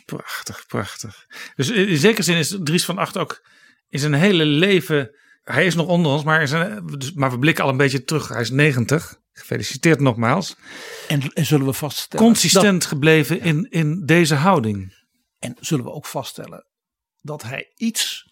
Prachtig, 0.04 0.66
prachtig. 0.66 1.26
Dus 1.56 1.70
in 1.70 1.96
zekere 1.96 2.22
zin 2.22 2.36
is 2.36 2.58
Dries 2.62 2.84
van 2.84 2.98
Acht 2.98 3.16
ook 3.16 3.46
in 3.88 3.98
zijn 3.98 4.14
hele 4.14 4.44
leven. 4.44 5.16
Hij 5.42 5.66
is 5.66 5.74
nog 5.74 5.86
onder 5.86 6.12
ons, 6.12 6.24
maar, 6.24 6.48
zijn, 6.48 6.86
dus- 6.86 7.12
maar 7.12 7.30
we 7.30 7.38
blikken 7.38 7.64
al 7.64 7.70
een 7.70 7.76
beetje 7.76 8.04
terug. 8.04 8.28
Hij 8.28 8.40
is 8.40 8.50
90. 8.50 9.20
Gefeliciteerd 9.32 10.00
nogmaals. 10.00 10.56
En, 11.08 11.32
en 11.32 11.46
zullen 11.46 11.66
we 11.66 11.72
vaststellen. 11.72 12.26
Consistent 12.26 12.80
dat- 12.80 12.90
gebleven 12.90 13.40
in, 13.40 13.70
in 13.70 14.06
deze 14.06 14.34
houding. 14.34 15.00
En 15.38 15.56
zullen 15.60 15.84
we 15.84 15.90
ook 15.90 16.06
vaststellen 16.06 16.66
dat 17.20 17.42
hij 17.42 17.72
iets 17.76 18.31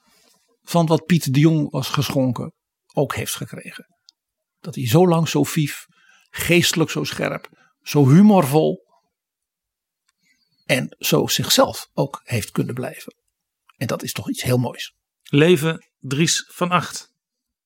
van 0.63 0.87
wat 0.87 1.07
Piet 1.07 1.35
de 1.35 1.41
Jong 1.41 1.71
was 1.71 1.89
geschonken 1.89 2.53
ook 2.93 3.15
heeft 3.15 3.35
gekregen. 3.35 3.87
Dat 4.61 4.75
hij 4.75 4.87
zo 4.87 5.09
lang 5.09 5.29
zo 5.29 5.45
vief, 5.45 5.87
geestelijk 6.31 6.91
zo 6.91 7.05
scherp, 7.05 7.49
zo 7.83 8.09
humorvol 8.09 8.89
en 10.67 10.97
zo 10.99 11.27
zichzelf 11.27 11.89
ook 11.93 12.21
heeft 12.25 12.51
kunnen 12.51 12.75
blijven. 12.75 13.15
En 13.77 13.87
dat 13.87 14.03
is 14.03 14.13
toch 14.13 14.29
iets 14.29 14.43
heel 14.43 14.59
moois. 14.59 14.95
Leven 15.23 15.91
Dries 15.99 16.47
van 16.49 16.71
Acht. 16.71 17.13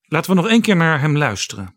Laten 0.01 0.29
we 0.29 0.41
nog 0.41 0.49
één 0.49 0.61
keer 0.61 0.75
naar 0.75 1.01
hem 1.01 1.17
luisteren. 1.17 1.75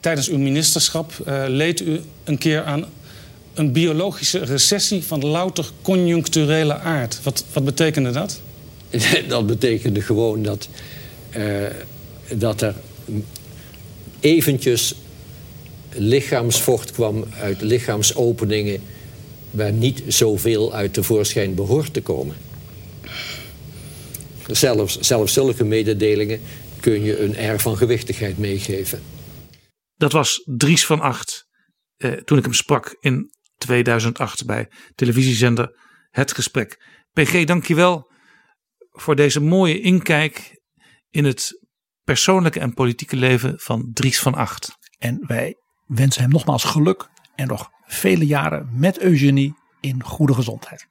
Tijdens 0.00 0.28
uw 0.28 0.38
ministerschap 0.38 1.12
eh, 1.12 1.44
leed 1.46 1.80
u 1.80 2.00
een 2.24 2.38
keer 2.38 2.64
aan 2.64 2.84
een 3.54 3.72
biologische 3.72 4.38
recessie 4.38 5.04
van 5.04 5.26
louter 5.26 5.70
conjuncturele 5.82 6.78
aard. 6.78 7.22
Wat, 7.22 7.44
wat 7.52 7.64
betekende 7.64 8.10
dat? 8.10 8.40
Dat 9.28 9.46
betekende 9.46 10.00
gewoon 10.00 10.42
dat, 10.42 10.68
uh, 11.36 11.66
dat 12.34 12.60
er 12.60 12.74
eventjes 14.20 14.94
lichaamsvocht 15.92 16.90
kwam 16.90 17.24
uit 17.40 17.60
lichaamsopeningen 17.60 18.80
waar 19.50 19.72
niet 19.72 20.02
zoveel 20.06 20.74
uit 20.74 20.92
tevoorschijn 20.92 21.54
behoort 21.54 21.92
te 21.92 22.02
komen. 22.02 22.36
Zelfs, 24.46 24.98
zelfs 25.00 25.32
zulke 25.32 25.64
mededelingen 25.64 26.40
kun 26.80 27.02
je 27.02 27.20
een 27.20 27.36
air 27.36 27.60
van 27.60 27.76
gewichtigheid 27.76 28.38
meegeven. 28.38 29.02
Dat 29.96 30.12
was 30.12 30.42
Dries 30.44 30.86
van 30.86 31.00
Acht 31.00 31.46
eh, 31.96 32.12
toen 32.12 32.38
ik 32.38 32.44
hem 32.44 32.52
sprak 32.52 32.96
in 33.00 33.30
2008 33.58 34.46
bij 34.46 34.68
televisiezender 34.94 35.76
Het 36.10 36.32
Gesprek. 36.32 36.76
PG, 37.12 37.44
dankjewel 37.44 38.07
voor 39.00 39.16
deze 39.16 39.40
mooie 39.40 39.80
inkijk 39.80 40.60
in 41.10 41.24
het 41.24 41.66
persoonlijke 42.04 42.60
en 42.60 42.74
politieke 42.74 43.16
leven 43.16 43.54
van 43.56 43.90
Dries 43.92 44.20
van 44.20 44.34
Acht. 44.34 44.78
En 44.98 45.24
wij 45.26 45.54
wensen 45.86 46.22
hem 46.22 46.30
nogmaals 46.30 46.64
geluk 46.64 47.08
en 47.34 47.46
nog 47.46 47.70
vele 47.86 48.26
jaren 48.26 48.68
met 48.72 48.98
Eugenie 48.98 49.54
in 49.80 50.02
goede 50.02 50.34
gezondheid. 50.34 50.86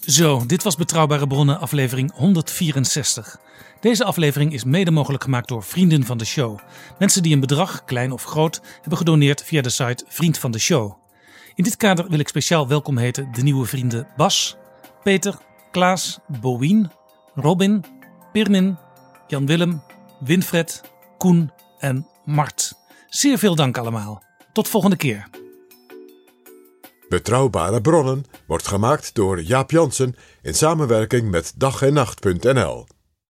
Zo, 0.00 0.46
dit 0.46 0.62
was 0.62 0.76
Betrouwbare 0.76 1.26
Bronnen, 1.26 1.60
aflevering 1.60 2.12
164. 2.12 3.47
Deze 3.80 4.04
aflevering 4.04 4.52
is 4.52 4.64
mede 4.64 4.90
mogelijk 4.90 5.22
gemaakt 5.22 5.48
door 5.48 5.62
vrienden 5.62 6.04
van 6.04 6.18
de 6.18 6.24
show. 6.24 6.58
Mensen 6.98 7.22
die 7.22 7.34
een 7.34 7.40
bedrag, 7.40 7.84
klein 7.84 8.12
of 8.12 8.24
groot, 8.24 8.60
hebben 8.80 8.98
gedoneerd 8.98 9.42
via 9.42 9.62
de 9.62 9.70
site 9.70 10.04
Vriend 10.08 10.38
van 10.38 10.50
de 10.50 10.58
Show. 10.58 10.96
In 11.54 11.64
dit 11.64 11.76
kader 11.76 12.08
wil 12.08 12.18
ik 12.18 12.28
speciaal 12.28 12.68
welkom 12.68 12.98
heten 12.98 13.32
de 13.32 13.42
nieuwe 13.42 13.66
vrienden 13.66 14.06
Bas, 14.16 14.56
Peter, 15.02 15.38
Klaas, 15.70 16.18
Bowien, 16.40 16.90
Robin, 17.34 17.84
Pirmin, 18.32 18.78
Jan-Willem, 19.26 19.82
Winfred, 20.20 20.82
Koen 21.18 21.52
en 21.78 22.06
Mart. 22.24 22.72
Zeer 23.08 23.38
veel 23.38 23.54
dank 23.54 23.78
allemaal. 23.78 24.22
Tot 24.52 24.68
volgende 24.68 24.96
keer. 24.96 25.28
Betrouwbare 27.08 27.80
bronnen 27.80 28.24
wordt 28.46 28.66
gemaakt 28.66 29.14
door 29.14 29.42
Jaap 29.42 29.70
Jansen 29.70 30.16
in 30.42 30.54
samenwerking 30.54 31.30
met 31.30 31.52
dag 31.56 31.82
en 31.82 31.92
nacht.nl. 31.92 32.86